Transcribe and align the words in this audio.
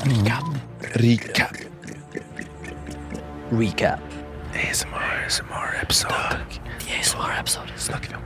Recap. 0.00 0.44
Recap. 0.96 1.56
Recap. 3.52 4.00
ASMR, 4.54 5.26
ASMR-episode. 5.26 6.38
ASMR-episode. 6.88 7.74
Snakker 7.76 8.08
vi 8.08 8.16
om 8.16 8.22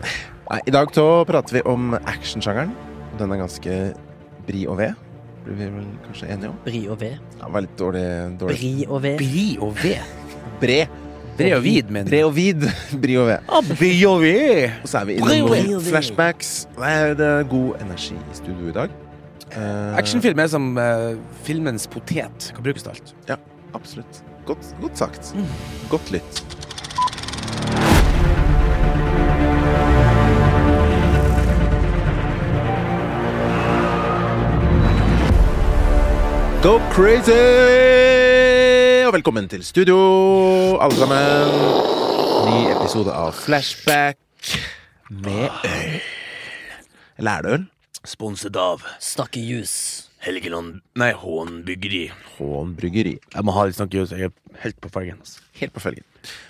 Nei, 0.50 0.60
I 0.66 0.74
dag 0.76 0.92
så 0.94 1.06
prater 1.26 1.56
vi 1.58 1.62
om 1.66 1.96
actionsjangeren. 1.98 2.70
Den 3.18 3.34
er 3.34 3.40
ganske 3.42 3.78
bri 4.46 4.62
og 4.70 4.78
ved. 4.78 4.94
Blir 5.44 5.58
vi 5.58 5.70
vel 5.74 5.88
kanskje 6.06 6.30
enige 6.36 6.52
om? 6.52 6.60
Bri 6.64 6.82
og 6.86 7.00
ved. 7.02 7.18
Ja, 7.40 7.50
var 7.56 7.66
litt 7.66 7.76
dårlig, 7.80 8.06
dårlig. 8.38 8.58
Bri 8.60 8.72
og 8.86 9.02
ved. 9.02 9.16
Bri 9.24 9.46
og 9.58 9.74
ved. 9.82 10.18
Bre. 10.62 10.80
Bre 11.34 11.54
og 11.56 11.64
vid, 11.64 11.90
mener 11.90 12.06
Bre 12.12 12.22
og 12.28 12.36
vid. 12.36 12.68
Bri 13.02 13.16
og 13.18 13.32
ved. 13.32 13.48
Ah, 13.50 13.72
bri 13.74 13.94
og 14.06 14.20
ved. 14.22 14.68
Og 14.84 14.92
så 14.92 15.02
er 15.02 15.10
vi 15.10 15.18
inne 15.18 15.40
noen 15.42 15.82
flashbacks. 15.90 16.54
Det 16.78 17.32
er 17.32 17.48
god 17.50 17.82
energi 17.82 18.14
i 18.14 18.38
studio 18.38 18.70
i 18.70 18.76
dag. 18.78 19.00
Eh, 19.54 19.96
Actionfilm 19.96 20.38
er 20.42 20.48
som 20.50 20.72
uh, 20.74 21.14
filmens 21.46 21.86
potet. 21.86 22.50
Kan 22.54 22.64
brukes 22.64 22.82
til 22.82 22.90
alt. 22.90 23.14
Ja, 23.28 23.36
absolutt. 23.74 24.24
Godt, 24.46 24.74
godt 24.80 24.98
sagt. 24.98 25.34
Godt 25.90 26.10
lytt. 26.10 26.44
Go 36.64 36.78
crazy! 36.90 37.30
Og 39.06 39.12
velkommen 39.12 39.48
til 39.48 39.64
studio, 39.64 39.98
alle 40.80 40.96
sammen. 40.96 41.52
Ny 42.48 42.72
episode 42.72 43.12
av 43.12 43.32
Flashback 43.32 44.18
med 45.10 45.48
øl. 45.64 46.00
Eller 47.18 47.30
er 47.30 47.42
det 47.42 47.52
øl? 47.52 47.68
Sponset 48.04 48.56
av 48.60 48.82
Stakkejus. 49.00 49.70
Helgeland 50.20 50.82
Nei, 51.00 51.10
Hån 51.16 51.62
bryggeri. 51.64 52.02
Jeg 52.36 53.44
må 53.48 53.54
ha 53.56 53.62
litt 53.64 53.78
snakkejus. 53.78 54.12
Jeg 54.12 54.28
er 54.28 54.60
helt 54.60 54.76
på 54.84 54.90
felgen. 54.92 55.22
Altså. 55.24 55.40
Helt 55.56 55.72
på 55.72 55.80
felgen. 55.80 56.04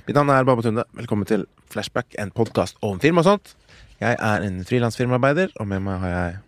Mitt 0.07 0.19
navn 0.19 0.33
er 0.35 0.49
Baba 0.49 0.65
Tunde. 0.67 0.83
Velkommen 0.99 1.29
til 1.31 1.47
Flashback, 1.71 2.17
en 2.19 2.35
podkast 2.35 2.75
om 2.83 2.99
film 3.03 3.23
og 3.23 3.29
sånt. 3.29 3.55
Jeg 4.01 4.19
er 4.19 4.49
en 4.49 4.65
frilansfirmaarbeider, 4.67 5.55
og 5.63 5.71
med 5.71 5.87
meg 5.87 6.03
har 6.03 6.17
jeg 6.17 6.43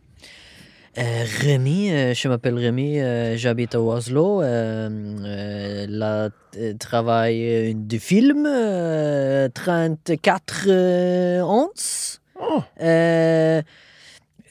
Euh, 0.99 1.27
Rémi, 1.43 1.91
euh, 1.93 2.15
je 2.15 2.29
m'appelle 2.29 2.59
Rémi, 2.59 2.99
euh, 2.99 3.37
j'habite 3.37 3.75
à 3.75 3.81
Oslo. 3.81 4.41
La 4.41 6.31
travail 6.81 7.75
du 7.75 8.01
film, 8.01 8.47
euh, 8.47 9.49
34 9.55 10.65
euh, 10.69 11.43
ons. 11.43 12.19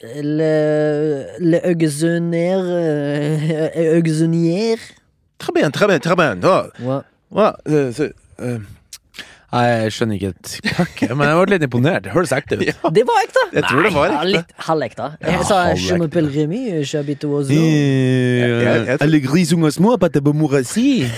Le, 0.02 1.24
le 1.40 1.58
auxonnaire, 1.72 2.60
euh, 2.62 3.98
auxonnière. 4.00 4.78
Très 5.38 5.52
bien, 5.54 5.70
très 5.70 5.86
bien, 5.86 5.98
très 5.98 6.16
bien. 6.16 6.36
Eh, 7.66 7.92
så, 7.92 8.04
eh, 8.38 8.58
Nei, 9.52 9.62
Jeg 9.66 9.92
skjønner 9.94 10.16
ikke 10.18 10.28
et 10.34 10.52
pakke, 10.76 11.08
men 11.16 11.28
jeg 11.30 11.36
ble 11.38 11.54
litt 11.56 11.64
imponert. 11.66 12.04
Det 12.04 12.12
høres 12.14 12.32
ekte 12.36 12.58
ut. 12.60 12.80
Det 12.94 13.04
var 13.08 13.18
ekte! 13.24 13.42
Jeg 13.56 13.64
tror 13.66 13.82
det 13.86 13.92
var 13.94 14.06
ja, 14.10 14.16
ekte. 14.20 14.30
litt 14.34 14.52
halvekte. 14.68 15.06
Ja, 15.22 15.32
Jeg 15.32 15.44
sa 15.48 15.58
halvekte. 15.64 15.86
je 15.86 15.98
m'appelle 16.02 16.30
j'habite 16.86 17.26
jeg- 17.50 18.86
jeg- 18.86 18.98
Alle 19.00 19.20
grisunger 19.20 19.70
små 19.70 19.96
på 19.98 20.08
på 20.22 20.32
mora 20.34 20.62
si. 20.62 21.08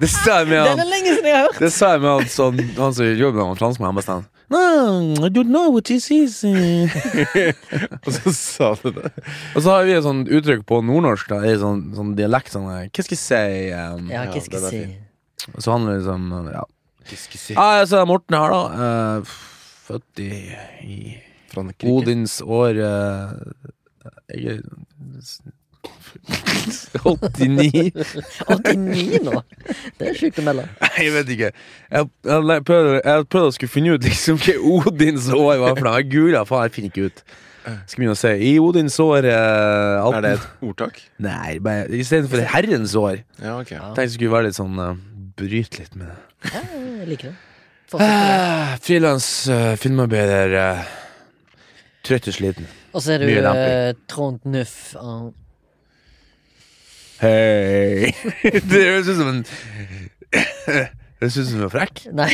Det 0.00 0.08
sa 0.10 0.38
jeg 0.40 0.48
med 0.48 0.64
Den 0.64 0.78
er 0.78 0.82
han 0.82 0.88
lenge 0.90 1.10
siden 1.14 1.24
jeg 1.26 1.36
har 1.36 1.42
hørt! 1.48 1.58
Det 1.60 1.72
sa 1.72 1.92
jeg 1.92 2.00
med 2.00 2.10
han 2.10 2.28
sånn 2.28 2.60
Han 2.76 2.94
som 2.94 3.04
jobber 3.06 3.38
med 3.38 3.46
han 3.46 3.56
franskmann. 3.56 3.88
Han 3.88 3.94
bare 3.94 4.04
sånn 4.06 4.24
No, 4.48 5.14
I 5.26 5.28
don't 5.28 5.50
know 5.50 5.70
what 5.74 5.84
this 5.84 6.10
is. 6.10 6.44
Og 8.06 8.12
så 8.14 8.32
sa 8.32 8.68
du 8.82 8.92
det. 8.94 9.10
Og 9.56 9.62
så 9.64 9.72
har 9.72 9.86
vi 9.88 9.96
et 9.96 10.04
sånt 10.06 10.30
uttrykk 10.30 10.62
på 10.68 10.78
nordnorsk, 10.86 11.32
da, 11.32 11.40
i 11.50 11.56
sånn, 11.58 11.80
sånn 11.96 12.12
dialekt 12.18 12.54
sånn 12.54 12.68
eh, 12.70 12.84
Hva 12.94 13.06
skal 13.08 13.16
jeg 13.16 13.24
si? 13.24 13.42
Um, 13.74 14.06
Ja, 14.12 14.22
hva 14.30 14.42
skal 14.44 14.68
jeg 14.68 14.70
si? 14.70 15.50
Så 15.58 15.74
handler 15.74 15.96
det 15.96 16.04
liksom 16.04 16.30
Ja, 16.54 16.62
Kiskesi. 17.10 17.54
ja 17.58 17.84
så 17.90 18.04
Morten 18.06 18.38
her, 18.38 18.54
da. 18.54 18.62
Uh, 18.78 19.36
født 19.90 20.22
i, 20.22 20.30
i 20.86 20.96
Frankrike. 21.52 21.90
Odins 21.90 22.38
år 22.42 22.78
uh, 22.82 23.34
Jeg 24.30 24.58
er 24.58 24.64
89 27.06 27.92
89 28.48 29.20
nå? 29.26 29.42
Det 29.96 30.10
er 30.10 30.18
sjukt 30.18 30.38
å 30.40 30.44
melde. 30.44 30.66
Jeg 31.00 31.12
vet 31.14 31.32
ikke. 31.32 31.50
Jeg, 31.90 32.08
prøvde, 32.26 33.00
jeg 33.00 33.26
prøvde 33.32 33.48
å 33.48 33.54
skulle 33.54 33.72
finne 33.72 33.96
ut 33.96 34.04
liksom 34.04 34.38
hva 34.42 34.54
Odins 34.74 35.28
år 35.32 35.60
var 35.62 35.76
for 35.76 35.88
noe. 35.88 35.98
Jeg 36.02 36.10
gula, 36.12 36.44
faen, 36.48 36.66
jeg 36.66 36.74
finner 36.74 36.92
ikke 36.92 37.10
ut. 37.10 37.22
Skal 37.66 37.98
begynne 37.98 38.14
å 38.14 38.18
si 38.18 38.32
I 38.46 38.52
Odins 38.62 38.96
år 39.02 39.26
eh, 39.26 40.04
18... 40.04 40.16
Er 40.18 40.22
det 40.22 40.32
et 40.36 40.66
ordtak? 40.68 41.00
Nei, 41.22 41.56
bare 41.62 41.88
istedenfor 41.98 42.44
herrens 42.52 42.94
år. 42.98 43.22
Ja, 43.40 43.56
ok. 43.58 43.72
Ja. 43.74 43.80
Tenkte 43.88 44.06
jeg 44.06 44.14
skulle 44.14 44.34
være 44.36 44.50
litt 44.50 44.58
sånn 44.58 44.78
uh, 44.78 44.92
Bryte 45.36 45.82
litt 45.82 45.96
med 45.98 46.12
det. 46.12 46.52
Ja, 46.52 46.62
jeg 47.00 47.08
liker 47.10 47.32
det. 47.32 47.34
Det. 47.90 47.98
Ah, 48.02 48.76
Frilans 48.82 49.26
uh, 49.50 49.74
filmarbeider. 49.80 50.54
Uh, 50.54 50.94
trøtt 52.06 52.30
og 52.30 52.36
sliten. 52.38 52.70
Og 52.94 53.02
så 53.02 53.16
er 53.16 53.22
du 53.22 53.28
Mye 53.28 53.56
uh, 53.58 53.90
Trond 54.10 54.46
Nuff 54.48 54.94
uh, 54.98 55.28
Hei! 57.20 58.12
Det 58.70 58.82
høres 58.84 59.08
ut 59.08 59.16
som 59.16 59.28
en 59.30 59.42
Det 60.36 60.82
Høres 61.22 61.38
ut 61.40 61.46
som 61.48 61.58
du 61.62 61.64
er 61.64 61.72
frekk. 61.72 62.02
Nei. 62.12 62.28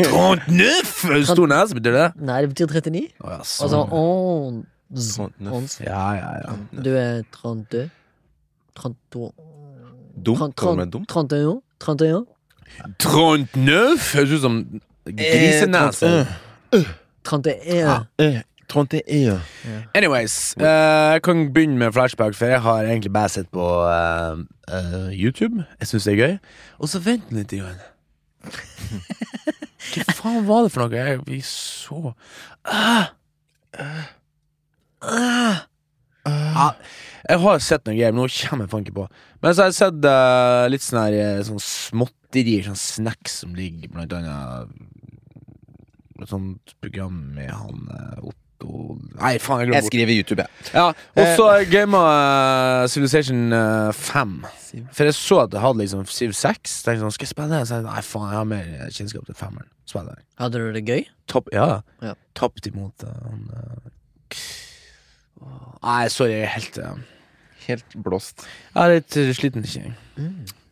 39! 0.00 1.26
Stor 1.28 1.50
nese, 1.50 1.76
betyr 1.76 1.92
det? 1.98 2.06
Nei, 2.24 2.38
det 2.46 2.54
betyr 2.54 2.70
39. 2.72 3.02
Å, 3.20 3.34
ja, 3.34 3.40
sånn. 3.44 3.66
Altså 3.66 3.82
ons. 4.00 4.64
39. 4.96 5.84
Ja, 5.84 6.06
ja, 6.16 6.30
ja. 6.46 6.54
Du 6.72 6.90
er 6.96 7.20
32. 7.36 7.84
32 8.76 9.28
Dumt, 10.24 10.56
31. 10.56 11.60
31. 11.84 12.24
39? 13.04 14.00
Høres 14.14 14.32
ut 14.32 14.40
som 14.46 14.56
grisenese. 15.04 16.12
31. 17.28 18.42
Tronte 18.68 19.02
er 19.06 19.40
Yeah. 19.66 19.82
Anyways, 19.94 20.54
uh, 20.60 20.66
jeg 21.14 21.22
kan 21.22 21.52
begynne 21.54 21.78
med 21.78 21.92
flashback, 21.92 22.34
for 22.34 22.46
jeg 22.46 22.62
har 22.62 22.82
egentlig 22.82 23.12
bare 23.12 23.28
sett 23.28 23.48
på 23.50 23.66
uh, 23.82 24.38
uh, 24.72 25.10
YouTube. 25.12 25.64
Jeg 25.80 25.88
syns 25.88 26.04
det 26.04 26.12
er 26.12 26.26
gøy. 26.26 26.36
Og 26.78 26.88
så 26.88 27.00
vent 27.02 27.32
litt. 27.32 27.52
Igjen. 27.52 27.78
Hva 29.94 30.14
faen 30.14 30.46
var 30.48 30.66
det 30.66 30.72
for 30.74 30.84
noe? 30.84 30.98
Jeg, 30.98 31.22
vi 31.26 31.40
så 31.46 32.12
ah! 32.64 33.12
Ah! 33.74 34.06
Ah! 35.02 35.64
Ja, 36.26 36.70
jeg 37.28 37.42
har 37.42 37.60
sett 37.62 37.86
noe 37.86 37.94
greier, 37.94 38.14
men 38.14 38.24
nå 38.24 38.30
kommer 38.48 38.66
jeg 38.66 38.72
faen 38.72 38.86
ikke 38.86 38.98
på. 39.00 39.06
Men 39.42 39.54
så 39.54 39.62
har 39.62 39.70
jeg 39.70 39.78
sett 39.78 40.08
uh, 40.10 40.66
litt 40.72 40.84
sånn 40.86 41.02
her 41.04 41.44
sånn 41.46 41.62
småtterier, 41.62 42.66
sånn 42.66 42.80
snacks 42.80 43.40
som 43.42 43.54
ligger 43.58 43.94
blant 43.94 44.14
annet 44.16 44.74
Et 46.16 46.30
sånt 46.30 46.74
program 46.80 47.18
med 47.36 47.50
han 47.52 47.90
uh, 47.92 48.26
opp 48.30 48.45
Nei, 48.64 49.36
faen, 49.42 49.60
jeg 49.60 49.66
Jeg 49.66 49.72
glemte 49.72 49.90
skriver 49.90 50.12
YouTube, 50.16 50.44
jeg. 50.44 50.70
Ja, 50.72 50.86
og 50.88 51.26
så 51.36 51.48
eh. 51.50 51.58
jeg 51.60 51.70
gama 51.72 52.02
uh, 52.06 52.88
Civilization 52.88 53.52
uh, 53.52 53.92
5. 53.92 54.36
For 54.92 55.08
jeg 55.08 55.16
så 55.18 55.40
at 55.44 55.52
det 55.52 55.60
hadde 55.60 55.82
liksom 55.82 56.06
Civ 56.10 56.32
6. 56.36 56.76
Tenkte 56.86 57.02
sånn, 57.04 57.14
skal 57.16 57.28
jeg 57.28 57.32
spille 57.34 57.50
det? 57.52 57.62
Så 57.68 57.80
jeg, 57.80 57.86
nei, 57.88 58.04
faen, 58.06 58.30
jeg 58.32 58.40
har 58.40 58.48
mer 58.52 58.94
kjennskap 58.96 59.28
til 59.28 59.38
femmeren. 59.38 59.68
Spill 59.86 60.08
det. 60.08 60.16
Hadde 60.40 60.62
du 60.62 60.70
det 60.76 60.84
gøy? 60.88 61.04
Topp, 61.30 61.52
ja. 61.54 61.66
Ja. 62.04 62.14
Tapt 62.38 62.70
imot 62.70 63.06
uh, 63.06 63.12
han 63.26 63.44
uh, 63.52 63.92
Nei, 65.86 66.06
sorry, 66.10 66.32
jeg 66.32 66.46
er 66.48 66.54
helt 66.56 66.80
Helt 67.66 67.96
blåst. 67.98 68.44
Jeg 68.74 68.82
er 68.82 68.92
litt 68.92 69.16
sliten. 69.34 69.64
Ikke? 69.66 69.90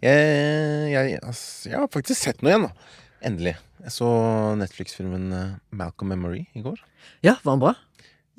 Jeg, 0.04 0.90
jeg, 0.92 1.16
ass, 1.26 1.40
jeg 1.66 1.74
har 1.74 1.88
faktisk 1.90 2.20
sett 2.20 2.42
noe 2.44 2.52
igjen, 2.52 2.68
da. 2.68 2.92
Endelig. 3.24 3.54
Jeg 3.84 3.92
så 3.94 4.08
Netflix-filmen 4.60 5.24
eh, 5.32 5.54
Malcolm 5.76 6.12
Memory 6.14 6.44
i 6.56 6.62
går. 6.64 6.76
Ja, 7.24 7.36
var 7.44 7.56
den 7.56 7.62
bra? 7.64 7.72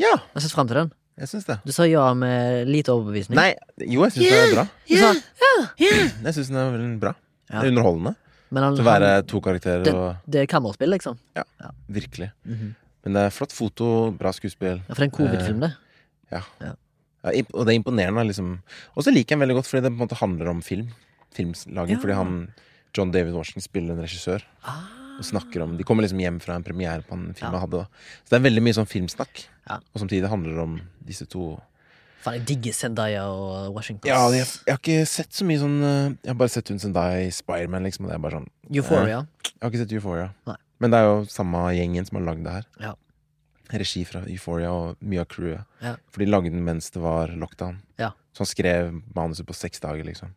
Ja, 0.01 0.11
Jeg 0.13 0.35
har 0.37 0.43
sett 0.45 0.55
frem 0.55 0.67
til 0.69 0.79
den. 0.81 0.91
jeg 1.21 1.29
syns 1.31 1.45
det. 1.47 1.57
Du 1.65 1.71
sa 1.71 1.85
ja 1.87 2.05
med 2.17 2.67
lite 2.67 2.91
overbevisning. 2.93 3.37
Nei, 3.39 3.53
jo, 3.81 4.03
jeg 4.05 4.15
syns 4.17 4.29
den 4.29 4.41
er 4.43 4.55
bra. 4.57 4.65
Yeah, 4.91 5.19
sa, 5.39 5.67
Jeg 5.79 6.35
syns 6.37 6.51
den 6.51 6.59
er 6.61 6.71
veldig 6.75 6.99
bra. 7.01 7.13
Ja. 7.49 7.59
Det 7.61 7.67
er 7.69 7.71
underholdende. 7.73 8.15
men 8.51 8.63
han, 8.63 8.75
Til 8.77 8.85
å 8.85 8.87
være 8.89 9.11
to 9.29 9.41
karakterer 9.41 9.83
det, 9.85 9.93
og 9.93 10.15
det 10.29 10.41
er 10.43 10.49
kammerspill, 10.51 10.91
liksom. 10.95 11.17
Ja, 11.37 11.43
Virkelig. 11.89 12.31
Mhm. 12.45 12.73
Men 13.05 13.13
det 13.13 13.21
er 13.27 13.33
flott 13.35 13.51
foto, 13.53 13.87
bra 14.17 14.31
skuespill. 14.33 14.79
Ja, 14.87 14.93
for 14.95 15.03
det 15.03 15.05
er 15.05 15.11
en 15.11 15.17
covid-film, 15.19 15.59
det. 15.61 15.71
Ja. 16.33 16.39
Ja. 16.61 16.71
Ja, 17.25 17.31
og 17.53 17.65
det 17.65 17.73
er 17.73 17.77
imponerende, 17.79 18.23
liksom. 18.25 18.55
Og 18.97 19.05
så 19.05 19.11
liker 19.13 19.33
jeg 19.35 19.39
den 19.39 19.43
veldig 19.45 19.55
godt 19.59 19.67
fordi 19.69 19.81
det 19.85 19.91
på 19.93 19.97
en 19.99 20.07
måte 20.07 20.17
handler 20.17 20.49
om 20.49 20.61
film. 20.65 20.87
Filmlaging. 21.37 21.95
Ja. 21.97 22.01
Fordi 22.01 22.15
han 22.17 22.31
John 22.95 23.11
David 23.11 23.33
Washington 23.35 23.61
spiller 23.65 23.95
en 23.95 24.03
regissør. 24.05 24.43
Ah. 24.63 24.85
Og 25.19 25.23
snakker 25.23 25.63
om 25.63 25.77
De 25.79 25.83
kommer 25.87 26.03
liksom 26.03 26.19
hjem 26.19 26.41
fra 26.43 26.55
en 26.57 26.63
premiere 26.65 27.03
på 27.07 27.15
en 27.15 27.29
film 27.33 27.51
Ja. 27.51 27.59
jeg 27.59 27.61
hadde. 27.67 27.83
da. 27.85 27.85
Så 28.25 28.29
det 28.33 28.39
er 28.39 28.43
veldig 28.49 28.63
mye 28.65 28.75
sånn 28.75 28.89
filmsnakk. 28.91 29.45
Ja. 29.69 29.77
Og 29.93 30.01
samtidig 30.03 30.27
handler 30.29 30.53
det 30.57 30.63
om 30.65 30.81
disse 31.05 31.25
to 31.31 31.61
Faen, 32.25 32.39
jeg 32.39 32.45
digger 32.49 32.73
Zendaya 32.73 33.23
og 33.29 33.75
Washington. 33.75 34.09
Ja, 34.09 34.23
jeg, 34.33 34.47
jeg 34.65 34.73
har 34.73 34.79
ikke 34.81 35.05
sett 35.07 35.29
så 35.37 35.45
mye 35.45 35.59
sånn 35.61 35.75
eh, 35.85 36.15
Jeg 36.25 36.31
har 36.31 36.37
bare 36.39 36.49
sett 36.49 36.71
hun 36.73 36.79
Zendaya 36.81 37.19
i 37.21 37.29
Spiderman, 37.29 37.83
liksom. 37.85 38.05
Og 38.07 38.09
det 38.09 38.15
er 38.17 38.23
bare 38.23 38.39
sånn 38.39 38.49
Euphoria. 38.73 39.19
Jeg 39.45 39.61
har 39.61 39.69
ikke 39.69 39.81
sett 39.83 39.93
Euphoria. 39.93 40.29
Nei. 40.49 40.55
Men 40.81 40.91
det 40.91 40.99
er 40.99 41.05
jo 41.05 41.19
samme 41.29 41.61
gjengen 41.77 42.07
som 42.09 42.17
har 42.17 42.25
lagd 42.25 42.43
det 42.47 42.55
her. 42.55 42.65
Ja. 42.81 42.95
Regi 43.77 44.03
fra 44.09 44.23
Euphoria 44.25 44.71
og 44.73 44.97
mye 45.05 45.21
av 45.21 45.29
crewet. 45.31 45.63
Ja. 45.85 45.95
For 46.09 46.23
de 46.25 46.27
lagde 46.31 46.49
den 46.51 46.65
mens 46.65 46.89
det 46.93 47.01
var 47.05 47.29
lockdown. 47.29 47.77
Ja. 48.01 48.09
Så 48.33 48.43
han 48.43 48.49
skrev 48.49 48.89
manuset 49.15 49.45
på 49.47 49.53
seks 49.55 49.79
dager, 49.85 50.03
liksom. 50.03 50.33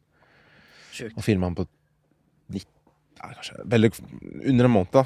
Sjukt. 0.93 1.16
Og 1.16 1.25
filma 1.25 1.49
den 1.49 1.56
på 1.58 1.66
ja, 2.55 3.33
kanskje 3.35 3.59
veldig, 3.65 3.91
under 4.53 4.69
en 4.69 4.75
måned, 4.75 4.93
da. 4.95 5.05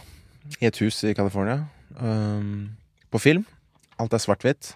I 0.60 0.68
et 0.68 0.78
hus 0.82 0.98
i 1.08 1.14
California. 1.16 1.62
Um, 1.98 2.70
på 3.12 3.20
film. 3.22 3.44
Alt 4.00 4.14
er 4.16 4.22
svart-hvitt. 4.22 4.72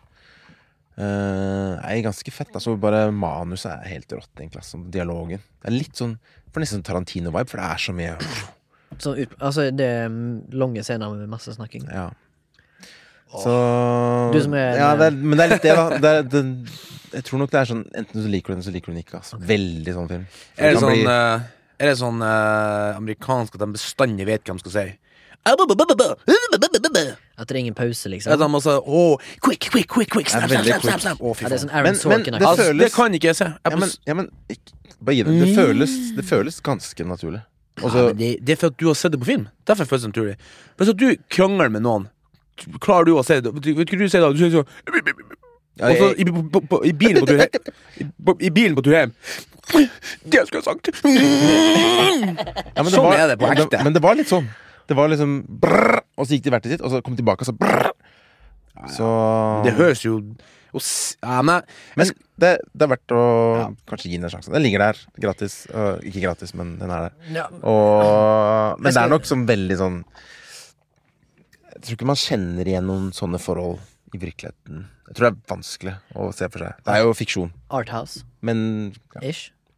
Uh, 0.96 1.76
er 1.84 2.00
ganske 2.06 2.32
fett. 2.32 2.54
Altså 2.56 2.76
bare 2.80 3.10
Manuset 3.12 3.72
er 3.74 3.90
helt 3.96 4.12
rått, 4.16 4.30
egentlig. 4.38 4.62
Altså, 4.62 4.80
dialogen. 4.92 5.42
Det 5.60 5.68
er 5.68 5.76
litt 5.76 5.98
sånn 5.98 6.14
For 6.52 6.62
nesten 6.62 6.80
sånn 6.80 6.86
Tarantino-vibe, 6.88 7.50
for 7.50 7.60
det 7.60 7.66
er 7.68 7.82
så 7.82 7.92
mye 7.96 8.14
Så 9.02 9.12
altså, 9.42 9.66
det 9.76 9.84
er 9.84 10.14
lange 10.56 10.84
scener 10.86 11.12
med 11.18 11.28
masse 11.28 11.52
snakking. 11.52 11.84
Ja. 11.90 12.06
Så 13.26 13.52
Du 14.32 14.38
som 14.40 14.54
er 14.56 14.78
ja, 14.78 14.92
det 14.96 15.08
er, 15.10 15.16
Men 15.18 15.36
det 15.36 15.44
er 15.44 15.50
litt 15.52 15.66
det, 15.66 15.74
da. 15.76 15.98
Det 16.00 16.12
er, 16.12 16.22
det, 16.30 16.42
jeg 17.16 17.26
tror 17.26 17.42
nok 17.42 17.52
det 17.52 17.58
er 17.60 17.68
sånn 17.72 17.82
enten 17.98 18.22
du 18.24 18.30
liker 18.30 18.54
du 18.54 18.56
den, 18.56 18.64
så 18.64 18.72
liker 18.72 18.92
du 18.92 18.96
den 18.96 19.02
ikke. 19.02 19.18
Altså. 19.20 19.40
Veldig 19.50 19.94
sånn 19.98 20.08
film. 20.12 20.24
For 20.30 20.64
Er 20.64 20.72
det 20.76 20.80
sånn, 20.80 20.94
bli- 20.94 21.12
eh, 21.12 21.46
er 21.78 21.86
det 21.90 21.96
sånn 22.00 22.20
eh, 22.24 22.96
amerikansk 22.96 23.54
at 23.56 23.60
de 23.64 23.68
bestandig 23.74 24.26
vet 24.28 24.42
hva 24.44 24.52
de 24.56 24.60
skal 24.64 24.72
si? 24.76 24.86
At 25.46 25.58
det 27.46 27.54
er 27.54 27.60
ingen 27.60 27.74
pause, 27.76 28.06
At 28.08 28.12
liksom. 28.16 28.38
de 28.40 28.46
må 28.50 28.58
si 28.64 28.70
åh, 28.74 29.14
quick, 29.44 29.62
quick, 29.70 29.86
quick, 29.88 30.10
quick, 30.10 30.28
snap, 30.30 30.48
Det 30.50 30.56
snap, 30.64 30.66
snap, 30.66 30.82
snap, 30.82 31.00
snap. 31.04 31.18
Å, 31.20 31.22
fy 31.36 31.42
Ja, 31.44 31.48
det 31.48 31.54
er 31.54 31.58
faen. 31.58 31.68
sånn 31.68 31.70
Aaron 31.70 31.84
Men- 31.84 31.92
men 31.92 32.00
Sorkin 32.00 32.32
det 32.34 32.42
Altså, 32.42 32.72
det 32.78 32.92
kan 32.92 33.12
ikke 33.14 33.28
jeg 33.30 33.36
se. 33.36 33.44
Jeg 33.44 33.54
ja, 33.72 33.76
men, 33.76 33.90
ja, 34.06 34.14
men 34.14 34.30
ikke, 34.50 34.72
bare 35.00 35.14
gi 35.14 35.22
det. 35.22 35.40
Det 35.44 35.54
føles, 35.56 35.90
det 36.16 36.24
føles 36.24 36.60
ganske 36.60 37.04
naturlig. 37.06 37.42
Og 37.82 37.90
så 37.92 37.96
Ja, 37.96 38.02
men 38.06 38.16
det, 38.16 38.38
det 38.44 38.52
er 38.52 38.56
for 38.56 38.66
at 38.72 38.76
du 38.78 38.86
har 38.86 38.94
sett 38.94 39.12
det 39.12 39.20
på 39.20 39.26
film. 39.26 39.48
Derfor 39.66 39.84
føles 39.84 40.02
det 40.02 40.08
naturlig. 40.14 40.36
Hvis 40.78 40.88
at 40.90 40.96
du 40.96 41.16
krangler 41.30 41.68
med 41.70 41.82
noen, 41.82 42.08
klarer 42.80 43.04
du 43.04 43.12
å 43.14 43.22
se 43.24 43.40
det? 43.40 43.52
Vet 43.52 43.62
du 43.62 43.74
hva 43.74 43.84
du 43.84 44.08
sier 44.08 44.20
da? 44.24 44.32
Du 44.32 44.38
sier 44.38 44.50
sånn 44.50 44.66
ja, 45.76 45.90
Og 45.90 45.96
så 46.00 46.08
i, 46.16 46.24
på, 46.24 46.42
på, 46.52 46.60
på, 46.70 46.80
i 46.88 46.92
bilen 46.96 47.20
på 47.22 47.28
tur 47.28 47.40
hjem 47.42 48.36
i, 48.40 48.50
bilen 48.50 48.76
på 48.78 48.84
tur 48.86 48.96
hjem 48.96 49.12
Det 50.24 50.44
skulle 50.46 50.62
jeg 50.62 50.66
sagt! 50.66 50.90
ja, 52.76 52.82
men 52.84 52.92
sånn 52.94 53.12
er 53.12 53.32
det 53.32 53.38
på 53.40 53.50
ekte. 53.50 53.82
men 53.82 53.96
det 53.96 54.02
var 54.04 54.14
litt 54.18 54.30
sånn. 54.30 54.46
Det 54.86 54.94
var 54.94 55.10
liksom 55.10 55.40
brrr, 55.62 56.04
Og 56.14 56.28
så 56.28 56.36
gikk 56.36 56.44
de 56.46 56.52
hvert 56.54 56.66
til 56.66 56.76
sitt, 56.76 56.84
og 56.86 56.92
så 56.92 57.00
kom 57.02 57.16
de 57.16 57.22
tilbake, 57.22 57.42
og 57.42 57.50
så 57.50 57.56
brrr. 57.56 57.90
Så 58.94 59.08
Det 59.66 59.74
høres 59.78 60.04
jo 60.04 60.20
og 60.76 60.82
ja, 61.22 61.40
nei, 61.46 61.60
Men 61.96 62.10
det, 62.36 62.50
det 62.76 62.84
er 62.84 62.90
verdt 62.90 63.12
å 63.16 63.20
Ja. 63.56 63.68
kanskje 63.88 64.10
gi 64.10 64.18
den 64.18 64.26
en 64.28 64.32
sjanse. 64.34 64.52
Den 64.52 64.64
ligger 64.64 64.82
der 64.82 64.98
gratis. 65.24 65.54
Uh, 65.72 65.96
ikke 66.04 66.20
gratis, 66.26 66.52
men 66.58 66.74
den 66.80 66.92
er 66.92 67.06
der. 67.06 67.14
Ja. 67.32 67.46
Og, 67.62 68.82
men 68.82 68.92
skal... 68.92 68.98
det 68.98 69.04
er 69.06 69.14
nok 69.14 69.28
sånn 69.30 69.46
veldig 69.48 69.78
sånn 69.80 69.96
Jeg 71.72 71.80
tror 71.80 71.96
ikke 71.96 72.10
man 72.10 72.20
kjenner 72.20 72.68
igjen 72.68 72.86
noen 72.90 73.08
sånne 73.16 73.40
forhold 73.40 73.80
i 74.12 74.20
virkeligheten. 74.20 74.84
Jeg 75.06 75.14
tror 75.14 75.26
det 75.26 75.32
er 75.36 75.54
vanskelig 75.54 75.94
å 76.16 76.28
se 76.34 76.48
for 76.50 76.58
seg. 76.64 76.80
Det 76.84 76.94
er 76.96 77.02
jo 77.04 77.12
fiksjon. 77.14 77.52
Arthouse-ish. 77.70 78.24
Men 78.42 78.58
ja, 79.14 79.20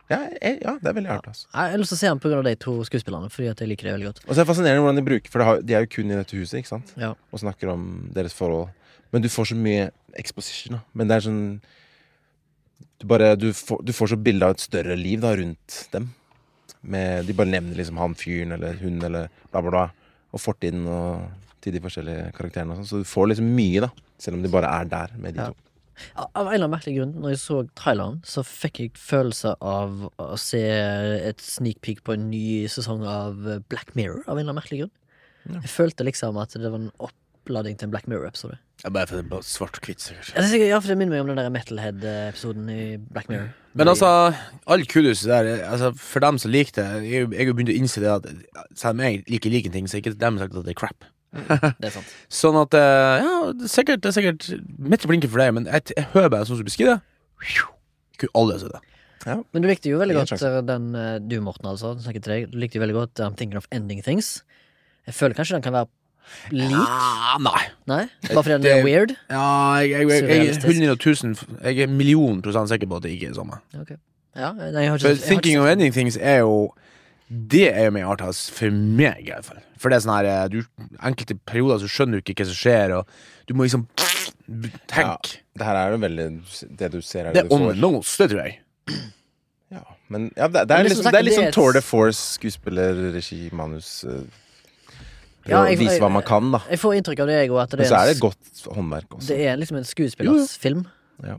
ja, 0.08 0.18
jeg- 0.40 0.62
ja 0.62 0.72
det 0.80 0.88
er 0.88 0.94
veldig 0.96 1.10
arthouse. 1.18 1.46
Ja. 1.52 1.66
Jeg 1.66 1.70
har 1.72 1.78
lyst 1.82 1.92
til 1.92 1.98
å 1.98 2.00
se 2.00 2.08
den 2.08 2.20
pga. 2.20 2.42
de 2.42 2.54
to 2.56 2.72
skuespillerne, 2.84 3.28
fordi 3.30 3.50
at 3.50 3.58
jeg 3.60 3.68
liker 3.68 3.84
det 3.90 3.92
veldig 3.98 4.06
godt. 4.08 4.20
Og 4.26 4.34
så 4.34 4.40
er 4.40 4.44
det 4.44 4.48
fascinerende 4.56 4.82
hvordan 4.84 4.96
de 4.96 5.02
bruker 5.10 5.30
For 5.30 5.44
har, 5.44 5.60
de 5.60 5.74
er 5.74 5.80
jo 5.84 5.86
kun 5.96 6.10
i 6.10 6.16
dette 6.16 6.32
huset, 6.36 6.58
ikke 6.62 6.68
sant? 6.72 6.94
Ja. 6.96 7.14
Og 7.32 7.40
snakker 7.40 7.68
om 7.72 8.08
deres 8.14 8.32
forhold. 8.32 8.70
Men 9.12 9.22
du 9.22 9.28
får 9.28 9.52
så 9.52 9.56
mye 9.56 9.90
exposition. 10.16 10.76
Da. 10.78 10.80
Men 10.94 11.08
det 11.08 11.16
er 11.16 11.28
sånn 11.28 11.60
Du, 13.00 13.06
bare, 13.06 13.36
du, 13.36 13.52
får, 13.52 13.84
du 13.84 13.92
får 13.92 14.08
så 14.08 14.16
bilde 14.18 14.42
av 14.42 14.50
et 14.56 14.60
større 14.64 14.96
liv 14.98 15.20
da 15.20 15.30
rundt 15.36 15.88
dem. 15.92 16.08
Med, 16.82 17.26
de 17.26 17.32
bare 17.32 17.46
nevner 17.52 17.76
liksom 17.76 17.96
han 17.98 18.14
fyren 18.14 18.52
eller 18.56 18.74
hun 18.80 18.98
eller 19.02 19.28
bla, 19.52 19.60
bla, 19.62 19.70
bla. 19.70 19.84
Og 20.34 20.40
fortiden 20.42 20.86
og 20.90 21.28
til 21.62 21.72
de 21.76 21.80
forskjellige 21.84 22.32
karakterene. 22.34 22.72
Og 22.74 22.80
sånn. 22.80 22.88
så 22.90 22.98
du 22.98 23.04
får 23.04 23.28
liksom 23.28 23.52
mye, 23.54 23.80
da. 23.86 23.90
Selv 24.18 24.34
om 24.38 24.42
de 24.42 24.48
bare 24.52 24.70
er 24.80 24.84
der 24.84 25.08
med 25.16 25.34
de 25.34 25.40
Ja. 25.40 25.46
to. 25.48 25.54
Av 26.16 26.46
en 26.46 26.52
eller 26.54 26.66
annen 26.68 26.70
merkelig 26.78 26.96
grunn, 27.00 27.14
når 27.18 27.30
jeg 27.30 27.38
så 27.42 27.56
traileren, 27.74 28.20
så 28.22 28.44
fikk 28.46 28.78
jeg 28.78 28.92
følelse 28.94 29.56
av 29.60 30.12
å 30.18 30.36
se 30.38 30.60
et 30.62 31.40
sneak 31.42 31.80
peek 31.82 32.04
på 32.04 32.12
en 32.14 32.28
ny 32.30 32.66
sesong 32.70 33.02
av 33.04 33.64
Black 33.68 33.96
Mirror, 33.96 34.22
av 34.28 34.36
en 34.38 34.44
eller 34.46 34.52
annen 34.52 34.62
merkelig 34.62 34.78
grunn. 34.84 34.90
Ja. 35.48 35.60
Jeg 35.64 35.70
følte 35.70 36.04
liksom 36.06 36.38
at 36.40 36.50
det 36.54 36.70
var 36.70 36.78
en 36.78 36.92
oppladning 37.00 37.76
til 37.78 37.86
en 37.86 37.90
Black 37.90 38.06
Mirror-episode. 38.06 38.58
ja, 38.84 38.90
Bare 38.90 39.06
for 39.08 39.16
det 39.16 39.24
er 39.24 39.28
bare 39.28 39.42
svart 39.42 39.74
og 39.80 39.82
hvitt, 39.88 39.98
sikkert. 39.98 40.34
Ja, 40.36 40.42
er 40.42 40.46
sikkert- 40.46 40.68
ja, 40.68 40.78
for 40.78 40.86
det 40.88 40.98
minner 40.98 41.10
meg 41.16 41.20
om 41.20 41.26
den 41.34 41.36
der 41.36 41.50
Metalhead-episoden 41.50 42.70
i 42.70 42.96
Black 43.10 43.28
Mirror. 43.28 43.48
Men 43.74 43.88
altså, 43.88 44.34
all 44.66 44.84
kudos 44.86 45.22
der 45.22 45.64
altså, 45.68 45.92
For 45.98 46.20
dem 46.20 46.38
som 46.38 46.50
liker 46.50 46.72
det 46.82 47.10
jeg 47.10 47.46
har 47.46 47.54
begynt 47.54 47.70
å 47.70 47.76
innse 47.76 48.00
det 48.00 48.08
at 48.10 48.26
selv 48.78 48.90
om 48.90 49.00
jeg 49.00 49.24
liker 49.28 49.50
like 49.50 49.72
ting, 49.72 49.86
så 49.86 49.96
er 49.98 50.02
ikke 50.02 50.18
dem 50.18 50.38
sagt 50.38 50.54
at 50.54 50.64
det 50.64 50.70
er 50.76 50.78
crap. 50.78 51.04
Det 51.80 51.88
er 51.90 51.92
sant. 51.92 52.12
Sånn 52.32 52.56
at 52.56 52.74
eh, 52.78 53.24
Ja, 53.24 53.32
det 53.52 53.66
er 53.68 53.72
sikkert, 53.72 54.00
det 54.04 54.10
er 54.12 54.16
sikkert 54.16 54.46
midt 54.80 55.04
i 55.04 55.10
blinken 55.10 55.30
for 55.32 55.42
deg, 55.42 55.52
men 55.58 55.66
jeg, 55.68 55.90
jeg 55.96 56.06
hører 56.14 56.30
bare 56.32 56.48
sånn 56.48 56.56
som 56.56 56.64
du 56.64 56.70
beskriver 56.70 56.96
det. 56.98 57.58
Kunne 58.18 58.34
alle 58.40 58.56
sett 58.62 58.72
det. 58.74 58.84
Men 59.52 59.60
du 59.62 59.68
likte 59.68 59.90
jo 59.90 59.98
veldig 60.00 60.16
godt 60.16 60.32
eh, 60.40 60.56
den 60.64 60.86
eh, 60.96 61.18
Du, 61.20 61.36
Morten, 61.44 61.68
altså, 61.68 61.92
snakker 62.00 62.22
til 62.24 62.32
deg. 62.32 62.48
Du 62.54 62.58
likte 62.62 62.78
jo 62.78 62.84
veldig 62.86 62.96
godt 62.96 63.20
I'm 63.26 63.36
Thinking 63.36 63.60
of 63.60 63.68
Ending 63.74 64.00
Things. 64.06 64.38
Jeg 65.08 65.14
føler 65.18 65.36
kanskje 65.36 65.58
den 65.58 65.64
kan 65.66 65.74
være 65.76 65.90
lik. 66.52 66.72
Ja, 66.72 67.36
nei. 67.44 67.60
Nei? 67.88 68.00
Bare 68.30 68.42
fordi 68.42 68.56
den 68.56 68.64
Det- 68.66 68.72
er 68.78 68.84
weird? 68.84 69.14
Ja, 69.28 69.44
jeg, 69.84 69.90
jeg, 69.90 70.08
jeg, 70.08 70.08
jeg 70.08 70.48
er 70.48 70.60
Surrealistisk. 70.60 70.66
100 70.66 70.96
000 71.60 71.64
Jeg 71.64 71.84
er 71.84 71.92
million 71.92 72.42
prosent 72.44 72.68
sikker 72.72 72.88
på 72.90 72.98
at 73.00 73.04
det 73.06 73.12
ikke 73.16 73.28
er 73.30 73.36
det 73.36 73.40
samme. 73.40 73.60
Ok. 73.80 73.92
Ja, 74.38 74.52
nei, 74.52 74.68
jeg 74.70 74.90
har 74.90 74.98
ikke 74.98 75.02
For 75.04 75.08
jeg 75.08 75.16
har 75.16 75.16
ikke 75.16 75.28
Thinking 75.28 75.56
sett 75.56 75.60
of 75.60 75.66
den. 75.68 75.72
Ending 75.78 75.92
Things 75.96 76.18
er 76.20 76.38
jo 76.44 76.52
Det 77.28 77.66
er 77.74 77.84
jo 77.88 77.92
mer 77.92 78.06
arthouse 78.08 78.48
for 78.54 78.72
meg, 78.72 79.18
i 79.26 79.32
hvert 79.32 79.44
fall. 79.44 79.58
For 79.78 79.92
det 79.92 79.98
er 79.98 80.04
sånn 80.06 80.14
her 80.16 80.28
eh, 80.30 80.46
du, 80.48 80.62
Enkelte 81.04 81.36
perioder 81.46 81.82
så 81.82 81.90
skjønner 81.92 82.18
du 82.18 82.24
ikke 82.24 82.40
hva 82.42 82.48
som 82.48 82.56
skjer, 82.56 82.94
og 82.96 83.10
du 83.48 83.52
må 83.54 83.66
liksom 83.66 83.84
tenke. 84.94 85.42
Det 85.58 85.66
her 85.66 85.76
er 85.76 85.92
jo 85.92 86.00
veldig 86.02 86.26
Det 86.78 86.88
du 86.94 87.00
ser, 87.04 87.28
er 87.28 87.36
Det 87.36 87.42
det, 87.42 87.46
er 87.50 87.54
on 87.54 87.66
the 87.68 87.76
nose, 87.80 88.16
det 88.22 88.30
tror 88.32 88.44
jeg. 88.46 88.58
Ja, 89.68 89.82
men 90.08 90.30
ja, 90.32 90.46
det, 90.48 90.62
det, 90.64 90.76
er 90.78 90.86
liksom 90.86 91.02
liksom, 91.04 91.12
det 91.12 91.18
er 91.20 91.34
sånn 91.36 91.46
et- 91.50 91.56
Tour 91.58 91.74
de 91.76 91.82
Force, 91.84 92.22
skuespiller, 92.38 93.00
regi, 93.12 93.50
manus 93.52 93.90
uh, 94.08 94.22
Ja, 95.44 95.58
jeg- 95.68 95.76
å 95.76 95.80
vise 95.82 95.98
hva 96.00 96.08
man 96.08 96.24
kan, 96.24 96.48
da. 96.54 96.62
Jeg 96.72 96.80
får 96.80 96.94
inntrykk 96.96 97.20
av 97.20 97.28
det, 97.28 97.36
jeg 97.42 97.50
òg, 97.52 97.58
at 97.66 97.76
Men 97.76 97.90
så 97.90 97.98
er 97.98 98.08
det 98.08 98.14
et 98.16 98.22
godt 98.22 98.62
håndverk 98.72 99.18
også. 99.18 99.28
det 99.28 99.44
er 99.44 99.60
liksom 99.60 99.76
en 99.82 99.84
skuespillersfilm. 99.84 100.86
Ja. 101.20 101.36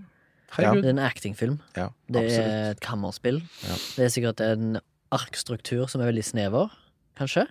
Det 0.59 0.67
er 0.69 0.89
en 0.93 1.01
actingfilm. 1.01 1.57
Ja, 1.77 1.87
Det 2.05 2.23
er 2.37 2.71
et 2.75 2.79
kammerspill. 2.85 3.41
Ja. 3.65 3.79
Det 3.97 4.05
er 4.05 4.13
sikkert 4.13 4.45
en 4.45 4.77
arkstruktur 5.15 5.87
som 5.89 6.01
er 6.03 6.11
veldig 6.11 6.23
snever, 6.27 6.69
kanskje. 7.19 7.45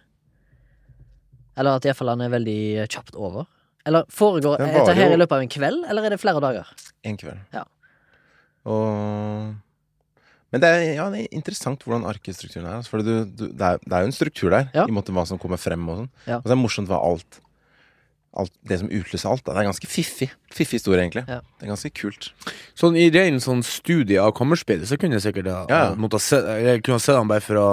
Eller 1.59 1.79
at 1.79 1.87
iallfall 1.89 2.13
han 2.13 2.23
er 2.23 2.31
veldig 2.37 2.59
kjapt 2.93 3.17
over. 3.19 3.49
Eller 3.89 4.05
foregår 4.13 4.59
Den 4.61 4.75
dette 4.75 4.95
her 4.95 5.15
i 5.15 5.17
løpet 5.19 5.33
av 5.39 5.43
en 5.43 5.51
kveld, 5.51 5.81
eller 5.89 6.05
er 6.07 6.15
det 6.15 6.21
flere 6.23 6.43
dager? 6.45 6.69
En 7.09 7.17
kveld. 7.19 7.41
Ja. 7.55 7.65
Og 8.69 9.55
Men 10.53 10.63
det 10.63 10.69
er, 10.69 10.83
ja, 10.97 11.07
det 11.13 11.25
er 11.27 11.35
interessant 11.37 11.83
hvordan 11.85 12.07
arkestrukturen 12.09 12.65
er. 12.69 12.79
Altså, 12.79 12.93
for 12.95 13.05
du, 13.05 13.25
du, 13.29 13.49
det, 13.53 13.61
er, 13.61 13.81
det 13.85 13.93
er 13.93 14.05
jo 14.05 14.09
en 14.11 14.17
struktur 14.17 14.51
der, 14.55 14.71
Ja. 14.75 14.87
i 14.89 14.95
måte 14.95 15.13
hva 15.13 15.27
som 15.29 15.41
kommer 15.41 15.61
frem. 15.61 15.83
Og 15.93 15.99
sånn 16.05 16.11
Ja. 16.27 16.39
Og 16.39 16.47
så 16.47 16.49
er 16.49 16.55
det 16.55 16.63
morsomt 16.63 16.89
hva 16.89 17.01
alt, 17.05 17.41
alt 18.37 18.53
Det 18.69 18.79
som 18.81 18.91
utløser 18.93 19.31
alt. 19.31 19.45
Da. 19.47 19.55
Det 19.57 19.63
er 19.63 19.69
ganske 19.71 19.89
fiffig. 19.91 20.29
Fiffig 20.53 20.79
historie, 20.79 21.01
egentlig. 21.03 21.25
Ja. 21.29 21.41
Det 21.59 21.67
er 21.67 21.73
ganske 21.73 21.91
kult. 21.97 22.31
Sånn 22.79 22.99
I 22.99 23.09
ren 23.15 23.41
sånn 23.43 23.63
studie 23.67 24.21
av 24.23 24.35
kammerspill 24.37 24.85
så 24.89 24.99
kunne 25.01 25.19
jeg 25.19 25.29
sikkert 25.29 25.51
ha, 25.53 25.61
Ja, 25.71 25.81
ja. 25.89 25.95
måtte 25.99 26.21
se, 26.23 26.41
Jeg 26.63 26.85
kunne 26.85 26.99
ha 27.01 27.05
sett 27.05 27.19
den 27.19 27.31
bare 27.31 27.45
for 27.45 27.61
å 27.61 27.69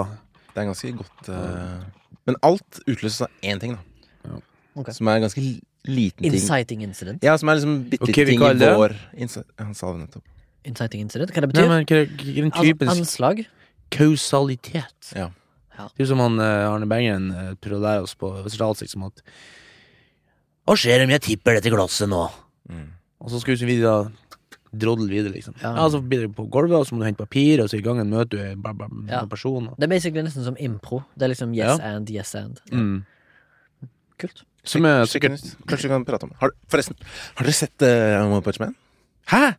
Det 0.53 0.63
er 0.63 0.69
ganske 0.71 0.93
godt 1.01 1.29
uh, 1.29 1.81
Men 2.29 2.39
alt 2.41 2.79
utløses 2.85 3.25
av 3.27 3.43
én 3.43 3.61
ting, 3.61 3.75
da. 3.75 4.13
Ja. 4.29 4.39
Okay. 4.81 4.95
Som 4.97 5.11
er 5.11 5.19
en 5.19 5.27
ganske 5.27 5.43
liten 5.85 6.23
ting. 6.23 6.31
Inciting 6.33 6.85
incident. 6.87 7.25
Ja, 7.25 7.35
som 7.37 7.51
er 7.51 7.59
liksom 7.59 7.75
bitte 7.91 8.09
okay, 8.09 8.25
ting 8.31 8.41
i 8.41 8.71
vår 8.79 8.95
Han 9.19 9.75
sa 9.77 9.91
det 9.91 10.07
nettopp. 10.07 10.25
Inciting 10.65 11.05
incident, 11.05 11.35
Hva 11.35 11.43
det 11.45 11.51
betyr? 11.51 11.67
Nei, 11.69 11.83
men 11.83 11.85
hva 11.85 11.99
hva 12.01 12.63
er 12.65 12.73
den 12.73 12.89
An 12.89 12.97
anslag? 12.97 13.45
kausalitet? 13.93 15.11
Ja. 15.15 15.29
Ja. 15.75 15.89
Det 15.91 15.99
er 15.99 16.05
jo 16.05 16.11
som 16.13 16.23
han 16.23 16.39
eh, 16.39 16.65
Arne 16.69 16.87
Bengen 16.87 17.29
uh, 17.35 17.51
prøvde 17.59 17.81
å 17.81 17.83
lære 17.83 18.05
oss 18.05 18.15
på 18.19 18.29
Westerdalsik, 18.45 18.89
som 18.91 19.03
at 19.09 19.19
Hva 20.65 20.75
skjer 20.79 21.03
om 21.05 21.11
jeg 21.13 21.21
tipper 21.21 21.57
dette 21.59 21.69
glasset 21.73 22.09
nå? 22.09 22.23
Mm. 22.71 22.87
Og 23.21 23.29
så 23.31 23.39
skal 23.41 23.57
vi 23.59 23.67
videre 23.75 24.11
drodle 24.75 25.07
videre, 25.07 25.31
liksom. 25.31 25.53
Ja. 25.61 25.71
Ja. 25.77 25.85
så 25.89 26.01
blir 26.03 26.25
det 26.25 26.33
på 26.35 26.43
gulvet, 26.51 26.75
og 26.81 26.87
så 26.87 26.95
må 26.95 26.99
du 27.03 27.05
hente 27.07 27.21
papir, 27.21 27.61
og 27.63 27.69
så 27.71 27.77
i 27.79 27.83
gangen 27.85 28.09
møter 28.11 28.35
du 28.35 28.41
en 28.43 28.61
bla, 28.61 28.73
bla, 28.73 28.89
bla, 28.91 29.05
Ja. 29.13 29.21
person. 29.25 29.69
Og, 29.69 29.77
Det 29.79 29.83
er 29.87 29.87
basically 29.93 30.21
nesten 30.25 30.43
som 30.43 30.57
impro. 30.59 31.03
Det 31.15 31.23
er 31.23 31.27
liksom 31.31 31.53
yes 31.55 31.79
Ja. 31.79 31.95
and, 31.95 32.09
yes 32.09 32.35
and. 32.35 32.59
mm. 32.71 33.05
Kult. 34.19 34.43
Som 34.65 34.85
er 34.85 35.05
Sikkert 35.05 35.39
Kanskje 35.67 35.83
vi 35.83 35.89
kan 35.93 36.05
prate 36.05 36.23
om 36.23 36.29
det. 36.29 36.37
Har, 36.39 36.49
forresten, 36.67 36.95
har 37.35 37.45
dere 37.45 37.53
sett 37.53 37.81
uh, 37.81 38.25
One 38.33 38.41
Punch 38.41 38.59
Man? 38.59 38.75
Hæ?! 39.27 39.53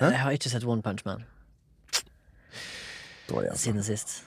Jeg 0.00 0.18
har 0.18 0.30
ikke 0.32 0.50
sett 0.50 0.64
One 0.64 0.82
Punch 0.82 1.04
Man 1.06 1.24
Dårlig, 3.28 3.50
altså. 3.50 3.62
siden 3.62 3.82
sist. 3.84 4.24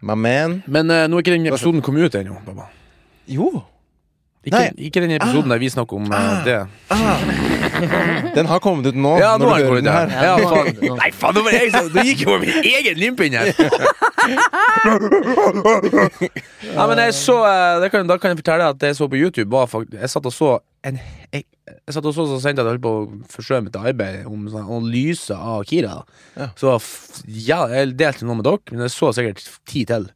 My 0.00 0.14
man. 0.14 0.62
Men 0.66 0.90
uh, 0.90 1.06
nå 1.06 1.16
er 1.18 1.22
ikke 1.24 1.32
den 1.36 1.46
episoden 1.46 1.82
kommet 1.82 2.04
ut 2.08 2.14
ennå, 2.18 2.36
pappa. 2.46 2.68
Jo. 3.28 3.62
Ikke, 4.46 4.62
ikke 4.78 5.00
den 5.02 5.10
episoden 5.16 5.50
der 5.50 5.58
vi 5.58 5.68
snakker 5.72 5.96
om 5.98 6.06
eh, 6.12 6.16
Ah. 6.16 6.44
det. 6.46 6.58
Den 8.36 8.46
har 8.46 8.60
kommet 8.62 8.86
ut 8.86 8.94
nå. 8.94 9.16
Ja, 9.18 9.32
nå 9.42 9.48
har 9.50 9.58
du 9.58 9.64
den 9.64 9.68
kommet 9.68 9.82
ut 9.82 9.90
her. 9.90 10.06
Ja, 10.22 10.36
faen. 10.38 10.96
Nei, 11.00 11.10
faen, 11.12 11.34
nå 11.34 11.42
var 11.42 11.56
jeg 11.56 11.72
Nå 11.96 12.04
gikk 12.06 12.22
jo 12.24 12.36
min 12.40 12.60
egen 12.62 13.00
limpe 13.00 13.26
inn 13.26 13.34
her. 13.36 13.50
Ja, 16.76 16.86
men 16.90 16.98
jeg 17.00 17.14
så 17.16 17.36
eh, 17.46 17.76
det 17.82 17.90
kan, 17.92 18.06
Da 18.08 18.16
kan 18.20 18.32
jeg 18.32 18.40
fortelle 18.42 18.66
at 18.72 18.78
det 18.82 18.90
jeg 18.92 18.98
så 18.98 19.06
på 19.10 19.18
YouTube, 19.18 19.50
var 19.54 19.68
faktisk 19.70 20.00
Jeg 20.00 20.10
satt 20.12 20.26
og 20.28 20.34
så 20.34 20.48
en, 20.86 20.98
Jeg, 21.32 21.44
Jeg 21.68 21.94
satt 21.96 22.06
og 22.10 22.14
så 22.16 22.26
og 22.26 22.40
sendte 22.42 22.62
at 22.62 22.66
jeg 22.68 22.74
holdt 22.76 22.84
på 22.84 22.92
å 22.92 23.06
forstørre 23.32 23.64
mitt 23.66 23.78
arbeid 23.78 24.26
om 24.30 24.46
sånn 24.52 24.66
analyse 24.66 25.34
av 25.36 25.64
Kira. 25.68 25.96
Ja. 26.36 26.48
Så 26.58 26.74
f- 26.78 27.22
ja, 27.26 27.64
jeg 27.72 27.96
delte 27.98 28.26
noe 28.28 28.38
med 28.38 28.46
dere, 28.46 28.62
men 28.72 28.84
jeg 28.86 28.94
så 28.94 29.10
sikkert 29.16 29.42
ti 29.68 29.82
til. 29.88 30.06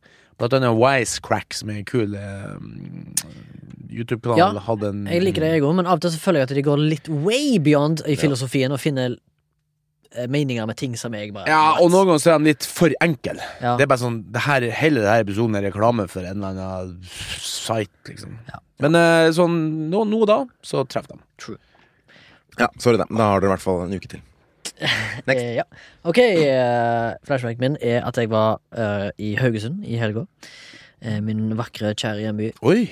Blant 0.41 0.55
annet 0.57 0.77
Wisecrack, 0.79 1.53
som 1.59 1.73
er 1.73 1.81
en 1.81 1.89
kul 1.89 2.15
eh, 2.17 2.55
YouTube-kanal. 3.89 4.39
Ja, 4.39 4.63
hadde 4.67 4.93
en 4.93 5.03
Jeg 5.11 5.25
liker 5.25 5.47
det, 5.47 5.55
jeg 5.57 5.65
òg, 5.65 5.75
men 5.79 5.89
av 5.89 5.99
og 5.99 6.05
til 6.05 6.15
så 6.15 6.21
føler 6.23 6.43
jeg 6.43 6.51
at 6.51 6.55
de 6.59 6.65
går 6.69 6.85
litt 6.85 7.11
way 7.11 7.59
beyond 7.63 8.05
i 8.07 8.17
filosofien 8.21 8.75
og 8.75 8.81
finner 8.83 9.17
eh, 10.13 10.29
meninger 10.31 10.69
med 10.69 10.79
ting 10.81 10.97
som 11.01 11.15
jeg 11.17 11.33
bare 11.37 11.51
Ja, 11.51 11.79
og 11.81 11.91
noen 11.93 12.11
ganger 12.11 12.25
så 12.25 12.35
er 12.35 12.43
de 12.43 12.53
litt 12.53 12.69
for 12.69 12.95
enkel. 13.05 13.41
Ja. 13.63 13.77
Det 13.81 13.87
er 13.87 13.93
bare 13.93 14.03
sånn 14.03 14.23
det 14.35 14.45
her, 14.47 14.69
Hele 14.83 15.05
denne 15.05 15.19
episoden 15.25 15.59
er 15.59 15.69
reklame 15.71 16.09
for 16.13 16.27
en 16.27 16.43
eller 16.43 16.55
annen 16.55 16.97
site, 17.11 17.93
liksom. 18.11 18.39
Ja. 18.51 18.63
Men 18.85 18.97
eh, 18.99 19.29
sånn 19.37 19.61
nå, 19.93 20.07
nå 20.09 20.25
da, 20.29 20.43
så 20.65 20.85
treffer 20.89 21.17
de. 21.17 21.25
True. 21.41 21.61
Ja, 22.59 22.69
sorry, 22.79 22.99
da. 23.01 23.07
Da 23.09 23.31
har 23.33 23.41
dere 23.41 23.51
i 23.51 23.55
hvert 23.55 23.65
fall 23.65 23.87
en 23.87 23.95
uke 23.97 24.11
til. 24.11 24.25
Next. 25.29 25.43
Eh, 25.43 25.55
ja. 25.61 25.65
Ok, 26.03 26.19
uh, 26.19 27.17
flashbacken 27.27 27.61
min 27.61 27.79
er 27.81 28.05
at 28.07 28.19
jeg 28.19 28.31
var 28.33 28.61
uh, 28.77 29.09
i 29.21 29.35
Haugesund 29.41 29.85
i 29.85 30.01
helga. 30.01 30.27
Uh, 31.05 31.21
min 31.25 31.51
vakre, 31.59 31.95
kjære 31.95 32.27
hjemby. 32.27 32.53
Oi! 32.63 32.85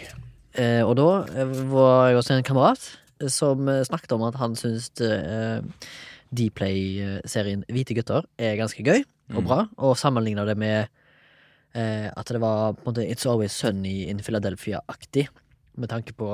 Eh, 0.58 0.82
og 0.82 0.96
da 0.98 1.08
eh, 1.38 1.52
var 1.70 2.08
jeg 2.10 2.18
også 2.18 2.34
en 2.36 2.46
kamerat 2.46 2.86
eh, 3.22 3.30
som 3.30 3.68
snakket 3.86 4.14
om 4.16 4.24
at 4.26 4.38
han 4.40 4.56
syntes 4.58 4.90
Dplay-serien 6.34 7.62
Hvite 7.72 7.94
gutter 7.96 8.26
er 8.40 8.58
ganske 8.60 8.82
gøy 8.84 9.04
og 9.36 9.44
bra, 9.44 9.58
og 9.76 9.96
sammenligna 10.00 10.44
det 10.48 10.56
med 10.60 10.88
eh, 11.76 12.08
at 12.08 12.30
det 12.32 12.40
var 12.40 12.74
på 12.76 12.84
en 12.84 12.90
måte 12.90 13.04
It's 13.04 13.26
Always 13.28 13.52
Sunny 13.52 14.06
in 14.08 14.22
Philadelphia-aktig, 14.24 15.26
med 15.76 15.90
tanke 15.92 16.14
på 16.16 16.30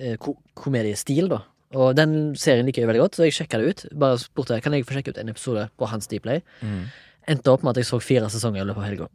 eh, 0.00 0.16
ko 0.20 0.38
komediestil, 0.56 1.28
da. 1.32 1.42
Og 1.76 1.94
den 1.96 2.34
serien 2.36 2.66
liker 2.68 2.82
jeg 2.82 2.88
veldig 2.90 3.02
godt, 3.04 3.16
så 3.16 3.24
jeg 3.28 3.36
sjekka 3.36 3.60
det 3.60 3.68
ut. 3.70 3.84
Bare 3.96 4.18
spurte 4.20 4.58
kan 4.64 4.72
jeg 4.76 4.84
få 4.88 4.96
sjekke 4.98 5.12
ut 5.14 5.20
en 5.22 5.32
episode 5.32 5.66
på 5.80 5.88
hans 5.88 6.08
Dplay. 6.10 6.42
Endte 7.32 7.52
opp 7.52 7.62
med 7.64 7.72
at 7.76 7.80
jeg 7.80 7.88
så 7.88 8.00
fire 8.02 8.28
sesonger 8.32 8.64
i 8.64 8.66
løpet 8.68 8.82
av 8.82 8.88
helga. 8.90 9.06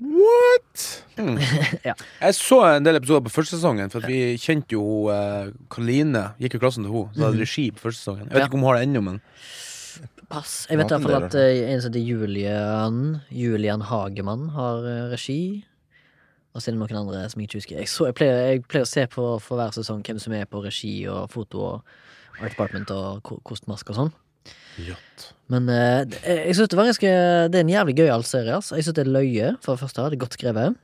What?! 0.77 1.03
Ja. 1.88 1.93
Jeg 2.22 2.36
så 2.38 2.60
en 2.75 2.86
del 2.86 3.00
episoder 3.00 3.24
på 3.25 3.34
første 3.34 3.57
sesongen, 3.57 3.89
for 3.89 4.03
at 4.03 4.10
vi 4.12 4.36
kjente 4.41 4.75
jo 4.75 5.07
uh, 5.10 5.50
Karoline. 5.74 6.31
Gikk 6.41 6.57
jo 6.57 6.62
klassen 6.62 6.86
til 6.86 6.93
henne. 6.93 7.15
Så 7.15 7.25
hadde 7.25 7.41
regi 7.41 7.69
på 7.74 7.88
første 7.88 8.03
sesongen. 8.03 8.27
Jeg 8.27 8.36
vet 8.36 8.43
Ja. 8.43 8.50
ikke 8.50 8.60
om 8.60 8.65
hun 8.65 8.69
har 8.72 8.79
det 8.79 8.89
ennå, 8.89 9.01
men 9.01 9.22
Pass. 10.27 10.67
Jeg 10.69 10.77
vet 10.77 10.91
i 10.91 10.93
hvert 10.93 11.05
fall 11.07 11.24
at 11.24 11.36
uh, 11.39 11.72
en 11.72 11.81
som 11.81 11.93
heter 11.93 12.03
Julian 12.03 12.98
Julian 13.31 13.81
Hagemann 13.88 14.50
har 14.53 14.84
uh, 14.84 15.10
regi. 15.13 15.63
Og 16.53 16.62
så 16.62 16.69
er 16.72 16.75
det 16.75 16.81
noen 16.81 17.00
andre 17.05 17.24
som 17.29 17.39
jeg 17.41 17.48
ikke 17.50 17.62
husker. 17.62 17.79
Jeg, 17.79 17.89
så, 17.89 18.10
jeg, 18.10 18.17
pleier, 18.17 18.38
jeg 18.51 18.63
pleier 18.67 18.86
å 18.86 18.89
se 18.89 19.05
på 19.13 19.25
for 19.46 19.60
hver 19.60 19.75
sesong 19.77 20.03
hvem 20.03 20.19
som 20.19 20.34
er 20.34 20.46
på 20.50 20.62
regi 20.65 20.93
og 21.07 21.29
foto 21.31 21.63
og 21.72 21.98
art 22.41 22.53
department 22.53 22.91
og 22.93 23.22
kostmask 23.24 23.46
kostmaske 23.46 23.93
og 23.93 24.00
sånn. 24.01 24.15
Men 25.49 25.69
eh, 25.71 26.03
det- 26.05 26.21
jeg 26.25 26.55
synes 26.57 26.69
det 26.69 26.77
var 26.77 26.89
ganske 26.89 27.11
Det 27.51 27.55
er 27.55 27.63
en 27.63 27.69
jævlig 27.71 27.95
gøyal 27.95 28.23
serie. 28.27 28.53
Altså. 28.55 28.75
Jeg 28.75 28.83
synes 28.83 28.95
det 28.95 29.07
er 29.07 29.11
løye, 29.13 29.53
for 29.63 29.75
det 29.75 29.79
første. 29.85 30.03
Det 30.09 30.17
er 30.17 30.25
godt 30.25 30.33
skrevet. 30.39 30.75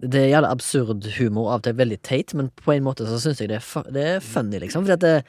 Det 0.00 0.14
er 0.22 0.30
jævlig 0.32 0.50
absurd 0.50 1.06
humor, 1.18 1.50
av 1.52 1.60
og 1.60 1.62
til 1.62 1.74
veldig 1.76 1.98
teit, 2.02 2.34
men 2.34 2.48
på 2.56 2.72
en 2.72 2.82
måte 2.86 3.04
så 3.06 3.18
syns 3.20 3.38
jeg 3.42 3.48
det 3.52 3.58
er, 3.60 3.82
det 3.92 4.04
er 4.16 4.20
funny, 4.24 4.58
liksom. 4.58 4.82
Fordi 4.86 4.92
at 4.96 5.00
det, 5.04 5.24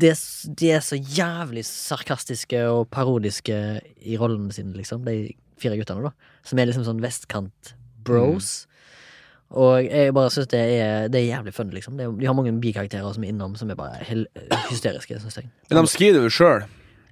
det, 0.00 0.12
de 0.60 0.70
er 0.72 0.80
så 0.80 0.96
jævlig 0.96 1.62
sarkastiske 1.68 2.62
og 2.68 2.88
parodiske 2.90 3.80
i 4.02 4.16
rollene 4.16 4.50
sine, 4.52 4.72
liksom. 4.72 5.04
De 5.04 5.34
fire 5.60 5.76
guttene, 5.76 6.02
da. 6.08 6.10
Som 6.42 6.58
er 6.58 6.66
liksom 6.70 6.84
sånn 6.88 7.02
vestkant-bros. 7.04 8.66
Og 9.54 9.84
jeg 9.86 10.14
bare 10.16 10.30
syns 10.34 10.48
det 10.50 10.62
det 11.12 11.20
er 11.20 11.28
jævlig 11.36 11.52
funny, 11.54 11.74
liksom. 11.76 11.98
Det 12.00 12.08
de 12.18 12.26
har 12.26 12.34
mange 12.34 12.54
bikarakterer 12.60 13.12
som 13.14 13.22
er 13.24 13.28
innom, 13.30 13.54
som 13.60 13.70
er 13.70 13.76
bare 13.78 14.00
hysteriske, 14.70 15.20
syns 15.20 15.36
jeg. 15.38 15.50
Men 15.70 15.84
de 15.84 15.92
skriver 15.92 16.18
det 16.18 16.24
jo 16.30 16.34
sjøl. 16.40 16.64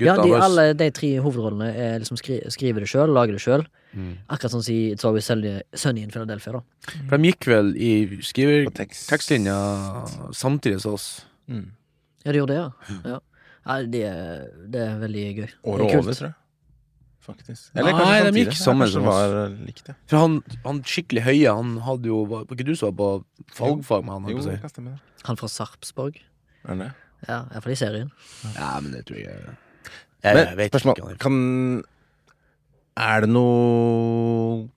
Ja, 0.05 0.17
de, 0.21 0.33
alle 0.37 0.67
de 0.79 0.89
tre 0.95 1.13
hovedrollene 1.23 1.71
er 1.73 2.03
liksom 2.03 2.19
skri, 2.21 2.41
skriver 2.53 2.85
det 2.85 2.91
sjøl, 2.93 3.13
lager 3.15 3.39
det 3.39 3.43
sjøl. 3.45 3.65
Akkurat 4.33 4.55
sånn 4.55 4.65
som 4.65 4.75
i 4.75 4.93
It's 4.95 5.05
Always 5.05 5.29
Sunny 5.29 6.05
in 6.05 6.13
Philadelphia, 6.13 6.59
da. 6.59 6.93
For 7.11 7.17
de 7.19 7.33
gikk 7.33 7.49
vel 7.51 7.73
i 7.77 7.93
skriver 8.25 8.71
tekst. 8.77 9.09
tekstlinja 9.11 9.57
samtidig 10.37 10.81
som 10.85 10.97
oss. 10.97 11.09
Mm. 11.51 11.67
Ja, 12.25 12.33
de 12.33 12.41
gjorde 12.41 12.55
det, 12.55 12.61
ja. 12.63 13.01
ja. 13.13 13.19
ja 13.67 13.81
det, 13.93 14.05
er, 14.09 14.47
det 14.73 14.87
er 14.87 15.03
veldig 15.03 15.27
gøy. 15.43 15.51
Året 15.75 15.85
er 15.89 16.01
over, 16.01 16.17
tror 16.17 16.31
jeg. 16.31 16.39
Faktisk. 17.23 17.69
Nei, 17.79 17.85
de 18.27 18.41
gikk 18.41 18.57
sammen 18.59 18.89
kanskje 18.89 18.99
som 18.99 19.05
var 19.07 19.37
eh, 19.45 19.53
likt, 19.69 19.87
ja. 19.87 19.95
For 20.11 20.19
han, 20.19 20.41
han 20.65 20.81
skikkelig 20.83 21.23
høye, 21.23 21.53
han 21.55 21.77
hadde 21.87 22.11
jo 22.11 22.25
Var 22.27 22.49
ikke 22.51 22.67
du 22.67 22.73
som 22.75 22.91
var 22.91 22.97
på 22.99 23.53
fagfag 23.61 24.09
med 24.09 24.27
han? 24.27 24.33
Jo. 24.33 24.97
Han 25.29 25.39
fra 25.39 25.51
Sarpsborg. 25.53 26.19
Er 26.67 26.81
det? 26.81 26.89
Ja, 27.29 27.45
iallfall 27.53 27.77
i 27.77 27.79
serien. 27.79 28.11
Ja, 28.57 28.73
men 28.83 28.91
det 28.97 29.05
tror 29.07 29.21
jeg 29.23 29.55
Jeg, 30.23 30.37
Men 30.39 30.53
vet 30.59 30.71
spørsmål 30.71 31.01
ikke. 31.01 31.19
Kan 31.23 31.37
Er 33.03 33.25
det 33.25 33.33
noe 33.33 34.69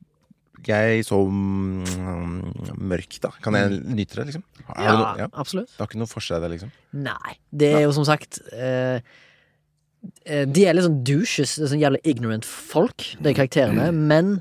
jeg 0.65 1.03
så 1.05 1.19
mm, 1.29 2.79
mørk, 2.89 3.19
da? 3.21 3.29
Kan 3.43 3.57
jeg 3.57 3.75
nyte 3.85 4.17
det, 4.17 4.31
liksom? 4.31 4.43
Er 4.73 4.97
det, 4.97 5.03
ja. 5.21 5.27
absolutt. 5.37 5.69
det 5.69 5.83
har 5.83 5.89
ikke 5.91 6.01
noe 6.01 6.09
for 6.09 6.25
seg, 6.25 6.41
det, 6.41 6.49
liksom? 6.55 6.71
Nei. 7.05 7.35
Det 7.53 7.69
er 7.75 7.83
jo 7.85 7.93
som 7.93 8.07
sagt 8.07 8.39
eh, 8.49 8.97
eh, 10.25 10.45
De 10.49 10.65
er 10.65 10.73
litt 10.73 10.87
sånn 10.87 11.03
douches, 11.05 11.53
det 11.59 11.67
er 11.67 11.73
sånn 11.75 11.83
jævlig 11.83 12.01
ignorant 12.09 12.47
folk, 12.49 13.11
de 13.21 13.35
karakterene, 13.37 13.91
men 13.93 14.39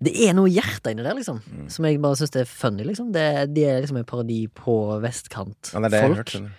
det 0.00 0.14
er 0.24 0.32
noe 0.36 0.48
hjerte 0.48 0.94
inni 0.94 1.04
der, 1.04 1.18
liksom. 1.18 1.42
Som 1.68 1.84
jeg 1.84 2.00
bare 2.00 2.16
syns 2.16 2.32
er 2.40 2.48
funny, 2.48 2.86
liksom. 2.88 3.10
Det, 3.12 3.26
de 3.52 3.66
er 3.68 3.82
liksom 3.84 4.00
en 4.00 4.08
parodi 4.08 4.46
på 4.48 4.78
vestkantfolk. 5.02 5.74
Ja, 5.74 5.84
det 5.84 5.90
er 5.90 5.92
det 5.92 6.00
jeg 6.00 6.08
har 6.08 6.20
hørt. 6.22 6.32
skjønner. 6.32 6.56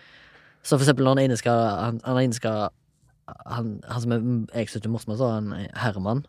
Så 0.61 0.77
for 0.77 0.85
eksempel 0.85 1.07
når 1.07 1.15
han 1.15 1.23
ene 1.23 1.37
skal 1.39 1.59
Han, 1.81 1.95
han 2.05 2.19
ene 2.21 2.37
skal 2.37 2.69
han, 3.45 3.81
han 3.87 4.01
som 4.03 4.11
er, 4.15 4.21
jeg 4.61 4.69
syns 4.71 4.85
er 4.85 4.93
morsom, 4.93 5.15
så 5.19 5.29
han 5.35 5.51
Herman. 5.75 6.25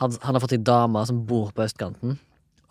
Han, 0.00 0.12
han 0.22 0.34
har 0.36 0.42
fått 0.44 0.52
seg 0.56 0.64
dame 0.66 1.02
som 1.08 1.22
bor 1.28 1.52
på 1.56 1.64
østkanten. 1.64 2.18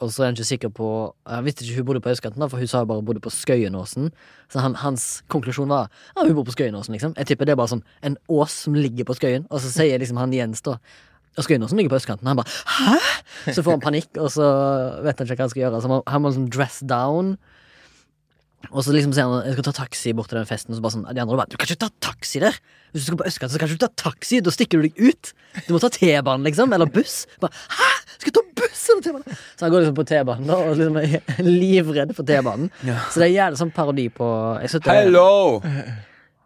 Og 0.04 0.10
så 0.12 0.26
er 0.26 0.28
han 0.28 0.36
ikke 0.36 0.44
sikker 0.50 0.72
på 0.76 0.88
Han 1.26 1.46
visste 1.46 1.64
ikke 1.64 1.78
hun 1.80 1.86
bodde 1.88 2.02
på 2.04 2.12
østkanten, 2.12 2.44
for 2.52 2.60
hun 2.60 2.68
sa 2.68 2.82
hun 2.84 2.90
bare 2.90 3.02
bodde 3.08 3.22
på 3.24 3.32
Skøyenåsen. 3.32 4.10
Så 4.52 4.60
han, 4.60 4.76
hans 4.82 5.24
konklusjon 5.32 5.72
var 5.72 5.88
ja, 6.18 6.26
hun 6.28 6.36
bor 6.36 6.44
på 6.50 6.52
Skøyenåsen, 6.58 6.94
liksom. 6.98 7.14
Jeg 7.18 7.30
tipper 7.32 7.48
det 7.48 7.56
er 7.56 7.60
bare 7.62 7.72
sånn 7.72 7.84
en 8.06 8.18
ås 8.28 8.52
som 8.66 8.76
ligger 8.76 9.08
på 9.08 9.16
Skøyen, 9.16 9.48
og 9.50 9.64
så 9.64 9.72
sier 9.72 9.98
liksom 10.04 10.20
han 10.20 10.36
Jens 10.36 10.62
da 10.68 10.76
og 11.36 11.44
Skøyenåsen 11.44 11.76
ligger 11.80 11.92
på 11.92 11.98
østkanten. 12.00 12.28
Han 12.32 12.38
bare 12.40 12.48
hæ?! 12.48 13.52
Så 13.52 13.60
får 13.64 13.74
han 13.76 13.82
panikk, 13.84 14.12
og 14.24 14.30
så 14.32 14.46
vet 15.04 15.20
han 15.20 15.28
ikke 15.28 15.36
hva 15.36 15.44
han 15.48 15.52
skal 15.52 15.62
gjøre. 15.66 15.80
Så 15.84 15.90
han 15.90 15.92
må- 15.98 16.06
han 16.08 16.22
må 16.24 16.30
liksom 16.32 16.46
dress 16.50 16.78
down. 16.88 17.34
Og 18.72 18.86
så 18.86 18.94
liksom 18.96 19.14
sier 19.16 19.28
han 19.30 19.46
jeg 19.48 19.58
skal 19.58 19.68
ta 19.70 19.74
taxi 19.84 20.14
bort 20.18 20.30
til 20.32 20.40
den 20.40 20.48
festen, 20.50 20.72
og 20.74 20.80
så 20.80 20.84
bare 20.86 20.96
sånn, 20.96 21.06
de 21.12 21.22
andre 21.24 21.38
bare 21.40 21.52
Du 21.52 21.58
kan 21.60 21.68
ikke 21.70 21.82
ta 21.86 21.90
taxi 22.12 22.42
der! 22.44 22.58
Hvis 22.94 23.04
du 23.06 23.10
skal 23.12 23.20
på 23.20 23.28
østkanten, 23.28 23.54
så 23.56 23.60
kan 23.62 23.70
du 23.70 23.76
ikke 23.76 23.88
ta 23.88 24.10
taxi! 24.10 24.40
Da 24.46 24.54
stikker 24.56 24.82
du 24.82 24.88
deg 24.88 25.00
ut! 25.12 25.32
Du 25.68 25.74
må 25.76 25.82
ta 25.84 25.90
T-banen, 25.92 26.46
liksom. 26.48 26.74
Eller 26.76 26.90
buss. 26.92 27.26
Bare, 27.44 27.54
Hæ?! 27.76 27.92
Skal 28.16 28.32
jeg 28.32 28.36
ta 28.40 28.44
buss 28.62 28.84
eller 28.94 29.06
T-banen? 29.06 29.40
Så 29.60 29.66
han 29.66 29.74
går 29.76 29.84
liksom 29.86 29.98
på 30.00 30.08
T-banen 30.10 30.50
da, 30.50 30.58
og 30.64 30.76
liksom 30.80 31.00
er 31.04 31.46
livredd 31.46 32.16
for 32.18 32.28
T-banen. 32.28 32.70
Så 33.12 33.22
det 33.22 33.30
er 33.30 33.34
jævlig 33.36 33.60
sånn 33.62 33.74
parodi 33.76 34.10
på 34.16 34.30
jeg 34.64 34.74
synes 34.76 34.92
Hello! 34.92 35.32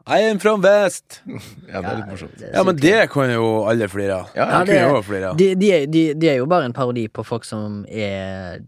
I 0.10 0.24
am 0.32 0.40
from 0.42 0.64
West! 0.66 1.20
Ja, 1.70 1.84
det 1.84 1.90
er 1.92 1.98
litt 2.00 2.10
morsomt. 2.10 2.40
Ja, 2.42 2.64
men 2.66 2.80
det 2.82 2.96
kan 3.14 3.30
jo 3.30 3.46
alle 3.70 3.86
flire 3.92 4.16
av. 4.24 4.32
Ja, 4.34 4.48
Ja, 4.66 5.34
de, 5.38 5.52
de, 5.54 5.70
de, 5.86 6.04
de 6.18 6.32
er 6.32 6.40
jo 6.42 6.48
bare 6.50 6.66
en 6.66 6.74
parodi 6.74 7.04
på 7.14 7.22
folk 7.28 7.46
som 7.46 7.84
er 7.86 8.64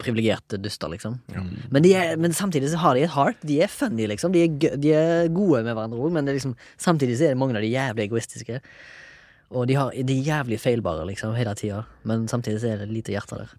privilegerte 0.00 0.58
duster, 0.62 0.90
liksom. 0.92 1.18
Men, 1.70 1.82
de 1.84 1.92
er, 1.96 2.14
men 2.20 2.34
samtidig 2.36 2.70
så 2.72 2.80
har 2.82 2.96
de 2.96 3.04
et 3.06 3.14
heart. 3.14 3.40
De 3.46 3.58
er 3.64 3.72
funny, 3.72 4.06
liksom. 4.10 4.34
De 4.34 4.44
er, 4.46 4.76
de 4.80 4.92
er 4.96 5.32
gode 5.34 5.62
med 5.66 5.76
hverandre 5.76 6.00
òg, 6.00 6.14
men 6.14 6.28
det 6.28 6.36
liksom, 6.38 6.54
samtidig 6.80 7.18
så 7.18 7.28
er 7.28 7.34
det 7.34 7.40
mange 7.40 7.56
av 7.58 7.64
de 7.64 7.72
jævlig 7.72 8.06
egoistiske. 8.06 8.60
Og 9.54 9.68
de, 9.70 9.76
har, 9.78 9.92
de 9.94 10.16
er 10.16 10.30
jævlig 10.30 10.58
feilbare, 10.62 11.04
liksom, 11.10 11.36
hele 11.38 11.54
tida. 11.58 11.84
Men 12.08 12.26
samtidig 12.30 12.62
så 12.62 12.72
er 12.72 12.82
det 12.82 12.90
lite 12.90 13.14
hjerte 13.14 13.42
der. 13.42 13.52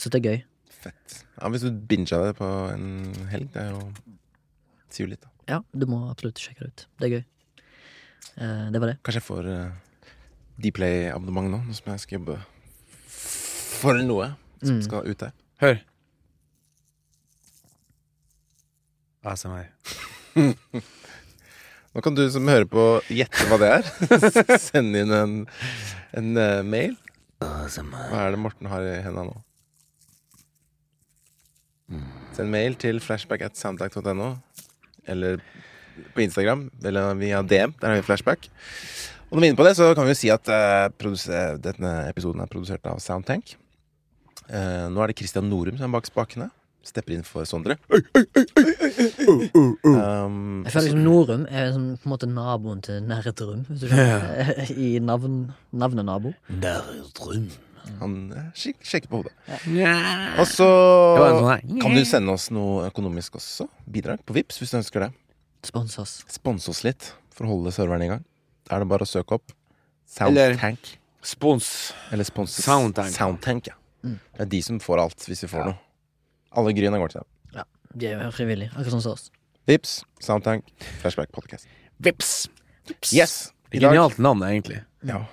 Så 0.00 0.12
det 0.12 0.22
er 0.22 0.30
gøy. 0.30 0.38
Fett. 0.80 1.18
Ja, 1.36 1.50
hvis 1.52 1.66
du 1.66 1.74
binger 1.90 2.30
det 2.30 2.38
på 2.38 2.48
en 2.72 2.88
helg, 3.32 3.50
det 3.54 3.66
er 3.66 3.74
jo 3.74 3.84
Sier 4.90 5.06
jo 5.06 5.12
litt, 5.12 5.20
da. 5.22 5.28
Ja, 5.46 5.58
du 5.70 5.84
må 5.86 6.00
absolutt 6.10 6.40
sjekke 6.42 6.64
det 6.64 6.72
ut. 6.72 6.82
Det 6.98 7.06
er 7.06 7.12
gøy. 7.12 7.20
Eh, 8.42 8.64
det 8.74 8.80
var 8.82 8.90
det. 8.90 8.96
Kanskje 9.06 9.20
jeg 9.20 9.26
får 9.28 9.46
uh, 9.46 10.16
Dplay-abonnement 10.64 11.52
nå 11.52 11.76
som 11.76 11.92
jeg 11.92 12.02
skal 12.02 12.18
jobbe 12.18 12.40
for 13.80 14.00
noe 14.04 14.32
som 14.62 14.76
Mm. 14.78 14.82
skal 14.84 15.06
ut 15.08 15.18
der. 15.22 15.32
Hør. 15.60 15.78
ASMR. 19.24 19.66
Nå 21.90 22.00
kan 22.04 22.14
du 22.14 22.22
som 22.30 22.46
hører 22.48 22.68
på, 22.70 22.82
gjette 23.10 23.46
hva 23.50 23.58
det 23.60 23.70
er. 23.80 23.88
Send 24.70 24.94
inn 24.96 25.10
en, 25.12 25.32
en 26.16 26.30
uh, 26.38 26.60
mail. 26.64 26.94
Hva 27.40 28.26
er 28.26 28.34
det 28.36 28.40
Morten 28.40 28.68
har 28.70 28.84
i 28.86 29.00
hendene 29.04 29.32
nå? 29.32 29.36
Send 32.36 32.52
mail 32.52 32.76
til 32.78 33.00
flashback 33.02 33.42
at 33.48 33.58
soundtrack.no. 33.58 34.36
Eller 35.10 35.40
på 36.14 36.22
Instagram, 36.22 36.68
eller 36.86 37.16
via 37.18 37.40
DM. 37.42 37.74
Der 37.80 37.90
har 37.90 37.98
vi 37.98 38.06
flashback. 38.06 38.46
Og 39.30 39.36
når 39.36 39.40
vi 39.42 39.46
er 39.48 39.52
inne 39.52 39.58
på 39.60 39.66
det, 39.66 39.74
så 39.78 39.90
kan 39.98 40.06
vi 40.06 40.14
jo 40.14 40.20
si 40.20 40.30
at 40.32 40.46
uh, 40.50 40.86
denne 41.62 41.90
episoden 42.10 42.40
er 42.44 42.50
produsert 42.50 42.86
av 42.90 43.02
Soundtank. 43.02 43.56
Eh, 44.50 44.86
nå 44.90 45.02
er 45.04 45.12
det 45.12 45.18
Christian 45.20 45.46
Norum 45.50 45.76
som 45.78 45.86
er 45.88 45.94
bak 46.00 46.08
spakene. 46.10 46.50
stepper 46.82 47.12
inn 47.12 47.22
for 47.28 47.44
Sondre. 47.44 47.74
Um, 49.84 50.62
Jeg 50.64 50.72
føler 50.72 50.86
liksom 50.86 51.02
Norum 51.04 51.42
er 51.50 51.66
liksom 51.68 51.86
på 52.00 52.08
en 52.08 52.12
måte 52.14 52.28
naboen 52.30 52.80
til 52.84 53.02
Nerdrum. 53.04 53.64
Hvis 53.68 53.82
du 53.84 53.88
skjønner. 53.90 54.70
I 54.88 54.90
navn, 55.04 55.34
navnenabo. 55.76 56.32
han 58.00 58.14
eh, 58.32 58.48
sjekker 58.56 59.08
på 59.10 59.20
hodet. 59.20 59.34
Ja. 59.74 59.94
Og 60.40 60.46
så 60.48 60.66
sånn 61.18 61.80
kan 61.82 61.96
du 61.96 62.02
sende 62.08 62.32
oss 62.34 62.48
noe 62.54 62.86
økonomisk 62.88 63.38
også. 63.40 63.68
Bidrag 63.90 64.22
på 64.26 64.36
Vips 64.36 64.60
hvis 64.62 64.72
du 64.74 64.78
ønsker 64.80 65.06
det. 65.06 65.10
Spons 65.66 65.98
oss. 66.00 66.18
Spons 66.32 66.68
oss 66.72 66.82
litt 66.86 67.12
for 67.34 67.44
å 67.48 67.54
holde 67.54 67.72
serveren 67.76 68.04
i 68.06 68.10
gang. 68.14 68.24
Da 68.68 68.78
er 68.78 68.84
det 68.84 68.90
bare 68.92 69.04
å 69.06 69.10
søke 69.10 69.36
opp 69.36 69.52
Eller- 70.24 70.56
Spons. 71.20 71.92
Eller 72.10 72.24
spons. 72.24 72.54
Soundtank. 72.64 73.12
Soundtank, 73.12 73.66
ja. 73.68 73.74
Mm. 74.02 74.16
Det 74.36 74.46
er 74.46 74.50
de 74.54 74.62
som 74.66 74.80
får 74.82 75.02
alt, 75.02 75.28
hvis 75.28 75.44
vi 75.44 75.50
får 75.52 75.68
noe. 75.70 75.78
Alle 76.60 76.72
gryene 76.76 76.98
går 77.00 77.12
til 77.12 77.22
dem. 77.22 77.28
De 77.90 78.06
er 78.06 78.20
jo 78.22 78.30
frivillige, 78.30 78.70
akkurat 78.70 78.94
sånn 78.94 79.02
som 79.02 79.16
oss. 79.16 79.30
Vips, 79.66 79.96
Soundtank, 80.22 80.68
Flashback 81.02 81.32
Podcast. 81.34 81.66
Vips. 81.98 82.46
Yes! 83.10 83.50
I 83.70 83.80
dag 83.82 83.90
Genialt 83.90 84.18
navn, 84.22 84.44
egentlig. 84.46 84.82
ja. 85.06 85.24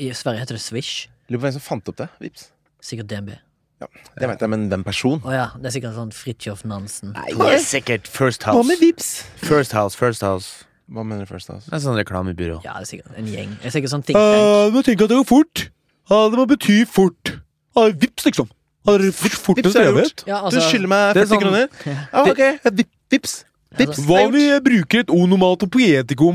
I 0.00 0.12
Sverige 0.14 0.44
heter 0.44 0.56
det 0.56 0.62
Swish. 0.62 1.08
Lurer 1.28 1.40
på 1.40 1.44
hvem 1.48 1.54
som 1.58 1.64
fant 1.64 1.88
opp 1.90 1.98
det. 1.98 2.06
Vips. 2.22 2.46
Sikkert 2.80 3.10
DNB. 3.10 3.34
Det 3.80 4.28
vet 4.28 4.40
jeg, 4.40 4.50
men 4.52 4.68
hvem 4.70 4.84
person? 4.86 5.18
Å 5.26 5.34
ja, 5.34 5.44
det 5.58 5.68
er 5.68 5.74
sikkert 5.74 5.98
sånn 5.98 6.12
Fridtjof 6.14 6.62
Nansen. 6.68 7.12
Nei, 7.16 7.34
det 7.36 7.50
er 7.56 7.62
sikkert 7.64 8.08
First 8.08 8.46
House. 8.48 8.78
Vips? 8.80 9.10
First 9.42 9.74
House, 9.76 9.98
First 9.98 10.24
House. 10.24 10.64
Hva 10.90 11.04
mener 11.04 11.26
du 11.26 11.30
First 11.30 11.50
House? 11.52 11.66
Det 11.66 11.76
er 11.78 11.84
sånn 11.84 11.98
reklamebyrå. 11.98 12.60
Ja, 12.64 12.78
det 12.78 12.86
er 12.86 12.90
sikkert 12.94 13.18
en 13.18 13.28
gjeng. 13.30 13.52
Det 13.60 13.70
er 13.70 13.76
sikkert 13.76 13.92
sånn 13.92 14.06
think 14.06 14.18
tank. 14.18 14.40
Uh, 14.46 14.72
må 14.74 14.84
tenke 14.86 15.06
at 15.06 15.12
det 15.12 15.20
går 15.20 15.28
fort. 15.28 15.66
Uh, 16.10 16.26
det 16.32 16.40
må 16.40 16.46
bety 16.54 16.80
fort. 16.88 17.34
Uh, 17.76 17.90
vips, 17.94 18.24
liksom. 18.26 18.48
Har 18.88 19.02
fort, 19.12 19.34
fort 19.44 19.56
Vips 19.60 19.76
er 19.76 19.90
gjort. 19.92 20.24
Ja, 20.26 20.38
Du 20.40 20.46
altså, 20.48 20.62
skylder 20.70 20.88
meg 20.88 21.02
er 21.10 21.20
40 21.20 21.28
sånn- 21.30 21.42
kroner. 21.42 21.68
Ja, 21.86 22.24
ok. 22.24 22.72
Vip, 22.80 22.88
vips. 23.12 23.34
Vips. 23.76 23.90
Altså- 23.90 24.06
Hva 24.08 24.22
om 24.26 24.32
vi 24.32 24.46
bruker 24.60 25.00
et 25.04 25.10
onomat 25.10 25.62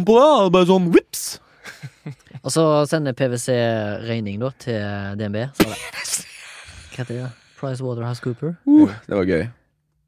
på 0.06 0.16
det? 0.20 0.52
Bare 0.54 0.66
sånn 0.70 0.92
vips. 0.94 1.40
Og 2.46 2.52
så 2.54 2.64
sender 2.88 3.14
PwC 3.18 3.50
regning 4.08 4.40
da 4.40 4.52
til 4.62 5.18
DNB. 5.18 5.50
Så 5.58 5.66
det 5.66 5.80
Hva 6.94 7.02
heter 7.02 7.14
det? 7.24 7.32
Price 7.60 7.82
Waterhouse 7.84 8.22
Cooper. 8.22 8.56
Uh, 8.68 8.92
det 9.08 9.18
var 9.18 9.26
gøy. 9.26 9.48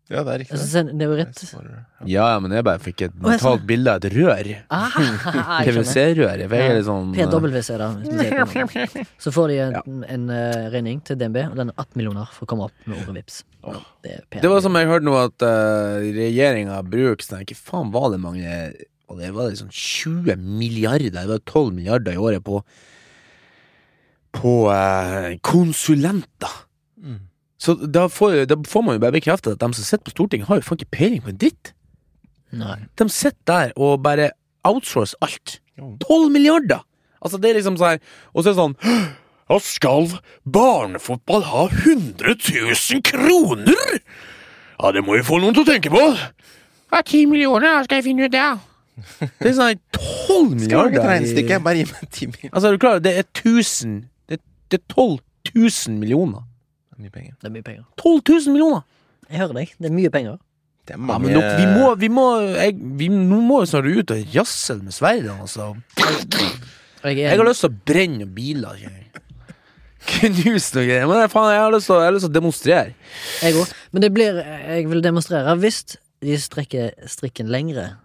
Ja, 0.07 0.21
det 0.23 0.31
er 0.31 0.39
riktig. 0.39 0.57
Send, 0.63 0.93
det 0.95 1.03
er 1.03 1.09
jo 1.11 1.15
rett. 1.19 1.39
Ja, 2.07 2.27
ja, 2.31 2.35
men 2.39 2.53
jeg 2.55 2.63
bare 2.63 2.79
fikk 2.79 3.01
et 3.09 3.15
mentalt 3.19 3.65
bilde 3.67 3.91
av 3.91 4.05
et 4.07 4.13
rør. 4.15 4.49
Ah. 4.71 4.95
PwC-rør. 5.67 6.43
Sånn 6.87 7.11
PWC, 7.17 7.71
da. 7.81 7.89
det 8.05 8.29
på. 8.47 9.03
Så 9.19 9.33
får 9.35 9.51
de 9.51 9.57
en, 9.65 10.05
en 10.07 10.25
uh, 10.31 10.69
regning 10.71 11.01
til 11.03 11.19
DNB, 11.19 11.41
og 11.49 11.59
den 11.59 11.73
er 11.73 11.83
18 11.83 11.99
millioner 11.99 12.31
for 12.31 12.47
å 12.47 12.51
komme 12.53 12.69
opp 12.69 12.87
med 12.87 13.01
ordet 13.01 13.17
vips. 13.19 13.41
Det. 14.05 14.15
Det 14.37 14.47
var 14.47 14.63
som 14.63 14.79
jeg 14.79 14.87
hørte 14.87 15.09
nå, 15.09 15.17
at 15.19 15.43
uh, 15.43 15.99
regjeringa 15.99 16.79
bruker 16.87 17.27
sånn 17.27 17.43
Hva 17.43 17.57
faen 17.59 17.89
var 17.91 18.13
det 18.13 18.21
mange 18.23 18.51
Og 19.11 19.19
det 19.19 19.33
var 19.35 19.51
sånn 19.59 19.73
20 19.73 20.39
milliarder, 20.39 21.11
det 21.11 21.25
var 21.27 21.41
12 21.43 21.73
milliarder 21.75 22.15
i 22.15 22.21
året 22.29 22.45
på 22.47 22.61
På 24.37 24.53
uh, 24.71 25.33
konsulenter. 25.43 26.61
Mm. 27.03 27.26
Så 27.57 27.73
da 27.89 28.05
får, 28.11 28.43
da 28.49 28.57
får 28.69 28.83
man 28.85 28.97
jo 28.97 29.01
bare 29.01 29.15
bekreftet 29.17 29.55
at 29.57 29.63
de 29.63 29.69
som 29.73 29.85
sitter 29.85 30.05
på 30.05 30.13
Stortinget, 30.13 30.47
har 30.49 30.59
jo 30.59 30.65
faen 30.67 30.81
ikke 30.81 30.93
peiling 30.97 31.23
på 31.25 31.31
en 31.33 31.39
dritt. 31.41 31.71
Nei. 32.57 32.77
De 32.99 33.07
sitter 33.11 33.43
der 33.49 33.73
og 33.75 34.03
bare 34.05 34.31
outsourcer 34.67 35.17
alt. 35.25 35.59
Tolv 35.77 35.97
12 36.05 36.31
milliarder! 36.33 36.83
Altså, 37.21 37.39
det 37.41 37.49
er 37.49 37.57
liksom 37.57 37.77
sånn 37.77 37.97
Og 38.37 38.43
så 38.43 38.51
er 38.51 38.53
det 38.53 38.59
sånn 38.59 38.75
Da 39.49 39.57
Skal 39.65 40.09
barnefotball 40.45 41.43
ha 41.49 41.63
100 41.69 42.35
000 42.37 43.01
kroner? 43.05 43.99
Ja, 44.77 44.91
det 44.93 45.01
må 45.05 45.17
vi 45.17 45.25
få 45.25 45.39
noen 45.41 45.55
til 45.57 45.63
å 45.65 45.69
tenke 45.69 45.89
på. 45.89 46.01
Ja, 46.93 46.99
10 47.01 47.25
millioner, 47.31 47.65
da 47.79 47.85
skal 47.87 47.97
jeg 48.01 48.05
finne 48.11 48.27
ut 48.27 48.33
det. 48.35 48.49
Det 49.41 49.49
er 49.49 49.55
sånn 49.57 49.79
tolv 49.93 50.53
milliarder. 50.53 51.01
Bare 51.65 51.79
gi 51.79 51.87
meg 51.89 52.03
10 52.05 52.29
millioner. 52.29 52.51
Altså, 52.51 52.67
er 52.69 52.77
du 52.77 52.83
klar? 52.83 53.01
Det 53.01 53.13
er 53.17 53.25
1000 53.25 53.97
Det, 54.29 54.37
det 54.69 54.79
er 54.79 54.85
12 54.93 55.17
000 55.55 55.97
millioner. 55.97 56.45
Det 56.97 57.03
er 57.03 57.03
Mye 57.05 57.13
penger. 57.13 57.33
Det 57.41 57.47
er 57.47 57.53
mye 57.53 57.63
penger. 57.63 57.83
12 58.01 58.21
000 58.47 58.53
millioner! 58.53 58.81
Jeg 59.29 59.37
hører 59.43 59.53
deg. 59.59 59.73
Det 59.77 59.89
er 59.89 59.93
mye 59.93 60.09
penger. 60.09 60.37
Det 60.87 60.95
er 60.95 60.97
Ja, 60.97 61.03
mange 61.03 61.27
men 61.27 61.33
nok, 61.35 61.47
vi 61.59 61.65
må, 61.67 61.87
vi 61.99 62.07
må, 62.09 62.25
jeg, 62.55 62.75
vi 62.97 63.07
nå 63.11 63.39
må 63.43 63.59
vi 63.61 63.67
snart 63.69 63.85
ut 63.91 64.11
og 64.15 64.33
jazze 64.33 64.77
med 64.81 64.95
sverdene, 64.95 65.35
altså. 65.43 65.75
Jeg 67.03 67.17
Jeg 67.19 67.37
har 67.37 67.45
lyst 67.45 67.61
til 67.65 67.69
å 67.69 67.77
brenne 67.85 68.25
biler. 68.33 68.79
ikke? 68.79 69.21
Knuse 70.07 70.75
noe 70.77 70.85
greier. 70.87 71.07
Men 71.09 71.27
faen, 71.29 71.49
jeg, 71.51 71.61
har 71.61 71.73
lyst 71.75 71.89
til, 71.89 71.95
å- 71.97 71.99
jeg 72.01 72.07
har 72.07 72.15
lyst 72.15 72.25
til 72.25 72.31
å 72.31 72.37
demonstrere. 72.39 72.93
jeg 73.41 73.53
òg. 73.59 73.73
Men 73.91 74.01
det 74.01 74.13
blir 74.13 74.39
Jeg 74.41 74.87
vil 74.89 75.01
demonstrere 75.01 75.57
hvis 75.59 75.83
de 76.21 76.37
strekker 76.37 76.91
strikken 77.07 77.47
lengre 77.51 77.97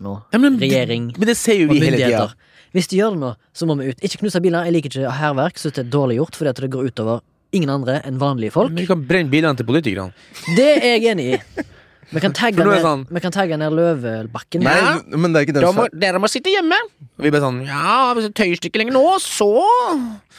nå. 0.00 0.22
Ja, 0.32 0.38
men, 0.38 0.58
Regjering 0.58 1.12
Men 1.18 1.26
det 1.26 1.36
sier 1.36 1.66
jo 1.66 1.72
vi 1.72 1.80
hele 1.80 1.96
tida. 1.98 2.32
Hvis 2.72 2.86
de 2.88 2.98
gjør 3.00 3.10
det 3.16 3.20
nå, 3.20 3.34
så 3.52 3.66
må 3.66 3.76
vi 3.78 3.88
ut. 3.90 3.98
Ikke 4.00 4.18
knuse 4.22 4.40
biler. 4.40 4.64
Jeg 4.64 4.72
liker 4.76 4.88
ikke 4.94 5.10
hærverk. 5.18 5.58
Syns 5.58 5.74
det 5.74 5.86
er 5.86 5.90
dårlig 5.90 6.16
gjort 6.20 6.36
fordi 6.36 6.48
at 6.50 6.56
det 6.62 6.70
går 6.70 6.86
utover 6.92 7.20
ingen 7.52 7.70
andre 7.72 8.00
enn 8.04 8.18
vanlige 8.20 8.52
folk. 8.52 8.70
Men 8.72 8.82
vi 8.82 8.86
kan 8.90 9.02
brenne 9.08 9.30
bilene 9.32 9.56
til 9.56 9.66
politikerne. 9.68 10.12
Det 10.56 10.70
er 10.82 10.98
jeg 10.98 11.10
enig 11.14 11.34
i. 11.34 11.64
Vi 12.08 12.20
kan 12.24 12.32
tagge 12.32 12.64
ned, 12.64 12.80
sånn- 12.80 13.02
vi 13.12 13.20
kan 13.20 13.32
tagge 13.32 13.56
ned 13.60 13.72
Løvebakken. 13.76 14.62
Nei, 14.64 15.16
men 15.16 15.32
det 15.34 15.40
er 15.42 15.44
ikke 15.46 15.54
den 15.58 15.66
som 15.66 15.88
dere 15.92 16.18
må 16.18 16.28
sitte 16.32 16.48
hjemme. 16.48 16.78
Og 17.18 17.26
vi 17.26 17.30
bare 17.30 17.42
sånn 17.44 17.58
Ja, 17.66 18.14
hvis 18.16 18.24
det 18.30 18.34
tøyer 18.34 18.56
ikke 18.56 18.80
lenger 18.80 18.94
nå, 18.96 19.02
så 19.20 19.48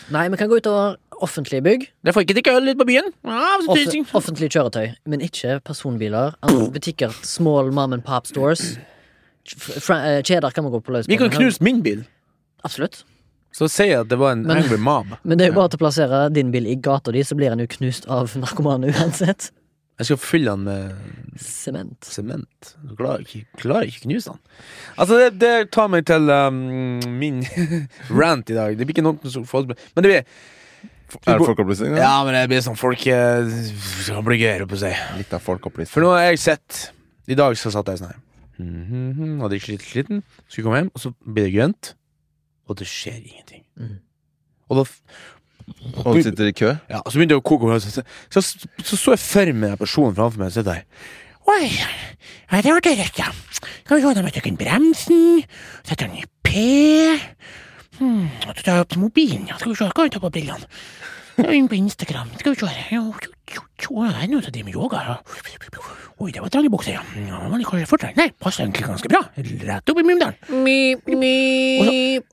Nei, 0.09 0.27
vi 0.29 0.37
kan 0.37 0.49
gå 0.49 0.57
utover 0.57 0.95
offentlige 1.21 1.61
bygg. 1.61 1.87
Dere 2.03 2.13
får 2.15 2.25
ikke 2.25 2.35
drikke 2.39 2.55
øl 2.57 2.69
ute 2.71 2.79
på 2.79 2.87
byen. 2.89 3.11
Ja, 3.23 3.57
hvis 3.59 3.69
Off 3.69 3.77
tøyer 3.77 4.15
offentlige 4.17 4.49
kjøretøy. 4.55 4.95
Men 5.05 5.19
ikke 5.21 5.59
personbiler. 5.61 6.33
Andre 6.41 6.71
butikker. 6.71 7.13
Small 7.21 7.69
mom 7.71 7.93
and 7.93 8.03
pop 8.03 8.25
stores. 8.25 8.77
Eh, 9.45 10.21
Kjeder 10.25 10.53
kan 10.53 10.63
vi 10.65 10.69
gå 10.71 10.81
på 10.83 10.93
løs 10.93 11.05
på. 11.05 11.09
Vi 11.13 11.17
kan 11.17 11.29
knuse 11.29 11.61
min 11.61 11.81
bil. 11.85 12.05
Absolutt. 12.65 13.03
Så 13.51 13.67
sier 13.71 13.87
jeg 13.95 13.99
at 14.03 14.09
det 14.11 14.17
var 14.21 14.31
en 14.35 14.43
Men- 14.45 14.57
angry 14.63 14.77
mob. 14.77 15.15
Men 15.23 15.37
det 15.39 15.47
er 15.47 15.51
jo 15.53 15.57
bare 15.57 15.69
til 15.73 15.79
å 15.79 15.83
plassere 15.85 16.19
din 16.33 16.51
bil 16.53 16.67
i 16.69 16.75
gata 16.75 17.11
di, 17.11 17.23
så 17.25 17.35
blir 17.35 17.49
den 17.49 17.59
jo 17.65 17.67
knust 17.67 18.05
av 18.07 18.29
narkomane 18.37 18.91
uansett. 18.93 19.49
Jeg 19.99 20.05
skal 20.05 20.17
fylle 20.21 20.51
den 20.53 20.63
med 20.63 21.39
Sement. 21.43 21.97
sement. 22.07 22.69
Du 22.87 22.93
klarer 22.95 23.19
ikke, 23.25 23.41
å 23.67 23.81
ikke 23.83 24.05
knuse 24.05 24.29
den. 24.31 24.39
Altså, 24.97 25.17
det, 25.19 25.39
det 25.41 25.71
tar 25.75 25.89
meg 25.91 26.05
til 26.07 26.29
um, 26.29 27.01
min 27.19 27.41
rant 28.21 28.47
i 28.49 28.55
dag. 28.55 28.77
Det 28.79 28.85
blir 28.87 28.95
ikke 28.95 29.03
noe 29.03 29.33
som 29.33 29.43
får 29.43 29.67
Men 29.73 30.05
det 30.05 30.07
blir 30.13 30.23
Er 31.27 31.35
det 31.35 31.43
folkeopplysning? 31.43 31.97
da? 31.97 31.99
Ja, 32.05 32.23
men 32.23 32.37
det 32.37 32.45
blir 32.47 32.61
sånn 32.63 32.77
folk 32.79 33.03
eh, 33.11 33.43
Det 33.49 34.23
blir 34.23 34.39
gøyere 34.39 34.69
på 34.69 34.77
seg. 34.79 34.95
Litt 35.17 35.33
av 35.35 35.41
folkeopplysning. 35.43 35.91
For 35.91 36.05
nå 36.05 36.13
har 36.15 36.29
jeg 36.29 36.39
sett 36.45 36.91
I 37.27 37.35
dag 37.35 37.57
så 37.59 37.71
satt 37.73 37.91
jeg 37.91 37.99
sånn 37.99 38.13
her. 38.13 38.21
Mhm, 38.61 39.39
Hadde 39.41 39.57
ikke 39.59 39.73
litt 39.75 39.83
sliten. 39.87 40.23
Skulle 40.47 40.67
komme 40.69 40.79
hjem, 40.83 40.91
og 40.95 41.01
så 41.03 41.11
blir 41.27 41.49
det 41.49 41.53
grønt. 41.57 41.93
Og 42.69 42.77
det 42.79 42.87
skjer 42.89 43.17
ingenting. 43.19 43.63
Mm. 43.79 43.97
Og 44.69 44.79
da 44.79 44.85
Og 46.05 46.15
du 46.15 46.21
sitter 46.25 46.49
i 46.49 46.53
kø? 46.55 46.73
ja, 46.89 47.01
så 47.05 47.17
begynte 47.17 47.35
jeg 47.35 47.41
å 47.41 47.45
koke. 47.45 47.79
Så, 47.81 47.99
så, 47.99 48.03
så, 48.29 48.43
så 48.85 48.97
så 48.97 49.15
jeg 49.15 49.23
for 49.23 49.53
meg 49.53 49.73
den 49.73 49.81
personen 49.81 50.15
framfor 50.17 50.41
meg 50.41 50.51
og 50.51 50.55
sitter 50.57 50.71
der. 50.71 50.85
Oi, 51.49 51.65
ja, 51.65 52.61
det 52.61 52.73
var 52.75 52.83
det 52.85 52.95
rett, 52.99 53.17
ja. 53.17 53.29
Skal 53.59 53.97
vi 53.97 54.03
se, 54.03 54.13
da 54.13 54.21
må 54.21 54.31
jeg 54.33 54.55
bremsen. 54.57 55.43
Sette 55.81 56.05
den 56.05 56.19
i 56.21 56.25
P. 56.45 56.65
Hmm, 57.99 58.27
og 58.47 58.53
så 58.53 58.63
tar 58.63 58.77
jeg 58.77 58.85
opp 58.85 58.93
til 58.93 59.01
mobilen. 59.01 59.47
Ja, 59.49 59.57
skal 59.57 59.73
vi 59.73 59.79
se, 59.79 59.89
kan 59.95 60.07
vi 60.07 60.13
ta 60.13 60.21
på 60.23 60.31
brillene. 60.33 60.69
Inn 61.55 61.69
på 61.71 61.77
Instagram. 61.77 62.31
Skal 62.39 62.53
vi 62.53 62.59
se 62.61 62.69
her. 62.69 62.85
Jo, 62.93 63.03
jo, 63.23 63.33
jo, 63.55 63.65
jo, 63.83 64.05
jeg 64.05 64.23
er 64.23 64.31
noe 64.31 64.45
som 64.45 64.53
driver 64.55 64.69
med 64.69 64.77
yoga. 64.77 65.01
Ja. 65.07 65.17
Oi, 66.19 66.33
det 66.35 66.41
var 66.43 66.51
trange 66.51 66.67
bukser, 66.67 66.97
ja. 66.97 67.01
ja 67.15 67.37
man 67.47 67.61
liker 67.61 67.85
fortere. 67.87 68.11
Nei, 68.19 68.27
passer 68.43 68.65
egentlig 68.65 68.83
ganske 68.89 69.07
bra. 69.11 69.21
Rett 69.39 69.91
opp 69.91 69.99
i 70.01 70.03
Mumdalen. 70.03 70.35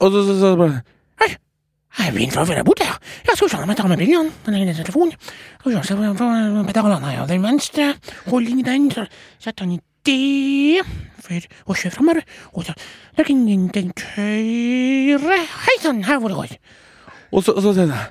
Og 0.02 0.08
så, 0.10 0.22
så, 0.26 0.34
så 0.40 0.50
bare 0.58 0.80
Hei, 1.22 1.28
jeg 1.30 2.08
er 2.08 2.16
blind 2.16 2.34
fra 2.34 2.42
før 2.48 2.58
jeg 2.58 2.66
borte, 2.66 2.88
ja. 2.88 2.96
Ja, 3.28 3.36
skal 3.36 3.46
vi 3.46 3.52
se, 3.52 3.60
jeg 3.62 3.78
tar 3.78 3.92
med 3.92 4.02
brillene. 4.02 4.34
Den 4.48 4.58
ene 4.58 4.74
telefonen. 4.74 5.14
Skal 5.60 5.70
vi 5.70 5.76
se, 5.78 5.94
så 5.94 6.00
jeg 6.02 6.66
pedalene 6.72 7.14
ja. 7.14 7.28
Den 7.30 7.46
venstre, 7.46 7.86
hold 8.26 8.50
inn 8.50 8.64
i 8.64 8.66
den, 8.66 8.90
så 8.90 9.06
setter 9.38 9.68
han 9.68 9.78
i 9.78 9.80
det. 10.08 10.82
For, 11.22 11.46
kjøre 11.70 11.94
kjør 11.94 12.10
her. 12.10 12.22
Og 12.58 12.66
så 12.66 12.74
legg 13.20 13.32
inn 13.36 13.70
den, 13.70 13.94
høyre. 14.16 15.40
Hei 15.62 15.78
sann, 15.84 16.02
her 16.10 16.18
hvor 16.18 16.34
det 16.34 16.42
går. 16.42 16.58
Og 17.30 17.46
så, 17.46 17.54
og 17.54 17.62
så 17.62 17.78
sier 17.78 17.86
jeg 17.86 18.06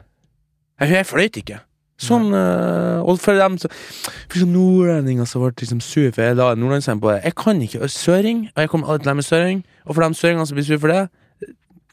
Jeg, 0.79 0.95
jeg 1.01 1.07
fløyt 1.11 1.43
ikke. 1.43 1.59
Sånn, 1.95 2.33
øh, 2.35 3.05
og 3.07 3.21
for 3.23 3.37
dem 3.39 3.53
så 3.55 3.69
For 3.71 4.41
sånn 4.41 4.51
nordlendinger 4.51 5.27
som 5.29 5.45
ble 5.45 5.53
liksom 5.61 5.79
sur 5.79 6.09
for 6.11 6.25
jeg 6.25 6.35
la 6.35 6.49
nordlandssang 6.59 6.99
på 6.99 7.13
det. 7.13 7.21
Jeg 7.23 7.35
kan 7.39 7.61
ikke 7.63 7.87
søring, 7.91 8.41
og 8.51 8.65
jeg 8.65 8.71
kommer 8.73 8.91
aldri 8.91 9.05
til 9.05 9.13
å 9.13 9.15
meg 9.15 9.27
søring. 9.27 9.61
Og 9.85 9.95
for 9.95 10.03
de 10.03 10.19
søringene 10.19 10.47
som 10.49 10.59
blir 10.59 10.67
sur 10.67 10.81
for 10.83 10.91
det, 10.91 11.05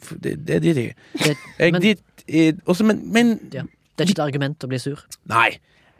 for 0.02 0.18
det, 0.24 0.34
det 0.48 0.58
driter 0.64 0.82
jeg 0.82 0.94
i. 0.96 1.36
Jeg 1.60 1.72
men 1.72 2.88
men, 2.88 3.04
men 3.14 3.36
ja, 3.54 3.62
det 3.62 4.04
er 4.04 4.10
ikke 4.10 4.18
et 4.18 4.26
argument 4.26 4.66
å 4.66 4.72
bli 4.72 4.80
sur. 4.82 5.04
Nei. 5.30 5.52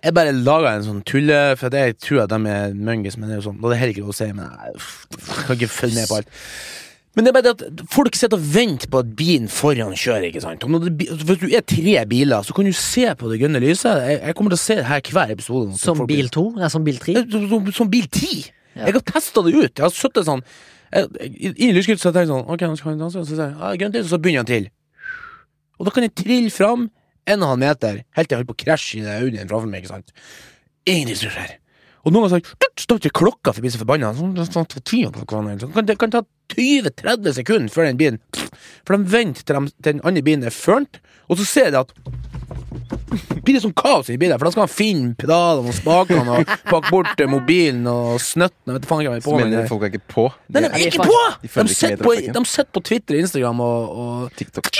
Jeg 0.02 0.16
bare 0.16 0.32
laga 0.34 0.72
en 0.74 0.82
sånn 0.82 1.02
tulle, 1.06 1.38
for 1.60 1.70
jeg 1.70 1.94
tror 2.02 2.24
at 2.24 2.32
de 2.32 2.50
er 2.50 2.72
mungis, 2.74 3.14
men 3.14 3.28
det 3.30 3.36
er 3.36 3.38
jo 3.38 3.50
sånn. 3.52 3.60
Og 3.62 3.70
det 3.70 3.76
er 3.76 3.82
heller 3.84 3.94
ikke 3.94 4.02
lov 4.02 4.14
å 4.14 4.18
si, 4.18 4.30
men 4.34 4.48
jeg 4.50 5.44
kan 5.46 5.54
ikke 5.54 5.70
følge 5.70 6.00
med 6.00 6.10
på 6.10 6.16
alt. 6.18 6.40
Men 7.12 7.27
det 7.27 7.29
er 7.31 7.35
bare 7.37 7.44
det 7.44 7.66
at 7.66 7.81
folk 7.92 8.14
sitter 8.16 8.38
og 8.40 8.44
venter 8.55 8.88
på 8.88 9.01
at 9.03 9.11
bilen 9.18 9.48
foran 9.53 9.92
kjører. 9.92 10.31
ikke 10.31 10.40
sant? 10.40 10.62
Og 10.64 10.87
det, 10.87 11.09
altså, 11.12 11.27
hvis 11.29 11.40
du 11.42 11.48
er 11.59 11.64
tre 11.68 11.96
biler, 12.09 12.42
så 12.46 12.55
kan 12.57 12.64
du 12.64 12.72
se 12.72 13.05
på 13.20 13.29
det 13.29 13.40
grønne 13.42 13.61
lyset. 13.61 14.01
Jeg, 14.09 14.20
jeg 14.22 14.37
kommer 14.38 14.55
til 14.55 14.61
å 14.61 14.62
se 14.62 14.77
det 14.79 14.87
her 14.88 15.11
hver 15.12 15.35
episode. 15.35 15.77
Som 15.83 16.01
bil 16.09 16.31
2? 16.33 16.44
Nei, 16.62 16.70
som 16.72 16.87
bil 16.87 17.01
3? 17.03 17.16
Eh, 17.20 17.27
Som, 17.51 17.68
som, 17.77 17.90
bil 17.92 18.09
10. 18.09 18.46
Ja. 18.79 18.87
Jeg 18.88 18.96
har 18.96 19.05
testa 19.12 19.44
det 19.44 19.53
ut. 19.53 19.68
Jeg 19.77 19.85
har 19.85 19.92
sittet 19.92 20.29
sånn 20.31 20.44
i 20.92 21.70
lyskrysset 21.72 22.03
så 22.05 22.11
har 22.12 22.27
jeg 22.27 22.29
sånn 22.29 22.48
Ok, 22.53 22.64
nå 22.68 22.77
skal 22.77 22.90
han 22.92 22.98
danse. 23.01 23.20
Så 23.25 23.33
sier 23.33 23.46
jeg 23.46 23.55
ja, 23.57 23.70
grønt 23.81 23.94
lys, 23.96 24.09
og 24.09 24.12
så 24.12 24.18
begynner 24.20 24.42
han 24.44 24.51
til. 24.51 24.66
Og 25.81 25.88
da 25.88 25.92
kan 25.94 26.05
jeg 26.05 26.12
trille 26.20 26.53
fram 26.53 26.83
en 26.88 27.38
og 27.38 27.46
en 27.46 27.48
halv 27.48 27.61
meter, 27.62 28.01
helt 28.16 28.29
til 28.29 28.35
jeg 28.35 28.40
holder 28.42 28.51
på 28.51 28.57
å 28.59 28.62
krasje 28.64 28.98
i 28.98 29.05
den 29.05 29.14
Audien 29.22 29.48
framfor 29.48 29.70
meg. 29.72 29.85
ikke 29.85 29.92
sant? 29.94 30.12
Ingenting 30.88 31.20
som 31.22 31.33
skjer. 31.37 31.55
Og 32.02 32.14
noen 32.14 32.26
ganger 32.26 32.72
står 32.82 32.98
ikke 32.98 33.18
klokka 33.22 33.52
forbi 33.54 33.70
så 33.70 33.78
forbanna. 33.82 34.10
Sånn, 34.16 34.34
sånn, 34.34 34.66
sånn, 34.66 35.66
kan, 35.74 35.86
det 35.86 35.98
kan 36.00 36.10
ta 36.10 36.24
20-30 36.56 37.36
sekunder 37.38 37.72
før 37.72 37.86
den 37.88 38.00
bilen 38.00 38.18
For 38.82 38.96
de 38.96 39.12
venter 39.12 39.46
til, 39.46 39.56
de, 39.56 39.72
til 39.78 39.96
den 39.96 40.02
andre 40.08 40.24
bilen 40.26 40.48
er 40.48 40.54
ført, 40.54 40.98
og 41.30 41.38
så 41.40 41.46
ser 41.48 41.70
de 41.72 41.80
at 41.84 41.94
blir 43.42 43.56
det 43.56 43.62
sånn 43.62 43.74
kaos 43.76 44.08
i 44.12 44.16
bilen, 44.20 44.38
for 44.38 44.48
da 44.48 44.52
skal 44.54 44.64
han 44.64 44.72
finne 44.72 45.12
pedalene 45.18 45.68
og 45.68 45.76
spakene 45.76 46.36
og 46.38 46.52
pakke 46.70 46.90
bort 46.92 47.20
eh, 47.20 47.28
mobilen 47.30 47.84
og 47.90 48.16
snøtten. 48.22 48.72
Vet 48.76 48.88
faen 48.88 49.02
ikke 49.02 49.12
hva 49.12 49.18
jeg 49.18 49.22
er 49.22 49.26
på 49.26 49.34
med. 49.36 49.44
mener 49.44 49.56
det. 49.60 49.68
folk 49.70 49.84
er 49.84 49.92
ikke 49.92 50.08
på. 50.12 50.24
Nei, 50.48 50.62
de 50.62 50.62
Nei, 50.62 50.68
er 50.68 50.72
de 50.72 50.78
er 50.82 50.92
ikke 50.92 51.08
på! 51.10 51.18
de 51.42 51.74
sitter 51.74 52.04
på, 52.04 52.14
de 52.16 52.44
sitter 52.48 52.72
på 52.72 52.84
Twitter 52.88 53.18
og 53.18 53.26
Instagram 53.26 53.62
og, 53.66 53.98
og 54.04 54.38
TikTok. 54.38 54.70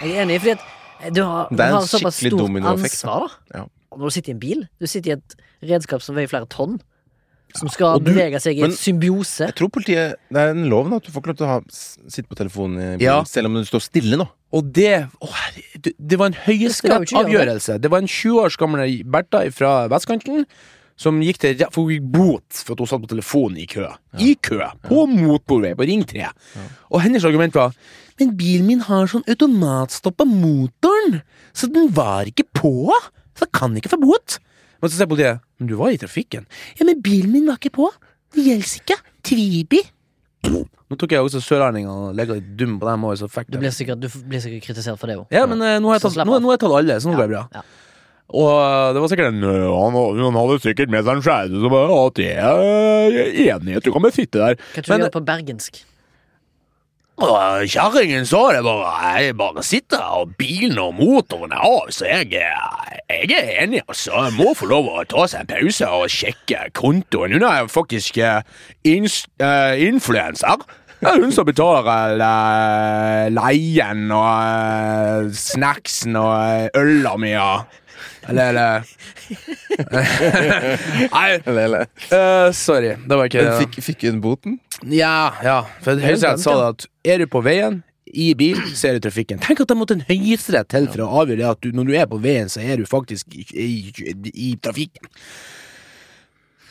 Jeg 0.00 0.14
er 0.14 0.22
enig, 0.24 0.38
i 0.40 0.54
eh, 0.54 1.10
du 1.10 1.22
har, 1.24 1.50
du 1.50 1.62
har 1.62 1.84
såpass 1.88 2.22
stort 2.22 2.62
ansvar, 2.70 3.26
da. 3.26 3.60
Ja. 3.60 3.66
Når 3.96 4.06
du 4.06 4.14
sitter 4.14 4.30
i 4.30 4.36
en 4.36 4.40
bil, 4.42 4.68
du 4.80 4.86
sitter 4.86 5.10
i 5.10 5.12
et 5.18 5.34
redskap 5.72 6.02
som 6.02 6.14
veier 6.14 6.28
flere 6.30 6.46
tonn, 6.48 6.78
som 7.58 7.68
skal 7.68 7.98
du- 7.98 8.12
bevege 8.12 8.38
seg 8.40 8.58
i 8.58 8.60
men- 8.62 8.70
en 8.70 8.76
symbiose. 8.76 9.46
Jeg 9.48 9.54
tror 9.56 9.68
politiet 9.74 10.14
Det 10.30 10.36
er 10.38 10.50
en 10.50 10.68
lov 10.70 10.88
nå 10.88 10.96
at 10.96 11.02
du 11.04 11.10
får 11.10 11.22
ikke 11.22 11.26
lov 11.32 11.36
til 11.40 11.46
å 11.46 11.48
ha, 11.48 11.60
sitte 11.68 12.28
på 12.30 12.36
telefonen 12.38 12.78
i 12.78 12.96
bilen, 12.98 13.00
Ja. 13.00 13.22
selv 13.24 13.46
om 13.46 13.54
du 13.54 13.64
står 13.64 13.80
stille 13.82 14.16
nå. 14.16 14.28
Og 14.52 14.72
det 14.72 15.08
å, 15.20 15.28
det- 15.82 16.18
var 16.18 16.26
en 16.26 16.32
jo 16.32 16.38
det. 16.38 16.46
høyesterettsavgjørelse. 16.46 17.80
Det 17.80 17.90
var 17.90 17.98
en 17.98 18.06
20 18.06 18.38
års 18.44 18.56
gamle 18.56 19.04
Bertha 19.04 19.50
fra 19.50 19.88
vestkanten 19.88 20.44
som 20.96 21.20
gikk 21.20 21.38
til 21.38 21.56
for 21.72 21.88
bot 22.00 22.44
for 22.52 22.72
at 22.74 22.78
hun 22.78 22.86
satt 22.86 23.02
på 23.02 23.08
telefonen 23.08 23.58
i 23.58 23.66
kø. 23.66 23.88
I 24.18 24.34
kø! 24.36 24.60
På 24.84 25.06
motorvei, 25.08 25.74
på 25.74 25.86
Ring 25.86 26.04
3. 26.04 26.28
Og 26.92 27.00
hennes 27.00 27.24
argument 27.24 27.52
var 27.54 27.74
Men 28.18 28.36
bilen 28.36 28.66
min 28.66 28.80
har 28.80 29.06
sånn 29.06 29.24
automatstopp 29.26 30.20
av 30.20 30.26
motoren, 30.26 31.22
så 31.54 31.72
den 31.72 31.88
var 31.88 32.26
ikke 32.26 32.44
på. 32.52 32.90
Så 33.36 33.46
det 33.46 33.52
kan 33.56 33.76
ikke 33.78 33.92
få 33.92 34.00
bot. 34.02 34.38
Men 34.80 34.90
så 34.90 34.96
sier 34.96 35.08
politiet 35.10 35.40
Men 35.60 35.68
du 35.70 35.76
var 35.76 35.92
i 35.94 36.00
trafikken. 36.00 36.46
Ja, 36.78 36.86
men 36.88 37.02
bilen 37.04 37.32
min 37.34 37.48
var 37.50 37.60
ikke 37.60 37.74
på. 37.76 37.90
Det 38.34 38.44
gjelder 38.46 38.76
ikke. 38.80 38.96
Tvibi. 39.26 39.82
Nå 40.90 40.96
tok 40.98 41.12
jeg 41.12 41.22
også 41.22 41.42
sørlendingene 41.44 42.08
og 42.08 42.16
legga 42.16 42.38
litt 42.38 42.48
dum 42.58 42.78
på 42.80 42.88
dem 42.88 43.04
òg, 43.06 43.20
Du 43.50 43.58
blir 43.60 43.70
sikkert, 43.74 44.00
du 44.00 44.08
blir 44.08 44.40
sikkert 44.40 44.64
kritisert 44.64 44.98
for 44.98 45.06
det 45.10 45.18
òg. 45.20 45.26
ja, 45.30 45.44
men 45.46 45.60
eh, 45.62 45.76
nå 45.78 45.92
har 45.92 46.00
tatt, 46.00 46.16
nå, 46.16 46.38
nå 46.40 46.48
har 46.48 46.56
jeg 46.56 46.62
tatt 46.64 46.76
alle, 46.80 46.96
så 46.98 47.10
nå 47.10 47.18
går 47.18 47.28
det 47.28 47.34
bra. 47.36 47.44
Ja. 47.54 47.62
Og 48.30 48.48
eh, 48.56 48.88
det 48.94 49.02
var 49.02 49.12
sikkert 49.12 49.30
en 49.34 49.44
eh, 49.44 49.68
han, 49.68 49.98
han 50.24 50.38
hadde 50.40 50.56
sikkert 50.64 50.90
med 50.94 51.04
seg 51.04 51.18
en 51.18 51.24
skjære 51.26 51.62
som 51.62 51.76
at 51.76 52.22
jeg 52.24 52.34
er 52.40 53.54
enig 53.54 53.74
i 53.74 53.78
at 53.78 53.86
du 53.86 53.92
kan 53.94 54.02
bare 54.06 54.16
sitte 54.16 54.40
der. 54.40 54.56
Hva 54.56 54.82
tror 54.82 54.88
du 54.88 54.92
Men- 54.96 55.04
gjør 55.06 55.14
på 55.18 55.24
bergensk? 55.30 55.80
Og 57.20 57.68
Kjerringen 57.68 58.24
sa 58.24 58.40
det 58.54 58.62
bare 58.64 58.92
Jeg 59.20 59.36
bare 59.36 59.62
sitter 59.66 60.00
her, 60.00 60.22
og 60.22 60.34
bilen 60.40 60.78
og 60.80 60.94
motoren 60.96 61.52
er 61.52 61.60
av, 61.60 61.90
så 61.92 62.08
jeg, 62.08 62.30
jeg 62.32 63.36
er 63.36 63.62
enig, 63.64 63.82
altså. 63.86 64.14
Jeg 64.24 64.36
må 64.38 64.54
få 64.56 64.70
lov 64.70 64.88
å 64.88 65.04
ta 65.08 65.26
seg 65.28 65.44
en 65.44 65.50
pause 65.52 65.90
og 65.90 66.12
sjekke 66.12 66.70
kontoen. 66.76 67.36
Hun 67.36 67.44
er 67.44 67.64
jo 67.64 67.72
faktisk 67.72 68.20
uh, 68.24 68.40
influenser. 68.88 70.64
Det 71.00 71.08
er 71.08 71.20
hun 71.20 71.32
som 71.32 71.48
betaler 71.48 72.16
uh, 72.20 73.28
leien 73.32 74.08
og 74.12 74.32
uh, 74.32 75.28
snacksen 75.32 76.16
og 76.20 76.76
øla 76.76 77.14
mi 77.20 77.34
og 77.36 77.68
Eller, 78.28 78.50
eller 78.50 78.82
Nei, 81.12 81.40
Eller, 81.46 81.62
eller. 81.64 81.86
eh, 82.12 82.52
sorry. 82.52 82.94
Det 83.06 83.16
var 83.16 83.28
ikke 83.30 83.44
Men 83.46 83.60
fikk, 83.62 83.78
fikk 83.84 84.04
hun 84.10 84.20
boten? 84.24 84.58
ja, 84.92 85.32
ja. 85.44 85.58
For 85.84 86.00
Høyesterett 86.00 86.42
sa 86.42 86.56
det 86.58 86.68
at 86.74 86.86
er 87.14 87.22
du 87.24 87.26
på 87.32 87.42
veien 87.44 87.80
i 88.10 88.32
bil, 88.34 88.58
så 88.74 88.88
er 88.90 88.96
du 88.98 89.04
trafikken. 89.06 89.38
Tenk 89.44 89.60
at 89.62 89.70
det 89.70 89.76
måtte 89.78 89.94
en 89.94 90.02
høyesterett 90.08 90.66
til 90.72 90.88
for 90.90 91.04
å 91.04 91.10
avgjøre 91.22 91.38
det 91.44 91.48
at 91.52 91.60
du, 91.62 91.68
når 91.76 91.84
du 91.86 91.92
er 92.00 92.08
på 92.10 92.18
veien, 92.24 92.48
så 92.50 92.58
er 92.64 92.80
du 92.80 92.86
faktisk 92.90 93.30
i, 93.38 93.44
i, 93.54 94.14
i 94.34 94.48
trafikken. 94.58 95.06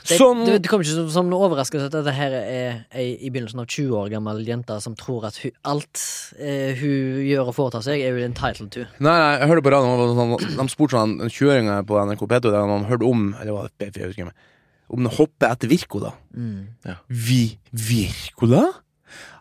Det, 0.07 0.15
Sånn 0.19 0.45
det, 0.47 0.55
det 0.63 0.69
kommer 0.71 0.85
ikke 0.87 0.95
som, 0.95 1.09
som 1.11 1.27
noe 1.31 1.47
overraskelse 1.49 1.89
at 1.89 1.95
dette 1.97 2.13
her 2.15 2.35
er 2.39 2.77
ei 2.95 3.07
i 3.19 3.31
begynnelsen 3.33 3.59
av 3.61 3.67
20 3.67 3.97
år 3.99 4.11
gammel 4.13 4.39
jente 4.47 4.77
som 4.83 4.95
tror 4.99 5.27
at 5.27 5.39
hun, 5.43 5.51
alt 5.67 6.03
eh, 6.39 6.71
hun 6.79 7.19
gjør 7.27 7.51
og 7.51 7.57
foretar 7.57 7.83
seg, 7.85 8.01
er 8.05 8.15
hun 8.15 8.29
entitled 8.29 8.71
to. 8.75 8.85
Nei, 9.03 9.15
nei, 9.15 9.31
jeg 9.41 9.51
hørte 9.51 9.65
på 9.67 9.73
radioen, 9.75 9.99
det 9.99 10.19
sånn, 10.21 10.61
de 10.61 10.67
spurte 10.71 10.95
sånn, 10.97 11.17
en 11.25 11.33
20-åringer 11.33 11.87
på 11.89 11.99
NRK 12.09 12.23
P2 12.25 12.53
der 12.53 12.71
de 12.71 12.79
hørte 12.93 13.09
om 13.09 13.25
Eller 13.41 13.55
var 13.57 13.67
det 13.69 13.75
P4, 13.89 13.99
jeg 14.05 14.13
husker 14.13 14.29
ikke. 14.29 14.47
Om 14.89 15.05
det 15.05 15.15
hopper 15.19 15.51
etter 15.53 15.69
Virkola 15.75 16.15
Mm. 16.29 16.69
Vi 17.09 17.57
Wirkola? 17.73 18.67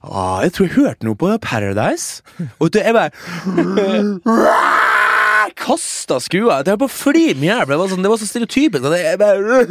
Ah, 0.01 0.41
jeg 0.45 0.55
tror 0.57 0.67
jeg 0.67 0.77
hørte 0.79 1.05
noe 1.05 1.19
på 1.19 1.29
Paradise. 1.45 2.23
Og 2.59 2.71
det, 2.73 2.85
jeg 2.87 2.95
bare 2.97 3.11
Kasta 5.59 6.21
skua. 6.23 6.61
Det 6.63 6.75
var 6.77 6.81
på 6.85 6.89
flim 6.93 7.43
i 7.43 7.49
hjel. 7.51 7.65
Det, 7.67 7.79
var 7.81 7.91
sånn, 7.91 8.05
det 8.05 8.13
var 8.13 8.21
så 8.21 8.29
stereotypisk. 8.29 8.87
Jeg 8.95 9.19
bare 9.21 9.67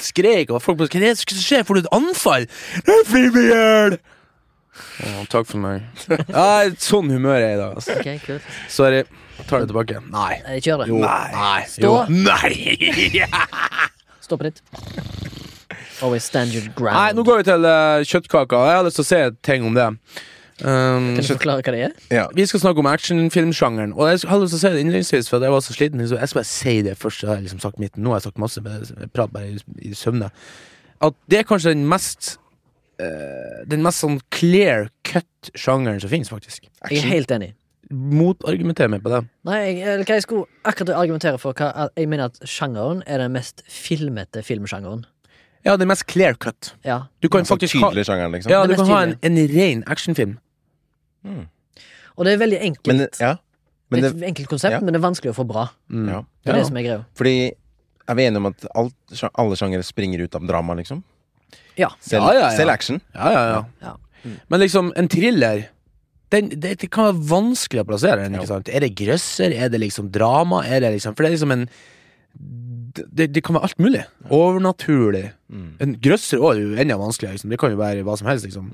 skrek, 0.00 0.54
og 0.54 0.62
folk 0.62 0.80
bare 0.80 0.92
Hva 0.92 1.02
er 1.02 1.18
det 1.18 1.20
som 1.20 1.42
skjer? 1.42 1.66
Får 1.66 1.80
du 1.80 1.82
et 1.84 1.92
anfall? 1.96 2.46
Jeg 2.86 3.06
flim 3.10 3.38
i 3.40 3.46
hjel! 3.50 3.98
Å, 4.80 5.24
takk 5.32 5.48
for 5.50 5.60
meg. 5.60 5.88
Ja, 6.30 6.68
sånn 6.80 7.10
humør 7.12 7.36
er 7.38 7.44
jeg 7.44 7.58
i 7.58 7.60
dag. 7.60 7.74
Altså. 7.80 7.96
Okay, 8.00 8.20
cool. 8.26 8.40
Sorry. 8.70 9.02
Tar 9.48 9.64
det 9.64 9.70
tilbake. 9.72 10.00
Nei. 10.12 10.34
Kjør 10.60 10.84
det. 10.84 10.90
Jo. 10.92 11.00
Nei. 11.02 11.60
Stå. 11.68 11.82
Jo. 11.82 11.94
Nei. 12.28 13.28
Stopp 14.26 14.44
litt. 14.46 14.60
Always 16.00 16.24
stand 16.24 16.54
your 16.54 16.64
ground. 16.76 16.96
Nei, 16.96 17.12
nå 17.16 17.24
går 17.26 17.42
vi 17.42 17.48
til 17.50 17.66
uh, 17.66 18.04
kjøttkaker. 18.08 18.68
Jeg 18.70 18.78
har 18.78 18.86
lyst 18.86 19.00
til 19.00 19.06
å 19.06 19.10
se 19.10 19.22
ting 19.44 19.66
om 19.68 19.76
det. 19.76 19.88
Um, 20.60 21.14
Kan 21.16 21.24
du 21.24 21.28
forklare 21.32 21.62
hva 21.64 21.72
det 21.72 21.82
er? 21.86 21.92
Ja. 22.12 22.26
vi 22.36 22.44
skal 22.46 22.60
snakke 22.60 22.82
om 22.82 22.88
actionfilmsjangeren. 22.90 23.94
Og 23.96 24.10
jeg 24.10 24.28
hadde 24.28 24.44
lyst 24.44 24.56
til 24.56 24.60
å 24.60 24.62
si 24.62 24.72
det 24.74 24.82
innledningsvis, 24.84 25.30
for 25.32 25.44
jeg 25.44 25.54
var 25.54 25.64
så 25.64 25.76
sliten. 25.76 26.02
Så 26.04 26.18
jeg 26.18 26.32
skal 26.32 26.40
bare 26.40 26.50
si 26.50 26.74
det 26.86 26.96
først. 27.00 27.22
Jeg 27.24 27.30
har 27.32 27.40
liksom 27.44 27.62
sagt 27.62 27.80
mitt. 27.80 27.96
Nå 27.96 28.12
har 28.12 28.20
jeg 28.20 28.28
sagt 28.28 28.42
masse, 28.42 28.62
men 28.64 28.84
jeg 28.84 29.12
prater 29.14 29.32
bare 29.36 29.54
i, 29.54 29.56
i 29.90 29.94
søvne. 29.96 30.28
At 31.00 31.16
det 31.32 31.40
er 31.40 31.48
kanskje 31.48 31.72
den 31.72 31.86
mest 31.88 32.34
uh, 33.00 33.62
Den 33.70 33.80
mest 33.86 34.04
sånn 34.04 34.20
clear 34.34 34.90
cut-sjangeren 35.08 36.02
som 36.02 36.12
finnes, 36.12 36.32
faktisk. 36.32 36.68
Jeg 36.90 37.00
er 37.00 37.08
helt 37.14 37.32
enig. 37.32 37.54
Motargumenter 37.90 38.90
meg 38.92 39.00
på 39.02 39.10
det. 39.10 39.24
Nei, 39.48 39.56
jeg, 39.64 39.80
eller 39.82 40.04
hva 40.06 40.18
jeg 40.18 40.26
skulle 40.26 40.68
akkurat 40.68 40.92
argumentere 40.94 41.40
for 41.42 41.56
hva, 41.56 41.72
at 41.86 41.96
Jeg 41.98 42.10
mener 42.12 42.28
at 42.30 42.38
sjangeren 42.46 43.00
er 43.06 43.24
den 43.24 43.32
mest 43.34 43.64
filmete 43.66 44.44
filmsjangeren. 44.46 45.08
Ja, 45.64 45.74
den 45.76 45.90
mest 45.90 46.06
clear 46.06 46.36
cut. 46.40 46.74
Ja. 46.84 47.02
Du 47.20 47.28
kan 47.28 47.44
faktisk 47.44 47.76
ha 47.82 47.90
sjangeren, 47.92 48.32
liksom. 48.32 48.52
Ja, 48.52 48.62
du 48.66 48.76
kan 48.78 48.86
ha 48.88 49.02
en, 49.08 49.16
en 49.26 49.40
ren 49.50 49.82
actionfilm. 49.90 50.38
Og 51.24 52.24
det 52.26 52.32
er 52.34 52.40
veldig 52.42 52.60
enkelt. 52.70 52.86
Men, 52.90 53.06
ja. 53.20 53.36
Men 53.90 54.02
det, 54.04 54.10
et 54.16 54.26
enkelt 54.30 54.48
konsept, 54.50 54.72
ja. 54.76 54.80
men 54.84 54.94
det 54.94 55.00
er 55.00 55.06
vanskelig 55.08 55.32
å 55.32 55.36
få 55.40 55.46
bra. 55.48 55.68
Mm. 55.90 56.08
ja. 56.08 56.20
Det 56.44 56.52
er 56.52 56.56
Ja. 56.56 56.58
det 56.60 56.66
som 56.68 56.76
er 56.76 56.82
greia. 56.86 57.04
Fordi 57.18 57.34
er 58.10 58.14
vi 58.18 58.26
enige 58.26 58.36
om 58.42 58.46
at 58.46 58.66
alt, 58.74 59.24
alle 59.38 59.56
sjangere 59.58 59.82
springer 59.86 60.22
ut 60.24 60.34
av 60.34 60.46
drama, 60.46 60.74
liksom? 60.78 61.02
Ja. 61.78 61.88
Selv, 62.00 62.22
Ja, 62.28 62.32
ja, 62.34 62.40
ja. 62.50 62.56
selv 62.56 62.70
action? 62.70 63.00
Ja, 63.14 63.30
ja, 63.32 63.42
ja. 63.50 63.64
Ja. 63.82 63.96
Men 64.48 64.60
liksom, 64.60 64.92
en 64.96 65.08
thriller 65.08 65.68
den, 66.30 66.48
det, 66.62 66.76
det 66.78 66.90
kan 66.94 67.08
være 67.08 67.24
vanskelig 67.26 67.82
å 67.82 67.88
plassere 67.88 68.22
den. 68.22 68.34
ikke 68.38 68.46
sant? 68.46 68.68
Er 68.68 68.80
det 68.84 68.92
grøsser? 68.94 69.50
Er 69.50 69.68
det 69.72 69.80
liksom 69.80 70.10
drama? 70.14 70.60
Er 70.64 70.80
det 70.84 70.92
liksom, 70.94 71.16
for 71.16 71.24
det 71.24 71.30
er 71.32 71.36
liksom 71.38 71.50
en 71.56 71.64
Det, 72.94 73.26
det 73.34 73.42
kan 73.42 73.54
være 73.54 73.64
alt 73.70 73.78
mulig. 73.78 74.04
Overnaturlig. 74.30 75.30
Mm. 75.50 75.70
En 75.80 75.94
grøsser 76.02 76.38
også 76.38 76.52
er 76.58 76.60
jo 76.62 76.76
enda 76.82 76.96
vanskeligere. 76.98 77.34
Liksom. 77.38 77.50
Det 77.50 77.58
kan 77.58 77.70
jo 77.70 77.78
være 77.80 78.02
hva 78.06 78.16
som 78.18 78.26
helst. 78.30 78.44
liksom. 78.46 78.70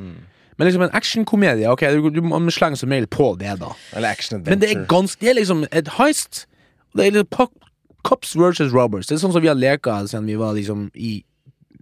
Men 0.57 0.69
liksom 0.69 0.87
en 0.87 0.95
actionkomedie, 0.97 1.69
ok, 1.69 1.85
du, 1.93 2.09
du 2.11 2.23
må 2.25 2.39
slenge 2.55 2.79
som 2.81 2.89
mail 2.89 3.07
på 3.13 3.35
det, 3.41 3.59
da. 3.61 3.75
Eller 3.93 4.17
action 4.17 4.43
Men 4.47 4.61
det 4.63 4.71
er 4.73 4.87
ganske 4.89 5.21
Det 5.21 5.31
er 5.31 5.39
liksom 5.41 5.67
et 5.71 5.89
heist. 5.99 6.47
Det 6.97 7.07
er 7.07 7.19
liksom 7.19 7.53
Cops 8.07 8.37
versus 8.39 8.73
robbers. 8.73 9.09
Det 9.09 9.17
er 9.17 9.21
sånn 9.25 9.35
som 9.35 9.43
vi 9.43 9.51
har 9.51 9.59
leka 9.59 9.99
siden 10.07 10.29
vi 10.31 10.39
var 10.39 10.55
liksom 10.55 10.89
i 10.95 11.19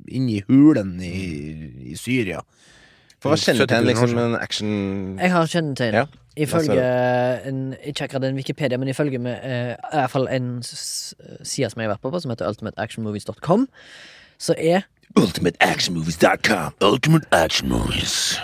inni 0.09 0.41
hulen 0.49 0.97
i, 1.05 1.93
i 1.93 1.97
Syria. 1.97 2.41
For 3.23 3.33
hva 3.33 3.39
70 3.41 3.45
kjennetegner 3.45 3.89
liksom 3.89 4.19
en 4.21 4.37
action 4.37 4.73
Jeg 5.21 5.33
har 5.33 5.49
kjennetegn. 5.49 5.99
Ja, 6.01 6.07
Ifølge 6.37 6.87
en, 7.47 7.61
ikke 7.87 8.09
akkurat 8.09 8.27
en 8.27 8.37
Wikipedia, 8.37 8.79
men 8.81 8.91
ifølge 8.91 9.21
med, 9.23 9.39
eh, 9.47 9.77
i 9.77 10.01
hvert 10.01 10.11
fall 10.11 10.27
en 10.29 10.49
side 10.67 11.71
som 11.71 11.81
jeg 11.81 11.87
har 11.87 11.95
vært 11.95 12.03
på, 12.03 12.11
på 12.11 12.21
som 12.25 12.33
heter 12.33 12.51
ultimateactionmovies.com, 12.51 13.69
så 14.43 14.57
er 14.59 14.83
UltimateActionMovies.com. 15.17 16.73
Ultimate 16.83 17.27
Action 17.33 17.69
Movies. 17.69 18.39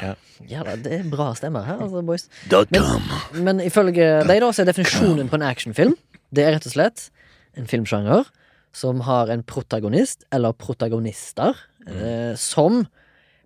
Ja 0.49 0.63
da, 0.65 0.75
det 0.81 0.93
er 1.01 1.09
bra 1.11 1.33
stemmer 1.37 1.65
her, 1.67 1.81
altså, 1.85 2.03
boys. 2.07 2.29
Men- 2.71 3.45
Men 3.45 3.61
ifølge 3.61 4.27
deg, 4.27 4.41
da, 4.41 4.51
så 4.53 4.63
er 4.63 4.71
definisjonen 4.73 5.29
på 5.29 5.35
en 5.37 5.43
actionfilm 5.43 5.95
Det 6.35 6.45
er 6.45 6.53
rett 6.55 6.67
og 6.67 6.73
slett 6.73 7.11
en 7.57 7.67
filmsjanger 7.67 8.25
som 8.73 9.01
har 9.01 9.27
en 9.31 9.43
protagonist, 9.43 10.25
eller 10.33 10.53
protagonister, 10.53 11.55
eh, 11.89 12.37
som 12.37 12.87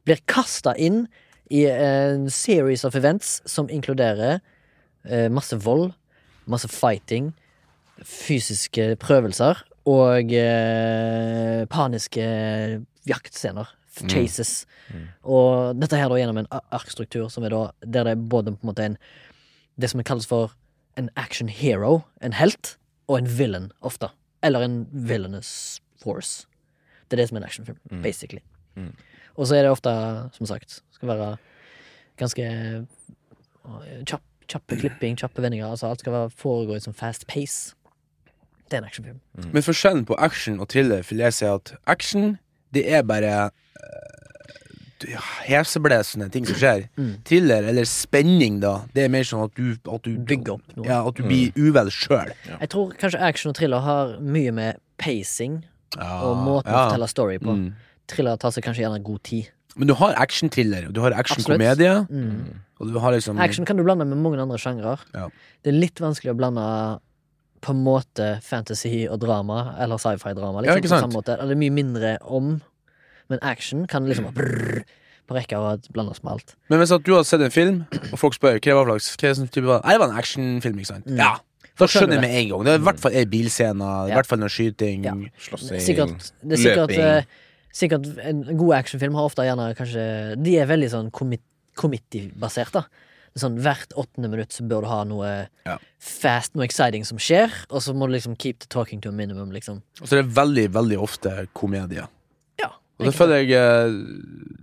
blir 0.05 0.19
kasta 0.29 0.75
inn 0.77 1.07
i 1.51 1.65
en 1.67 2.29
series 2.31 2.85
of 2.85 2.95
events 2.95 3.41
som 3.47 3.69
inkluderer 3.71 4.41
eh, 5.09 5.29
masse 5.31 5.57
vold, 5.57 5.93
masse 6.47 6.69
fighting, 6.69 7.33
fysiske 8.05 8.97
prøvelser 9.01 9.63
og 9.87 10.31
eh, 10.33 11.65
paniske 11.73 12.85
jaktscener. 13.09 13.71
Chases. 14.11 14.64
Og 15.23 15.79
dette 15.79 15.95
her 15.95 16.09
da 16.11 16.17
gjennom 16.19 16.40
en 16.40 16.49
arkstruktur 16.75 17.29
som 17.31 17.45
er 17.47 17.55
da 17.55 17.61
der 17.85 18.09
det 18.09 18.17
er 18.17 18.25
både 18.27 18.51
på 18.57 18.64
en 18.64 18.71
måte 18.73 18.87
en 18.88 18.97
det 19.79 19.90
som 19.90 20.03
kalles 20.03 20.27
for 20.27 20.55
en 20.99 21.11
action 21.17 21.49
hero, 21.49 22.03
en 22.23 22.33
helt, 22.33 22.77
og 23.09 23.19
en 23.19 23.38
villain, 23.38 23.73
ofte. 23.83 24.09
Eller 24.43 24.62
en 24.62 24.87
villainous 24.93 25.81
force. 26.03 26.47
Det 27.11 27.17
er 27.19 27.23
det 27.23 27.29
som 27.29 27.37
er 27.37 27.40
en 27.43 27.47
actionfilm, 27.47 27.79
basically. 28.03 28.40
Og 29.35 29.47
så 29.47 29.57
er 29.57 29.62
det 29.62 29.71
ofte, 29.71 29.90
som 30.33 30.47
sagt, 30.47 30.83
skal 30.93 31.09
være 31.09 31.37
ganske 32.17 32.43
øh, 33.67 34.05
kjapp, 34.07 34.23
kjappe 34.49 34.77
klipping, 34.77 35.19
kjappe 35.19 35.43
vendinger. 35.43 35.67
Altså 35.71 35.87
alt 35.87 36.01
skal 36.01 36.12
være, 36.12 36.31
foregå 36.31 36.77
i 36.77 36.81
sånn 36.85 36.95
fast 36.95 37.27
pace. 37.27 37.75
Det 38.71 38.79
er 38.79 38.85
en 38.85 38.88
actionfilm. 38.88 39.21
Men 39.53 39.62
forskjellen 39.62 40.05
på 40.07 40.14
action 40.19 40.61
og 40.61 40.69
thriller 40.69 41.03
vil 41.11 41.19
jeg 41.19 41.35
si 41.35 41.45
at 41.45 41.75
action, 41.87 42.38
det 42.75 42.85
er 42.99 43.03
bare 43.07 43.35
uh, 43.49 45.21
heseblesende 45.45 46.29
ting 46.33 46.47
som 46.49 46.57
skjer. 46.59 46.87
Thriller, 47.29 47.67
eller 47.71 47.85
spenning, 47.89 48.61
da, 48.63 48.75
det 48.97 49.05
er 49.07 49.13
mer 49.13 49.27
sånn 49.29 49.45
at 49.49 49.57
du, 49.59 49.75
at 49.93 50.07
du 50.07 50.15
bygger 50.17 50.57
opp 50.57 50.77
noe. 50.79 50.87
Ja, 50.89 51.03
at 51.07 51.19
du 51.19 51.25
blir 51.27 51.53
uvel 51.61 51.91
sjøl. 51.93 52.33
Jeg 52.49 52.71
tror 52.73 52.95
kanskje 53.01 53.21
action 53.21 53.53
og 53.53 53.59
thriller 53.59 53.85
har 53.85 54.15
mye 54.25 54.55
med 54.57 54.81
pacing 55.01 55.61
og 55.99 56.39
måten 56.41 56.73
å 56.73 56.87
fortelle 56.89 57.11
story 57.11 57.41
på. 57.43 57.57
Mm. 57.59 57.69
Thriller 58.11 58.41
tar 58.41 58.55
seg 58.55 58.65
kanskje 58.67 58.87
gjerne 58.87 59.03
god 59.05 59.23
tid. 59.29 59.51
Men 59.75 59.91
du 59.91 59.95
har 59.99 60.15
action-thriller, 60.23 60.89
og 60.89 60.95
du 60.95 61.01
har 61.03 61.17
action-komedie, 61.19 61.95
Mm. 62.09 62.61
og 62.79 62.93
du 62.93 62.99
har 63.03 63.13
liksom 63.13 63.41
Action 63.43 63.65
kan 63.67 63.77
du 63.77 63.83
blande 63.83 64.05
med 64.07 64.19
mange 64.23 64.39
andre 64.41 64.59
sjangre. 64.59 64.99
Ja. 65.15 65.29
Det 65.65 65.73
er 65.73 65.79
litt 65.81 65.99
vanskelig 66.03 66.31
å 66.33 66.37
blande 66.39 66.65
på 67.64 67.72
en 67.72 67.81
måte 67.85 68.27
fantasy 68.44 69.07
og 69.09 69.18
drama, 69.22 69.74
eller 69.81 69.96
sci-fi-drama. 70.03 70.61
Ja, 70.66 70.74
Liksom, 70.74 70.83
ikke 70.83 70.90
på 70.92 71.00
samme 71.00 71.16
måte. 71.16 71.38
Eller 71.38 71.55
Det 71.55 71.57
er 71.57 71.62
mye 71.64 71.72
mindre 71.79 72.11
om, 72.22 72.50
men 73.33 73.38
action 73.42 73.87
kan 73.88 74.05
liksom 74.07 74.29
brrr, 74.37 74.83
på 75.24 75.33
rekke 75.38 75.57
av 75.57 75.62
blande 75.64 75.88
blandes 75.96 76.20
med 76.22 76.33
alt. 76.35 76.55
Men 76.68 76.79
hvis 76.83 76.92
at 76.92 77.03
du 77.07 77.14
har 77.16 77.24
sett 77.24 77.40
en 77.40 77.50
film, 77.55 77.79
og 78.12 78.18
folk 78.20 78.37
spør 78.37 78.59
hva 78.61 78.74
var 78.85 78.90
slags 78.92 79.14
hva 79.16 79.29
det 79.31 79.37
som 79.38 79.48
type 79.48 79.64
var? 79.70 79.81
Nei, 79.87 79.94
det 79.96 80.00
var 80.05 80.12
en 80.12 80.20
actionfilm, 80.20 80.79
ikke 80.83 80.90
sant? 80.92 81.09
Ja. 81.09 81.33
Da 81.81 81.88
skjønner 81.90 82.20
jeg 82.20 82.22
med 82.22 82.35
en 82.38 82.48
gang. 82.53 82.64
Det 82.68 82.72
er 82.74 82.79
i 82.79 82.85
hvert 82.87 83.00
fall 83.03 83.16
ei 83.18 83.24
bilscene, 83.27 83.88
i 84.07 84.11
Ja. 84.12 84.14
hvert 84.20 84.29
fall 84.31 84.38
noe 84.38 84.53
skyting. 84.53 85.05
Ja. 85.09 85.14
Slåssing, 85.40 85.81
Sikkert, 85.81 86.29
det 86.44 86.59
er 86.59 86.62
sikkert, 86.62 86.92
løping. 86.92 87.00
eh, 87.00 87.24
sikkert 87.74 88.18
En 88.29 88.44
god 88.61 88.74
actionfilm 88.77 89.14
har 89.16 89.24
ofte 89.27 89.42
gjerne 89.42 89.74
kanskje 89.74 90.05
De 90.44 90.59
er 90.61 90.66
veldig 90.70 90.90
sånn 90.92 91.11
committee-basert, 91.74 92.70
da. 92.77 92.85
Sånn, 93.37 93.57
hvert 93.59 93.90
åttende 93.99 94.29
minutt 94.31 94.53
så 94.55 94.62
bør 94.62 94.85
du 94.85 94.87
ha 94.87 95.01
noe 95.11 95.31
Ja. 95.66 95.79
fast, 95.99 96.55
noe 96.55 96.62
exciting 96.64 97.03
som 97.05 97.18
skjer, 97.18 97.51
og 97.68 97.83
så 97.83 97.90
må 97.92 98.07
du 98.07 98.12
liksom 98.14 98.37
keep 98.38 98.61
the 98.61 98.68
talking 98.70 99.01
to 99.03 99.09
a 99.09 99.12
minimum, 99.12 99.51
liksom. 99.51 99.81
Og 100.01 100.07
så 100.07 100.18
er 100.18 100.23
det 100.23 100.35
veldig, 100.37 100.68
veldig 100.73 100.99
ofte 101.03 101.49
komedier. 101.53 102.07
Ja. 102.62 102.68
Og 103.01 103.09
så 103.09 103.12
føler 103.16 103.42
jeg 103.42 103.59
uh, 103.59 103.90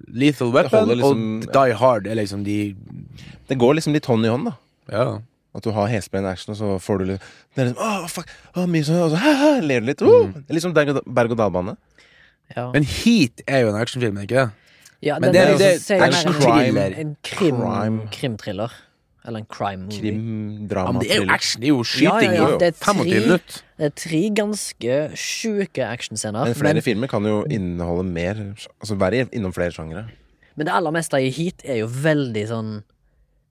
Lethal 0.08 0.54
Weapon 0.56 0.88
liksom- 0.88 1.44
og 1.48 1.52
Die 1.52 1.74
Hard 1.74 2.08
er 2.08 2.16
liksom 2.16 2.46
de 2.46 2.76
Det 3.50 3.58
går 3.60 3.76
liksom 3.76 3.92
litt 3.94 4.06
hånd 4.08 4.26
i 4.26 4.30
hånd, 4.32 4.46
da. 4.46 4.56
Ja. 4.90 5.20
At 5.54 5.64
du 5.64 5.72
har 5.76 5.88
hesblend 5.92 6.26
action, 6.26 6.54
og 6.54 6.58
så 6.62 6.80
får 6.80 7.00
du 7.00 7.06
litt 7.12 7.22
Det 7.56 7.60
er 7.66 7.74
liksom, 7.74 7.84
åh, 7.84 8.08
fuck, 8.08 8.30
oh, 8.56 8.66
mye 8.72 8.84
sånn, 8.88 9.02
og 9.04 9.12
så 9.12 9.18
hæ, 9.20 9.60
ler 9.68 9.82
du 9.82 9.86
litt. 9.92 10.02
Oh. 10.02 10.28
Det 10.32 10.48
er 10.48 10.56
liksom 10.62 10.74
berg- 10.74 11.04
berg-og-dal-bane. 11.04 11.76
Ja. 12.56 12.70
Men 12.72 12.84
Heat 12.88 13.42
er 13.48 13.66
jo 13.66 13.70
en 13.76 13.82
actionfilm, 13.82 14.18
er 14.18 14.24
ikke 14.30 14.46
det? 14.46 14.52
Ja, 15.02 15.18
Men 15.20 15.34
det 15.34 15.42
er- 15.42 15.58
det, 15.58 15.88
det 15.88 15.92
er 15.92 16.04
en- 16.06 16.34
thriller. 16.42 16.94
En 17.00 17.18
krim, 17.24 18.08
krimthriller. 18.12 18.72
Eller 19.26 19.40
en 19.40 19.46
crime 19.46 19.84
movie. 19.86 20.00
Krim, 20.02 20.68
drama, 20.68 21.00
det 21.00 21.12
er 21.12 21.22
jo 21.22 21.30
action, 21.30 21.62
det 21.62 21.68
er 21.68 21.74
jo 21.76 21.84
skyting 21.84 22.32
ja, 22.34 22.50
ja, 22.50 22.58
det 22.58 22.68
er 22.68 22.72
tre- 22.72 23.40
Det 23.78 23.86
er 23.86 23.90
tre 23.90 24.22
ganske 24.34 24.96
sjuke 25.16 25.84
actionscener. 25.86 26.46
Men 26.46 26.56
flere 26.56 26.74
Men, 26.74 26.82
filmer 26.82 27.08
kan 27.08 27.24
jo 27.24 27.44
inneholde 27.46 28.04
mer 28.06 28.34
Altså 28.82 28.96
være 28.98 29.28
innom 29.32 29.54
flere 29.54 29.72
sjangere. 29.72 30.08
men 30.56 30.66
det 30.66 30.74
aller 30.74 30.92
meste 30.92 31.14
i 31.22 31.30
Heat 31.30 31.62
er 31.66 31.76
jo 31.78 31.88
veldig 31.88 32.48
sånn 32.50 32.84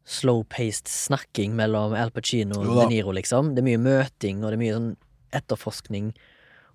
slow-paced 0.06 0.88
snakking 0.88 1.54
mellom 1.54 1.94
Al 1.94 2.10
Pacino 2.10 2.58
og. 2.60 2.66
De 2.82 2.88
Niro, 2.96 3.12
liksom. 3.12 3.54
Det 3.54 3.62
er 3.62 3.68
mye 3.68 3.78
møting, 3.78 4.42
og 4.42 4.50
det 4.50 4.58
er 4.58 4.62
mye 4.64 4.74
sånn 4.74 4.96
etterforskning, 5.32 6.12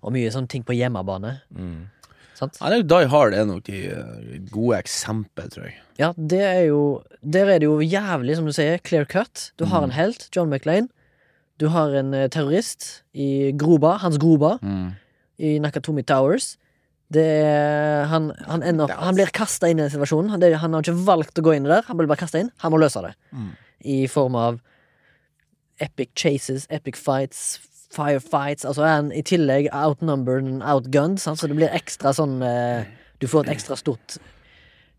og 0.02 0.12
mye 0.12 0.30
sånn 0.32 0.48
ting 0.48 0.62
på 0.64 0.72
hjemmebane. 0.76 1.40
Mm. 1.54 1.88
Sant? 2.36 2.58
Ja, 2.60 2.82
Die 2.84 3.08
Hard 3.12 3.34
er 3.34 3.46
nok 3.48 3.64
de 3.68 3.78
eh, 3.88 4.36
gode 4.52 4.76
eksempel, 4.82 5.48
tror 5.52 5.70
jeg. 5.70 5.78
Ja, 5.96 6.10
det 6.16 6.42
er 6.44 6.66
jo 6.68 7.00
Der 7.24 7.48
er 7.48 7.62
det 7.62 7.68
jo 7.70 7.80
jævlig, 7.80 8.36
som 8.36 8.46
du 8.48 8.52
sier, 8.52 8.78
clear 8.84 9.08
cut. 9.08 9.50
Du 9.56 9.64
har 9.70 9.82
en 9.86 9.94
helt, 9.96 10.28
John 10.36 10.50
McLean. 10.52 10.90
Du 11.60 11.68
har 11.72 11.94
en 11.96 12.12
eh, 12.14 12.28
terrorist 12.28 13.02
i 13.16 13.52
Groba, 13.56 13.96
Hans 14.02 14.18
Groba, 14.20 14.58
i 15.38 15.56
Nakatomi 15.60 16.04
Towers. 16.04 16.56
Det 17.12 17.22
er, 17.22 18.04
han, 18.10 18.32
han, 18.48 18.64
ender, 18.66 18.90
han 18.90 19.14
blir 19.14 19.30
kasta 19.32 19.70
inn 19.70 19.78
i 19.78 19.84
den 19.84 19.92
situasjonen. 19.94 20.32
Han, 20.34 20.42
han 20.42 20.74
har 20.74 20.84
ikke 20.84 21.06
valgt 21.06 21.38
å 21.38 21.44
gå 21.46 21.54
inn 21.54 21.68
der. 21.68 21.86
Han 21.88 21.96
blir 21.96 22.10
bare 22.10 22.20
kasta 22.20 22.42
inn. 22.42 22.50
Han 22.64 22.74
må 22.74 22.80
løse 22.82 23.00
det. 23.04 23.14
I 23.86 24.04
form 24.10 24.36
av 24.36 24.58
epic 25.80 26.12
chases, 26.18 26.66
epic 26.72 26.98
fights, 26.98 27.60
firefights. 27.94 28.64
Altså 28.64 28.84
er 28.86 28.94
han 28.94 29.10
i 29.14 29.22
tillegg 29.26 29.68
outnumbered 29.72 30.46
and 30.46 30.62
outgunned, 30.66 31.20
sant? 31.22 31.40
så 31.40 31.50
det 31.50 31.58
blir 31.58 31.72
ekstra 31.74 32.14
sånn 32.16 32.40
eh, 32.44 32.88
Du 33.22 33.28
får 33.30 33.46
et 33.46 33.56
ekstra 33.56 33.76
stort 33.78 34.18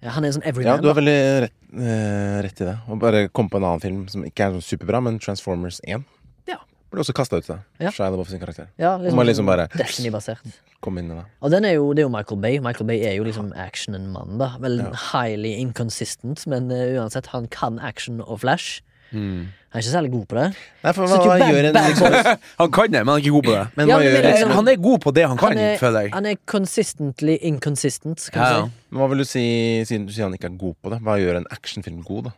ja, 0.02 0.12
Han 0.14 0.24
er 0.24 0.30
en 0.30 0.38
sånn 0.38 0.46
everyman. 0.46 0.76
Ja, 0.76 0.82
du 0.82 0.90
har 0.92 0.98
veldig 0.98 1.18
rett, 1.48 1.56
eh, 1.74 2.38
rett 2.46 2.62
i 2.62 2.68
det. 2.68 2.76
Og 2.88 3.00
bare 3.02 3.26
kom 3.34 3.50
på 3.50 3.58
en 3.58 3.66
annen 3.66 3.82
film 3.82 4.06
som 4.12 4.26
ikke 4.28 4.46
er 4.46 4.58
sånn 4.58 4.66
superbra, 4.66 5.02
men 5.02 5.18
Transformers 5.24 5.80
1. 5.90 6.06
Ja. 6.50 6.60
Ble 6.94 7.02
også 7.02 7.16
kasta 7.18 7.40
ut, 7.42 7.48
da. 7.50 7.58
Ja. 7.82 7.92
Shia 7.92 8.12
LaBeouf 8.14 8.30
sin 8.30 8.40
karakter. 8.40 8.70
Ja, 8.80 8.94
liksom, 9.02 9.24
liksom 9.26 9.50
bare- 9.50 9.66
Destiny-basert. 9.74 10.54
Kom 10.86 11.00
inn 11.02 11.10
i 11.12 11.18
det. 11.18 11.26
Og 11.42 11.52
den 11.52 11.66
er 11.66 11.74
jo, 11.80 11.90
det 11.98 12.04
er 12.04 12.08
jo 12.08 12.14
Michael 12.14 12.40
Bay. 12.40 12.60
Michael 12.64 12.88
Bay 12.88 13.02
er 13.10 13.16
jo 13.18 13.26
liksom 13.26 13.50
actionen-mann, 13.58 14.38
da. 14.38 14.54
Vel 14.62 14.80
highly 15.12 15.56
inconsistent, 15.58 16.46
men 16.48 16.70
uh, 16.72 17.02
uansett, 17.02 17.34
han 17.34 17.50
kan 17.52 17.80
action 17.80 18.22
og 18.22 18.40
flash. 18.46 18.84
Han 19.12 19.80
er 19.82 19.84
ikke 19.84 19.92
særlig 19.92 20.12
god 20.12 20.26
på 20.32 20.36
det. 20.38 20.46
Nei, 20.84 20.92
for 20.96 21.08
Så 21.08 21.18
hva, 21.22 21.36
hva 21.38 21.48
gjør 21.52 21.66
en 21.70 21.76
liksom. 21.76 22.16
Han 22.62 22.72
kan 22.72 22.92
det, 22.92 23.02
men 23.06 23.12
han 23.12 23.18
er 23.20 23.24
ikke 23.26 23.34
god 23.36 23.44
på 23.48 23.52
det. 23.54 23.66
Men 23.78 23.88
Ja, 23.92 23.98
men 23.98 24.08
gjør 24.08 24.26
liksom- 24.26 24.52
Han 24.58 24.68
er 24.68 24.76
god 24.88 25.00
på 25.04 25.14
det 25.14 25.28
han 25.28 25.38
kan, 25.38 25.48
Han 25.50 25.58
er, 25.58 25.78
føler 25.78 26.02
jeg. 26.02 26.12
han 26.14 26.26
er 26.26 26.36
consistently 26.46 27.38
inconsistent, 27.42 28.30
kan 28.34 28.42
Ja, 28.42 28.50
ja. 28.58 28.66
si. 28.66 28.72
Hva 28.98 29.10
vil 29.10 29.18
du 29.18 29.24
si, 29.26 29.46
siden 29.86 30.08
du 30.08 30.14
sier 30.14 30.24
han 30.24 30.34
ikke 30.34 30.46
er 30.50 30.58
god 30.58 30.76
på 30.84 30.90
det? 30.90 31.00
Hva 31.04 31.18
gjør 31.20 31.38
en 31.38 31.46
actionfilm 31.52 32.04
god, 32.04 32.24
da? 32.24 32.32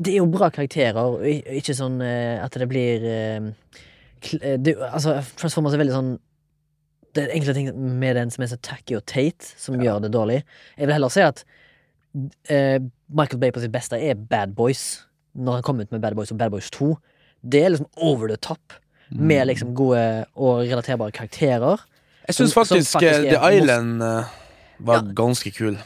Det 0.00 0.12
er 0.14 0.18
jo 0.18 0.26
bra 0.26 0.50
karakterer, 0.50 1.18
ikke 1.58 1.74
sånn 1.74 2.00
eh, 2.02 2.44
at 2.44 2.52
det 2.52 2.68
blir 2.68 3.02
eh, 3.02 3.40
eh, 4.42 4.56
det, 4.56 4.76
Altså, 4.92 5.24
Transformers 5.36 5.74
er 5.74 5.78
veldig 5.82 5.96
sånn 5.96 6.18
Det 7.14 7.24
er 7.24 7.34
enkelte 7.34 7.54
ting 7.54 7.72
med 7.98 8.14
den 8.14 8.30
som 8.30 8.44
er 8.44 8.46
så 8.52 8.58
tacky 8.62 8.94
og 8.94 9.04
teit, 9.06 9.42
som 9.56 9.74
gjør 9.80 10.02
det 10.02 10.12
dårlig. 10.12 10.42
Jeg 10.78 10.86
vil 10.86 10.92
heller 10.94 11.08
si 11.10 11.20
at 11.24 11.42
uh, 12.14 12.78
Michael 13.08 13.40
Bay 13.40 13.50
på 13.50 13.60
sitt 13.60 13.72
beste 13.72 13.96
er 13.98 14.14
Bad 14.14 14.54
Boys. 14.54 15.04
Når 15.38 15.58
han 15.60 15.62
kom 15.66 15.80
ut 15.80 15.92
med 15.94 16.02
Bad 16.02 16.16
Boys 16.18 16.32
og 16.34 16.38
Bad 16.40 16.50
Boys 16.50 16.70
2. 16.74 16.90
Det 17.46 17.60
er 17.64 17.68
liksom 17.74 17.86
over 17.96 18.28
the 18.28 18.36
top. 18.42 18.74
Med 19.10 19.46
liksom 19.48 19.70
gode 19.78 20.02
og 20.36 20.64
relaterbare 20.66 21.14
karakterer. 21.16 21.80
Jeg 22.28 22.34
syns 22.36 22.52
faktisk, 22.54 22.90
faktisk 22.92 23.24
eh, 23.24 23.30
er 23.32 23.38
The 23.38 23.56
Island 23.56 24.02
eh, 24.04 24.32
var 24.84 24.98
Ja. 25.00 25.12
ganske 25.16 25.50
kul. 25.54 25.78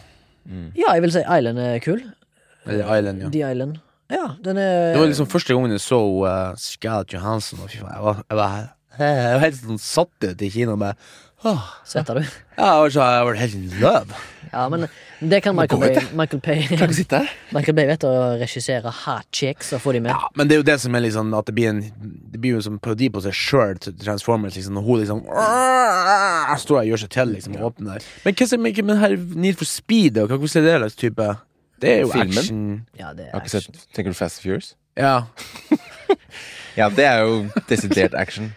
Ja, 0.74 0.88
jeg 0.96 1.02
vil 1.04 1.12
si 1.14 1.20
Island 1.22 1.58
er 1.62 1.78
kul. 1.84 2.00
Eller 2.66 2.96
Island, 2.96 3.20
ja. 3.22 3.28
The 3.30 3.44
Island. 3.52 3.76
Ja, 4.10 4.24
den 4.44 4.58
er 4.58 4.92
Det 4.92 4.98
var 5.00 5.06
liksom 5.06 5.26
første 5.30 5.54
gangen 5.54 5.70
jeg 5.72 5.80
så 5.80 6.00
uh, 6.02 6.56
Scarlett 6.58 7.12
Johansson. 7.14 7.60
Og 7.62 7.70
fy 7.70 7.78
faen, 7.78 7.92
jeg 7.94 8.02
var, 8.02 8.24
jeg 8.30 8.36
var, 8.40 8.56
jeg 8.98 9.34
var 9.36 9.44
helt 9.46 9.60
sånn 9.62 9.78
satt 9.80 10.26
ut 10.26 10.42
i 10.42 10.50
kino. 10.50 10.74
Med, 10.76 10.98
åh, 11.44 11.62
Svetter 11.86 12.18
du? 12.18 12.26
ja, 12.58 12.66
jeg 12.74 12.82
var, 12.82 12.90
så, 12.96 13.06
jeg 13.16 13.28
var 13.30 13.40
helt 13.44 13.54
in 13.60 13.70
love. 13.80 14.18
Ja, 14.52 14.68
men 14.68 14.86
det 15.20 15.40
kan 15.40 15.56
Michael 15.56 15.80
Bay. 15.80 16.02
Michael 16.12 16.40
Bay, 16.44 16.62
Kan 16.68 16.88
ikke 16.90 16.94
sitte. 16.98 17.20
Michael 17.56 17.76
Bay 17.78 17.86
vet 17.88 18.04
å 18.04 18.12
regissere 18.40 18.92
hot 19.02 19.28
chicks 19.32 19.72
og 19.72 19.80
få 19.80 19.94
de 19.96 20.02
med. 20.04 20.12
Ja, 20.12 20.28
men 20.36 20.50
det 20.50 20.56
er 20.56 20.60
jo 20.60 20.66
det 20.68 20.76
som 20.82 20.94
er 20.98 21.04
liksom 21.06 21.32
At 21.38 21.48
det 21.48 21.54
blir 21.56 21.70
en 21.70 21.80
Det 22.32 22.40
blir 22.42 22.58
jo 22.58 22.60
som 22.64 22.76
parodi 22.82 23.08
på 23.12 23.22
seg 23.24 23.36
sjøl 23.36 23.80
til 23.80 23.96
Transformers. 24.02 24.58
Liksom, 24.58 24.76
når 24.76 24.84
hun 24.88 25.00
liksom 25.00 25.22
«Åh!» 25.28 26.52
står 26.60 26.82
og 26.82 26.90
gjør 26.90 27.02
seg 27.04 27.14
til, 27.16 27.32
liksom, 27.36 27.56
og 27.56 27.70
åpner 27.70 27.96
der. 27.96 28.10
Men 28.26 28.36
hva 28.36 28.48
som 28.50 28.68
ikke 28.68 28.98
her 29.04 29.16
Need 29.46 29.56
for 29.60 29.68
Speed, 29.68 30.20
og 30.20 30.28
Hva 30.28 30.36
hvordan 30.42 30.66
er 30.66 30.68
det 30.68 30.78
slags 30.84 31.00
type? 31.00 31.30
Det 31.82 31.90
er 31.96 32.00
jo 32.04 32.12
Filmen? 32.12 32.38
action. 32.38 32.66
Ja, 32.98 33.12
det 33.16 33.30
er 33.30 33.36
action. 33.40 33.64
sett 33.64 33.88
Tenker 33.96 34.12
du 34.12 34.18
Fast 34.18 34.38
and 34.38 34.44
Furious? 34.46 34.74
Ja. 34.96 35.22
Ja, 36.76 36.88
det 36.88 37.04
er 37.04 37.18
jo 37.20 37.48
desidert 37.68 38.14
action. 38.16 38.52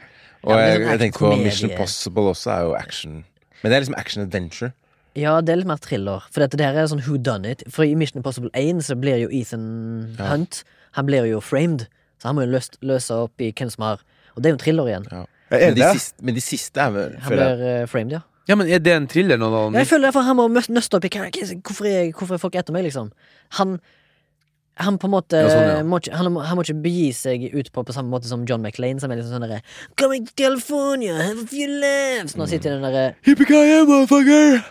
Og 0.46 0.54
Ja, 0.56 0.68
jeg, 0.70 0.76
sånn 0.78 0.92
jeg 0.92 1.00
tenkte 1.02 1.20
på 1.20 1.32
Mission 1.42 1.72
Possible 1.76 2.30
også 2.32 2.52
er 2.54 2.62
jo 2.68 2.76
action. 2.78 3.16
Men 3.62 3.72
det 3.72 3.76
er 3.76 3.84
liksom 3.84 3.98
action-adventure. 4.00 4.72
Ja, 5.16 5.38
det 5.42 5.54
er 5.54 5.62
litt 5.62 5.70
mer 5.70 5.80
thriller. 5.80 6.26
For 6.32 6.44
dette 6.44 6.60
der 6.60 6.76
er 6.76 6.90
sånn 6.92 7.06
who 7.06 7.18
done 7.18 7.48
it. 7.48 7.64
For 7.72 7.88
i 7.88 7.96
Mission 7.96 8.20
Impossible 8.20 8.52
1 8.58 8.84
så 8.84 8.98
blir 9.00 9.22
jo 9.24 9.32
Ethan 9.32 10.16
Ja. 10.18 10.34
Hunt 10.34 10.64
Han 10.96 11.08
blir 11.08 11.26
jo 11.28 11.42
framed. 11.44 11.88
Så 12.20 12.30
han 12.30 12.36
må 12.36 12.46
jo 12.46 12.54
løst, 12.56 12.78
løse 12.82 13.16
opp 13.26 13.42
i 13.42 13.52
hvem 13.52 13.72
som 13.72 13.84
har 13.88 14.06
Og 14.36 14.44
det 14.44 14.50
er 14.50 14.56
jo 14.56 14.60
en 14.60 14.64
thriller 14.64 14.92
igjen. 14.92 15.08
Ja. 15.12 15.26
Men, 15.52 15.76
de 15.76 15.90
siste, 15.94 16.24
men 16.26 16.36
de 16.36 16.42
siste 16.42 16.82
er 16.82 16.92
vel 16.92 17.20
Han 17.22 17.36
blir 17.36 17.66
uh, 17.66 17.88
framed, 17.88 18.18
ja. 18.18 18.24
Ja, 18.46 18.56
men 18.56 18.70
er 18.70 18.80
det 18.80 18.94
en 18.94 19.08
thriller 19.10 19.40
nå, 19.42 19.50
da? 19.50 19.80
Jeg 19.80 19.90
føler 19.90 20.12
derfor 20.12 20.26
han 20.26 20.38
må 20.38 20.46
nøste 20.52 20.98
opp 21.00 21.06
i 21.08 21.10
hvorfor 21.10 21.88
er, 21.90 22.12
hvorfor 22.14 22.36
er 22.36 22.42
folk 22.42 22.58
etter 22.60 22.76
meg, 22.76 22.86
liksom. 22.86 23.10
Han 23.58 23.80
han 24.76 24.98
på 25.00 25.08
en 25.08 25.14
måte 25.14 25.40
Ja, 25.40 25.50
sånn, 25.50 25.70
ja. 25.70 25.84
må 25.88 26.02
ikke, 26.02 26.12
han, 26.20 26.28
må, 26.36 26.42
han 26.44 26.58
må 26.60 26.66
ikke 26.66 26.82
begi 26.84 27.08
seg 27.16 27.46
ut 27.54 27.70
på 27.72 27.84
på 27.88 27.96
samme 27.96 28.12
måte 28.12 28.28
som 28.28 28.44
John 28.50 28.60
McLean, 28.60 29.00
som 29.00 29.12
er 29.12 29.22
liksom 29.22 29.38
sånn 29.38 29.46
derre 29.48 29.62
Coming 29.96 30.28
to 30.28 30.36
California, 30.36 31.16
have 31.16 31.46
a 31.46 31.48
few 31.48 31.70
laughs 31.80 32.36
han 32.36 32.52
sitter 32.52 32.74
i 32.74 32.76
den 32.76 32.84
derre 32.84 33.06
Yippee-ki-yay, 33.24 33.86
motherfucker! 33.88 34.66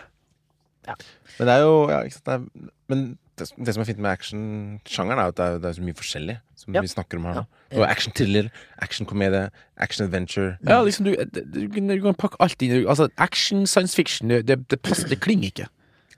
Men 1.39 1.47
det 1.49 1.53
er 1.55 1.61
jo 1.65 1.75
ja, 1.91 1.99
ikke 2.07 2.15
sant? 2.19 2.25
Det 2.25 2.33
er, 2.33 2.71
Men 2.89 3.03
det, 3.39 3.49
det 3.65 3.73
som 3.75 3.81
er 3.81 3.87
fint 3.89 3.99
med 3.99 4.11
actionsjangeren, 4.11 5.19
er 5.19 5.31
at 5.33 5.37
det 5.37 5.45
er, 5.45 5.57
det 5.59 5.69
er 5.69 5.73
så 5.79 5.83
mye 5.83 5.97
forskjellig 5.97 6.35
som 6.55 6.75
Ja. 6.77 6.81
vi 6.81 6.87
snakker 6.87 7.17
om 7.19 7.25
her 7.27 7.33
nå. 7.41 7.45
Ja. 7.71 7.75
Du 7.77 7.83
action-thriller, 7.83 8.49
action-komedie, 8.81 9.49
action-adventure. 9.77 10.57
Ja, 10.69 10.77
liksom, 10.85 11.05
du, 11.09 11.15
du, 11.33 11.67
du, 11.67 12.01
kan- 12.05 12.15
pakke 12.15 12.37
alt 12.39 12.61
inn. 12.61 12.85
Altså, 12.87 13.09
action, 13.17 13.65
science 13.67 13.95
fiction, 13.95 14.29
det, 14.29 14.45
det, 14.47 14.59
det 14.71 14.79
passer, 14.81 15.07
det 15.11 15.19
klinger 15.19 15.49
ikke. 15.51 15.67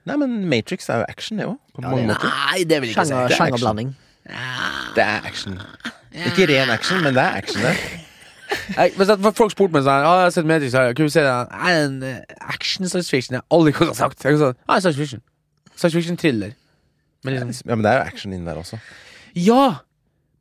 Nei, 0.05 0.15
men 0.21 0.45
Matrix 0.47 0.87
er 0.89 1.01
jo 1.01 1.05
action, 1.09 1.37
det 1.41 1.47
òg. 1.49 1.57
På 1.75 1.81
mange 1.83 2.05
måter. 2.07 2.29
Nei, 2.51 2.63
det 2.63 2.81
vil 2.81 2.89
jeg 2.93 2.95
ikke 2.95 3.05
si. 3.09 3.13
er 3.13 3.25
action. 3.25 3.37
sjangerblanding. 3.41 3.95
Det 4.95 5.03
er 5.03 5.25
action. 5.27 5.57
Ikke 6.27 6.45
ren 6.53 6.69
action, 6.69 7.01
men 7.03 7.15
det 7.17 7.23
er 7.23 7.41
action, 7.41 7.61
det. 7.65 7.73
Jeg, 8.77 8.93
folk 9.37 9.51
spurte 9.53 9.73
meg 9.75 9.83
sånn 9.83 9.93
ah, 10.05 10.19
jeg 10.21 10.27
har 10.27 10.35
sett 10.35 10.45
Matrix, 10.49 10.71
så 10.75 10.85
kunne 10.95 11.09
du 11.09 11.13
si 11.13 11.23
det 11.25 11.33
er 11.33 11.81
en 11.81 11.97
eh, 12.03 12.21
action 12.53 12.87
science 12.87 13.09
fiction. 13.11 13.35
Jeg 13.37 13.43
har 13.43 13.57
aldri 13.57 13.73
kunne 13.75 13.91
ha 13.95 13.99
sagt. 13.99 14.23
Jeg 14.23 14.39
sånn, 14.41 14.55
ah, 14.67 14.79
science 14.79 14.97
fiction. 14.99 15.21
Science 15.75 15.95
fiction 15.97 16.17
thriller. 16.17 16.53
Men 17.25 17.35
liksom, 17.35 17.65
Ja, 17.67 17.75
men 17.75 17.83
det 17.83 17.91
er 17.91 17.99
jo 17.99 18.05
action 18.13 18.33
inni 18.37 18.45
der 18.47 18.61
også. 18.61 18.79
ja, 19.35 19.63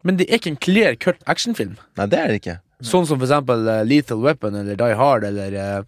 men 0.07 0.17
det 0.21 0.29
er 0.31 0.39
ikke 0.39 0.53
en 0.55 0.61
clear 0.63 0.95
cut 1.03 1.19
actionfilm. 1.27 1.77
Nei, 1.99 2.07
det 2.07 2.19
er 2.21 2.29
det 2.31 2.41
ikke. 2.43 2.59
Sånn 2.85 3.07
som 3.09 3.17
for 3.19 3.25
eksempel 3.27 3.65
uh, 3.67 3.81
Lethal 3.89 4.21
Weapon 4.23 4.55
eller 4.55 4.77
Die 4.79 4.95
Hard 4.95 5.25
eller 5.25 5.55
uh, 5.57 5.83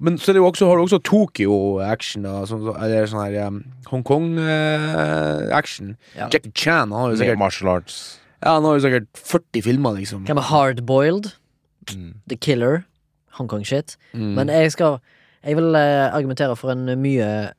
Men 0.00 0.16
så 0.18 0.30
er 0.32 0.38
det 0.38 0.40
jo 0.40 0.46
også, 0.48 0.66
har 0.66 0.78
du 0.80 0.82
også 0.86 0.98
Tokyo 1.04 1.56
action, 1.84 2.22
da, 2.24 2.40
sånn, 2.48 2.62
så- 2.64 2.74
eller 2.80 3.06
sånn 3.06 3.20
her 3.26 3.46
um, 3.46 3.58
Hongkong-action. 3.90 5.52
action. 5.52 5.96
Ja. 6.16 6.28
Jackie 6.32 6.50
Chan 6.56 6.90
han 6.90 6.96
har 6.96 7.10
jo 7.12 7.20
sikkert 7.20 7.38
martial 7.38 7.68
arts. 7.76 7.98
Ja, 8.42 8.54
han 8.56 8.64
har 8.64 8.78
jo 8.78 8.84
sikkert 8.86 9.08
40 9.20 9.62
filmer, 9.66 9.98
liksom. 10.00 10.24
Hardboiled? 10.26 11.32
Mm. 11.96 12.14
The 12.28 12.36
Killer? 12.36 12.84
Hongkong-shit. 13.38 13.96
Mm. 14.14 14.34
Men 14.36 14.48
jeg 14.48 14.72
skal 14.72 14.98
Jeg 15.44 15.56
vil 15.56 15.74
eh, 15.74 16.10
argumentere 16.12 16.56
for 16.56 16.70
en 16.72 16.84
mye 17.00 17.52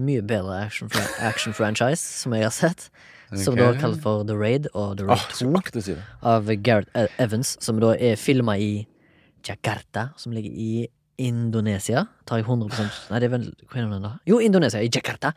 mye 0.00 0.22
bedre 0.26 0.54
action-franchise 0.64 1.22
action 1.30 1.52
franchise 1.54 2.00
som 2.00 2.32
jeg 2.34 2.42
har 2.42 2.50
sett. 2.50 2.88
Som 3.36 3.54
da 3.58 3.68
er 3.72 3.78
kalt 3.80 4.00
for 4.02 4.22
The 4.24 4.34
Raid 4.38 4.66
og 4.74 4.96
The 4.98 5.04
Åh, 5.06 5.10
Raid 5.10 5.34
så 5.34 5.44
2 5.46 5.52
akkurat 5.58 5.84
si 5.84 5.94
det. 5.94 6.02
av 6.22 6.46
Gareth 6.62 6.90
E- 6.94 7.08
Evans, 7.18 7.56
som 7.60 7.78
da 7.82 7.92
er 7.98 8.16
filma 8.16 8.54
i 8.58 8.86
Jakarta, 9.46 10.08
som 10.16 10.32
ligger 10.32 10.50
i 10.50 10.86
Indonesia. 11.18 12.06
Tar 12.26 12.38
jeg 12.42 12.46
100% 12.46 13.10
Nei, 13.10 13.18
det 13.20 13.28
er 13.28 13.32
vel 13.36 13.46
hva 13.70 13.80
er 13.82 13.90
det 13.90 14.00
da? 14.04 14.12
Jo, 14.28 14.38
Indonesia, 14.42 14.80
i 14.82 14.88
Jakarta. 14.92 15.32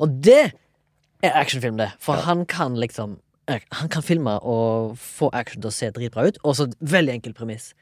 Og 0.00 0.08
det 0.22 0.52
er 1.24 1.36
actionfilm, 1.40 1.76
det. 1.80 1.90
For 2.02 2.14
han 2.26 2.44
kan 2.46 2.74
liksom 2.78 3.16
eh, 3.18 3.23
Han 3.48 3.88
kan 3.92 4.02
filme 4.02 4.38
og 4.40 4.94
få 4.98 5.28
action 5.32 5.60
til 5.62 5.68
å 5.68 5.72
se 5.74 5.90
dritbra 5.90 6.26
ut. 6.28 6.38
Og 6.44 6.56
så 6.56 6.68
veldig 6.80 7.12
enkel 7.18 7.34
premiss. 7.36 7.72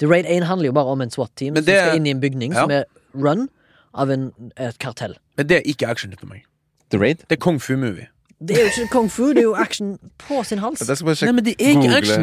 The 0.00 0.06
Raid 0.08 0.24
1 0.26 0.46
handler 0.48 0.70
jo 0.70 0.72
bare 0.72 0.86
om 0.94 1.00
en 1.04 1.10
SWAT-team 1.12 1.56
som 1.56 1.64
skal 1.66 1.96
inn 1.98 2.06
i 2.06 2.10
en 2.14 2.20
bygning 2.22 2.54
Ja. 2.54 2.62
som 2.62 2.70
er 2.70 2.84
run 3.14 3.48
av 3.94 4.10
en, 4.10 4.32
et 4.56 4.78
kartell. 4.78 5.16
Men 5.36 5.46
det 5.46 5.56
er 5.58 5.62
ikke 5.68 5.88
action 5.90 6.14
for 6.18 6.26
meg. 6.26 6.44
The 6.90 6.98
Raid. 6.98 7.18
Det 7.28 7.36
er 7.36 7.42
kung 7.44 7.58
fu-movie. 7.60 8.08
Det 8.40 8.56
er 8.56 8.62
jo 8.64 8.68
ikke 8.72 8.88
kung 8.94 9.10
fu, 9.12 9.26
det 9.34 9.42
er 9.42 9.48
jo 9.50 9.54
action 9.54 9.98
på 10.18 10.40
sin 10.48 10.58
hals. 10.58 10.80
Nei, 10.80 11.32
men 11.36 11.44
det 11.44 11.52
er 11.60 11.74
ikke 11.74 11.80
Google 11.82 11.96
action. 11.98 12.22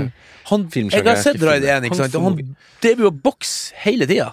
Han, 0.49 0.63
jeg 0.73 1.03
har 1.05 1.19
sett 1.21 1.43
Raid 1.45 1.63
1, 1.63 1.83
ikke 1.85 1.95
sant? 1.99 2.15
Og 2.17 2.23
han 2.23 2.31
movie. 2.33 2.55
driver 2.81 3.03
jo 3.05 3.11
boks 3.11 3.51
hele 3.83 4.07
tida. 4.09 4.31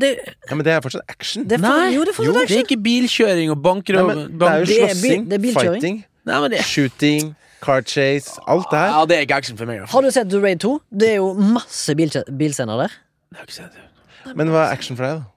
Det, 0.00 0.14
Ja, 0.48 0.54
men 0.56 0.64
det 0.64 0.72
er 0.72 0.80
fortsatt 0.80 1.02
action. 1.08 1.44
det 1.44 1.58
er 1.58 1.58
for, 1.58 1.68
Nei, 1.76 1.92
jo, 1.94 2.04
det 2.08 2.14
er 2.18 2.24
jo, 2.24 2.32
det 2.32 2.50
er 2.56 2.64
ikke 2.64 2.80
bilkjøring 2.82 3.50
og 3.52 3.56
Nei, 3.58 3.62
bankrøv. 3.68 4.06
men 4.08 4.38
det 4.38 4.48
er 4.48 4.58
jo 4.58 4.64
Det 4.64 4.78
slåssing, 4.80 5.28
det 5.30 5.40
fighting, 5.54 6.04
Nei, 6.24 6.40
men 6.40 6.50
det 6.50 6.64
shooting, 6.64 7.34
car 7.62 7.82
chase. 7.82 8.40
Alt 8.46 8.66
det 8.70 8.78
her. 8.78 8.92
Ja, 8.92 9.04
det 9.08 9.16
er 9.16 9.26
ikke 9.26 9.38
action 9.40 9.58
for 9.58 9.68
meg. 9.68 9.84
Har 9.90 10.02
du 10.02 10.10
sett 10.10 10.30
The 10.30 10.40
Raid 10.42 10.62
2? 10.64 10.74
Det 10.90 11.10
er 11.14 11.18
jo 11.20 11.32
masse 11.34 11.94
bil 11.98 12.12
bilscener 12.38 12.84
der. 12.84 12.98
Jeg 13.32 13.40
har 13.40 13.48
ikke 13.48 13.58
sett 13.60 13.72
det. 13.76 14.34
Men 14.36 14.50
hva 14.50 14.66
er 14.66 14.74
action 14.74 14.98
for 14.98 15.06
deg, 15.06 15.20
da? 15.20 15.32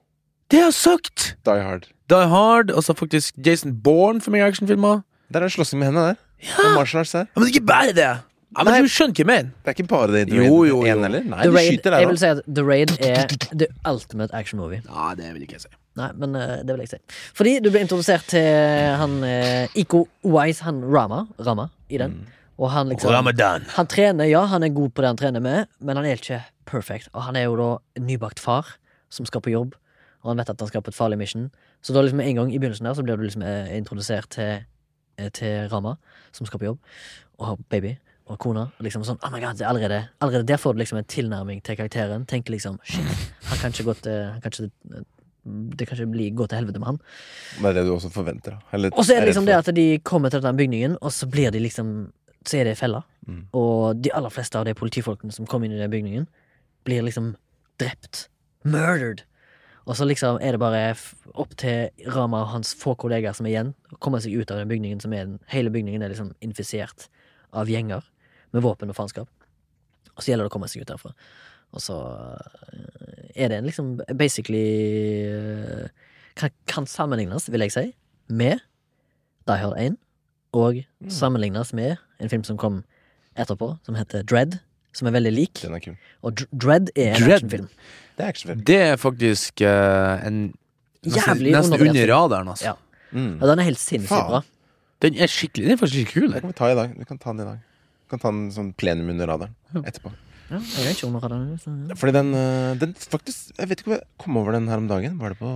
Det 0.49 0.59
har 0.63 0.71
jeg 0.71 0.79
sagt! 0.79 1.35
Die 1.45 1.61
Hard. 1.61 1.91
Die 2.09 2.29
Hard, 2.31 2.71
og 2.71 2.83
så 2.83 2.95
faktisk 2.97 3.35
Jason 3.45 3.75
Bourne 3.83 4.21
for 4.21 4.33
meg 4.33 4.41
i 4.41 4.47
actionfilmer. 4.49 5.03
Der 5.29 5.43
er 5.43 5.49
det 5.49 5.53
slåssing 5.53 5.77
med 5.81 5.91
hendene 5.91 6.07
der. 6.07 6.23
Ja. 6.41 6.63
Og 6.63 6.79
martial 6.79 7.03
arts 7.03 7.13
der. 7.13 7.27
Ja, 7.29 7.39
men 7.39 7.51
ikke 7.51 7.65
bare 7.65 7.93
det! 7.93 8.09
Ja, 8.57 8.63
men 8.63 8.73
Nei. 8.73 8.79
Du 8.81 8.89
skjønner 8.89 9.13
ikke 9.13 9.27
mer. 9.29 9.49
Det 9.61 9.69
er 9.69 9.75
ikke 9.77 9.89
bare 9.91 10.07
det 10.09 10.21
Jo, 10.33 10.41
jo, 10.41 10.61
jo. 10.71 10.77
En, 10.89 11.03
eller? 11.05 11.21
Nei, 11.21 11.43
The 11.43 11.51
de 11.51 11.57
Raid, 11.57 11.67
skyter 11.75 11.93
der 11.93 12.01
jeg 12.01 12.09
vil 12.09 12.17
si 12.17 12.29
at 12.31 12.39
The 12.47 12.63
Raid 12.65 12.93
er 13.05 13.35
the 13.53 13.67
ultimate 13.85 14.33
action 14.33 14.57
movie. 14.59 14.81
Ja, 14.87 15.11
det 15.17 15.29
vil 15.35 15.43
ikke 15.45 15.59
jeg 15.59 15.67
si. 15.67 15.73
Nei, 15.99 16.07
men 16.17 16.33
uh, 16.33 16.55
det 16.65 16.73
vil 16.73 16.81
jeg 16.81 16.95
si. 16.95 17.19
Fordi 17.37 17.53
du 17.61 17.69
ble 17.69 17.83
introdusert 17.85 18.25
til 18.33 18.47
han 19.03 19.19
uh, 19.21 19.77
Iko 19.77 20.07
Wise, 20.25 20.65
han 20.65 20.81
Rama, 20.81 21.27
Rama 21.45 21.67
i 21.89 21.99
den. 22.01 22.19
Mm. 22.19 22.37
Og 22.59 22.71
han 22.73 22.89
liksom 22.91 23.11
Ramadan. 23.13 23.65
Han 23.75 23.87
trener, 23.87 24.27
ja, 24.27 24.43
han 24.51 24.63
er 24.63 24.73
god 24.75 24.91
på 24.91 25.03
det 25.03 25.11
han 25.13 25.19
trener 25.19 25.43
med, 25.43 25.69
men 25.79 25.99
han 25.99 26.07
er 26.07 26.19
ikke 26.19 26.41
perfect. 26.67 27.07
Og 27.13 27.23
han 27.23 27.37
er 27.39 27.47
jo 27.47 27.55
da 27.59 27.69
nybakt 28.03 28.41
far 28.43 28.75
som 29.09 29.25
skal 29.25 29.41
på 29.41 29.53
jobb, 29.53 29.77
og 30.21 30.33
han 30.33 30.41
vet 30.41 30.51
at 30.51 30.59
han 30.59 30.69
skal 30.69 30.83
på 30.83 30.91
et 30.91 30.97
farlig 30.97 31.17
mission. 31.21 31.47
Så 31.81 31.95
da 31.95 32.03
liksom 32.03 32.19
en 32.19 32.41
gang 32.41 32.51
i 32.51 32.59
begynnelsen 32.59 32.89
der 32.89 32.97
så 32.97 33.05
blir 33.05 33.17
du 33.17 33.23
liksom 33.23 33.45
eh, 33.47 33.71
introdusert 33.77 34.29
til, 34.35 34.65
eh, 35.17 35.31
til 35.31 35.69
Rama, 35.71 35.95
som 36.35 36.45
skal 36.49 36.59
på 36.59 36.67
jobb, 36.67 36.79
og 37.39 37.47
har 37.47 37.65
baby. 37.69 37.95
Og 38.29 38.37
kona. 38.37 38.67
Og 38.77 38.85
liksom 38.85 39.01
sånn, 39.01 39.17
oh 39.25 39.31
my 39.33 39.39
god, 39.41 39.57
det 39.57 39.63
er 39.65 39.71
allerede, 39.71 40.03
allerede 40.21 40.45
der 40.45 40.59
får 40.61 40.75
du 40.75 40.83
liksom 40.83 40.99
en 40.99 41.07
tilnærming 41.09 41.63
til 41.65 41.79
karakteren. 41.79 42.27
Tenker 42.29 42.53
liksom 42.53 42.75
shit, 42.85 43.23
han 43.49 43.57
kan 43.57 43.73
ikke 43.73 43.87
gå 43.87 43.95
til 44.03 44.19
han 44.35 44.43
kan 44.43 44.53
ikke, 44.53 44.99
Det 45.49 45.87
kan 45.87 45.97
ikke 45.97 46.13
bli, 46.13 46.29
gå 46.35 46.47
til 46.49 46.61
helvete 46.61 46.81
med 46.81 46.91
han. 46.93 47.01
Det 47.59 47.71
er 47.71 47.79
det 47.79 47.85
du 47.87 47.93
også 47.95 48.11
forventer. 48.13 48.57
da. 48.57 48.91
Og 48.93 49.03
så 49.03 49.15
er 49.15 49.23
det 49.23 49.31
liksom 49.31 49.47
det 49.49 49.57
at 49.57 49.71
de 49.75 49.87
kommer 50.03 50.33
til 50.33 50.43
den 50.45 50.57
bygningen, 50.59 50.97
og 51.01 51.13
så 51.15 51.29
blir 51.29 51.51
de 51.51 51.61
liksom 51.63 52.11
Så 52.47 52.57
er 52.57 52.63
det 52.63 52.77
fella. 52.79 53.01
Mm. 53.27 53.41
Og 53.53 53.99
de 53.99 54.13
aller 54.15 54.31
fleste 54.31 54.57
av 54.57 54.63
de 54.65 54.73
politifolkene 54.73 55.31
som 55.31 55.45
kommer 55.45 55.67
inn 55.67 55.75
i 55.75 55.81
den 55.81 55.91
bygningen, 55.91 56.27
blir 56.87 57.03
liksom 57.03 57.33
drept. 57.79 58.29
Murdered. 58.63 59.25
Og 59.89 59.97
så 59.97 60.05
liksom 60.05 60.37
er 60.41 60.53
det 60.55 60.61
bare 60.61 60.93
opp 61.33 61.55
til 61.57 61.89
Rama 62.13 62.43
og 62.45 62.51
hans 62.53 62.71
få 62.77 62.93
kollegaer 62.95 63.33
som 63.33 63.47
er 63.47 63.55
igjen, 63.55 63.73
å 63.91 63.99
komme 63.99 64.21
seg 64.21 64.37
ut 64.37 64.51
av 64.53 64.61
den 64.61 64.69
bygningen 64.69 65.01
som 65.01 65.13
er 65.13 65.25
den 65.25 65.39
Hele 65.49 65.71
bygningen 65.73 66.03
er 66.05 66.13
liksom 66.13 66.31
infisert 66.45 67.09
av 67.51 67.69
gjenger 67.69 68.05
med 68.53 68.63
våpen 68.65 68.91
og 68.91 68.97
faenskap. 68.97 69.29
Og 70.15 70.21
så 70.21 70.31
gjelder 70.31 70.45
det 70.45 70.51
å 70.51 70.53
komme 70.53 70.69
seg 70.69 70.83
ut 70.83 70.91
derfra. 70.91 71.13
Og 71.73 71.81
så 71.81 71.95
er 73.39 73.51
det 73.51 73.57
en 73.61 73.67
liksom 73.69 73.93
basically 74.19 74.63
øh, 75.31 75.87
kan, 76.39 76.51
kan 76.67 76.87
sammenlignes, 76.87 77.47
vil 77.51 77.63
jeg 77.65 77.71
si, 77.75 77.85
med 78.29 78.59
Die 79.49 79.57
Hard 79.57 79.77
1, 79.81 79.95
og 80.53 80.75
sammenlignes 81.09 81.73
med 81.73 81.95
en 82.19 82.29
film 82.29 82.43
som 82.43 82.57
kom 82.57 82.81
etterpå, 83.39 83.73
som 83.85 83.95
heter 83.97 84.23
Dread, 84.27 84.57
som 84.93 85.07
er 85.07 85.13
veldig 85.15 85.31
lik. 85.33 85.61
Den 85.63 85.73
er 85.77 85.83
kul. 85.83 85.95
Og 86.25 86.41
Dread 86.51 86.89
er 86.95 87.15
en 87.15 87.21
Mm. 87.21 87.25
Dread? 87.25 87.35
actionfilm. 87.39 87.67
Det 88.17 88.25
er 88.25 88.29
actionfilm. 88.33 88.63
Det 88.67 88.77
er 88.85 88.95
faktisk 88.99 89.61
uh, 89.61 90.27
en 90.27 90.39
Nesten, 90.99 91.15
Jævlig 91.15 91.51
nesten 91.55 91.79
under 91.79 92.09
radaren, 92.11 92.47
altså. 92.51 92.65
Ja. 92.65 92.73
Mm. 93.15 93.37
Ja, 93.39 93.47
den 93.47 93.59
er 93.59 93.63
helt 93.69 93.79
sinnssykt 93.79 94.27
bra. 94.27 94.41
Den 95.01 95.15
er 95.15 95.27
skikkelig 95.31 95.63
Den 95.69 95.71
er 95.71 95.77
faktisk 95.79 95.95
skikkelig 95.95 96.23
kul. 96.25 96.33
Det 96.33 96.41
kan 96.43 96.49
vi 96.51 96.57
ta 96.57 96.67
i 96.71 96.75
dag. 96.75 96.89
Vi 96.99 97.05
kan 97.07 97.17
ta 97.23 97.29
den 97.31 97.39
i 97.39 97.45
dag. 97.47 97.61
Vi 98.03 98.09
kan 98.11 98.19
ta 98.19 98.31
den 98.33 98.49
som 98.51 98.73
plenum 98.73 99.09
under 99.13 99.27
radaren 99.31 99.53
etterpå. 99.85 100.11
Ja, 100.49 100.57
jeg 100.57 100.85
vet 100.85 100.95
ikke 100.97 101.07
under 101.07 101.19
radaren. 101.21 101.59
så- 101.61 101.95
Fordi 102.01 102.11
den, 102.15 102.33
øh, 102.33 102.79
den 102.81 102.93
faktisk 102.97 103.51
Jeg 103.59 103.69
vet 103.69 103.79
ikke 103.83 103.87
om 103.91 103.93
jeg 103.93 104.01
kom 104.17 104.37
over 104.37 104.51
den 104.51 104.67
her 104.67 104.77
om 104.77 104.87
dagen. 104.87 105.19
Var 105.19 105.29
det 105.29 105.37
på, 105.37 105.49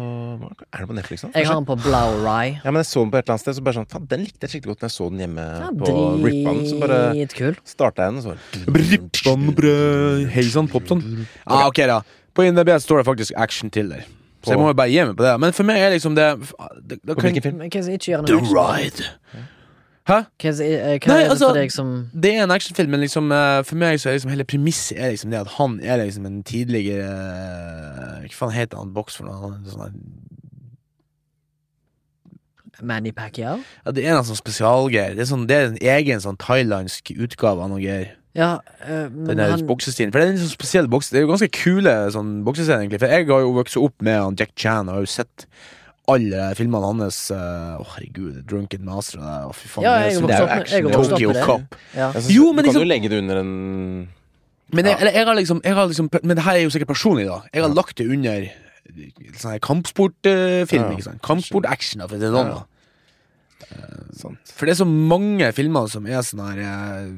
er 0.74 0.78
det 0.78 0.88
på 0.88 0.94
Netflix 0.94 1.24
nå? 1.24 1.32
Jeg 1.34 1.48
har 1.48 1.56
den 1.56 1.66
på 1.66 1.76
Blau 1.82 2.12
Rye. 2.22 2.60
Ja, 2.64 2.70
men 2.72 2.76
jeg 2.84 2.86
så 2.86 3.00
den 3.02 3.12
på 3.12 3.18
et 3.18 3.26
eller 3.26 3.34
annet 3.34 3.42
sted, 3.42 3.56
så 3.58 3.64
bare 3.64 3.74
sånn 3.80 3.90
Faen, 3.90 4.06
den 4.08 4.20
likte 4.28 4.46
jeg 4.46 4.50
skikkelig 4.54 4.76
godt 4.76 4.82
når 4.86 4.90
jeg 4.92 4.96
så 4.98 5.10
den 5.10 5.20
hjemme 5.24 5.46
Ja, 5.64 5.70
på 5.72 5.94
Rippan. 6.24 6.60
Så 6.70 6.80
bare 6.80 7.00
Dritkul. 7.14 7.56
starta 7.66 8.06
jeg 8.06 8.14
den, 8.14 8.18
og 8.18 8.24
så 8.24 8.74
Brippanbrød, 8.74 10.28
Hei 10.34 10.44
sann, 10.44 10.68
popsann. 10.68 11.04
Ah, 11.48 11.68
ok, 11.68 11.82
da. 11.90 12.02
På 12.34 12.44
INDB 12.46 12.70
står 12.82 13.02
det 13.02 13.06
faktisk 13.06 13.32
action 13.38 13.70
thriller. 13.70 14.04
Så 14.44 14.52
jeg 14.52 14.60
må 14.60 14.68
jo 14.68 14.74
bare 14.76 14.92
gi 14.92 15.04
meg 15.06 15.16
på 15.16 15.24
det. 15.24 15.34
Men 15.40 15.54
for 15.56 15.64
meg 15.64 15.78
er 15.80 15.94
liksom 15.96 16.16
det, 16.18 16.26
det, 16.86 17.00
det 17.06 17.16
På 17.16 17.22
kan, 17.22 17.32
hvilken 17.32 17.44
film? 17.46 17.60
Det 17.60 18.28
The? 18.28 18.40
Ride. 18.52 19.06
Hæ? 20.04 20.18
Hva 20.36 20.50
er 20.50 20.52
det, 20.52 21.04
eh, 21.08 21.30
altså- 21.30 21.48
for 21.48 21.54
deg 21.54 21.72
som 21.72 22.10
Det 22.14 22.36
er 22.36 22.44
en 22.44 22.52
actionfilm, 22.52 22.90
men 22.90 23.00
liksom, 23.00 23.32
eh, 23.32 23.64
for 23.64 23.76
meg 23.76 24.00
så 24.00 24.10
er 24.10 24.14
liksom 24.14 24.32
hele 24.32 24.44
premisset 24.44 25.00
er 25.00 25.12
liksom 25.12 25.32
det 25.32 25.40
at 25.40 25.48
han 25.48 25.80
er 25.80 25.98
liksom 25.98 26.26
en 26.26 26.44
tidligere 26.44 27.08
eh, 27.08 28.28
Hva 28.28 28.34
faen 28.34 28.52
heter 28.52 28.78
han 28.78 28.94
boks 28.94 29.16
for 29.16 29.24
noe? 29.26 29.60
Sånn 29.66 29.94
Manny 32.82 33.12
Pacquiao? 33.12 33.62
ja, 33.86 33.92
det 33.92 34.06
er 34.06 34.18
en 34.18 34.26
sånn 34.26 34.36
spesialgreier. 34.36 35.16
Det, 35.16 35.28
sånn, 35.30 35.48
det 35.48 35.56
er 35.56 35.66
en 35.70 35.78
egen 35.78 36.20
sånn 36.20 36.38
thailandsk 36.38 37.14
utgave 37.16 37.64
av 37.64 37.70
noe 37.70 37.80
greier. 37.80 38.10
Ja, 38.36 38.60
øh, 38.90 39.10
Den 39.28 39.38
der 39.38 39.52
han 39.52 39.68
boksestilen. 39.68 40.12
For 40.12 40.20
det 40.20 40.28
er 40.28 40.32
en 40.34 40.42
sånn 40.42 40.58
spesiell 40.58 40.88
boks 40.90 41.12
Det 41.12 41.20
er 41.20 41.28
jo 41.28 41.30
ganske 41.30 41.52
kule 41.54 41.94
sånn 42.12 42.44
bokseserier, 42.44 42.82
egentlig. 42.82 43.00
For 43.00 43.08
jeg 43.08 43.28
har 43.30 43.40
jo 43.46 43.54
vokst 43.54 43.78
opp 43.78 44.02
med 44.02 44.20
han 44.20 44.36
Jack 44.36 44.56
Chan 44.58 44.90
og 44.90 44.96
har 44.96 45.06
jo 45.06 45.12
sett 45.14 45.46
alle 46.08 46.50
filmene 46.60 46.86
hans. 46.90 47.20
eh, 47.32 47.78
Å, 47.80 47.86
herregud. 47.96 48.42
Drunken 48.46 48.84
Master 48.84 49.20
og 49.20 49.26
det. 49.26 49.38
Å, 49.48 49.54
fy 49.56 49.68
faen. 49.70 49.84
Ja, 49.86 49.94
det 49.94 50.04
er 50.04 50.12
jeg 50.12 50.28
det 50.28 50.36
er 50.36 50.82
jo 50.82 50.90
action, 50.90 50.92
Tokyo 50.92 51.34
Cop. 51.46 51.76
Ja. 51.96 52.12
Synes, 52.14 52.30
Jo, 52.34 52.44
du 52.50 52.54
men 52.54 52.66
kan 52.66 52.74
liksom- 52.74 52.84
jo 52.84 52.90
legge 52.90 53.10
det 53.10 53.20
under 53.24 53.38
en 53.38 53.54
Men, 54.74 54.86
jeg, 54.86 54.98
eller, 55.00 55.12
jeg 55.14 55.26
har 55.26 55.36
liksom, 55.36 55.62
jeg 55.64 55.74
har 55.76 55.88
liksom 55.88 56.10
Men 56.24 56.36
det 56.38 56.44
her 56.44 56.56
er 56.56 56.64
jo 56.64 56.70
sikkert 56.70 56.88
personlig, 56.90 57.26
da. 57.28 57.42
Jeg 57.54 57.62
har 57.64 57.70
lagt 57.70 57.96
det 57.98 58.08
under 58.10 58.50
sånn 59.40 59.60
kampsportfilm. 59.60 60.92
Uh, 60.92 61.00
Ja. 61.00 61.14
Kampsportaction. 61.24 62.02
For 62.02 62.16
å 62.16 62.20
si 62.20 62.26
det 62.26 62.32
sånn. 62.34 62.48
Ja. 62.48 62.54
da. 62.54 62.66
Sant. 64.14 64.38
For 64.46 64.66
det 64.66 64.74
er 64.76 64.84
så 64.84 64.88
mange 64.88 65.52
filmer 65.56 65.88
som 65.90 66.06
er 66.06 66.20
sånn 66.22 66.44
her 66.44 66.60
eh, 66.60 67.12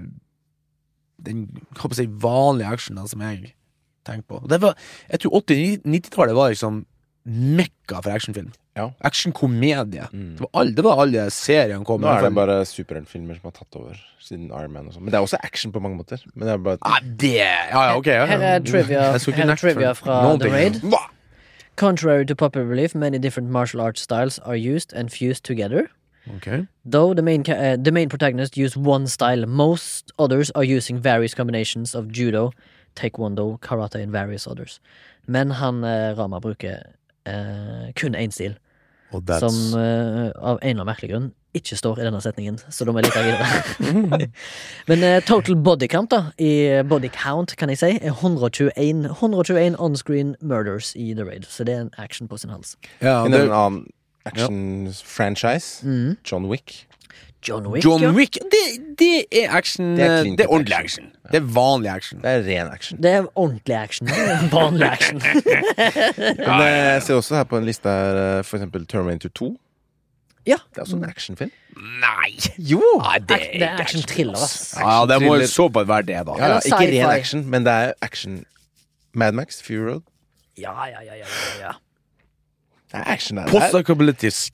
Den 1.25 1.47
hva 1.73 1.93
si, 1.95 2.05
vanlige 2.05 2.69
actionen 2.75 3.07
som 3.09 3.21
jeg 3.21 3.53
tenker 4.05 4.27
på. 4.29 4.47
Det 4.47 4.59
var, 4.61 4.75
jeg 5.09 5.19
tror 5.23 5.41
80-90-tallet 5.41 6.36
var 6.38 6.51
liksom 6.53 6.86
mekka 7.26 8.01
for 8.03 8.13
actionfilm. 8.13 8.51
Ja. 8.76 8.89
Actionkomedie. 8.99 10.07
Mm. 10.13 10.36
Det 10.36 10.41
var 10.41 10.49
alle, 10.53 10.76
det 10.76 10.84
var 10.84 11.01
alle 11.01 11.30
seriene 11.32 11.86
kom. 11.88 12.01
Nå 12.01 12.11
er 12.11 12.28
det 12.28 12.34
bare 12.36 12.57
superheltfilmer 12.67 13.39
som 13.39 13.49
har 13.49 13.55
tatt 13.55 13.78
over 13.80 13.97
siden 14.21 14.49
Iron 14.51 14.73
Man 14.73 14.89
og 14.89 14.95
sånn. 14.97 15.05
Men 15.05 15.13
det 15.13 15.19
er 15.19 15.28
også 15.28 15.39
action 15.47 15.71
på 15.71 15.82
mange 15.84 15.97
måter. 16.01 16.21
Men 16.34 16.47
det 16.47 16.53
er 16.53 16.63
bare 16.65 16.82
ah, 16.82 16.99
det 17.01 17.34
Ja, 17.38 17.69
ja, 17.71 17.95
okay, 17.95 18.17
Ja, 18.19 18.26
Her 18.30 18.47
er 18.49 18.63
trivia, 18.65 19.03
skal 19.19 19.34
ikke 19.34 19.43
her 19.43 19.53
er 19.53 19.61
trivia 19.61 19.93
fra 19.95 20.21
noen 20.28 20.43
The. 20.43 20.51
Raid. 20.51 20.82
Hva? 20.84 21.05
Contrary 21.76 22.26
to 22.26 22.36
popular 22.36 22.67
belief, 22.67 22.95
many 22.95 23.17
different 23.17 23.49
martial 23.49 23.82
arts 23.82 24.01
styles 24.01 24.39
are 24.39 24.55
used 24.55 24.93
and 24.93 25.11
fused 25.11 25.43
together. 25.43 25.89
Okay. 26.38 26.67
Though 26.86 27.13
the 27.13 27.21
main, 27.21 27.43
uh, 27.49 27.78
the 27.80 27.91
main 27.91 28.09
protagonist 28.09 28.57
use 28.57 28.76
one 28.76 29.07
style, 29.07 29.45
most 29.45 30.11
others 30.17 30.51
are 30.51 30.63
using 30.63 30.99
various 30.99 31.34
combinations 31.34 31.93
of 31.93 32.11
judo, 32.11 32.51
taekwondo, 32.95 33.59
karate 33.59 34.01
and 34.01 34.11
various 34.11 34.47
others. 34.47 34.80
Men 35.28 35.51
han 35.51 35.84
eh, 35.84 36.13
Rama 36.17 36.39
bruker 36.39 36.95
eh, 37.26 37.89
kun 37.99 38.15
én 38.15 38.32
stil, 38.32 38.57
Og 39.13 39.21
that's 39.28 39.39
som 39.39 39.80
eh, 39.80 40.32
av 40.36 40.57
en 40.61 40.69
eller 40.69 40.82
annen 40.82 40.86
merkelig 40.89 41.11
grunn 41.13 41.32
ikke 41.55 41.78
står 41.80 42.01
i 42.01 42.03
denne 42.03 42.19
setningen, 42.19 42.57
så 42.69 42.84
da 42.84 42.91
må 42.91 42.99
jeg 42.99 43.07
lete 43.07 43.21
videre. 43.23 44.26
Men 44.89 45.03
eh, 45.07 45.21
total 45.23 45.55
body 45.63 45.88
count, 45.88 46.11
da, 46.11 46.34
i 46.38 46.82
body 46.84 47.07
count, 47.15 47.53
kan 47.55 47.69
jeg 47.71 47.80
si, 47.80 47.91
er 48.01 48.11
121, 48.11 49.05
121 49.07 49.78
on-screen 49.80 50.34
murders 50.41 50.91
i 50.99 51.13
The 51.15 51.23
Raid, 51.23 51.45
så 51.47 51.63
det 51.63 51.78
er 51.78 51.86
en 51.86 51.93
action 51.97 52.28
på 52.28 52.38
sin 52.41 52.51
hals. 52.51 52.76
ja, 52.99 53.21
det, 53.23 53.45
en 53.45 53.55
annen 53.55 53.86
action-franchise, 54.26 55.86
Mm. 55.86 56.17
John 56.32 56.49
Wick. 56.49 56.88
John 57.47 57.67
Wick, 57.71 57.83
John 57.85 58.01
ja. 58.01 58.09
Wick, 58.15 58.37
det, 58.51 58.61
det 58.99 59.25
er 59.31 59.51
action. 59.57 59.91
Det 59.97 60.05
er 60.05 60.23
Det 60.23 60.45
er 60.45 60.47
ordentlig 60.51 60.75
action. 60.77 61.05
action. 61.05 61.31
Det 61.31 61.37
er 61.41 61.45
vanlig 61.55 61.89
action. 61.91 62.21
Det 62.21 62.31
er 62.31 62.41
ren 62.47 62.71
action. 62.73 63.01
Det 63.03 63.11
er 63.11 63.27
ordentlig 63.35 63.75
action. 63.75 64.09
Vanlig 64.51 64.87
action. 64.91 65.21
Men 66.47 66.65
jeg 66.67 67.03
ser 67.03 67.13
også 67.19 67.35
her 67.35 67.43
på 67.49 67.57
en 67.57 67.65
liste 67.65 67.89
her 67.89 68.19
eh, 68.39 68.43
for 68.43 68.57
eksempel 68.57 68.85
Terminator 68.87 69.29
2. 69.29 69.51
Ja. 70.45 70.57
Det 70.69 70.77
er 70.77 70.81
også 70.85 70.97
en 70.99 71.05
actionfilm. 71.09 71.51
Nei! 72.01 72.31
Jo! 72.57 72.81
Nei, 73.01 73.17
det 73.19 73.37
er, 73.39 73.45
det 73.59 73.67
er 73.69 73.79
action-thriller, 73.81 74.37
ass. 74.37 74.75
Ja, 74.77 74.99
det 75.09 75.17
må 75.23 75.33
Action-thriller. 75.33 75.47
så 75.53 75.69
bare 75.73 75.87
være 75.89 76.05
det, 76.11 76.19
da. 76.27 76.35
Ja, 76.37 76.51
ja, 76.53 76.59
ikke 76.65 76.91
ren 76.93 77.09
action, 77.15 77.45
men 77.49 77.65
det 77.65 77.73
er 77.73 77.93
action. 78.05 78.43
Mad 79.13 79.31
Max, 79.33 79.61
Fury 79.65 79.81
Road. 79.87 80.03
Ja, 80.57 80.71
ja, 80.87 81.01
ja, 81.03 81.15
ja, 81.19 81.25
ja, 81.61 81.71
action. 83.05 83.37
Er- 83.37 83.47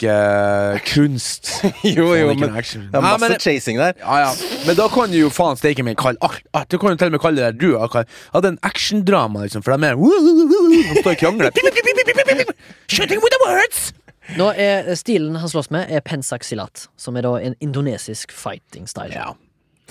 eh, 0.04 0.80
kunst. 0.94 1.52
Jo, 1.84 2.14
jo, 2.16 2.34
men 2.34 2.56
action. 2.58 2.82
det 2.92 2.96
er 2.96 3.02
Ja, 3.02 3.18
masse 3.18 3.30
men- 3.30 3.40
chasing 3.40 3.78
der. 3.78 3.94
Ja, 4.00 4.18
ja. 4.26 4.32
Men 4.66 4.76
da 4.76 4.88
kan 4.88 5.10
du 5.12 5.18
jo 5.18 5.30
faen 5.30 5.58
steike 5.58 5.84
meg 5.84 5.98
kalle 5.98 6.18
alt, 6.22 6.42
ah, 6.54 6.64
Du 6.70 6.78
kan 6.78 6.92
jo 6.92 6.96
til 6.98 7.06
og 7.12 7.12
med 7.12 7.22
kalle 7.22 7.36
det 7.42 7.48
der 7.54 7.58
du 7.60 7.78
har 7.80 7.88
kalt 7.88 8.08
Ja, 8.34 8.40
det 8.42 8.46
er 8.48 8.56
en 8.58 8.60
actiondrama, 8.64 9.44
liksom, 9.46 9.64
for 9.64 9.78
de 9.78 9.88
er 9.88 9.96
De 9.96 11.02
står 11.02 11.12
og 11.12 11.18
krangler. 11.18 11.52
Shooting 12.92 13.20
with 13.24 13.32
the 13.32 13.42
words! 13.46 13.94
Nå 14.38 14.52
er 14.56 14.94
Stilen 14.96 15.36
han 15.36 15.50
slåss 15.50 15.72
med, 15.74 15.90
er 15.92 16.00
pensak 16.06 16.44
silat, 16.48 16.88
som 16.98 17.18
er 17.18 17.26
da 17.26 17.36
en 17.42 17.56
indonesisk 17.60 18.32
fighting 18.32 18.88
style. 18.88 19.12
Ja. 19.16 19.34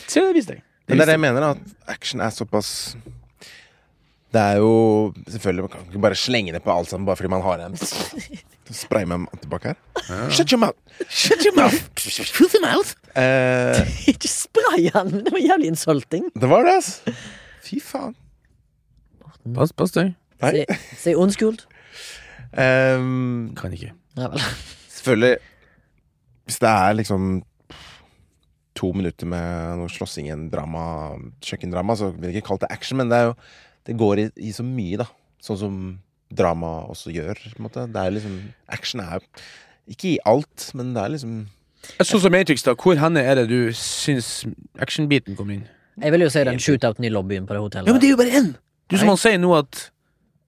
Så 0.06 0.22
det 0.28 0.34
visste 0.38 0.54
jeg. 0.56 0.62
Men 0.88 0.98
det 0.98 1.02
er 1.04 1.10
det 1.12 1.16
jeg 1.18 1.22
mener, 1.22 1.44
at 1.52 1.58
action 1.92 2.20
er 2.24 2.30
såpass 2.34 2.96
Det 4.30 4.38
er 4.40 4.60
jo 4.62 5.12
Selvfølgelig, 5.26 5.62
man 5.66 5.70
kan 5.72 5.86
ikke 5.88 6.02
bare 6.04 6.14
slenge 6.18 6.52
det 6.54 6.62
på 6.62 6.70
alt 6.70 6.88
sammen 6.90 7.06
bare 7.08 7.16
fordi 7.18 7.30
man 7.32 7.42
har 7.42 7.64
en 7.66 7.76
Spray 8.70 9.02
med 9.10 9.24
tilbake 9.42 9.72
her. 9.72 10.30
Shut 10.30 10.52
your 10.52 10.60
mouth! 10.62 10.76
Shut 11.10 11.42
your 11.44 11.56
mouth! 11.56 11.74
Filthy 11.98 12.60
mouth! 12.62 12.92
Eh, 13.18 13.80
Ikke 14.12 14.28
spray 14.30 14.86
han! 14.94 15.10
Det 15.26 15.32
var 15.34 15.42
jævlig 15.42 15.66
insulting. 15.72 16.28
det 16.40 16.48
var 16.48 16.62
det, 16.68 16.76
altså. 16.78 17.14
Fy 17.66 17.80
faen. 17.82 18.14
Pass, 19.56 19.72
pass 19.74 19.90
deg. 19.96 20.12
Nei. 20.42 20.52
Si, 20.54 20.78
si 21.02 21.14
undskyld. 21.18 21.64
Ehm, 22.54 23.50
Kan 23.58 23.72
ikke. 23.74 23.90
Ja, 24.16 24.28
vel. 24.30 24.40
selvfølgelig 24.94 25.36
Hvis 26.46 26.58
det 26.62 26.68
er 26.70 26.92
liksom 26.98 27.42
to 28.78 28.92
minutter 28.96 29.26
med 29.28 29.76
noe 29.82 29.90
slåssing 29.92 30.30
i 30.30 30.32
en 30.34 30.46
drama, 30.52 30.84
kjøkkendrama, 31.44 31.96
så 31.98 32.12
vil 32.14 32.30
jeg 32.30 32.38
ikke 32.38 32.46
kalle 32.52 32.62
det 32.62 32.70
action, 32.72 32.96
men 33.02 33.10
det 33.10 33.18
er 33.18 33.26
jo 33.28 33.34
Det 33.90 33.96
går 33.98 34.22
i, 34.22 34.28
i 34.46 34.52
så 34.54 34.62
mye, 34.66 35.00
da. 35.02 35.08
Sånn 35.42 35.58
som 35.58 35.80
drama 36.30 36.84
også 36.92 37.10
gjør, 37.10 37.40
på 37.42 37.58
en 37.58 37.66
måte. 37.66 37.86
Det 37.90 38.02
er 38.04 38.14
liksom 38.14 38.36
Action 38.70 39.02
er 39.02 39.24
ikke 39.90 40.12
i 40.12 40.18
alt, 40.30 40.68
men 40.78 40.94
det 40.94 41.02
er 41.02 41.14
liksom 41.16 41.40
Sånn 42.04 42.20
som 42.22 42.34
Matrix, 42.34 42.62
da. 42.62 42.74
Hvor 42.78 42.98
henne 43.00 43.22
er 43.24 43.40
det 43.40 43.46
du 43.50 43.72
syns 43.74 44.42
actionbiten 44.78 45.36
kom 45.38 45.48
inn? 45.54 45.62
Jeg 46.00 46.12
vil 46.14 46.26
jo 46.26 46.28
si 46.32 46.42
den 46.46 46.60
shootouten 46.60 47.06
i 47.08 47.10
lobbyen 47.12 47.46
på 47.48 47.56
det 47.56 47.62
hotellet. 47.64 47.88
Ja, 47.88 47.94
men 47.96 48.02
det 48.02 48.10
er 48.10 48.12
jo 48.14 48.18
bare 48.20 48.36
én! 48.36 48.50
Du 48.92 48.98
som 49.00 49.10
han 49.10 49.18
sier 49.20 49.40
nå 49.40 49.50
at 49.56 49.86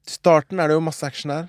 starten 0.09 0.61
er 0.61 0.71
det 0.71 0.77
jo 0.77 0.85
masse 0.85 1.07
action 1.09 1.33
der. 1.33 1.49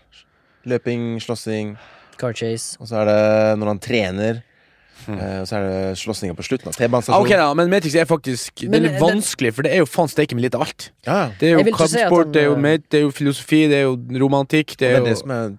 Løping, 0.69 1.17
slåssing. 1.23 1.75
Car 2.21 2.35
chase. 2.37 2.77
Og 2.79 2.87
så 2.89 3.01
er 3.01 3.11
det 3.11 3.59
når 3.59 3.73
han 3.73 3.83
trener. 3.83 4.41
Eh, 5.09 5.41
Og 5.41 5.47
så 5.49 5.57
er 5.57 5.67
det 5.67 5.97
slåssinga 6.01 6.35
på 6.37 6.45
slutten. 6.47 6.69
av 6.69 6.73
ah, 6.73 6.79
T-banestasjonen. 6.79 7.25
Ok, 7.25 7.33
da, 7.41 7.47
men 7.59 7.71
Matrix 7.71 7.95
er 7.99 8.07
faktisk 8.09 8.63
Det 8.63 8.69
er 8.69 8.85
litt 8.85 8.97
eh, 8.97 9.03
vanskelig, 9.03 9.53
for 9.57 9.67
det 9.67 9.73
er 9.75 9.83
jo 9.83 9.89
faen 9.89 10.11
steike 10.11 10.37
med 10.37 10.47
litt 10.47 10.57
av 10.57 10.65
alt. 10.67 10.89
Ja, 11.05 11.15
ja. 11.15 11.29
Det 11.39 11.49
er 11.49 11.55
jo 11.57 11.63
kampsport, 11.69 11.93
si 11.93 12.03
han, 12.03 12.33
det 12.35 12.43
er 12.43 12.49
jo 12.49 12.57
eh, 12.59 12.81
det 12.87 12.99
er 12.99 13.05
jo 13.05 13.13
filosofi, 13.19 13.61
det 13.71 13.79
er 13.81 13.85
jo 13.87 13.95
romantikk, 14.25 14.75
det 14.77 14.79
Det 14.79 14.91
er 14.91 14.95
er 14.95 15.03
jo 15.03 15.09
det 15.09 15.17
som 15.21 15.35
er 15.35 15.55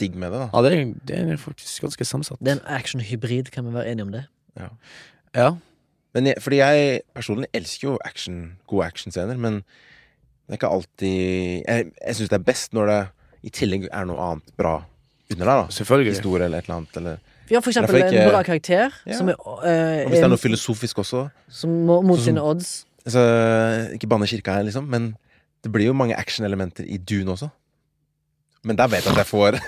digg 0.00 0.16
med 0.20 0.32
det, 0.32 0.42
da. 0.44 0.48
Ja, 0.52 0.62
det 0.66 0.72
er, 0.76 0.92
det 1.08 1.20
er 1.22 1.40
faktisk 1.40 1.86
ganske 1.86 2.04
sammensatt. 2.04 2.40
Det 2.40 2.52
er 2.52 2.60
en 2.60 2.66
action-hybrid, 2.78 3.50
kan 3.54 3.66
vi 3.66 3.74
være 3.74 3.92
enige 3.92 4.08
om 4.08 4.12
det? 4.12 4.24
Ja. 5.34 5.50
Men 6.16 6.30
jeg, 6.30 6.40
fordi 6.40 6.62
jeg 6.62 7.00
personlig 7.14 7.48
elsker 7.52 7.88
jo 7.90 7.98
action, 8.04 8.56
gode 8.68 8.86
actionscener, 8.86 9.36
men 9.36 9.60
det 10.46 10.54
er 10.54 10.60
ikke 10.60 10.68
alltid 10.70 11.64
Jeg, 11.66 11.86
jeg 12.06 12.16
syns 12.16 12.30
det 12.30 12.36
er 12.38 12.44
best 12.46 12.76
når 12.76 12.86
det 12.92 13.00
i 13.46 13.52
tillegg 13.54 13.88
er 13.92 14.06
noe 14.08 14.18
annet 14.22 14.52
bra 14.58 14.76
under 15.30 15.42
der, 15.44 15.52
da. 15.52 15.66
Selvfølgelig. 15.74 16.14
Historie 16.16 16.46
eller 16.46 16.62
et 16.62 16.68
eller 16.68 16.76
annet. 16.80 16.96
Eller, 17.00 17.18
Vi 17.48 17.54
har 17.54 17.62
for 17.62 17.70
eksempel 17.70 17.96
ikke- 18.02 18.22
en 18.24 18.30
bra 18.30 18.42
karakter 18.42 18.90
Ja. 19.06 19.12
som, 19.18 19.28
er, 19.28 19.34
eh, 19.34 20.04
og 20.04 20.10
hvis 20.10 20.18
det 20.18 20.24
er 20.24 20.28
noe 20.28 20.38
filosofisk 20.38 20.98
også. 20.98 21.28
som 21.48 21.70
må, 21.86 22.00
mot 22.02 22.18
sine 22.18 22.42
odds. 22.42 22.84
Altså, 23.06 23.92
ikke 23.94 24.08
banne 24.08 24.26
kirka 24.26 24.52
her, 24.56 24.62
liksom, 24.66 24.84
men 24.88 25.16
det 25.62 25.70
blir 25.72 25.86
jo 25.86 25.92
mange 25.94 26.16
actionelementer 26.18 26.84
i 26.88 26.96
Dune 26.98 27.30
også. 27.32 27.50
Men 28.64 28.76
der 28.76 28.88
vet 28.88 29.04
jeg 29.04 29.12
at 29.12 29.18
jeg 29.18 29.26
får 29.26 29.60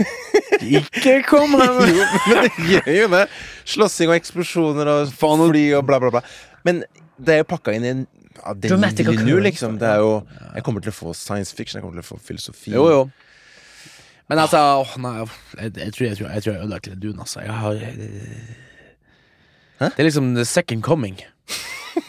Ikke 0.61 1.23
kom 1.29 1.51
Jo, 1.59 2.05
men 2.27 2.43
det 2.43 2.51
gjør 2.67 3.03
jo 3.03 3.09
det. 3.13 3.29
Slåssing 3.65 4.11
og 4.11 4.17
eksplosjoner 4.17 4.87
og 4.91 5.13
fly 5.13 5.73
og 5.79 5.87
bla, 5.87 5.99
bla, 6.03 6.11
bla. 6.11 6.21
Men 6.65 6.83
det 7.19 7.29
er 7.37 7.39
jo 7.45 7.45
pakka 7.45 7.75
inn 7.77 7.85
i 7.85 7.93
en 7.95 8.07
ja, 8.39 8.55
det 8.55 8.71
Dramatic 8.71 9.07
nu, 9.07 9.13
occurrence, 9.13 9.45
liksom. 9.47 9.79
Det 9.79 9.87
er 9.89 9.97
jo 10.03 10.27
Jeg 10.55 10.65
kommer 10.65 10.81
til 10.83 10.91
å 10.91 10.95
få 10.95 11.15
science 11.15 11.55
fiction, 11.55 11.79
jeg 11.79 11.85
kommer 11.87 12.03
til 12.03 12.07
å 12.07 12.19
få 12.19 12.21
filosofi. 12.21 12.73
Jo, 12.75 12.89
jo. 12.91 13.11
Men 14.29 14.43
altså 14.43 14.61
åh, 14.83 14.95
nei, 15.01 15.15
jeg, 15.23 15.73
jeg, 15.77 15.93
tror, 15.95 16.07
jeg, 16.07 16.17
tror, 16.19 16.29
jeg 16.29 16.45
tror 16.45 16.53
jeg 16.53 16.63
ødela 16.67 17.01
Dune, 17.03 17.21
altså. 17.25 17.41
Jeg 17.41 17.53
har 17.63 17.83
Hæ? 19.79 19.89
Det 19.95 20.03
er 20.03 20.09
liksom 20.09 20.35
the 20.35 20.45
second 20.45 20.83
coming. 20.83 21.21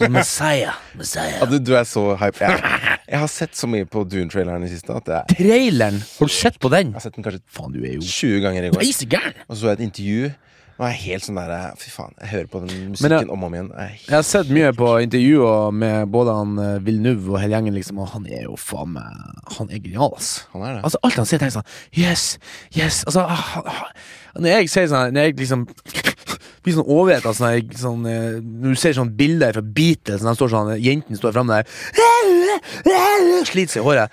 Messiah. 0.10 0.74
Messiah. 0.98 1.40
Ja, 1.40 1.46
du, 1.46 1.58
du 1.60 1.74
er 1.78 1.86
så 1.88 2.16
hype. 2.18 2.42
Jeg, 2.42 2.62
jeg 3.10 3.20
har 3.20 3.32
sett 3.32 3.58
så 3.58 3.70
mye 3.70 3.88
på 3.90 4.04
Dune-traileren 4.10 4.66
i 4.66 4.68
det 4.68 4.76
siste 4.78 4.94
at 4.96 5.10
jeg, 5.10 5.38
Traileren! 5.40 6.00
Har 6.20 6.30
du 6.30 6.34
sett 6.34 6.60
på 6.62 6.72
den? 6.74 6.92
jeg 6.94 7.00
har 7.00 7.06
sett 7.06 7.18
den 7.18 7.26
kanskje 7.26 7.42
Faen, 7.56 7.74
du 7.74 7.82
er 7.82 7.96
jo 7.98 8.06
20 8.06 8.44
ganger 8.46 8.68
i 8.68 8.72
går. 8.74 8.84
Og 9.48 9.56
så 9.56 9.62
så 9.62 9.72
jeg 9.72 9.80
et 9.80 9.86
intervju. 9.88 10.32
Jeg 10.80 10.88
er 10.88 11.00
helt 11.04 11.26
sånn 11.26 11.36
der 11.36 11.74
Fy 11.76 11.90
faen, 11.92 12.14
jeg 12.22 12.30
hører 12.32 12.46
på 12.48 12.60
den 12.64 12.92
musikken 12.94 13.12
jeg- 13.18 13.30
om 13.30 13.44
og 13.44 13.48
om 13.50 13.54
igjen. 13.58 13.72
Jeg 13.76 14.00
Jeg 14.08 14.16
har 14.16 14.24
sett 14.24 14.48
mye 14.56 14.72
på 14.78 14.92
intervjuer 15.04 15.74
med 15.76 16.08
både 16.14 16.36
han 16.38 16.54
eh, 16.64 16.80
Villeneuve 16.86 17.34
og 17.34 17.40
hele 17.42 17.52
gjengen, 17.58 17.74
liksom, 17.76 18.00
og 18.00 18.08
han 18.14 18.26
er 18.28 18.44
jo 18.48 18.56
faen 18.56 18.94
meg 18.94 19.04
Han 19.58 19.70
er 19.70 19.80
genial, 19.84 20.14
ass. 20.16 20.46
Han 20.54 20.64
er 20.64 20.76
det. 20.78 20.84
Altså, 20.88 20.98
alt 21.04 21.16
han 21.20 21.26
sier, 21.26 21.40
tenker 21.40 21.58
sånn 21.60 21.68
Yes, 21.92 22.38
yes 22.72 23.04
Altså, 23.06 23.26
ah, 23.28 23.92
når 24.40 24.48
jeg 24.56 24.70
sier 24.70 24.88
sånn 24.88 25.12
Når 25.14 25.22
jeg 25.28 25.36
liksom 25.44 25.66
blir 26.64 26.76
sånn 26.76 26.88
overvekt 26.92 27.26
av 27.26 27.36
sånn, 27.36 27.70
sånn 27.76 28.06
eh, 28.08 28.40
Når 28.40 28.74
du 28.76 28.76
ser 28.80 28.94
sånn 28.96 29.12
bilder 29.20 29.54
fra 29.54 29.62
Beatles, 29.64 30.22
når 30.24 30.32
de 30.32 30.40
står 30.40 30.50
sånn 30.56 30.72
jentene 30.80 31.18
står 31.20 31.36
framme 31.36 31.60
der 31.60 31.68
Sliter 33.50 33.72
seg 33.74 33.82
i 33.82 33.86
håret. 33.86 34.12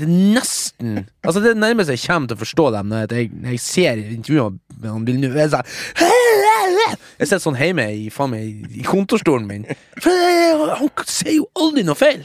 Det, 0.00 0.06
det 0.06 0.06
er 0.08 0.34
nesten 0.38 0.96
Altså, 1.20 1.42
det 1.44 1.52
nærmeste 1.60 1.94
jeg 1.96 2.02
kommer 2.06 2.30
til 2.32 2.38
å 2.38 2.40
forstå 2.40 2.66
dem, 2.76 2.88
når 2.92 3.14
jeg, 3.14 3.30
når 3.36 3.54
jeg 3.56 3.62
ser 3.64 4.00
intervjuet 4.16 4.58
med 4.80 4.88
han 4.90 5.04
Villeneuve 5.08 5.44
er 5.44 5.52
sånn 5.52 5.70
Jeg 6.00 7.28
sitter 7.28 7.42
sånn 7.44 7.58
hjemme 7.60 7.86
i, 7.92 8.08
faen 8.14 8.32
meg, 8.32 8.64
i 8.80 8.84
kontorstolen 8.86 9.46
min. 9.48 9.66
For 10.00 10.74
han 10.80 10.90
sier 11.06 11.36
jo 11.42 11.46
aldri 11.60 11.84
noe 11.86 11.98
feil! 11.98 12.24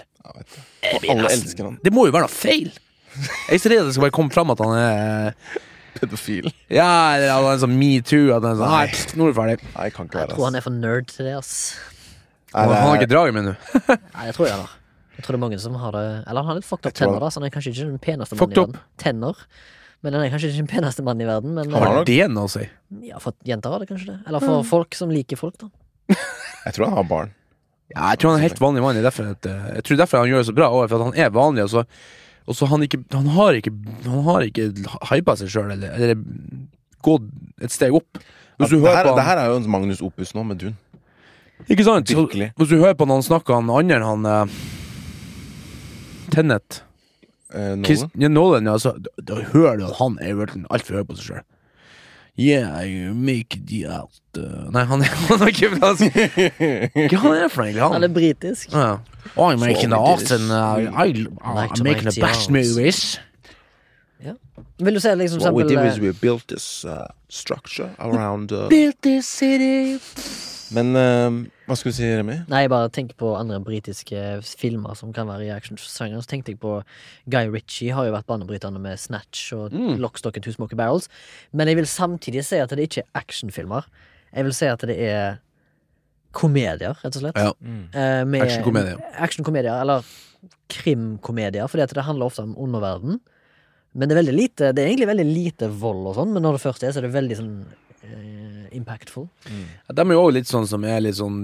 Jeg 0.86 1.02
nesten- 1.04 1.28
elsker 1.30 1.68
han. 1.70 1.78
Det 1.84 1.92
må 1.94 2.08
jo 2.08 2.16
være 2.16 2.28
noe 2.30 2.34
feil! 2.34 2.72
Jeg 3.16 3.56
er 3.58 3.62
så 3.64 3.72
redd 3.72 3.88
det 3.88 3.94
skal 3.96 4.08
bare 4.08 4.16
komme 4.16 4.34
fram 4.36 4.52
at 4.52 4.60
han 4.64 4.74
er 4.76 5.36
Pedofil. 5.96 6.50
Ja, 6.68 7.16
eller 7.16 7.30
at 7.32 7.38
han 7.46 7.54
er 7.54 7.60
sånn 7.62 7.76
metoo. 7.80 8.26
At 8.36 8.44
han 8.44 8.50
er 8.52 8.58
sånn 8.60 8.74
Nei, 8.74 8.88
nå 9.16 9.28
er 9.28 9.32
du 9.32 9.38
ferdig. 9.38 9.54
Nei, 9.70 9.86
jeg 9.88 9.94
kan 9.96 10.10
ikke 10.10 10.24
Jeg 10.26 10.32
tror 10.34 10.48
han 10.50 10.58
er 10.60 10.66
for 10.66 10.76
nerd 10.76 11.08
til 11.14 11.30
det, 11.30 11.36
ass. 11.40 11.54
Nei, 12.52 12.66
Han 12.68 12.90
har 12.90 12.98
ikke 13.00 13.12
draget 13.14 13.36
med 13.38 13.48
nå. 13.48 13.54
Nei, 14.18 14.26
jeg 14.28 14.36
tror 14.36 14.50
jeg 14.50 14.58
har. 14.60 14.74
Jeg 15.16 15.24
tror 15.24 15.36
det 15.36 15.40
er 15.40 15.44
mange 15.46 15.60
som 15.64 15.76
har 15.80 15.96
det 15.96 16.04
Eller 16.28 16.44
han 16.44 16.50
har 16.52 16.58
litt 16.60 16.68
fucked 16.68 16.90
up 16.90 16.98
tenner, 16.98 17.20
da, 17.24 17.30
så 17.32 17.40
han 17.40 17.48
er 17.48 17.54
kanskje 17.54 17.72
ikke 17.72 17.88
den 17.88 18.02
peneste 18.04 18.36
mannen 18.36 18.52
i 18.52 18.60
verden. 18.60 18.80
Tenner. 19.02 19.46
Men 20.06 20.14
han 20.14 20.26
er 20.26 20.34
kanskje 20.34 20.52
ikke 20.52 20.62
den 20.62 20.70
peneste 20.70 21.06
mannen 21.06 21.24
i 21.26 21.30
verden. 21.30 21.56
Men 21.56 21.72
Han 21.74 21.82
har 21.86 22.02
eh, 22.02 22.06
Det 22.10 22.28
noe 22.30 22.50
å 22.50 22.52
si. 22.52 22.68
ja, 23.08 23.22
for 23.24 23.34
jenter 23.48 23.74
har 23.74 23.82
det 23.82 23.90
kanskje 23.90 24.12
det. 24.12 24.20
Eller 24.28 24.44
for 24.44 24.68
folk 24.68 24.98
som 24.98 25.14
liker 25.14 25.40
folk, 25.40 25.58
da. 25.62 25.72
Jeg 26.68 26.78
tror 26.78 26.90
han 26.90 27.00
har 27.00 27.10
barn. 27.10 27.34
Ja, 27.94 28.10
jeg 28.10 28.20
tror 28.20 28.32
han 28.34 28.40
er 28.40 28.48
helt 28.48 28.62
vanlig 28.62 28.82
mann. 28.82 28.98
eh, 28.98 29.66
jeg 29.78 29.84
tror 29.86 29.98
derfor 30.00 30.18
han 30.24 30.30
gjør 30.32 30.40
det 30.42 30.48
så 30.48 30.56
bra. 30.58 30.70
For 30.74 30.96
at 30.98 31.04
han 31.06 31.20
er 31.26 31.34
vanlig. 31.34 31.66
Og 31.68 31.70
så, 31.70 31.84
og 32.50 32.58
så 32.58 32.70
han, 32.72 32.82
ikke, 32.86 33.04
han 33.14 33.28
har 33.36 33.58
ikke 33.60 33.74
Han 34.08 34.24
har 34.26 34.46
ikke 34.48 34.72
hypa 35.12 35.36
seg 35.38 35.52
sjøl, 35.54 35.70
eller, 35.76 35.94
eller 35.94 36.18
gått 37.06 37.30
et 37.62 37.74
steg 37.74 37.94
opp. 37.94 38.18
Hvis 38.58 38.72
du 38.72 38.80
det, 38.80 38.86
hører 38.88 38.98
her, 38.98 39.10
på 39.12 39.20
det 39.20 39.28
her 39.28 39.42
er 39.44 39.52
jo 39.52 39.60
en 39.60 39.70
Magnus 39.70 40.02
Opus 40.02 40.34
nå, 40.34 40.44
med 40.48 40.62
Dun. 40.64 40.76
Ikke 41.70 41.86
sant? 41.88 42.10
Så, 42.10 42.18
Virkelig. 42.18 42.52
hvis 42.58 42.72
du 42.72 42.78
hører 42.80 42.98
på 42.98 43.06
når 43.08 43.22
han 43.22 43.28
snakker 43.30 43.58
han 43.58 43.70
andre, 43.72 44.02
han 44.04 44.26
uh, 44.26 44.58
Tennet 46.32 46.82
Eh, 47.56 47.76
Nolan. 47.78 48.10
ja, 48.20 48.28
Nolan, 48.28 48.66
ja, 48.66 48.74
så, 48.82 48.92
da, 49.00 49.12
da 49.22 49.36
hører 49.54 49.78
du 49.80 49.84
at 49.86 49.94
han 50.00 50.18
er 50.20 50.34
virkelig 50.36 50.66
altfor 50.74 50.98
høy 50.98 51.04
på 51.08 51.16
seg 51.16 51.28
sjøl. 51.30 51.44
Yeah, 52.36 52.82
you 52.84 53.14
make 53.16 53.56
the 53.70 53.86
out 53.88 54.12
uh, 54.36 54.66
Nei, 54.76 54.82
han 54.90 55.06
er, 55.06 55.14
han 55.30 55.46
er 55.46 55.52
ikke 55.54 55.70
fransk. 55.78 56.18
Hva 56.18 57.22
han 57.22 57.38
er 57.38 57.48
for 57.54 57.62
noe, 57.64 57.70
egentlig? 57.70 57.84
Han 57.86 57.94
Han? 57.94 58.04
er 58.04 58.12
britisk. 58.18 58.74
Ja. 58.74 58.90
Oh, 59.38 59.48
I'm 59.54 59.62
making 59.64 59.94
the 59.94 60.02
art 60.02 60.32
and 60.36 60.52
uh, 60.52 60.92
I, 60.92 61.14
Like 61.14 61.78
I'm 61.80 61.84
making 61.84 61.84
make 61.86 62.04
the 62.04 62.12
the 62.12 62.22
best 62.26 62.50
arts. 62.50 62.50
movies. 62.50 63.20
Vil 64.80 64.94
du 64.94 65.00
se 65.00 65.14
liksom 65.16 65.40
What 65.42 65.54
we 65.56 65.64
eksempel 65.64 65.84
did 65.94 65.98
eh, 65.98 66.02
we 66.10 66.12
built 66.20 66.48
this 66.50 66.84
uh, 66.86 67.06
structure 67.30 67.90
around 68.00 68.52
uh, 68.52 68.68
Built 68.70 68.98
this 69.02 69.28
city 69.28 70.00
Men 70.76 70.96
eh, 70.96 71.32
hva 71.68 71.76
skulle 71.78 71.94
du 71.94 71.98
si, 71.98 72.10
Remi? 72.18 72.36
Nei, 72.48 72.62
jeg 72.66 72.70
bare 72.70 72.90
tenker 72.94 73.16
på 73.18 73.32
andre 73.40 73.60
britiske 73.64 74.20
filmer 74.46 74.94
som 74.96 75.12
kan 75.16 75.28
være 75.28 75.48
i 75.48 75.54
actionsjangeren. 75.56 76.22
Så 76.22 76.30
tenkte 76.30 76.54
jeg 76.54 76.60
på 76.62 76.76
Guy 77.32 77.48
Ritchie 77.50 77.94
har 77.98 78.06
jo 78.06 78.14
vært 78.14 78.28
banebrytende 78.30 78.80
med 78.82 79.00
Snatch 79.00 79.52
og 79.54 79.72
Mm. 79.74 79.98
Lockstock 80.00 80.38
and 80.38 80.44
Two 80.46 80.54
Smoky 80.54 80.76
Barrels. 80.76 81.08
Men 81.54 81.68
jeg 81.68 81.76
vil 81.78 81.86
samtidig 81.90 82.44
si 82.46 82.58
at 82.62 82.70
det 82.70 82.86
ikke 82.90 83.02
er 83.04 83.20
actionfilmer. 83.22 83.84
Jeg 84.36 84.44
vil 84.44 84.54
si 84.54 84.66
at 84.66 84.80
det 84.86 85.00
er 85.00 85.38
komedier, 86.36 86.94
rett 87.02 87.16
og 87.16 87.22
slett. 87.22 87.36
Ja. 87.40 87.54
Eh, 87.94 88.24
med- 88.26 88.42
Actionkomedier. 88.44 88.98
Actionkomedier, 89.18 89.82
eller 89.82 90.04
krimkomedier, 90.70 91.68
fordi 91.72 91.84
at 91.84 91.94
det 91.94 92.04
handler 92.04 92.26
ofte 92.30 92.44
om 92.44 92.56
underverden. 92.58 93.20
Men 93.96 94.10
det 94.10 94.18
er 94.18 94.22
veldig 94.24 94.36
lite 94.36 94.74
Det 94.76 94.80
er 94.84 94.90
egentlig 94.92 95.08
veldig 95.08 95.26
lite 95.34 95.70
vold 95.72 96.08
og 96.08 96.16
sånn, 96.18 96.34
men 96.34 96.44
når 96.44 96.58
det 96.58 96.62
først 96.66 96.84
er, 96.84 96.92
så 96.92 96.98
er 97.00 97.08
det 97.08 97.14
veldig 97.16 97.38
sånn 97.40 97.66
eh, 98.06 98.78
impactful. 98.78 99.28
Ja, 99.50 99.94
De 99.98 100.02
er 100.06 100.14
jo 100.16 100.22
også 100.24 100.36
litt 100.38 100.52
sånn 100.52 100.68
som 100.70 100.86
er 100.86 101.02
litt 101.02 101.18
sånn 101.20 101.40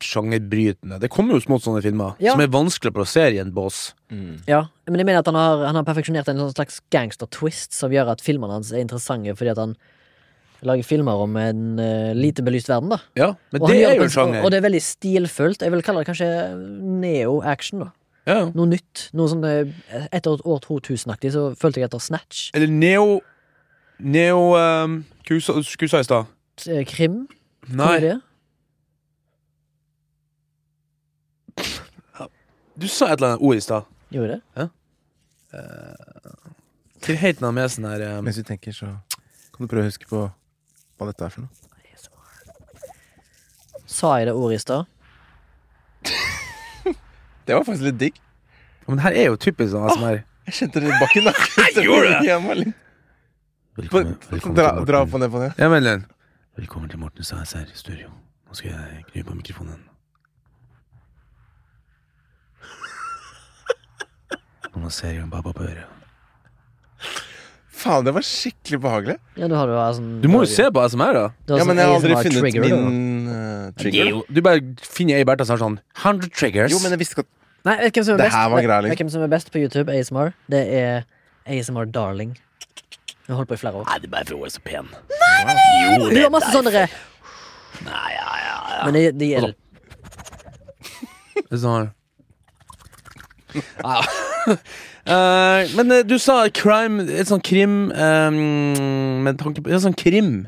sjangerbrytende. 0.00 0.98
Det 1.00 1.10
kommer 1.12 1.36
jo 1.36 1.44
smått 1.44 1.66
sånne 1.66 1.82
filmer 1.84 2.14
Ja. 2.18 2.32
som 2.32 2.40
er 2.40 2.48
vanskelig 2.48 2.92
å 2.92 2.98
plassere 3.00 3.34
i 3.36 3.38
en 3.42 3.52
bås. 3.52 3.92
Ja, 4.48 4.64
men 4.88 4.98
jeg 4.98 5.06
mener 5.06 5.20
at 5.20 5.26
han 5.26 5.36
har, 5.38 5.66
han 5.66 5.76
har 5.76 5.84
perfeksjonert 5.84 6.28
en 6.28 6.40
sånn 6.40 6.54
slags 6.54 6.80
gangster-twist 6.90 7.72
som 7.76 7.92
gjør 7.92 8.10
at 8.14 8.20
filmene 8.24 8.52
hans 8.56 8.72
er 8.72 8.80
interessante 8.80 9.36
fordi 9.36 9.50
at 9.52 9.58
han 9.58 9.76
lager 10.62 10.84
filmer 10.84 11.16
om 11.24 11.36
en 11.40 11.78
uh, 11.80 12.12
lite 12.12 12.42
belyst 12.44 12.68
verden, 12.68 12.90
da. 12.92 12.98
Ja, 13.16 13.30
men 13.52 13.62
Og 13.62 13.68
det 13.70 13.78
er 13.84 13.94
jo 13.96 14.02
en 14.04 14.12
sjanger. 14.12 14.42
Og 14.44 14.50
det 14.52 14.58
er 14.60 14.66
veldig 14.68 14.82
stilfullt. 14.84 15.62
Jeg 15.64 15.72
vil 15.72 15.82
kalle 15.82 16.02
det 16.02 16.10
kanskje 16.10 16.28
neo-action, 17.00 17.86
da. 17.86 17.90
Ja. 18.28 18.42
Noe 18.52 18.68
nytt. 18.68 19.06
Noe 19.16 19.30
sånn 19.32 19.44
eh, 19.48 19.70
Etter 20.12 20.36
år 20.44 20.60
2000-aktig 20.66 21.32
så 21.32 21.46
følte 21.58 21.80
jeg 21.80 21.88
etter 21.88 22.02
Snatch. 22.04 22.50
Eller 22.54 22.68
neo 22.68 23.20
Neo 24.00 24.56
um, 24.56 25.04
Hva 25.28 25.40
sa 25.44 25.60
jeg 25.60 25.90
i 26.00 26.08
stad? 26.08 26.24
Eh, 26.68 26.84
Krim. 26.88 27.22
Nei, 27.68 27.86
komedie. 27.86 28.18
du 32.80 32.86
sa 32.88 33.10
et 33.10 33.18
eller 33.18 33.34
annet 33.34 33.42
ord 33.44 33.56
i 33.56 33.60
stad. 33.60 33.88
Gjorde 34.10 34.40
det? 34.40 34.68
Hva 37.00 37.16
het 37.20 37.40
den 37.40 37.54
med 37.56 37.72
sånn 37.72 37.88
her 37.88 38.04
um, 38.16 38.24
Mens 38.24 38.38
du 38.40 38.44
tenker, 38.46 38.72
så 38.76 38.86
kan 39.52 39.64
du 39.64 39.68
prøve 39.68 39.84
å 39.84 39.90
huske 39.90 40.08
på 40.08 40.24
hva 40.28 41.08
dette 41.08 41.24
er 41.26 41.34
for 41.34 41.44
noe. 41.44 41.52
Sa 43.90 44.14
jeg 44.20 44.30
det 44.30 44.34
ordet 44.38 44.60
i 44.60 44.62
stad? 44.62 44.84
Det 47.46 47.56
var 47.56 47.64
faktisk 47.66 47.88
litt 47.88 47.98
digg. 47.98 48.20
Men 48.86 49.00
det 49.00 49.02
her 49.08 49.16
er 49.18 49.26
jo 49.32 49.38
typisk 49.40 49.72
sånn 49.72 49.88
som 49.90 50.04
her 50.06 50.20
Jeg 50.46 50.54
kjente 50.60 50.82
det 50.82 50.90
i 50.90 50.92
nakken. 50.94 51.26
gjorde 51.88 52.20
det? 52.22 52.72
Velkommen 53.80 54.16
litt- 54.30 54.56
Dra, 54.56 54.84
dra 54.84 55.00
opp 55.02 55.14
og 55.14 55.20
ned 55.20 55.30
på 55.32 55.40
det. 55.40 55.50
Ja, 55.58 55.68
men 55.72 55.82
Len. 55.84 56.04
Velkommen 56.58 56.90
til 56.90 56.98
Morten 57.00 57.22
ASR 57.24 57.66
studio. 57.74 58.08
Nå 58.48 58.54
skal 58.54 58.70
jeg 58.72 59.04
kny 59.12 59.22
på 59.24 59.34
mikrofonen. 59.38 59.80
Nå 64.76 64.90
ser 64.90 65.08
jeg 65.14 65.22
en 65.24 65.30
baba 65.30 65.52
på 65.56 65.62
øret. 65.64 65.86
Faen, 67.80 68.04
det 68.04 68.12
var 68.12 68.20
skikkelig 68.26 68.80
behagelig. 68.82 69.16
Ja, 69.40 69.48
du 69.48 69.54
har 69.56 69.66
jo 69.72 69.76
sånn, 69.96 70.20
Du 70.20 70.28
må 70.28 70.42
jo 70.44 70.48
se 70.52 70.66
på 70.68 70.82
ASMR, 70.82 71.12
da. 71.16 71.22
Ja, 71.48 71.56
sånn 71.62 71.68
men 71.70 71.76
jeg 71.80 71.86
har 71.88 71.94
aldri 71.96 72.14
funnet 72.18 72.42
trigger, 72.44 72.60
min 72.68 73.28
uh, 73.30 73.32
er 73.32 73.72
trigger. 73.80 74.10
jo, 74.12 74.18
du 74.28 74.40
bare 74.44 74.60
finner 74.84 75.16
ei 75.16 75.24
Bertha 75.24 75.46
som 75.48 75.54
har 75.56 75.62
sånn 75.64 75.78
100 75.96 76.28
triggers. 76.36 76.74
Jo, 76.74 76.78
men 76.84 76.92
jeg 76.92 77.00
visste 77.00 77.16
ikke 77.16 77.24
at 77.24 77.32
Nei, 77.64 77.76
vet 77.76 77.92
hvem 77.96 78.04
som 78.04 78.14
er 78.14 78.18
Det 78.20 78.24
best? 78.26 78.36
liksom. 78.36 78.88
vet 78.90 78.98
hvem 79.00 79.10
som 79.12 79.22
er 79.24 79.28
best 79.32 79.50
på 79.52 79.58
YouTube? 79.60 79.88
ASMR. 79.92 80.28
Det 80.48 80.60
er 80.76 81.04
ASMR 81.46 81.86
Darling. 81.92 82.36
Hun 83.30 83.36
har 83.36 83.44
holdt 83.44 83.48
på 83.52 83.54
i 83.54 83.60
flere 83.62 83.78
år. 83.78 83.84
Nei, 83.86 83.98
det 84.02 84.08
er 84.08 84.10
bare 84.10 84.26
for 84.26 84.34
hun 84.40 84.48
er 84.48 84.50
så 84.50 84.60
pen. 84.64 84.88
Hun 84.90 86.16
har 86.18 86.30
masse 86.34 86.50
sånne 86.50 86.70
derre 86.74 86.88
Nei, 87.86 88.08
ja, 88.16 88.30
ja, 88.42 88.56
ja. 88.74 88.78
Men 88.88 88.96
det, 88.96 89.02
det 89.20 89.28
gjelder 89.30 89.52
Det 91.38 91.54
er 91.54 91.60
sånn 91.62 91.90
ja. 93.54 94.00
Eh, 95.10 95.70
Men 95.78 95.90
eh, 95.94 96.02
du 96.04 96.18
sa 96.20 96.42
crime 96.54 97.06
Et 97.08 97.26
sånn 97.30 97.40
krim 97.42 97.76
um, 97.88 98.36
Med 99.24 99.38
tanke 99.40 99.62
på 99.64 99.70
ja, 99.72 99.78
sånn 99.80 99.94
krim. 99.96 100.42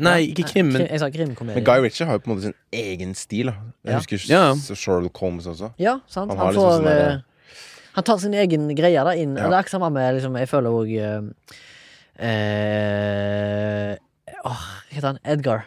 Nei, 0.00 0.30
ikke 0.30 0.46
krim, 0.48 0.70
men 0.72 0.86
Jeg 0.86 1.02
sa 1.02 1.10
krimkomedie. 1.12 1.58
Men 1.58 1.66
Guy 1.66 1.82
Ritchie 1.84 2.06
har 2.08 2.16
jo 2.16 2.22
på 2.24 2.30
en 2.30 2.36
måte 2.36 2.46
sin 2.48 2.56
egen 2.72 3.12
stil. 3.18 3.50
Da. 3.50 3.56
Jeg 3.84 3.92
Ja. 3.92 3.98
husker 4.00 4.24
Ja. 4.30 4.42
så 4.62 4.76
Sherlock 4.78 5.18
Holmes 5.20 5.46
også. 5.50 5.72
Ja, 5.78 5.98
sant. 6.06 6.30
Han 6.30 6.38
Han, 6.38 6.38
har 6.38 6.52
liksom 6.54 6.64
får 6.64 6.76
sånn 6.78 6.84
der- 6.88 7.10
eh, 7.18 7.20
Han 7.98 8.04
tar 8.04 8.18
sin 8.22 8.34
egen 8.34 8.68
greie 8.78 9.04
da 9.04 9.10
inn. 9.12 9.36
Ja. 9.36 9.44
Og 9.44 9.50
det 9.50 9.56
er 9.58 9.62
ikke 9.66 9.74
samme 9.76 9.90
med 9.92 10.14
liksom, 10.14 10.38
Jeg 10.38 10.48
føler 10.48 10.70
òg 10.70 10.94
eh, 12.18 13.96
Åh, 14.44 14.62
hva 14.62 14.94
heter 14.94 15.08
han? 15.12 15.18
Edgar. 15.24 15.64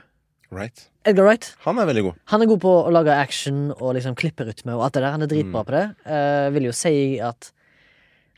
Right. 0.52 0.88
Edgar 1.08 1.26
Wright. 1.26 1.54
Han 1.66 1.80
er 1.80 1.88
veldig 1.89 2.04
god. 2.10 2.16
Han 2.34 2.43
er 2.43 2.49
god 2.52 2.60
på 2.64 2.72
å 2.86 2.91
lage 2.91 3.14
action 3.16 3.72
og 3.78 3.93
liksom 3.95 4.16
klipperytme 4.20 4.74
og 4.76 4.84
alt 4.86 4.93
det 4.97 5.04
der. 5.06 5.12
Han 5.16 5.22
er 5.24 5.28
Mm. 5.28 5.34
dritbra 5.34 5.64
på 5.66 5.72
det. 5.76 5.86
Eh, 6.06 6.49
vil 6.52 6.64
jo 6.68 6.72
si 6.76 7.20
at 7.20 7.52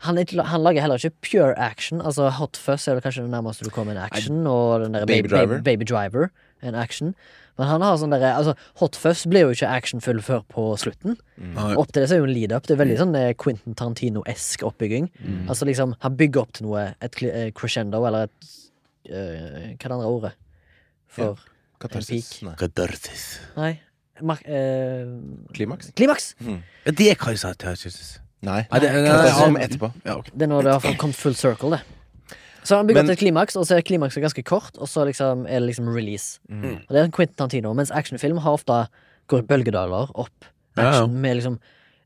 han, 0.02 0.16
ikke, 0.18 0.44
han 0.46 0.62
lager 0.62 0.82
heller 0.82 0.98
ikke 0.98 1.16
pure 1.22 1.54
action. 1.58 2.02
Altså 2.02 2.30
Hot 2.32 2.58
Fuzz 2.58 2.88
er 2.88 2.96
vel 2.96 3.02
kanskje 3.02 3.24
det 3.24 3.32
nærmeste 3.32 3.64
du 3.64 3.70
kommer 3.70 3.92
en 3.96 3.98
action. 4.04 4.46
Og 4.48 4.82
den 4.84 4.92
der 4.94 5.06
Baby 5.06 5.28
Baby, 5.28 5.30
Driver. 5.30 5.62
Baby 5.62 5.86
Driver 5.86 6.30
en 6.62 6.76
action. 6.76 7.16
Men 7.60 7.68
han 7.70 7.84
har 7.86 7.98
sånn 8.02 8.14
derre 8.16 8.32
altså, 8.34 8.56
Hot 8.82 8.96
Fuzz 8.98 9.28
blir 9.30 9.46
jo 9.46 9.54
ikke 9.54 9.70
actionfull 9.70 10.22
før 10.26 10.42
på 10.50 10.66
slutten. 10.82 11.18
Mm. 11.38 11.58
Opp 11.78 11.92
til 11.94 12.02
det 12.02 12.10
så 12.10 12.16
er 12.18 12.24
jo 12.24 12.28
en 12.30 12.34
lead-up. 12.34 12.66
Det 12.66 12.74
er 12.76 12.82
veldig 12.82 12.98
sånn 13.04 13.16
eh, 13.20 13.34
Quentin 13.38 13.76
Tarantino-esk 13.78 14.66
oppbygging. 14.66 15.10
Mm. 15.22 15.44
Altså 15.48 15.68
liksom 15.70 15.94
Han 16.02 16.18
bygger 16.18 16.42
opp 16.42 16.54
til 16.58 16.68
noe, 16.70 16.88
et 17.04 17.22
eh, 17.30 17.52
crescendo, 17.54 18.02
eller 18.10 18.30
et 18.30 18.52
eh, 19.12 19.74
Hva 19.78 19.86
er 19.86 19.88
det 19.88 19.98
andre 20.00 20.12
ordet? 20.18 20.34
For 21.14 21.38
Katarsis. 21.84 22.30
En 22.42 22.50
Nei. 22.50 22.56
Katarsis. 22.58 23.26
Nei. 23.58 23.72
Mark, 24.24 24.44
eh, 24.46 25.06
Klimaks? 25.54 25.92
klimaks! 25.98 26.36
Ja, 26.42 26.92
Det 26.92 27.10
er 27.12 27.16
katarsis. 27.18 28.20
Nei. 28.44 28.62
Nei, 28.72 28.80
det- 28.80 28.92
det, 28.92 29.04
det, 29.04 29.34
kom 29.38 29.58
ja. 29.58 29.64
etterpå. 29.68 29.90
Ja, 30.06 30.18
ok. 30.20 30.30
Det 30.34 30.42
er 30.42 30.48
når 30.52 30.64
det 30.64 30.74
har 30.74 30.96
kommet 31.00 31.16
full 31.16 31.36
circle, 31.36 31.78
det. 31.78 31.82
Så 32.64 32.76
han 32.78 32.88
bygger 32.88 33.04
Men- 33.04 33.10
opp 33.12 33.18
til 33.18 33.28
et 33.28 33.34
klimaks, 33.34 33.56
og 33.60 33.66
så 33.68 33.78
er 33.78 33.82
klimakset 33.82 34.22
ganske 34.24 34.44
kort, 34.44 34.78
og 34.78 34.88
så 34.88 35.06
liksom 35.06 35.46
er 35.48 35.60
det 35.60 35.68
liksom 35.76 35.88
release. 35.94 36.40
Mm. 36.50 36.64
Og 36.88 36.90
det 36.90 37.00
er 37.00 37.04
en 37.04 37.12
Quentin 37.12 37.36
Tarantino, 37.36 37.74
mens 37.74 37.92
actionfilm 37.92 38.40
har 38.40 38.54
ofte 38.58 38.88
går 39.28 39.42
bølgedaler 39.48 40.12
opp. 40.16 40.46
Ja, 40.78 40.92
ja. 41.02 41.06
Med 41.08 41.38
liksom 41.38 41.60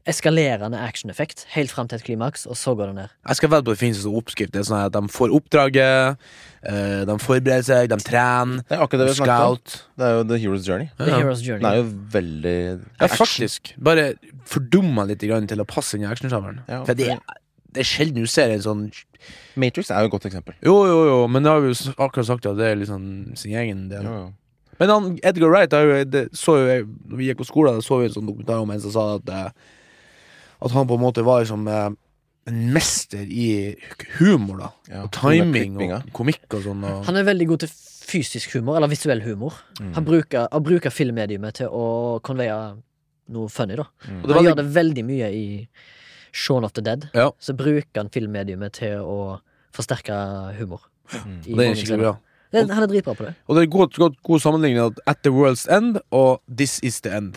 eskalerende 0.07 0.79
actioneffekt 0.79 1.41
helt 1.51 1.69
fram 1.73 1.87
til 1.91 1.97
et 1.99 2.03
klimaks, 2.07 2.45
og 2.47 2.55
så 2.55 2.73
går 2.79 2.87
det 2.93 2.95
ned. 2.95 3.09
Jeg 3.27 3.35
skal 3.41 3.49
vedde 3.51 3.65
på 3.67 3.73
det 3.75 3.79
finnes 3.81 4.05
en 4.07 4.13
oppskrift. 4.15 4.53
Det 4.55 4.61
er 4.61 4.67
sånn 4.69 4.85
at 4.85 4.93
De 4.95 5.01
får 5.11 5.33
oppdraget, 5.35 6.17
eh, 6.63 7.01
de 7.09 7.17
forbereder 7.19 7.65
seg, 7.67 7.89
de 7.91 7.97
trener, 7.97 8.63
Det 8.69 8.77
er 8.77 8.83
akkurat 8.85 9.03
det 9.03 9.09
vi 9.11 9.17
snakket 9.19 9.51
om. 9.51 9.57
Det 9.97 10.05
er 10.07 10.13
jo 10.15 10.23
The 10.23 10.37
Hero's 10.45 10.65
Journey. 10.67 10.89
The 10.97 11.09
Ja. 11.11 11.19
Hero's 11.19 11.43
Journey. 11.43 11.59
Den 11.61 11.71
er 11.71 11.75
jo 11.75 11.89
veldig 12.15 12.85
Ja, 13.01 13.07
faktisk. 13.07 13.73
Bare 13.83 14.13
fordumma 14.45 15.05
litt 15.07 15.19
grann 15.19 15.45
til 15.47 15.57
å 15.59 15.65
passe 15.67 15.95
inn 15.95 16.03
i 16.03 16.07
actionsjangeren. 16.07 16.61
Ja, 16.69 16.85
For 16.85 16.93
det, 16.93 17.09
er- 17.09 17.19
det 17.77 17.83
er 17.85 17.89
sjelden 17.89 18.25
du 18.25 18.31
ser 18.31 18.53
en 18.53 18.65
sånn 18.65 18.83
Matrix 19.59 19.91
er 19.91 20.03
jo 20.03 20.09
et 20.09 20.13
godt 20.13 20.27
eksempel. 20.29 20.55
Jo, 20.65 20.75
jo, 20.89 20.97
jo, 21.07 21.15
men 21.31 21.45
det 21.45 21.51
har 21.51 21.63
vi 21.63 21.71
jo 21.71 21.93
akkurat 21.97 22.27
sagt 22.29 22.45
at 22.49 22.57
det 22.59 22.67
er 22.71 22.77
liksom 22.79 23.07
sin 23.39 23.55
egen 23.57 23.87
del. 23.91 24.05
Jo, 24.05 24.17
jo. 24.25 24.77
Men 24.77 24.93
han, 24.93 25.07
Edgar 25.25 25.49
Wright 25.49 25.73
jo, 25.73 25.95
det, 26.05 26.27
så 26.37 26.53
jo 26.59 26.65
jeg, 26.69 26.83
Når 27.09 27.17
vi 27.17 27.29
gikk 27.31 27.39
på 27.39 27.47
skolen, 27.49 27.79
da 27.79 27.85
så 27.85 27.97
vi 27.97 28.09
en 28.11 28.13
sånn 28.13 28.27
dokumentar 28.29 28.61
om 28.61 28.73
en 28.73 28.83
som 28.83 28.93
sa 28.93 29.05
at 29.15 29.31
eh, 29.33 29.47
At 30.61 30.75
han 30.75 30.85
på 30.89 30.99
en 30.99 31.01
måte 31.01 31.25
var 31.25 31.41
liksom 31.41 31.65
en 31.67 32.59
mester 32.71 33.25
i 33.25 33.75
humor, 34.19 34.61
da. 34.61 34.69
Ja, 34.87 35.01
og 35.03 35.11
timing 35.17 35.81
og 35.81 36.11
komikk 36.15 36.45
og 36.55 36.63
sånn. 36.63 36.85
Og, 36.87 37.01
Han 37.09 37.19
er 37.19 37.25
veldig 37.27 37.47
god 37.49 37.65
til 37.65 37.73
fysisk 38.07 38.53
humor, 38.55 38.77
eller 38.77 38.91
visuell 38.91 39.21
humor. 39.25 39.57
Mm. 39.81 39.91
Han 39.97 40.05
bruker, 40.07 40.47
han 40.53 40.63
bruker 40.63 40.93
filmmediumet 40.93 41.59
til 41.59 41.73
å 41.75 41.87
konveie 42.23 42.55
noe 43.35 43.51
funny, 43.51 43.75
da. 43.75 43.89
Mm. 44.07 44.21
Og 44.21 44.29
det 44.29 44.37
Han 44.37 44.47
gjør 44.47 44.59
det 44.61 44.67
veldig 44.77 45.05
mye 45.09 45.29
i 45.35 45.45
Shaun 46.33 46.63
of 46.63 46.73
the 46.73 46.81
Dead. 46.81 47.09
Ja. 47.15 47.29
Så 47.39 47.53
bruker 47.57 48.01
han 48.01 48.09
filmmediumet 48.09 48.73
til 48.73 48.99
å 49.01 49.39
forsterke 49.75 50.13
humor. 50.59 50.81
Mm. 51.13 51.37
Og 51.51 51.57
det 51.57 51.67
er 51.69 51.75
skikkelig 51.75 51.99
bra. 52.03 52.15
Den- 52.53 52.69
Han 52.69 52.83
er 52.83 52.87
dritbra 52.87 53.13
på 53.13 53.25
det. 53.25 53.33
Og 53.47 53.55
det 53.55 53.63
er 53.63 53.67
god, 53.71 53.93
god, 53.97 54.15
god 54.23 54.39
sammenligning 54.39 54.79
at 54.85 54.99
At 55.07 55.17
the 55.23 55.29
World's 55.31 55.65
End 55.77 55.97
og 56.11 56.41
This 56.57 56.79
Is 56.83 57.01
The 57.01 57.11
End. 57.17 57.35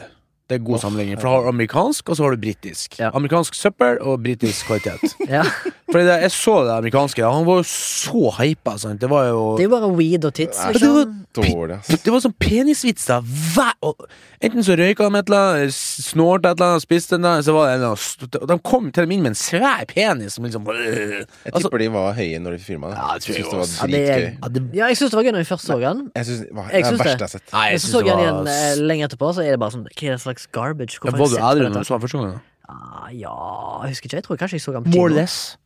Det 0.51 0.59
er 0.59 0.65
god 0.67 0.81
sammenligning. 0.83 1.17
For 1.23 1.29
du 1.31 1.35
har 1.37 1.49
amerikansk, 1.53 2.09
og 2.11 2.17
så 2.19 2.27
har 2.27 2.35
du 2.35 2.41
britisk. 2.43 2.99
Ja. 2.99 3.13
Amerikansk 3.15 3.55
søppel 3.55 4.01
og 4.03 4.21
britisk 4.27 4.67
kvalitet. 4.67 5.15
Ja. 5.31 5.45
Fordi 5.91 6.05
det, 6.07 6.17
Jeg 6.23 6.31
så 6.31 6.53
det 6.67 6.73
amerikanske. 6.77 7.23
Han 7.27 7.47
var 7.47 7.61
jo 7.61 7.67
så 7.67 8.31
hypa. 8.39 8.77
Sant? 8.79 9.01
Det 9.03 9.09
var 9.11 9.25
jo 9.31 9.57
Det 9.59 9.65
er 9.65 9.69
jo 9.69 9.73
bare 9.77 9.89
weed 9.99 10.25
og 10.29 10.35
tits, 10.35 10.59
liksom. 10.75 11.17
Dårlig, 11.35 11.77
ass. 11.79 11.89
Det 12.03 12.11
var 12.11 12.23
sånn 12.25 12.35
penisvitser 12.43 13.23
da. 13.55 13.69
og 13.87 14.05
Enten 14.43 14.65
så 14.67 14.75
røyka 14.79 15.07
de 15.07 15.19
et 15.21 15.29
eller 15.29 15.59
annet, 15.61 15.75
snorte 15.77 16.49
et 16.51 16.57
eller 16.59 16.73
annet, 16.75 16.83
spiste 16.83 17.15
en 17.15 17.21
eller 17.21 17.35
annen, 17.37 17.45
så 17.47 17.53
var 17.55 17.67
det 17.69 17.75
en 17.75 17.83
eller 17.83 17.93
annen 17.93 18.41
Og 18.41 18.47
de 18.51 18.57
kom 18.71 18.87
til 18.91 19.05
dem 19.05 19.13
inn 19.15 19.23
med 19.27 19.31
en 19.35 19.39
svær 19.39 19.83
penis 19.91 20.35
som 20.39 20.47
liksom 20.47 20.67
Jeg 20.71 21.27
Altså- 21.53 21.69
tipper 21.69 21.79
de 21.85 21.89
var 21.95 22.15
høye 22.19 22.39
når 22.43 22.57
de 22.57 22.63
filma 22.65 22.91
det. 22.91 22.97
Ja, 22.99 23.13
jeg 23.15 23.23
synes 23.23 23.37
det 23.37 23.59
var 23.61 23.67
det 23.67 23.91
dritgøy. 23.93 24.27
ja, 24.43 24.49
det, 24.57 24.63
Ja, 24.81 24.87
jeg 24.91 24.97
syns 24.97 25.11
det 25.11 25.19
var 25.21 25.25
gøy 25.29 25.33
når 25.37 25.45
vi 25.45 25.51
først 25.53 25.67
så 25.71 25.79
den. 25.81 26.03
Jeg 26.17 26.27
synes 26.31 26.41
det 26.41 26.55
var 26.57 26.65
det 26.71 26.75
er 26.75 26.83
det 26.83 26.91
det. 26.91 26.99
verste 26.99 27.11
jeg 27.11 27.21
har 27.21 27.35
sett. 27.35 27.53
Nei, 27.53 27.65
jeg 27.67 27.73
jeg 27.73 27.81
så 27.81 27.99
det 28.01 28.07
den 28.11 28.25
igjen 28.25 28.49
eh, 28.55 28.83
lenge 28.91 29.05
etterpå, 29.11 29.33
så 29.37 29.45
er 29.45 29.51
det 29.55 29.61
bare 29.61 29.75
sånn 29.77 29.87
Hva 29.91 30.15
det 30.15 30.21
slags 30.41 30.53
garbage? 30.57 30.97
Ja, 30.99 31.11
Hvorfor 31.11 31.41
Var 31.41 31.55
du 31.55 31.61
dette? 31.65 31.73
når 31.75 31.81
du 31.85 31.85
så 31.91 31.95
den 31.99 32.05
første 32.09 32.19
gangen? 32.19 32.41
Ah, 32.71 33.09
ja, 33.13 33.35
jeg 33.85 33.91
husker 33.97 34.07
ikke. 34.07 34.17
Jeg 34.21 34.25
tror 34.25 34.37
kanskje 34.45 34.57
jeg 34.61 34.63
så 34.63 34.73
den 34.77 34.85
på 34.85 34.91
More 34.95 35.05
or 35.05 35.09
kino. 35.11 35.21
less. 35.21 35.57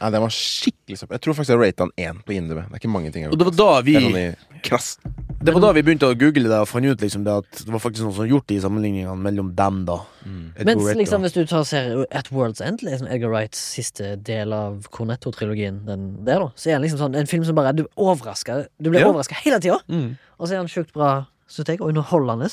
Ja, 0.00 0.08
den 0.10 0.22
var 0.24 0.32
skikkelig 0.34 0.96
søppel. 0.98 1.14
Jeg 1.14 1.22
tror 1.22 1.34
faktisk 1.38 1.52
jeg 1.54 1.60
rata 1.60 1.84
den 1.84 1.92
én 2.02 2.16
på 2.26 2.32
IMDb. 2.34 2.56
Det 2.64 2.72
er 2.74 2.80
ikke 2.80 2.90
mange 2.90 3.12
ting 3.14 3.22
jeg 3.24 3.30
Og 3.32 3.38
det 3.38 3.46
var 3.46 3.54
da 3.54 3.80
vi 3.86 3.92
Det 3.94 4.00
er 4.02 4.08
sånn 4.08 4.16
i 4.18 4.60
krass. 4.66 4.98
Det 5.44 5.52
var 5.54 5.60
da 5.60 5.70
vi 5.76 5.82
begynte 5.86 6.08
å 6.08 6.16
google 6.18 6.48
det 6.48 6.58
og 6.58 6.66
fant 6.66 6.86
ut 6.88 6.98
liksom 7.04 7.22
det 7.22 7.30
at 7.30 7.60
det 7.66 7.70
var 7.70 7.78
faktisk 7.78 8.02
noen 8.02 8.14
som 8.16 8.26
gjort 8.26 8.46
de 8.48 8.56
sammenligningene 8.64 9.14
mellom 9.20 9.52
dem, 9.54 9.84
da. 9.84 9.98
Edgar 10.24 10.64
Mens 10.64 10.82
Wright, 10.82 10.96
liksom 10.98 11.20
da. 11.20 11.28
hvis 11.28 11.36
du 11.36 11.44
tar 11.46 11.60
og 11.60 11.66
ser 11.68 12.06
At 12.10 12.30
World's 12.32 12.64
End, 12.64 12.82
liksom 12.82 13.06
Edgar 13.06 13.28
Wrights 13.30 13.60
siste 13.76 14.16
del 14.16 14.52
av 14.56 14.88
Cornetto-trilogien, 14.90 15.84
den 15.86 16.24
der, 16.24 16.40
da, 16.40 16.48
så 16.56 16.70
er 16.72 16.78
det 16.80 16.88
liksom 16.88 16.98
sånn 17.04 17.14
en 17.20 17.26
film 17.30 17.44
som 17.44 17.54
bare 17.54 17.76
Du 17.76 17.84
overrasker 17.94 18.66
Du 18.80 18.90
blir 18.90 19.00
Ja. 19.04 19.12
overraska 19.12 19.36
hele 19.44 19.60
tida, 19.60 19.78
mm. 19.86 20.16
og 20.40 20.48
så 20.48 20.54
er 20.56 20.64
den 20.64 20.72
sjukt 20.72 20.92
bra, 20.96 21.26
synes 21.46 21.68
jeg, 21.68 21.80
og 21.80 21.92
underholdende. 21.92 22.48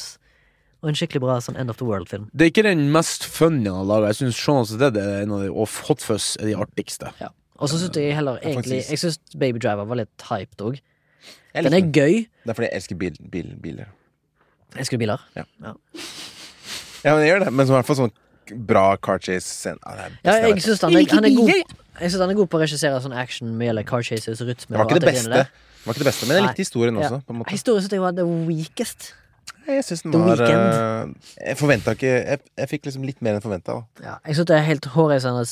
Og 0.81 0.89
en 0.89 0.95
skikkelig 0.97 1.21
bra 1.21 1.35
sånn 1.45 1.57
End 1.61 1.69
of 1.69 1.77
the 1.77 1.85
World-film. 1.85 2.29
Det 2.33 2.47
er 2.47 2.49
ikke 2.53 2.63
den 2.65 2.87
mest 2.93 3.25
funny 3.29 3.67
han 3.69 3.77
har 3.83 3.85
laga. 3.85 4.07
Jeg 4.09 4.15
syns 4.23 4.39
Shaun 4.41 4.63
of 4.63 4.71
the 4.71 4.79
Dead 4.81 4.97
er 4.97 5.21
en 5.21 5.31
av 5.35 5.43
de, 5.43 5.51
og 5.53 5.69
Hot 5.87 6.01
Fuzz 6.01 6.37
er 6.41 6.49
de 6.49 6.55
artigste. 6.57 7.11
Ja. 7.21 7.29
Og 7.61 7.69
så 7.69 7.77
syns 7.77 7.97
jeg 8.01 8.15
heller 8.17 8.39
egentlig. 8.41 8.81
Jeg 8.89 8.97
syns 9.03 9.19
Baby 9.37 9.61
Driver 9.61 9.85
var 9.85 9.99
litt 10.01 10.25
hyped 10.31 10.63
òg. 10.65 10.79
Den 11.53 11.73
er 11.77 11.85
gøy. 11.93 12.23
Det 12.25 12.49
er 12.49 12.57
fordi 12.57 12.69
jeg 12.71 12.79
elsker 12.79 12.97
bil, 12.97 13.19
bil, 13.29 13.51
biler. 13.61 13.91
Elsker 14.79 14.97
du 14.97 15.03
biler. 15.05 15.21
Ja, 15.37 15.43
Ja, 17.03 17.15
men 17.15 17.23
jeg 17.25 17.31
gjør 17.31 17.45
det. 17.45 17.53
Men 17.53 17.65
som 17.67 17.73
i 17.75 17.77
hvert 17.79 17.87
fall 17.89 17.97
sånn 17.97 18.11
bra 18.67 18.85
car 18.97 19.21
chase-scene. 19.21 19.79
Ja, 19.85 19.93
det 19.95 20.03
er 20.07 20.41
Ja, 20.41 20.49
jeg 20.49 20.63
syns 20.65 20.81
han, 20.85 20.93
han 20.97 21.25
er 21.27 21.35
god 21.37 21.49
Jeg 21.51 22.09
synes 22.09 22.21
han 22.21 22.33
er 22.33 22.37
god 22.39 22.49
på 22.51 22.57
å 22.57 22.61
regissere 22.63 22.99
sånn 23.03 23.13
action 23.15 23.53
med 23.57 23.69
gjelder 23.69 23.87
car 23.87 24.03
chases, 24.05 24.41
rytme 24.41 24.73
Det 24.73 24.77
var 24.79 24.85
og 24.85 24.91
ikke 24.91 24.99
det 25.05 25.13
beste. 25.13 25.29
Det 25.29 25.85
var 25.85 25.93
ikke 25.95 26.03
det 26.03 26.09
beste 26.09 26.27
Men 26.27 26.35
jeg 26.37 26.45
likte 26.47 26.63
historien 26.65 26.97
Ja. 26.97 27.01
også. 27.07 27.21
På 27.25 27.33
en 27.33 27.39
måte. 27.41 27.51
Historien 27.53 27.83
syns 27.85 27.91
jeg 27.95 28.01
var 28.01 28.11
the 28.17 28.25
weakest. 28.25 29.13
Jeg 29.67 29.83
synes 29.85 30.01
den 30.03 30.15
var 30.25 30.41
eh, 30.41 31.11
Jeg 31.37 31.57
forventa 31.59 31.93
ikke 31.95 32.09
Jeg, 32.09 32.41
jeg 32.57 32.69
fikk 32.71 32.87
liksom 32.87 33.05
litt 33.05 33.21
mer 33.21 33.37
enn 33.37 33.43
forventa. 33.43 33.77
Ja, 34.01 34.17
jeg 34.25 34.39
syns 34.39 34.49
det 34.49 34.57
er 34.57 34.65
helt 34.67 34.89
hårreisende 34.95 35.43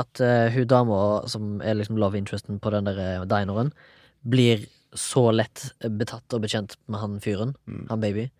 at 0.00 0.22
uh, 0.24 0.48
hun 0.54 0.66
dama 0.70 0.98
som 1.30 1.60
er 1.60 1.76
liksom 1.78 2.00
love 2.00 2.18
interesten 2.18 2.58
på 2.62 2.72
den 2.74 2.88
der 2.88 2.98
eh, 3.04 3.26
dineren, 3.28 3.72
blir 4.24 4.64
så 4.96 5.28
lett 5.34 5.68
betatt 6.00 6.32
og 6.32 6.42
bekjent 6.46 6.78
med 6.88 7.02
han 7.02 7.18
fyren, 7.22 7.54
Mm. 7.68 7.86
han 7.90 8.00
baby. 8.00 8.30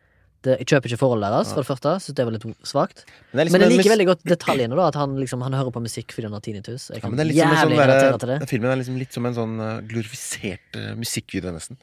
Det, 0.47 0.55
jeg 0.63 0.69
kjøper 0.71 0.93
ikke 0.93 1.01
forholdet 1.01 1.33
deres, 1.35 1.49
for 1.51 1.65
det 1.65 1.69
første. 1.69 1.93
Syns 2.01 2.17
det 2.17 2.25
var 2.25 2.35
litt 2.37 2.45
svakt. 2.65 3.03
Men 3.33 3.43
det 3.43 3.51
er 3.51 3.53
Men 3.53 3.65
jeg 3.67 3.73
liker 3.75 3.93
veldig 3.93 4.07
godt 4.07 4.23
detaljene, 4.33 4.77
da. 4.79 4.87
At 4.89 4.95
han 4.95 5.17
liksom 5.19 5.43
Han 5.43 5.53
hører 5.59 5.75
på 5.75 5.83
musikk 5.83 6.15
fordi 6.15 6.31
han 6.31 6.37
har 6.39 6.45
tinnitus. 6.47 6.89
Jeg 6.89 7.03
ja, 7.03 7.03
kan 7.03 7.13
men 7.13 7.19
det 7.21 7.27
er 7.27 7.33
sånn 7.35 7.57
jævlig 7.59 7.79
relatere 7.83 8.19
til 8.23 8.33
det. 8.33 8.39
den 8.39 8.51
Filmen 8.55 8.71
er 8.71 8.79
liksom 8.81 8.99
litt 9.03 9.13
som 9.13 9.27
en 9.27 9.35
sånn 9.35 9.57
glorifisert 9.91 10.79
uh, 10.79 10.95
musikkvideo, 10.97 11.53
nesten. 11.53 11.77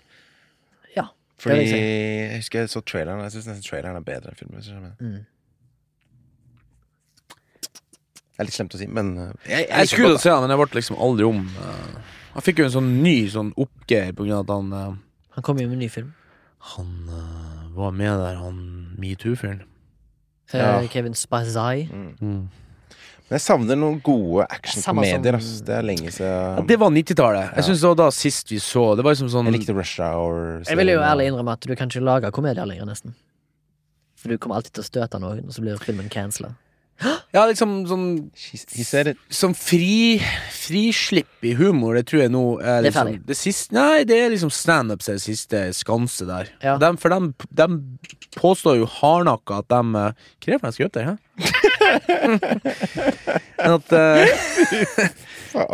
Fordi 1.42 1.64
jeg 1.68 1.80
jeg 1.80 2.38
husker 2.40 2.60
jeg 2.64 2.70
så 2.72 2.82
traileren. 2.82 3.22
Jeg 3.26 3.32
syns 3.36 3.48
nesten 3.52 3.66
traileren 3.70 3.98
er 4.00 4.06
bedre 4.08 4.32
enn 4.32 4.40
filmen. 4.40 4.94
Mm. 5.00 5.26
Det 8.36 8.44
er 8.44 8.48
litt 8.50 8.56
slemt 8.58 8.74
å 8.76 8.80
si, 8.80 8.88
men 8.92 9.14
Jeg, 9.16 9.32
jeg, 9.48 9.68
Jeg 9.72 9.88
skulle 9.94 10.20
se 10.20 10.32
han, 10.34 10.42
men 10.44 10.52
jeg 10.52 10.60
ble 10.60 10.80
liksom 10.82 10.98
aldri 11.00 11.28
om. 11.28 11.42
eh. 11.48 12.16
Han 12.36 12.44
fikk 12.44 12.60
jo 12.60 12.66
en 12.68 12.74
sånn 12.74 12.90
ny 13.04 13.16
sånn 13.32 13.54
oppgave 13.64 14.12
på 14.16 14.26
grunn 14.26 14.36
av 14.36 14.44
at 14.44 14.52
han 14.52 14.74
eh, 14.76 14.98
Han 15.38 15.46
kom 15.48 15.60
jo 15.62 15.68
med 15.70 15.78
en 15.78 15.84
ny 15.86 15.90
film. 15.92 16.10
Han 16.76 16.92
uh, 17.08 17.70
var 17.78 17.92
med 17.96 18.12
der, 18.20 18.36
han 18.42 18.60
metoo-fyren. 19.00 19.62
Eh, 20.52 20.60
Ja. 20.60 20.80
Kevin 20.92 21.14
Spazai. 21.16 21.86
Mm. 21.92 22.16
Mm. 22.20 22.44
Men 23.26 23.40
jeg 23.40 23.42
savner 23.42 23.78
noen 23.80 23.96
gode 24.06 24.46
actionkomedier. 24.54 25.38
Altså. 25.40 25.64
Det 25.66 25.74
er 25.74 25.86
lenge 25.88 26.12
Ja, 26.14 26.62
det 26.62 26.76
var 26.78 26.92
90-tallet. 26.94 27.56
Jeg 27.58 27.68
synes 27.70 27.82
det 27.82 27.90
var 27.90 27.98
da 28.04 28.10
sist 28.14 28.52
vi 28.54 28.60
så 28.62 28.84
Det 28.98 29.06
var 29.06 29.16
liksom 29.16 29.32
sånn 29.34 29.50
Jeg 29.50 29.56
likte 29.58 29.74
Rush 29.74 29.98
Hour. 30.04 30.62
Jeg 30.68 30.78
vil 30.78 30.94
jo 30.94 31.00
ærlig 31.02 31.32
innrømme 31.32 31.56
at 31.58 31.66
du 31.66 31.74
kan 31.74 31.90
ikke 31.90 32.06
lage 32.06 32.30
komedier 32.36 32.70
lenger, 32.70 32.86
nesten. 32.86 33.16
For 34.22 34.30
du 34.30 34.38
kommer 34.42 34.60
alltid 34.60 34.78
til 34.78 34.86
å 34.86 34.90
støte 34.92 35.22
noen, 35.22 35.42
og 35.46 35.58
så 35.58 35.66
blir 35.66 35.82
filmen 35.82 36.12
cancela. 36.14 36.54
Ja, 37.36 37.41
liksom 37.50 37.72
sånn. 37.89 38.06
Sånn 39.36 39.54
fri 39.60 40.16
Frislipp 40.56 41.43
i 41.43 41.52
humor, 41.60 41.98
det 41.98 42.06
tror 42.08 42.22
jeg 42.24 42.32
nå 42.32 42.43
er 42.62 42.86
Det 42.86 42.93
er 42.96 43.10
liksom 43.10 43.26
det 43.28 43.36
siste 43.38 43.76
Nei, 43.76 44.06
det 44.08 44.16
er 44.24 44.30
liksom 44.32 44.52
standups 44.54 45.06
som 45.06 45.12
er 45.12 45.20
det 45.20 45.26
siste 45.26 45.64
skanse 45.76 46.26
der. 46.30 46.48
Ja. 46.64 46.78
Dem- 46.82 46.96
for 47.02 47.12
de, 47.12 47.76
påstår 48.39 48.80
jo 48.80 48.88
hardnakka 48.88 49.60
at 49.60 49.68
de 49.74 49.82
eh, 50.00 50.14
Hva 50.16 50.48
er 50.48 50.56
det 50.56 50.62
for 50.64 50.72
skrev 50.78 50.91
der, 50.96 51.06
hæ? 51.12 51.16
Men 53.60 53.76
at 53.76 53.91
eh, 53.93 54.26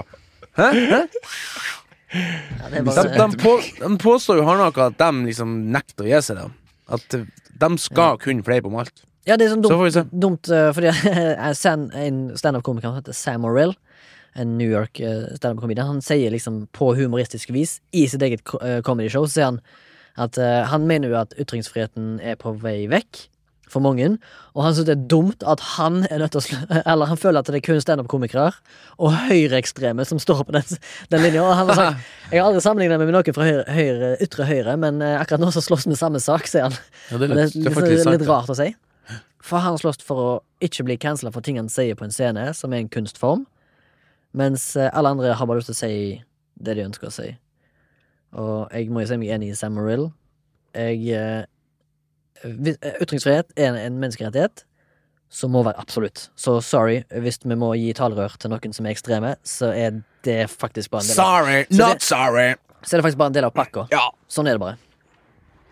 Hæ? 0.58 0.68
Hæ? 0.74 1.02
Ja, 2.12 2.68
De, 2.74 2.82
de, 2.84 3.38
på, 3.40 3.54
de 3.80 3.98
påstår 4.02 4.42
jo 4.42 4.48
hardnakka 4.50 4.90
at 4.92 4.98
de 5.00 5.12
liksom 5.30 5.54
nekter 5.72 6.04
å 6.10 6.12
gi 6.12 6.20
seg, 6.26 6.42
dem. 6.42 6.52
At 6.92 7.16
eh, 7.16 7.24
de 7.62 7.70
skal 7.80 8.18
kunne 8.20 8.44
fleipe 8.44 8.68
om 8.68 8.76
alt. 8.82 9.06
Ja, 9.28 9.38
det 9.38 9.46
er 9.46 9.54
sånn 9.54 9.62
Så 9.62 9.70
dumt, 9.70 9.78
får 9.78 9.88
vi 9.88 9.94
se. 9.96 10.04
dumt 10.24 10.50
eh, 10.50 10.70
fordi 10.76 10.92
Sam, 11.62 11.88
en 11.94 12.22
standup-komiker 12.40 12.90
som 12.90 12.98
heter 12.98 13.18
Sam 13.18 13.46
Orell. 13.50 13.76
en 14.34 14.54
New 14.58 14.70
York 14.72 15.02
uh, 15.04 15.28
standup-komiker, 15.36 15.84
han 15.84 16.00
sier 16.00 16.32
liksom 16.32 16.64
på 16.72 16.94
humoristisk 16.96 17.50
vis 17.52 17.82
i 17.92 18.06
sitt 18.08 18.22
eget 18.24 18.40
eh, 18.62 18.80
comedy-show, 18.80 19.26
så 19.28 19.34
sier 19.34 19.50
han 19.50 19.60
at 20.16 20.40
uh, 20.40 20.64
han 20.72 20.88
mener 20.88 21.12
jo 21.12 21.18
at 21.20 21.36
ytringsfriheten 21.36 22.14
er 22.24 22.38
på 22.40 22.54
vei 22.62 22.86
vekk 22.88 23.26
for 23.72 23.84
mange, 23.84 24.08
og 24.56 24.66
han 24.66 24.76
syns 24.76 24.88
det 24.90 24.96
er 24.98 25.04
dumt 25.12 25.46
at 25.48 25.64
han 25.76 26.02
er 26.10 26.22
nødt 26.24 26.34
til 26.36 26.42
å 26.42 26.46
slå 26.46 26.60
Eller 26.92 27.12
han 27.12 27.20
føler 27.20 27.42
at 27.42 27.52
det 27.52 27.60
er 27.62 27.66
kun 27.66 27.82
standup-komikere 27.84 28.50
og 29.00 29.16
høyreekstreme 29.30 30.06
som 30.08 30.20
står 30.22 30.44
på 30.48 30.56
den, 30.58 30.80
den 31.14 31.26
linja. 31.26 31.44
Og 31.46 31.56
han 31.56 31.72
har 31.72 31.80
sagt 31.80 32.32
Jeg 32.32 32.42
har 32.42 32.50
aldri 32.50 32.64
sammenlignet 32.66 33.02
meg 33.02 33.12
med 33.12 33.18
noen 33.18 33.38
fra 33.38 33.48
høyre, 33.48 33.66
høyre, 33.72 34.14
ytre 34.24 34.48
høyre, 34.50 34.78
men 34.82 35.04
eh, 35.06 35.18
akkurat 35.20 35.44
nå 35.44 35.52
så 35.56 35.64
slåss 35.64 35.88
vi 35.88 36.00
samme 36.00 36.22
sak, 36.24 36.48
sier 36.52 36.68
han. 36.68 36.80
Ja, 37.12 37.20
det 37.20 37.28
er 37.28 37.36
er 37.36 37.36
det, 37.36 37.50
litt, 37.52 37.60
er 37.60 37.76
det 37.76 37.84
er 37.84 37.92
litt, 37.96 38.16
litt, 38.20 38.28
rart 38.30 38.52
å 38.52 38.58
si. 38.58 38.72
For 39.42 39.64
han 39.64 39.78
slåss 39.82 40.02
for 40.06 40.22
å 40.22 40.32
ikke 40.64 40.86
bli 40.86 40.98
cancela 41.02 41.32
for 41.34 41.42
ting 41.46 41.58
han 41.58 41.70
sier 41.72 41.98
på 41.98 42.06
en 42.06 42.14
scene, 42.14 42.50
som 42.58 42.74
er 42.74 42.84
en 42.84 42.92
kunstform. 42.94 43.46
Mens 44.38 44.76
eh, 44.80 44.90
alle 44.94 45.12
andre 45.16 45.34
har 45.36 45.48
bare 45.50 45.60
lyst 45.62 45.72
til 45.72 45.78
å 45.78 45.82
si 45.82 45.94
det 46.62 46.76
de 46.78 46.86
ønsker 46.86 47.10
å 47.10 47.14
si. 47.16 47.30
Og 48.38 48.72
jeg 48.72 48.92
må 48.94 49.02
jo 49.04 49.10
si 49.10 49.18
meg 49.20 49.34
enig 49.36 49.52
i 49.52 49.58
Sam 49.58 49.74
Morrill. 49.76 50.10
Jeg 50.78 51.02
eh, 51.18 51.42
eh, 52.46 53.02
Ytringsfrihet 53.04 53.52
er 53.58 53.72
en, 53.74 53.80
en 53.82 53.98
menneskerettighet 54.04 54.64
som 55.32 55.54
må 55.56 55.64
være 55.64 55.80
absolutt. 55.80 56.26
Så 56.40 56.58
sorry, 56.64 57.02
hvis 57.24 57.40
vi 57.44 57.56
må 57.60 57.74
gi 57.80 57.92
talerør 57.96 58.36
til 58.40 58.52
noen 58.52 58.74
som 58.76 58.88
er 58.88 58.96
ekstreme, 58.96 59.34
så 59.48 59.72
er 59.72 60.02
det 60.28 60.42
faktisk 60.52 60.92
bare 60.92 61.06
en 61.08 61.12
del 61.12 61.20
av, 61.24 61.26
Sorry, 61.26 61.62
not 61.80 62.04
sorry. 62.04 62.48
så 62.84 62.96
er 62.96 63.00
det 63.02 63.06
faktisk 63.08 63.22
bare 63.22 63.32
en 63.32 63.38
del 63.40 63.48
av 63.48 63.54
pakka. 63.56 63.86
Ja. 63.96 64.10
Sånn 64.32 64.50
er 64.52 64.60
det 64.60 64.64
bare. 64.64 64.78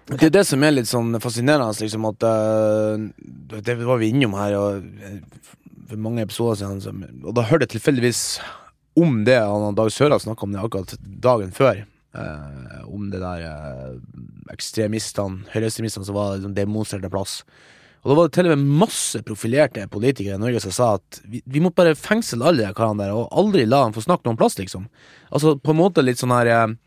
Det 0.10 0.26
er 0.26 0.34
det 0.34 0.46
som 0.50 0.64
er 0.66 0.74
litt 0.74 0.90
sånn 0.90 1.14
fascinerende, 1.22 1.70
liksom, 1.84 2.08
at 2.10 2.26
uh, 2.26 3.60
Det 3.62 3.76
var 3.84 4.00
vi 4.02 4.10
innom 4.10 4.34
her 4.40 4.56
og, 4.58 4.88
eh, 5.06 5.20
for 5.90 6.02
mange 6.02 6.24
episoder 6.26 6.58
siden, 6.58 6.82
som, 6.82 7.04
og 7.22 7.36
da 7.38 7.46
hørte 7.46 7.68
jeg 7.68 7.76
tilfeldigvis 7.78 8.24
om 9.00 9.22
det 9.28 9.38
han 9.38 9.78
Dag 9.78 9.92
Søra 9.94 10.18
snakka 10.22 10.48
om 10.48 10.56
det 10.56 10.62
akkurat 10.64 10.96
dagen 11.00 11.54
før. 11.56 11.84
Uh, 12.18 12.82
om 12.90 13.12
det 13.14 13.22
der 13.22 13.44
uh, 13.46 14.00
ekstremistene, 14.50 15.44
høyreekstremistene 15.54 16.08
som 16.08 16.18
var 16.18 16.40
liksom, 16.40 16.56
demonstrerte 16.58 17.12
plass. 17.14 17.44
Og 18.02 18.10
da 18.10 18.16
var 18.18 18.30
det 18.30 18.34
til 18.38 18.50
og 18.50 18.56
med 18.56 18.80
masse 18.82 19.22
profilerte 19.28 19.86
politikere 19.92 20.40
i 20.40 20.42
Norge 20.42 20.62
som 20.64 20.74
sa 20.74 20.94
at 20.98 21.20
vi, 21.28 21.44
vi 21.46 21.62
må 21.62 21.70
bare 21.76 21.98
fengsle 22.00 22.42
alle 22.42 22.66
de 22.66 22.74
karene 22.74 23.04
der, 23.04 23.14
og 23.14 23.30
aldri 23.30 23.68
la 23.68 23.84
dem 23.86 23.94
få 23.94 24.06
snakke 24.08 24.26
noen 24.26 24.40
plass, 24.40 24.58
liksom. 24.58 24.88
Altså 25.30 25.54
på 25.62 25.76
en 25.76 25.82
måte 25.84 26.02
litt 26.06 26.22
sånn 26.22 26.34
her 26.34 26.50
uh, 26.50 26.78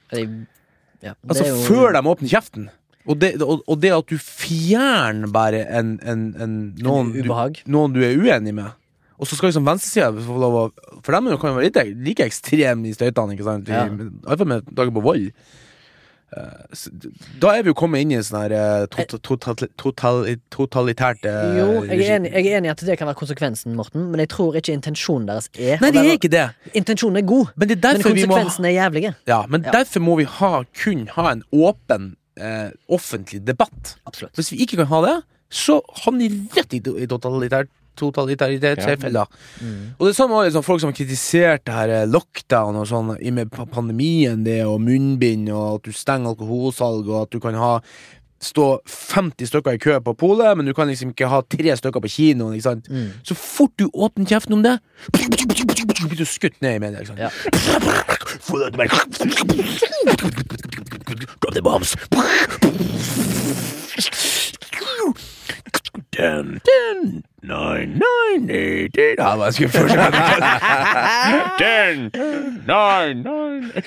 ja, 1.03 1.15
Altså 1.29 1.47
jo- 1.47 1.61
før 1.69 1.95
de 1.95 2.03
åpner 2.03 2.35
kjeften. 2.35 2.71
Og 3.07 3.19
det, 3.19 3.33
og, 3.43 3.65
og 3.67 3.81
det 3.83 3.91
at 3.97 4.07
du 4.07 4.15
fjerner 4.21 5.31
bare 5.35 5.65
en, 5.75 5.97
en, 6.07 6.21
en 6.39 6.53
noen, 6.79 7.09
En 7.17 7.27
du, 7.27 7.63
noen 7.75 7.93
du 7.97 7.99
er 8.07 8.15
uenig 8.15 8.53
med, 8.55 8.71
og 9.19 9.27
så 9.27 9.35
skal 9.39 9.51
liksom 9.51 9.67
venstresida 9.67 10.13
få 10.23 10.37
lov 10.39 10.55
å 10.61 10.63
For 11.03 11.15
dem 11.15 11.27
kan 11.39 11.51
jo 11.53 11.57
være 11.59 11.67
like, 11.71 11.85
like 12.07 12.25
ekstreme 12.31 12.87
i 12.89 12.95
støytene, 12.95 13.35
ikke 13.35 13.47
sant? 13.49 13.69
Ja. 13.71 13.89
Iallfall 13.91 14.49
med 14.55 14.71
tanke 14.79 14.95
på 14.95 15.03
vold. 15.03 15.29
eh, 16.37 16.87
Da 17.43 17.51
er 17.57 17.63
vi 17.67 17.71
jo 17.73 17.77
kommet 17.79 18.03
inn 18.03 18.15
i 18.15 18.17
en 18.21 18.25
sånn 18.27 18.41
her 18.41 18.55
eh, 18.57 18.87
tot- 18.95 19.19
total, 19.27 19.67
total, 19.83 20.23
totalitært 20.55 21.27
eh, 21.29 21.59
Jo, 21.59 21.67
jeg 21.91 22.01
er, 22.07 22.15
enig, 22.21 22.33
jeg 22.39 22.47
er 22.53 22.59
enig 22.61 22.71
i 22.71 22.73
at 22.73 22.85
det 22.87 22.97
kan 23.03 23.11
være 23.11 23.19
konsekvensen, 23.21 23.75
Morten, 23.79 24.09
men 24.15 24.23
jeg 24.25 24.31
tror 24.33 24.57
ikke 24.63 24.73
intensjonen 24.79 25.27
deres 25.29 25.51
er 25.59 25.83
Nei, 25.83 25.91
det 25.95 26.07
er 26.07 26.15
ikke 26.17 26.33
det. 26.33 26.47
Intensjonen 26.79 27.21
er 27.23 27.27
god, 27.29 27.53
Men 27.59 27.69
det 27.75 27.79
men 27.83 28.31
må 28.31 28.39
ha, 28.39 28.47
er 28.71 28.77
jævlige. 28.79 29.15
ja, 29.29 29.43
men 29.49 29.63
Ja. 29.67 29.75
derfor 29.83 30.01
må 30.07 30.17
vi 30.23 30.25
ha, 30.39 30.55
kun 30.85 31.07
ha 31.19 31.31
en 31.35 31.43
åpen 31.53 32.13
eh, 32.37 32.73
offentlig 32.93 33.43
debatt. 33.47 33.97
Absolutt. 34.09 34.35
Hvis 34.39 34.53
vi 34.55 34.63
ikke 34.65 34.83
kan 34.83 34.91
ha 34.93 35.05
det, 35.07 35.17
så 35.53 35.81
havner 36.05 36.33
vi 36.33 36.43
rett 36.57 36.75
i, 36.77 36.81
i 36.81 37.09
totalitært 37.11 37.71
Ja. 39.21 39.27
Mm. 39.61 39.81
Og 39.99 40.07
det 40.09 40.15
samme 40.17 40.39
med 40.39 40.49
liksom, 40.49 40.65
folk 40.65 40.81
som 40.81 40.93
har 40.93 40.97
kritisert 40.97 41.67
det 41.69 41.77
her 41.77 41.93
eh, 41.93 42.09
lockdown 42.09 42.79
og 42.81 42.89
sånn 42.89 43.13
i 43.21 43.33
med 43.35 43.53
pandemien, 43.53 44.45
det 44.47 44.63
og 44.65 44.81
munnbind 44.85 45.51
og 45.53 45.77
at 45.77 45.89
du 45.89 45.97
stenger 45.97 46.33
alkoholsalg 46.33 47.11
og 47.11 47.19
at 47.27 47.35
du 47.35 47.41
kan 47.43 47.59
ha 47.61 47.75
stå 48.43 48.81
50 48.89 49.47
stykker 49.47 49.77
i 49.77 49.79
kø 49.79 49.99
på 50.05 50.13
polet, 50.19 50.57
men 50.57 50.67
du 50.67 50.75
kan 50.75 50.89
liksom 50.91 51.13
ikke 51.15 51.29
ha 51.31 51.41
tre 51.47 51.77
stykker 51.79 52.01
på 52.03 52.11
kinoen. 52.11 52.55
Ikke 52.57 52.63
sant? 52.63 52.89
Mm. 52.91 53.11
Så 53.25 53.35
fort 53.39 53.71
du 53.79 53.89
åpner 53.95 54.27
kjeften 54.27 54.59
om 54.59 54.63
det, 54.67 54.79
blir 55.13 56.19
du 56.19 56.25
skutt 56.27 56.59
ned 56.63 56.75
i 56.75 56.83
media. 56.83 56.99
Ikke 57.01 57.15
sant? 57.15 57.21
Ja. 57.23 57.31
Drop 61.43 61.55
the 61.55 61.63
bombs. 61.63 61.97
Ten, 66.13 66.61
ten, 66.69 67.23
nine, 67.43 68.01
nine, 68.03 68.51
eight, 68.51 68.99
eight. 68.99 69.19
Hva 69.19 69.51
skal 69.51 69.71
jeg? 69.73 69.73
Ten, 71.59 72.11
nine, 72.69 73.23
nine 73.23 73.83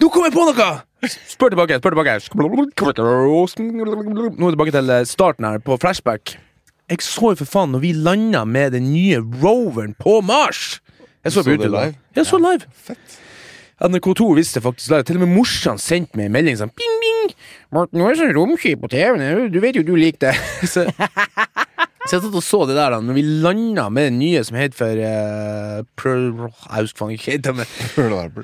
Nå 0.00 0.08
kom 0.10 0.24
jeg 0.26 0.34
på 0.34 0.46
noe! 0.46 0.70
Spør 1.08 1.52
tilbake. 1.54 1.78
spør 1.80 1.94
tilbake 1.94 2.16
Nå 4.38 4.48
er 4.48 4.56
tilbake 4.56 4.74
til 4.74 4.90
eh, 4.90 5.04
starten 5.08 5.44
her, 5.48 5.58
på 5.58 5.76
flashback. 5.80 6.36
Jeg 6.90 7.00
så 7.00 7.32
jo 7.32 7.40
for 7.40 7.48
faen 7.48 7.72
når 7.72 7.80
vi 7.80 7.92
landa 7.96 8.44
med 8.44 8.74
den 8.76 8.90
nye 8.92 9.20
roveren 9.42 9.94
på 9.96 10.20
Mars! 10.20 10.80
Jeg 11.24 11.32
så, 11.32 11.42
Så 11.42 11.56
det 11.56 11.70
live? 11.70 11.94
Jeg 12.16 12.26
så 12.28 12.36
live. 12.36 12.68
Fett. 12.76 13.20
NRK2 13.80 14.26
visste 14.36 14.60
faktisk 14.60 14.90
live. 14.92 15.02
Til 15.08 15.16
og 15.16 15.24
med 15.24 15.32
morsan 15.34 15.80
sendte 15.80 16.18
meg 16.18 16.28
en 16.28 16.34
melding 16.36 16.58
sånn 16.60 16.72
Bing, 16.76 16.98
bing! 17.00 17.32
Morten, 17.72 17.98
nå 17.98 18.06
er 18.06 18.12
det 18.12 18.20
sånn 18.20 18.34
romskip 18.36 18.84
på 18.84 18.90
TV-en. 18.92 19.48
Du 19.52 19.58
vet 19.64 19.78
jo 19.80 19.84
du 19.86 19.94
liker 19.96 20.28
det. 20.28 20.34
Så, 20.74 20.84
så 22.04 22.16
jeg 22.18 22.22
satt 22.26 22.34
og 22.36 22.42
så 22.44 22.58
det 22.68 22.74
der 22.76 22.90
da 22.92 22.98
Når 23.00 23.16
vi 23.16 23.22
landa 23.44 23.86
med 23.88 24.10
den 24.10 24.18
nye 24.20 24.42
som 24.44 24.56
het 24.60 24.74
for 24.76 24.92
uh, 25.00 25.80
per, 25.96 26.18
Jeg 26.44 26.84
husker 26.84 26.98
faen 27.00 27.14
ikke 27.16 27.38
hva 27.40 27.54
det 27.56 27.66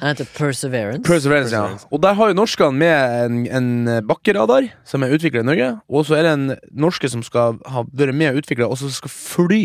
heter. 0.01 0.31
Perseverance. 0.39 1.03
Perseverance, 1.05 1.53
ja. 1.55 1.77
Og 1.93 2.01
der 2.03 2.15
har 2.17 2.33
jo 2.33 2.39
norskene 2.41 2.73
med 2.81 2.97
en, 3.27 3.47
en 3.61 4.07
bakkeradar 4.09 4.71
som 4.89 5.05
er 5.05 5.13
utvikla 5.17 5.45
i 5.45 5.49
Norge. 5.51 5.71
Og 5.93 6.07
så 6.09 6.17
er 6.17 6.23
det 6.29 6.33
en 6.39 6.47
norske 6.87 7.11
som 7.13 7.23
skal 7.27 7.61
ha 7.69 7.85
vært 7.93 8.17
med 8.17 8.33
og 8.33 8.41
utvikla, 8.45 8.69
og 8.71 8.79
som 8.81 8.89
skal 8.95 9.13
fly 9.13 9.63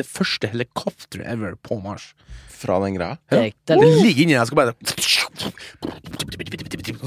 det 0.00 0.06
første 0.08 0.48
helikopteret 0.50 1.26
ever 1.28 1.54
på 1.62 1.76
Mars. 1.82 2.12
Fra 2.60 2.76
den 2.82 2.98
greia. 2.98 3.16
Det 3.30 3.38
er- 3.38 3.54
det 3.70 3.76
er 3.78 4.02
ligger 4.04 4.22
inni 4.26 4.34
der. 4.34 4.40
Jeg 4.42 4.46
skal 4.50 4.56
bare 4.56 4.74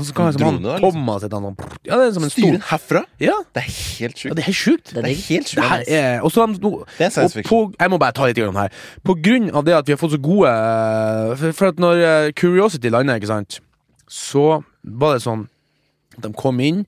så 0.03 0.13
kan 0.15 0.25
jeg 0.31 0.33
som 0.39 0.43
han 0.47 0.63
Thomas 0.81 1.21
til 1.21 1.35
han 1.37 1.55
Ja, 1.85 1.97
det 1.99 2.05
er 2.07 2.11
som 2.15 2.23
en 2.23 2.31
Styre 2.31 2.57
stor 2.59 2.67
herfra? 2.69 3.01
Ja, 3.19 3.33
Det 3.55 3.59
er 3.63 3.69
helt 3.69 4.21
ja 4.23 4.33
det 4.33 4.43
er 4.43 4.47
helt 4.47 4.55
sjukt. 4.55 4.93
Det 4.93 4.97
er 4.97 5.01
Det 5.03 5.11
er 5.11 5.23
helt 5.27 5.45
Det 5.45 5.51
sjukt. 5.51 5.67
her 5.67 5.83
er 5.87 6.21
Og 6.23 6.31
så 6.31 6.45
har 6.45 6.53
Det 6.53 7.05
er 7.05 7.09
science 7.09 7.23
og 7.25 7.31
fiction. 7.33 7.49
på, 7.49 7.75
jeg 7.79 7.89
må 7.91 7.97
bare 7.99 8.11
ta 8.15 8.25
litt 8.29 8.37
grann 8.37 8.55
her. 8.55 8.69
På 9.03 9.15
grunn 9.21 9.49
av 9.53 9.65
det 9.65 9.73
at 9.75 9.85
vi 9.87 9.91
har 9.91 9.97
fått 9.99 10.11
så 10.15 10.21
gode 10.21 10.47
eh, 10.47 11.35
For, 11.35 11.51
for 11.51 11.67
at 11.73 11.75
når 11.83 12.03
eh, 12.03 12.31
Curiosity 12.31 12.89
landa, 12.89 13.15
ikke 13.19 13.27
sant, 13.27 13.59
så 14.07 14.63
var 14.83 15.13
det 15.17 15.23
sånn 15.25 15.47
at 16.17 16.23
de 16.23 16.33
kom 16.37 16.59
inn, 16.61 16.85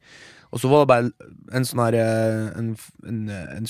og 0.54 0.60
så 0.62 0.70
var 0.70 0.86
det 0.86 0.88
bare 0.88 1.12
en 1.58 1.66
sånn 1.66 1.82
her 1.84 1.96
eh, 2.00 2.60
en, 2.60 2.76
en, 3.08 3.30
en, 3.58 3.68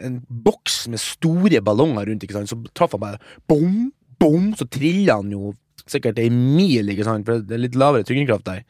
en 0.00 0.20
boks 0.28 0.88
med 0.90 1.00
store 1.00 1.60
ballonger 1.64 2.10
rundt, 2.10 2.24
ikke 2.26 2.34
sant, 2.40 2.50
så 2.50 2.58
traff 2.74 2.92
han 2.96 3.00
bare 3.00 3.20
bom, 3.48 3.92
bom, 4.20 4.50
så 4.58 4.66
trilla 4.68 5.16
han 5.22 5.30
jo 5.32 5.54
sikkert 5.86 6.18
ei 6.18 6.28
mil, 6.30 6.90
ikke 6.92 7.06
sant, 7.06 7.24
for 7.26 7.40
det 7.40 7.56
er 7.56 7.62
litt 7.64 7.78
lavere 7.78 8.04
tyngdekraft 8.06 8.44
der. 8.50 8.64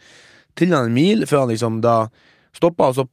Trilla 0.61 0.83
han 0.83 0.91
en 0.91 0.97
mil 0.97 1.27
før 1.29 1.45
han 1.45 1.53
liksom 1.55 1.81
da 1.85 1.97
stoppa, 2.57 2.91
og 2.91 2.99
så 2.99 3.07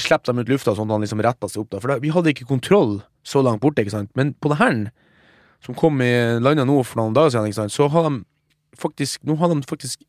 slapp 0.00 0.26
de 0.26 0.34
ut 0.40 0.50
lufta 0.50 0.74
sånn 0.76 0.88
at 0.90 0.96
han 0.96 1.04
liksom 1.04 1.22
retta 1.24 1.50
seg 1.50 1.64
opp. 1.64 1.70
da 1.74 1.82
For 1.82 1.92
da, 1.92 2.00
Vi 2.02 2.12
hadde 2.14 2.32
ikke 2.32 2.48
kontroll 2.48 3.00
så 3.26 3.42
langt 3.44 3.62
borte, 3.62 3.82
ikke 3.84 3.94
sant. 3.94 4.10
Men 4.18 4.32
på 4.38 4.50
det 4.52 4.60
her, 4.60 4.78
som 5.64 5.76
kom 5.76 6.00
i 6.04 6.12
landa 6.40 6.66
nå 6.68 6.80
for 6.86 7.02
noen 7.02 7.16
dager 7.16 7.34
siden, 7.34 7.50
ikke 7.50 7.62
sant, 7.62 7.74
så 7.74 7.90
har 7.92 8.08
de 8.08 8.22
faktisk 8.80 9.26
Nå 9.28 9.34
har 9.36 9.50
de 9.50 9.66
faktisk 9.68 10.00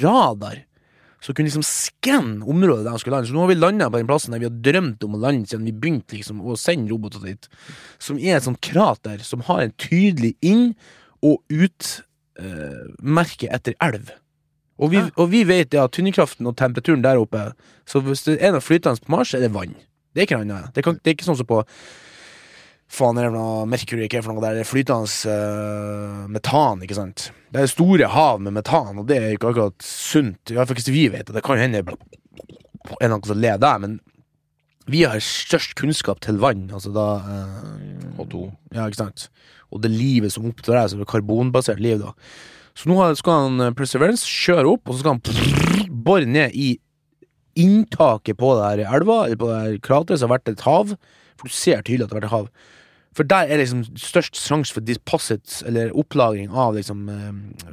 radar 0.00 0.62
som 1.20 1.34
kunne 1.34 1.48
liksom 1.48 1.64
skanne 1.66 2.44
området 2.46 2.84
der 2.84 2.92
de 2.92 3.00
skulle 3.02 3.16
lande. 3.16 3.28
Så 3.28 3.34
nå 3.34 3.42
har 3.42 3.50
vi 3.50 3.56
landa 3.58 3.88
på 3.90 3.98
den 3.98 4.08
plassen 4.08 4.32
der 4.32 4.42
vi 4.42 4.48
har 4.48 4.60
drømt 4.68 5.04
om 5.06 5.16
å 5.16 5.22
lande 5.24 5.48
siden 5.48 5.66
vi 5.66 5.74
begynte 5.74 6.18
liksom 6.18 6.38
å 6.44 6.56
sende 6.60 6.92
roboter 6.92 7.24
dit. 7.24 7.48
Som 7.98 8.20
er 8.20 8.36
et 8.36 8.46
sånt 8.46 8.62
krater 8.64 9.18
som 9.26 9.40
har 9.48 9.64
en 9.64 9.74
tydelig 9.80 10.36
inn- 10.44 10.76
og 11.24 11.42
utmerke 11.50 13.48
etter 13.50 13.74
elv. 13.82 14.12
Og 14.76 14.90
vi, 14.92 15.00
og 15.16 15.30
vi 15.32 15.42
vet 15.48 15.70
det 15.72 15.80
at 15.80 15.94
tyngdekraften 15.96 16.48
og 16.48 16.56
temperaturen 16.60 17.04
der 17.04 17.16
oppe 17.16 17.46
Så 17.88 18.02
hvis 18.04 18.26
det 18.26 18.36
er 18.44 18.52
noe 18.52 18.60
flytende 18.60 19.00
på 19.00 19.14
Mars, 19.14 19.32
er 19.32 19.40
det 19.40 19.54
vann. 19.54 19.72
Det 20.12 20.22
er 20.22 20.28
ikke 20.28 20.40
noe 20.40 20.58
annet. 20.58 20.74
Det, 20.76 20.84
kan, 20.84 20.98
det 21.00 21.10
er 21.10 21.16
ikke 21.16 21.28
sånn 21.28 21.38
som 21.40 21.48
på 21.48 21.62
Faen, 22.86 23.18
er 23.18 23.26
det 23.26 23.34
noe 23.34 23.64
Merkur 23.66 23.98
ikke 24.04 24.20
er 24.20 24.22
for 24.22 24.36
noe 24.36 24.44
der 24.44 24.60
det 24.60 24.62
er 24.62 24.68
flytende 24.68 25.32
uh, 25.32 26.26
metan, 26.30 26.84
ikke 26.86 26.98
sant. 26.98 27.30
Det 27.50 27.64
er 27.64 27.72
store 27.72 28.10
hav 28.12 28.38
med 28.44 28.54
metan, 28.54 29.00
og 29.00 29.08
det 29.08 29.16
er 29.18 29.32
ikke 29.34 29.50
akkurat 29.50 29.82
sunt. 29.82 30.52
I 30.52 30.58
hvert 30.58 30.70
fall 30.70 30.78
ikke 30.78 30.94
vi 30.94 31.06
vet 31.10 31.26
det. 31.26 31.34
Det 31.34 31.42
kan 31.46 31.58
hende 31.58 31.82
det 31.82 31.96
er 33.02 33.10
noe 33.10 33.26
som 33.26 33.40
ler 33.42 33.58
der, 33.58 33.80
men 33.82 33.98
vi 34.86 35.02
har 35.02 35.18
størst 35.22 35.74
kunnskap 35.78 36.20
til 36.22 36.38
vann, 36.38 36.68
altså 36.70 36.92
da 36.94 37.06
eh, 37.26 38.04
H2. 38.20 38.44
Ja, 38.76 38.86
ikke 38.86 39.00
sant. 39.00 39.26
Og 39.74 39.82
det 39.82 39.90
livet 39.90 40.30
som 40.34 40.46
oppstår 40.46 40.78
her, 40.78 40.90
som 40.92 41.02
er 41.02 41.10
karbonbasert 41.10 41.82
liv, 41.82 41.98
da. 42.04 42.12
Så 42.76 42.90
nå 42.90 42.98
skal 43.16 43.46
han 43.46 43.62
eh, 43.64 43.74
Perseverance 43.76 44.28
kjøre 44.28 44.76
opp, 44.76 44.86
og 44.86 44.96
så 44.96 45.02
skal 45.02 45.16
han 45.16 45.92
bore 46.06 46.28
ned 46.28 46.54
i 46.54 46.74
inntaket 47.56 48.36
på 48.36 48.52
det 48.58 48.64
her 48.66 48.96
elva, 48.98 49.22
eller 49.26 49.40
på 49.40 49.50
det 49.50 49.60
her 49.62 49.76
krateret 49.84 50.20
som 50.20 50.28
har 50.28 50.38
vært 50.38 50.52
et 50.52 50.66
hav. 50.66 50.96
For 51.40 51.48
du 51.48 51.56
ser 51.56 51.84
tydelig 51.84 52.06
at 52.06 52.12
det 52.12 52.18
har 52.18 52.20
vært 52.20 52.28
et 52.28 52.36
hav. 52.36 52.72
For 53.16 53.28
der 53.28 53.48
er 53.48 53.62
liksom 53.62 53.86
størst 53.96 54.36
sjanse 54.36 54.76
for 54.76 54.84
deposit, 54.84 55.62
eller 55.68 55.94
opplagring 55.96 56.52
av 56.52 56.76
liksom 56.76 57.06
eh, 57.08 57.70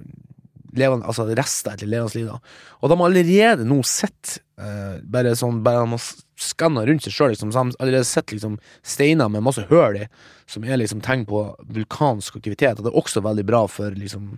levende, 0.80 1.06
altså 1.06 1.28
rester 1.36 1.76
etter 1.76 1.90
levende 1.90 2.16
liv. 2.16 2.30
da. 2.32 2.40
Og 2.80 2.90
de 2.90 2.98
har 3.00 3.10
allerede 3.10 3.68
nå 3.68 3.82
sett, 3.88 4.38
eh, 4.56 5.02
bare 5.04 5.36
sånn, 5.36 5.60
bare 5.66 5.84
de 5.84 5.98
har 5.98 6.08
skanna 6.40 6.86
rundt 6.88 7.04
seg 7.04 7.18
sjøl, 7.18 7.34
liksom, 7.36 7.52
så 7.52 7.60
har 7.60 7.76
allerede 7.84 8.08
sett 8.08 8.32
liksom 8.32 8.56
steiner 8.88 9.30
med 9.32 9.44
masse 9.44 9.68
hull 9.68 10.00
i, 10.00 10.08
som 10.48 10.64
er 10.64 10.80
liksom 10.80 11.04
tegn 11.04 11.28
på 11.28 11.44
vulkansk 11.76 12.40
aktivitet. 12.40 12.80
Og 12.80 12.88
det 12.88 12.94
er 12.94 13.04
også 13.04 13.24
veldig 13.28 13.46
bra 13.52 13.66
for 13.68 13.92
liksom 14.00 14.38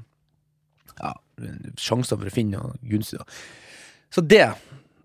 sjanser 1.81 2.19
for 2.19 2.29
å 2.29 2.33
finne 2.33 2.61
noe 2.61 2.79
gunstig. 2.89 3.21
Så 4.13 4.23
det 4.23 4.47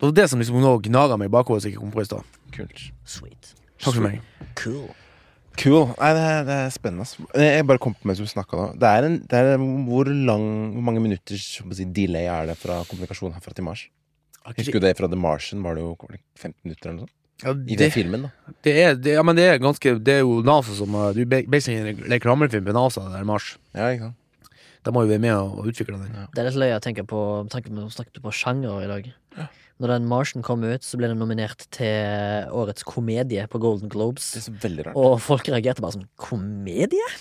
det 0.01 0.07
var 0.09 0.12
det 0.16 0.31
som 0.33 0.41
liksom 0.41 0.62
nå 0.64 0.78
gnaga 0.87 1.18
meg 1.20 1.28
i 1.28 1.33
bakhodet, 1.35 1.61
så 1.61 1.68
jeg 1.68 1.76
kom 1.76 1.91
på 1.93 2.01
i 2.01 2.09
stad. 2.09 2.24
Kult. 2.57 2.87
Sweet. 3.05 3.51
Takk 3.85 3.99
for 3.99 4.07
meg. 4.07 4.22
Cool. 4.57 4.87
Cool. 5.61 5.91
Nei, 5.99 6.12
det 6.16 6.22
er, 6.24 6.47
det 6.49 6.55
er 6.57 6.70
spennende. 6.72 7.05
ass. 7.05 7.18
Jeg 7.37 7.66
bare 7.68 7.83
kom 7.85 7.93
på 7.93 8.09
mens 8.09 8.22
du 8.22 8.24
snakka 8.31 8.57
nå. 8.57 8.66
Det 8.81 8.89
er 8.89 9.09
en, 9.11 9.18
det 9.28 9.41
er 9.45 9.61
hvor 9.61 10.09
lang 10.09 10.47
Hvor 10.72 10.87
mange 10.87 11.03
minutters 11.05 11.45
si, 11.61 11.85
delay 11.85 12.31
er 12.33 12.49
det 12.49 12.57
fra 12.62 12.78
kommunikasjon 12.89 13.35
herfra 13.37 13.53
til 13.53 13.66
Mars? 13.66 13.83
Husker 14.49 14.81
du 14.81 14.87
det 14.87 14.95
fra 14.97 15.11
The 15.11 15.20
Martian? 15.20 15.61
Var 15.66 15.76
det 15.76 15.85
jo 15.85 15.93
15 16.01 16.55
minutter 16.64 16.89
eller 16.89 16.97
noe 17.03 17.05
sånt? 17.05 17.16
Ja, 17.45 17.53
I 17.53 17.76
den 17.81 17.93
filmen, 17.93 18.24
da. 18.24 18.55
det, 18.64 18.72
er, 18.76 18.97
det, 19.01 19.14
ja, 19.16 19.22
men 19.24 19.37
det 19.37 19.47
er 19.49 19.61
ganske 19.61 19.95
Det 20.05 20.18
er 20.18 20.24
jo 20.26 20.43
NASA 20.45 20.74
som 20.76 20.97
Du 21.16 21.22
er 21.22 21.45
basically 21.49 21.93
en 21.93 22.03
reklamefilm 22.12 22.66
på 22.66 22.76
NASA, 22.76 23.05
det 23.05 23.20
der 23.20 23.28
Mars. 23.28 23.55
Ja, 23.76 23.93
ikke 23.93 24.09
sant? 24.09 24.20
De 24.85 24.93
må 24.95 25.05
jo 25.05 25.11
være 25.11 25.22
med 25.22 25.35
og 25.37 25.66
utvikle 25.68 25.99
den. 26.01 26.28
Det 26.33 26.41
er 26.41 26.49
litt 26.49 26.61
løye 26.61 26.78
å 26.78 26.85
tenke 26.85 27.05
på 27.09 27.20
tanken 27.53 27.74
tanke 27.76 27.89
på 27.89 27.97
snakket 27.97 28.22
på 28.24 28.33
sjanger 28.33 28.85
i 28.85 28.89
dag. 28.89 29.11
Når 29.81 29.95
den 29.95 30.07
Martian 30.09 30.45
kom 30.45 30.64
ut, 30.64 30.85
så 30.85 30.99
ble 31.01 31.09
den 31.09 31.20
nominert 31.20 31.64
til 31.72 32.49
årets 32.53 32.85
komedie 32.85 33.47
på 33.49 33.61
Golden 33.61 33.93
Globes. 33.93 34.33
Det 34.35 34.41
er 34.43 34.47
så 34.49 34.57
veldig 34.64 34.89
rart. 34.89 34.99
Og 35.01 35.20
folk 35.24 35.49
reagerte 35.49 35.85
bare 35.85 35.97
sånn 35.97 36.09
Komedie? 36.20 37.12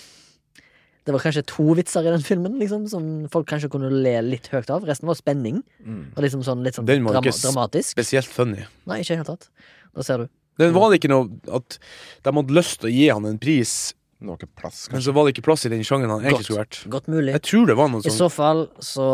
Det 1.08 1.16
var 1.16 1.24
kanskje 1.24 1.46
to 1.48 1.72
vitser 1.78 2.06
i 2.06 2.12
den 2.12 2.24
filmen 2.24 2.60
liksom 2.60 2.84
som 2.92 3.06
folk 3.34 3.48
kanskje 3.50 3.72
kunne 3.72 3.88
le 3.90 4.18
litt 4.28 4.50
høyt 4.52 4.68
av. 4.76 4.84
Resten 4.88 5.08
var 5.10 5.18
spenning. 5.18 5.62
Mm. 5.82 6.04
Og 6.12 6.20
liksom 6.26 6.44
sånn, 6.46 6.66
litt 6.66 6.76
sånn 6.78 6.90
Den 6.90 7.08
var 7.08 7.18
dram 7.18 7.30
ikke 7.32 7.48
dramatisk. 7.48 7.96
Spesielt 7.96 8.30
funny. 8.30 8.68
Nei, 8.92 9.00
ikke 9.02 9.16
i 9.16 9.16
det 9.16 9.22
hele 9.24 9.32
tatt. 9.32 9.48
Da 9.96 10.06
ser 10.06 10.26
du. 10.26 10.36
Det 10.60 10.68
var 10.76 10.92
det 10.92 11.00
ikke 11.00 11.12
noe 11.12 11.56
at 11.56 11.80
de 11.80 12.36
hadde 12.36 12.56
lyst 12.60 12.82
til 12.82 12.90
å 12.90 12.94
gi 12.94 13.08
han 13.08 13.28
en 13.30 13.40
pris, 13.40 13.74
Det 14.20 14.28
var 14.28 14.36
ikke 14.36 14.60
plass, 14.60 14.80
men 14.92 15.00
så 15.00 15.14
var 15.16 15.24
det 15.26 15.32
ikke 15.32 15.46
plass 15.46 15.62
i 15.64 15.70
den 15.72 15.84
sjangeren 15.88 16.12
han 16.12 16.26
egentlig 16.26 16.50
skulle 16.50 16.64
vært. 16.66 16.78
Godt 16.92 17.06
mulig. 17.08 17.32
Jeg 17.38 17.44
tror 17.48 17.70
det 17.70 17.76
var 17.80 17.88
noe 17.88 18.04
I 18.04 18.12
så 18.12 18.28
fall 18.28 18.66
så 18.84 19.06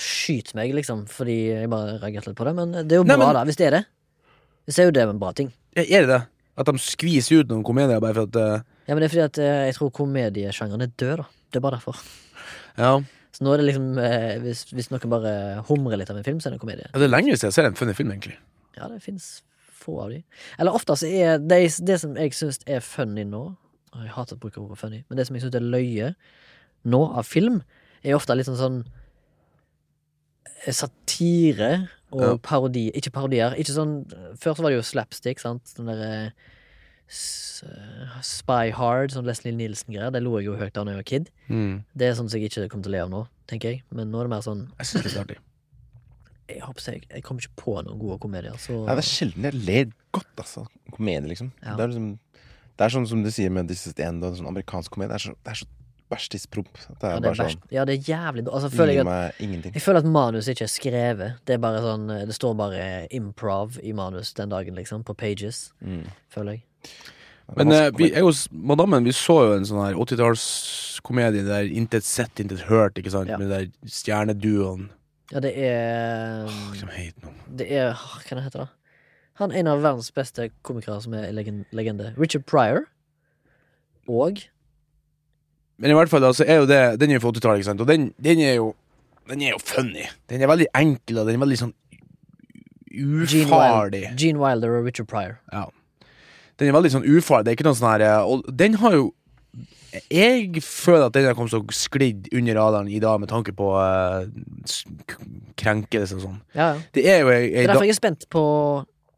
skyt 0.00 0.54
meg, 0.56 0.72
liksom, 0.78 1.02
fordi 1.10 1.34
jeg 1.50 1.68
bare 1.68 1.98
reagerte 2.00 2.32
litt 2.32 2.38
på 2.38 2.46
det. 2.48 2.54
Men 2.56 2.72
det 2.72 2.96
er 2.96 3.02
jo 3.02 3.04
Nei, 3.04 3.18
bra, 3.18 3.26
men- 3.26 3.36
da, 3.36 3.42
hvis 3.44 3.58
det 3.60 3.66
er 3.66 3.76
det. 3.76 3.82
Hvis 4.64 4.78
det 4.78 4.84
er 4.84 4.88
jo 4.88 4.94
det 4.96 5.02
en 5.04 5.20
bra 5.20 5.32
ting. 5.36 5.50
Er 5.76 6.06
det 6.06 6.08
det? 6.08 6.20
At 6.56 6.70
de 6.70 6.80
skviser 6.80 7.42
ut 7.42 7.50
noen 7.52 7.64
komedier 7.66 8.00
bare 8.00 8.16
for 8.16 8.30
at 8.30 8.38
uh... 8.40 8.64
Ja, 8.88 8.94
men 8.94 9.02
det 9.02 9.10
er 9.10 9.12
fordi 9.12 9.24
at 9.26 9.40
uh, 9.42 9.64
jeg 9.68 9.74
tror 9.76 9.90
komediesjangeren 9.98 10.84
er 10.86 10.94
død, 10.96 11.20
da. 11.20 11.26
Det 11.52 11.60
er 11.60 11.64
bare 11.66 11.76
derfor. 11.76 12.00
Ja. 12.78 12.92
Så 13.34 13.44
nå 13.44 13.52
er 13.52 13.60
det 13.60 13.66
liksom 13.68 13.98
uh, 13.98 14.30
hvis, 14.46 14.62
hvis 14.72 14.88
noen 14.94 15.12
bare 15.12 15.34
humrer 15.68 16.00
litt 16.00 16.12
av 16.14 16.16
en 16.16 16.24
film, 16.24 16.40
så 16.40 16.48
er 16.48 16.54
det 16.54 16.60
en 16.62 16.64
komedie. 16.64 16.88
Ja, 16.88 17.02
det 17.02 17.10
er 17.10 17.12
lenge 17.12 17.36
siden 17.36 17.50
jeg 17.50 17.58
ser 17.58 17.68
en 17.68 17.76
funny 17.76 17.96
film, 17.98 18.14
egentlig. 18.16 18.38
Ja, 18.78 18.88
det 18.88 19.02
fins 19.04 19.42
få 19.84 19.98
av 20.06 20.14
de. 20.14 20.22
Eller 20.56 20.78
ofte 20.78 20.96
så 20.96 21.10
er 21.10 21.36
det, 21.42 21.60
det 21.84 21.98
som 22.00 22.16
jeg 22.16 22.32
syns 22.32 22.62
er 22.64 22.80
funny 22.80 23.26
nå 23.28 23.50
Jeg 24.02 24.14
hater 24.16 24.36
å 24.36 24.42
bruke 24.42 24.60
ordet 24.62 24.78
funny, 24.80 25.02
men 25.08 25.18
det 25.18 25.26
som 25.28 25.36
jeg 25.36 25.44
syns 25.44 25.54
er 25.58 25.64
løye 25.64 26.14
nå 26.84 27.00
av 27.16 27.26
film, 27.28 27.62
er 28.04 28.16
ofte 28.16 28.34
litt 28.36 28.48
sånn 28.48 28.58
sånn 28.60 28.80
eh, 30.66 30.72
satire 30.72 31.88
og 32.14 32.20
Ja. 32.22 32.36
parodi. 32.36 32.90
Ikke 32.94 33.12
parodier. 33.12 33.54
Ikke 33.58 33.72
sånn 33.74 34.04
Før 34.38 34.54
så 34.54 34.62
var 34.62 34.70
det 34.70 34.78
jo 34.78 34.82
slapstick, 34.86 35.40
sant. 35.40 35.72
Den 35.76 35.86
derre 35.86 36.10
eh, 36.26 38.20
Spy 38.24 38.70
Hard, 38.74 39.12
sånn 39.14 39.26
Leslie 39.26 39.54
Nielsen-greier. 39.54 40.12
Det 40.12 40.22
lo 40.22 40.36
jeg 40.38 40.46
jo 40.50 40.56
høyt 40.58 40.76
av 40.76 40.86
da 40.86 40.94
jeg 40.94 41.00
var 41.00 41.08
kid. 41.08 41.30
Mm. 41.48 41.84
Det 41.94 42.06
er 42.08 42.14
sånn 42.18 42.28
som 42.30 42.38
jeg 42.40 42.50
ikke 42.50 42.68
kommer 42.68 42.86
til 42.86 42.92
å 42.92 42.96
le 42.96 43.02
av 43.06 43.10
nå, 43.12 43.24
tenker 43.50 43.74
jeg. 43.74 43.82
Men 43.90 44.10
nå 44.12 44.20
er 44.20 44.28
det 44.28 44.34
mer 44.34 44.46
sånn 44.46 44.64
Jeg 44.78 44.86
syns 44.90 45.04
det 45.04 45.14
er 45.14 45.24
artig. 45.24 45.40
Jeg 46.44 46.60
jeg, 46.60 47.06
jeg 47.08 47.22
kommer 47.24 47.40
ikke 47.40 47.56
på 47.56 47.74
noen 47.86 47.96
gode 47.96 48.18
komedier, 48.20 48.52
så 48.60 48.74
Nei, 48.84 48.92
det 48.98 49.00
er 49.00 49.06
sjelden 49.08 49.46
jeg 49.48 49.60
ler 49.64 49.86
godt, 50.12 50.28
altså. 50.42 50.66
Komedie, 50.92 51.30
liksom. 51.30 51.48
Ja. 51.62 51.72
Det, 51.72 51.86
er 51.86 51.88
liksom 51.94 52.10
det 52.76 52.84
er 52.86 52.94
sånn 52.94 53.06
som 53.06 53.22
du 53.22 53.30
sier 53.30 53.50
med 53.54 53.68
This 53.70 53.86
Is 53.86 53.94
The 53.94 54.08
End 54.08 54.24
og 54.26 54.36
sånn 54.38 54.50
amerikansk 54.50 54.90
komedie. 54.94 55.14
Det 55.14 55.20
er 55.20 55.24
så, 55.30 55.34
det 55.44 55.54
er 55.54 55.62
så. 55.62 55.66
Det 56.14 57.08
ja, 57.08 57.16
er 57.16 57.22
det 57.22 57.26
er 57.26 57.34
bare 57.34 57.34
sånn 57.48 57.62
Ja, 57.74 57.84
det 57.88 57.94
er 57.96 58.02
jævlig. 58.06 58.44
Altså, 58.46 58.68
føler 58.70 58.92
jeg 58.94 59.06
at. 59.08 59.64
Jeg 59.74 59.82
føler 59.82 59.98
at 60.04 60.10
manus 60.14 60.48
ikke 60.52 60.66
er 60.66 60.70
skrevet. 60.70 61.38
Det 61.48 61.56
er 61.56 61.58
bare 61.62 61.80
sånn 61.82 62.04
Det 62.28 62.36
står 62.36 62.54
bare 62.60 62.84
improv 63.10 63.78
i 63.82 63.92
manus 63.96 64.32
den 64.36 64.52
dagen, 64.52 64.76
liksom. 64.78 65.02
På 65.02 65.14
pages, 65.16 65.72
Mm. 65.82 66.04
føler 66.30 66.52
jeg. 66.52 66.62
Men 67.56 67.72
eh, 67.72 67.90
vi, 67.96 68.10
jeg 68.12 68.24
og 68.24 68.34
madammen 68.52 69.04
vi 69.04 69.12
så 69.12 69.34
jo 69.48 69.56
en 69.56 69.66
sånn 69.68 69.82
her 69.84 69.94
80-tallskomedie 70.00 71.44
der 71.44 71.66
intet 71.68 72.06
sett, 72.06 72.40
intet 72.40 72.62
hørt, 72.70 72.96
ikke 73.00 73.10
sant? 73.12 73.28
Ja. 73.28 73.36
Med 73.40 73.50
den 73.50 73.70
der 73.72 73.90
stjerneduoen 73.90 74.90
Ja, 75.32 75.40
det 75.40 75.52
er 75.56 76.46
heter? 76.94 77.34
Det 77.48 77.68
er 77.72 77.92
Hva 77.96 78.44
heter 78.44 78.64
det? 78.64 78.68
Han 79.40 79.50
er 79.50 79.58
en 79.64 79.66
av 79.72 79.82
verdens 79.82 80.10
beste 80.14 80.50
komikere 80.62 81.00
som 81.02 81.14
er 81.14 81.32
legen- 81.34 81.64
legende. 81.74 82.12
Richard 82.18 82.44
Pryor. 82.46 82.84
Og 84.08 84.44
Men 85.78 85.90
i 85.90 85.94
hvert 85.94 86.08
fall, 86.12 86.22
altså, 86.24 86.44
er 86.46 86.60
jo 86.60 86.66
det 86.66 87.00
Den 87.00 87.10
er 87.10 87.14
jo 87.18 87.20
fra 87.24 87.32
80-tallet, 87.32 87.58
ikke 87.62 87.70
sant? 87.70 87.80
Og 87.80 87.88
den, 87.88 88.12
den 88.22 88.38
er 88.40 88.54
jo 88.54 88.74
Den 89.28 89.40
er 89.42 89.50
jo 89.54 89.58
funny. 89.64 90.04
Den 90.28 90.42
er 90.42 90.46
veldig 90.46 90.66
enkel, 90.76 91.18
og 91.18 91.26
den 91.26 91.34
er 91.40 91.44
veldig 91.46 91.58
sånn 91.58 91.74
Gene 92.94 93.48
ufarlig. 93.48 94.04
Wilder, 94.04 94.16
Gene 94.20 94.38
Wilder 94.38 94.76
og 94.78 94.84
Richard 94.86 95.08
Pryor. 95.10 95.38
Ja. 95.52 95.64
Den 96.60 96.68
er 96.68 96.76
veldig 96.76 96.92
sånn 96.94 97.06
ufarlig. 97.08 97.44
Det 97.44 97.50
er 97.50 97.56
ikke 97.58 97.66
noe 97.66 97.78
sånn 97.80 97.90
her 97.90 98.04
eh, 98.06 98.22
Og 98.30 98.44
den 98.54 98.76
har 98.78 98.94
jo 98.94 99.08
Jeg 100.12 100.62
føler 100.62 101.08
at 101.08 101.16
den 101.16 101.26
har 101.26 101.34
kommet 101.34 101.50
så 101.50 101.62
sklidd 101.74 102.28
under 102.34 102.54
radaren 102.60 102.88
i 102.92 103.00
dag 103.02 103.18
med 103.22 103.28
tanke 103.32 103.52
på 103.56 103.72
uh, 103.74 104.26
krenkelse 105.58 106.16
og 106.18 106.22
sånn. 106.28 106.40
Ja, 106.54 106.68
ja. 106.74 106.80
Det 106.94 107.04
er 107.10 107.20
jo 107.22 107.30
ei, 107.34 107.42
Det 107.50 107.64
er 107.64 107.72
derfor 107.72 107.86
jeg 107.88 107.94
er 107.94 107.98
spent 108.00 108.26
på 108.30 108.42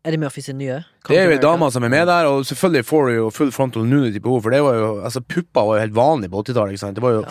Eddie 0.07 0.21
Murphy 0.23 0.43
sin 0.45 0.59
nye. 0.61 0.81
det 1.09 1.19
er 1.19 1.27
jo 1.27 1.35
ei 1.35 1.43
dame 1.43 1.69
som 1.75 1.85
er 1.85 1.91
med 1.93 2.07
der, 2.07 2.29
og 2.31 2.47
selvfølgelig 2.47 2.87
får 2.87 3.07
du 3.09 3.15
jo 3.17 3.31
full 3.35 3.53
frontal 3.55 3.87
nudity 3.89 4.23
på 4.23 4.33
henne, 4.33 4.43
for 4.45 4.55
det 4.55 4.63
var 4.63 4.77
jo 4.79 4.91
Altså, 5.03 5.21
pupper 5.21 5.69
var 5.69 5.79
jo 5.79 5.85
helt 5.85 5.97
vanlig 5.97 6.31
på 6.31 6.43
80-tallet, 6.43 6.77
ikke 6.77 6.85
sant. 6.85 6.99
Det 6.99 7.05
var 7.05 7.17
jo 7.17 7.25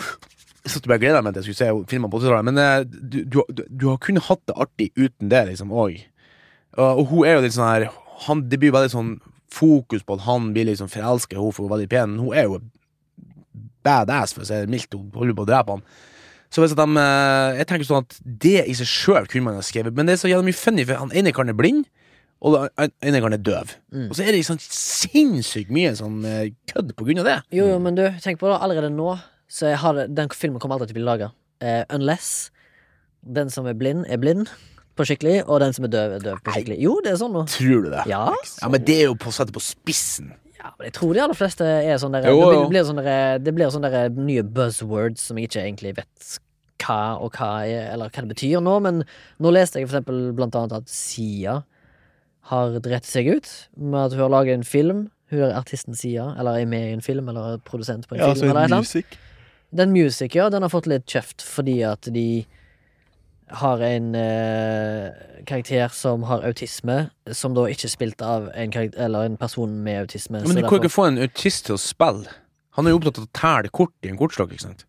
satt 0.66 0.84
og 0.84 0.90
bare 0.90 1.02
gleda 1.02 1.22
meg 1.22 1.34
til 1.34 1.44
jeg 1.44 1.54
skulle 1.54 1.62
se 1.62 1.90
filmer 1.92 2.10
på 2.12 2.20
80-tallet, 2.20 2.48
men 2.50 2.60
eh, 2.62 2.82
du, 2.86 3.18
du, 3.24 3.40
du, 3.48 3.62
du 3.70 3.86
har 3.88 4.00
kunnet 4.02 4.26
hatt 4.28 4.42
det 4.48 4.56
artig 4.66 4.90
uten 4.98 5.30
det, 5.32 5.44
liksom, 5.52 5.72
òg. 5.72 6.00
Og, 6.76 7.00
og 7.00 7.04
hun 7.12 7.26
er 7.26 7.38
jo 7.38 7.44
litt 7.46 7.56
sånn 7.56 7.70
her 7.70 7.88
han, 8.26 8.42
Det 8.50 8.58
blir 8.60 8.72
veldig 8.74 8.92
sånn 8.92 9.14
fokus 9.52 10.02
på 10.04 10.16
at 10.16 10.24
han 10.26 10.50
blir 10.52 10.66
liksom 10.68 10.90
forelska 10.92 11.36
i 11.36 11.38
henne 11.38 11.54
for 11.54 11.64
hun 11.64 11.70
er 11.70 11.76
veldig 11.76 11.90
pen. 11.92 12.18
Hun 12.20 12.36
er 12.36 12.48
jo 12.48 12.60
badass, 13.86 14.34
for 14.34 14.44
å 14.44 14.48
si 14.48 14.58
det 14.58 14.72
mildt. 14.72 14.96
Hun 14.96 15.12
holder 15.14 15.36
på 15.36 15.46
å 15.46 15.48
drepe 15.48 15.76
han. 15.76 15.84
Så 16.52 16.62
hvis 16.62 16.74
at 16.74 16.80
de, 16.80 17.02
eh, 17.02 17.58
jeg 17.60 17.68
tenker 17.70 17.88
sånn 17.88 18.04
at 18.06 18.18
det 18.24 18.64
i 18.64 18.74
seg 18.78 18.88
sjøl 18.90 19.30
kunne 19.30 19.48
man 19.48 19.58
ha 19.58 19.64
skrevet, 19.66 19.94
men 19.96 20.08
det 20.08 20.16
er 20.16 20.22
så 20.22 20.30
jævlig 20.30 20.50
mye 20.50 20.58
funny, 20.58 20.86
for 20.88 21.02
han 21.02 21.14
ene 21.16 21.34
karen 21.34 21.52
er 21.52 21.58
blind, 21.58 21.86
og 22.44 22.68
den 22.76 23.16
ene 23.16 23.32
er 23.32 23.40
døv. 23.40 23.72
Mm. 23.94 24.08
Og 24.10 24.16
så 24.16 24.26
er 24.26 24.36
det 24.36 24.42
sånn 24.46 24.60
sinnssykt 24.60 25.72
mye 25.72 25.94
sånn 25.96 26.20
eh, 26.28 26.52
kødd 26.68 26.92
på 26.98 27.06
grunn 27.08 27.22
av 27.22 27.28
det. 27.30 27.36
Jo, 27.56 27.70
jo, 27.72 27.80
men 27.82 27.96
du, 27.96 28.04
tenk 28.22 28.40
på 28.42 28.50
det. 28.50 28.58
Allerede 28.60 28.92
nå 28.92 29.16
Så 29.48 29.70
har 29.78 29.94
det, 29.94 30.08
Den 30.14 30.28
filmen 30.34 30.60
kommer 30.60 30.76
alltid 30.76 30.90
til 30.90 30.96
å 30.96 31.00
bli 31.00 31.06
laga. 31.06 31.28
Uh, 31.62 31.84
unless 31.94 32.50
den 33.22 33.48
som 33.50 33.66
er 33.70 33.76
blind, 33.78 34.04
er 34.10 34.18
blind 34.20 34.50
på 34.96 35.04
skikkelig, 35.06 35.44
og 35.46 35.60
den 35.62 35.72
som 35.76 35.86
er 35.86 35.92
døv, 35.92 36.16
er 36.16 36.24
døv 36.24 36.40
på 36.44 36.54
skikkelig. 36.54 36.78
Jo, 36.82 36.96
det 37.04 37.12
er 37.12 37.20
sånn 37.20 37.32
nå. 37.36 37.44
Tror 37.52 37.86
du 37.86 37.92
det? 37.92 38.02
Ja, 38.10 38.24
Ja, 38.60 38.68
men 38.72 38.84
det 38.84 38.96
er 39.02 39.08
jo 39.10 39.16
på 39.20 39.30
å 39.30 39.36
sette 39.36 39.54
på 39.54 39.62
spissen. 39.62 40.32
ja, 40.58 40.72
men 40.78 40.88
jeg 40.88 40.96
tror 40.98 41.14
de 41.14 41.22
aller 41.24 41.38
fleste 41.38 41.64
er 41.66 42.00
sånn 42.02 42.16
der 42.16 42.26
Jo, 42.28 42.40
Det 42.40 42.42
jo. 42.42 42.50
blir, 42.50 42.68
blir 42.74 42.88
sånn 42.88 43.00
der, 43.00 43.38
det 43.38 43.54
blir 43.54 43.70
sånn 43.72 43.86
der 43.86 44.10
nye 44.10 44.42
buzzwords 44.42 45.28
som 45.28 45.38
jeg 45.38 45.50
ikke 45.50 45.64
egentlig 45.64 45.94
vet 46.00 46.30
hva 46.82 47.00
og 47.22 47.36
hva 47.38 47.50
er, 47.64 47.92
eller 47.94 48.10
hva 48.12 48.24
det 48.24 48.32
betyr 48.34 48.60
nå, 48.64 48.76
men 48.84 49.04
nå 49.40 49.52
leste 49.54 49.80
jeg 49.80 49.88
for 49.88 49.96
eksempel 49.98 50.32
blant 50.36 50.56
annet 50.58 50.76
at 50.80 50.92
Sia 50.92 51.60
har 52.50 52.76
drept 52.82 53.08
seg 53.08 53.28
ut 53.32 53.52
med 53.76 54.00
at 54.06 54.16
hun 54.16 54.24
har 54.26 54.32
laget 54.32 54.58
en 54.60 54.66
film. 54.66 55.06
Hun 55.32 55.40
er 55.42 55.56
artisten 55.58 55.96
Sia, 55.98 56.28
eller 56.38 56.60
er 56.60 56.68
med 56.70 56.90
i 56.90 56.92
en 56.94 57.02
film, 57.02 57.28
eller 57.32 57.56
er 57.56 57.62
produsent 57.66 58.06
på 58.06 58.14
en 58.14 58.20
Ja, 58.22 58.28
film, 58.32 58.38
så 58.44 58.50
eller 58.50 58.60
et 58.60 58.92
eller 58.94 59.24
Den 59.76 59.90
Music, 59.92 60.34
ja, 60.34 60.48
den 60.48 60.62
har 60.62 60.70
fått 60.70 60.86
litt 60.86 61.06
kjeft 61.10 61.42
fordi 61.42 61.80
at 61.82 62.06
de 62.14 62.46
har 63.60 63.82
en 63.82 64.14
eh, 64.18 65.10
karakter 65.46 65.88
som 65.94 66.22
har 66.26 66.42
autisme, 66.46 67.10
som 67.30 67.54
da 67.54 67.66
ikke 67.70 67.86
er 67.86 67.92
spilt 67.92 68.22
av 68.22 68.48
en, 68.54 68.72
eller 68.96 69.28
en 69.28 69.36
person 69.38 69.70
med 69.84 70.00
autisme. 70.06 70.40
Men 70.42 70.56
de 70.56 70.62
du 70.62 70.68
kan 70.68 70.78
jo 70.78 70.82
ikke 70.84 70.94
få 70.96 71.06
en 71.10 71.18
autist 71.22 71.66
til 71.68 71.76
å 71.76 71.82
spille. 71.82 72.30
Han 72.78 72.86
er 72.86 72.94
jo 72.94 72.98
opptatt 73.00 73.20
av 73.22 73.26
å 73.28 73.32
telle 73.38 73.70
kort 73.74 73.94
i 74.02 74.10
en 74.10 74.18
kortstokk, 74.18 74.54
ikke 74.54 74.66
sant? 74.66 74.86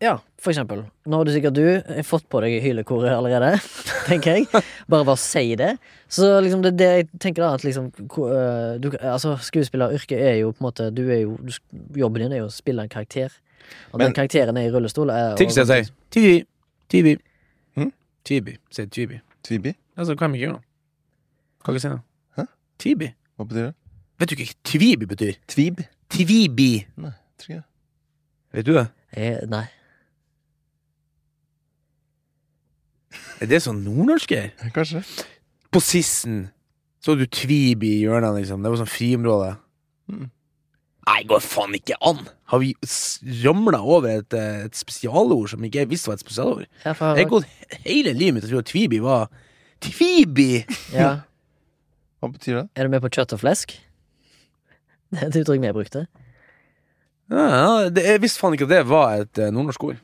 Ja, 0.00 0.12
for 0.38 0.52
eksempel. 0.52 0.84
Nå 1.10 1.18
har 1.18 1.26
du 1.26 1.32
sikkert 1.34 1.56
du 1.56 1.64
har 1.66 2.04
fått 2.06 2.28
på 2.30 2.38
deg 2.44 2.60
hylekoret 2.62 3.10
allerede, 3.10 3.56
tenker 4.10 4.36
jeg. 4.38 4.46
Bare 4.86 5.04
bare 5.08 5.18
si 5.18 5.56
det. 5.58 5.72
Så 6.08 6.28
liksom 6.44 6.62
det, 6.62 6.76
det 6.78 6.88
jeg 6.92 7.08
tenker 7.18 7.42
da 7.42 7.54
at 7.56 7.64
liksom 7.66 7.88
øh, 7.98 8.76
du, 8.78 8.92
Altså, 9.00 9.34
skuespilleryrket 9.42 10.20
er 10.22 10.36
jo 10.44 10.52
på 10.52 10.62
en 10.62 10.68
måte 10.68 10.90
du 10.94 11.02
er 11.10 11.24
jo, 11.24 11.34
du, 11.42 11.50
Jobben 11.98 12.22
din 12.22 12.36
er 12.36 12.44
jo 12.44 12.50
å 12.50 12.54
spille 12.54 12.84
en 12.86 12.92
karakter. 12.92 13.34
Og 13.92 13.98
Men- 13.98 14.06
den 14.06 14.14
karakteren 14.20 14.56
er 14.56 14.68
i 14.68 14.70
rullestol. 14.72 15.10
Er, 15.10 15.34
skal 15.36 15.64
jeg 15.66 15.66
sier. 15.88 15.94
Tibi. 16.14 16.36
Tibi. 16.88 17.16
Hm? 17.76 17.90
Tibi. 18.24 18.54
Si 18.70 18.86
Tibi. 18.86 19.18
Tvibi? 19.44 19.72
Altså, 19.96 20.14
hva 20.14 20.28
er 20.28 20.36
gjør 20.38 20.52
nå? 20.54 20.60
Hva 21.64 21.72
skal 21.72 21.78
jeg 21.78 21.84
si 21.84 21.90
nå? 21.92 21.98
Hæ? 22.38 22.44
Tibi. 22.78 23.10
Hva 23.36 23.46
betyr 23.48 23.66
det? 23.68 23.74
Vet 24.18 24.30
du 24.30 24.34
ikke 24.36 24.46
hva 24.50 24.56
Tvibi 24.70 25.08
betyr? 25.08 25.34
Tvib? 25.48 25.82
Tvibi. 26.12 26.70
Nei, 27.00 27.12
tror 27.40 27.52
ikke 27.54 27.58
det. 27.58 27.66
Vet 28.58 28.66
du 28.66 28.72
det? 28.76 28.86
Jeg, 29.16 29.48
nei. 29.50 29.64
Er 33.40 33.50
det 33.50 33.62
sånn 33.64 33.84
nordnorsk? 33.86 34.34
Kanskje. 34.74 35.02
På 35.72 35.80
Sissen 35.84 36.46
så 37.04 37.14
du 37.14 37.24
Tvibi 37.30 37.94
i 37.94 38.02
hjørnet, 38.02 38.34
liksom. 38.40 38.60
Det 38.60 38.72
var 38.72 38.80
sånn 38.80 38.90
friområde. 38.90 39.52
Mm. 40.10 40.26
Nei, 41.08 41.20
går 41.30 41.40
faen 41.40 41.76
ikke 41.78 41.96
an! 42.04 42.20
Har 42.52 42.60
vi 42.60 42.74
ramla 43.44 43.80
over 43.80 44.10
et, 44.18 44.34
eh, 44.36 44.66
et 44.66 44.76
spesialord 44.76 45.48
som 45.52 45.64
ikke 45.64 45.84
jeg 45.84 45.90
visste 45.92 46.10
var 46.10 46.18
et 46.18 46.24
spesialord? 46.24 46.66
Jeg 46.84 46.98
for... 46.98 47.16
Jeg 47.16 47.24
har 47.24 47.30
gått 47.30 47.78
hele 47.86 48.12
livet 48.16 48.36
mitt 48.36 48.48
og 48.48 48.52
trodd 48.52 48.66
at 48.66 48.72
Tvibi 48.72 49.00
var 49.04 49.30
Tvibi! 49.84 50.50
Ja. 50.92 51.14
Hva 52.18 52.32
betyr 52.34 52.58
det? 52.58 52.66
Er 52.74 52.88
du 52.88 52.92
med 52.92 53.04
på 53.04 53.12
kjøtt 53.14 53.36
og 53.36 53.44
flesk? 53.44 53.76
Det 55.14 55.22
er 55.22 55.30
et 55.30 55.40
uttrykk 55.40 55.62
vi 55.64 55.72
brukte. 55.72 56.04
Ja, 57.32 57.88
det, 57.92 58.02
jeg 58.04 58.20
visste 58.20 58.40
faen 58.40 58.56
ikke 58.56 58.66
at 58.68 58.72
det 58.72 58.84
var 58.88 59.22
et 59.22 59.40
eh, 59.40 59.52
nordnorsk 59.52 59.84
ord. 59.84 60.00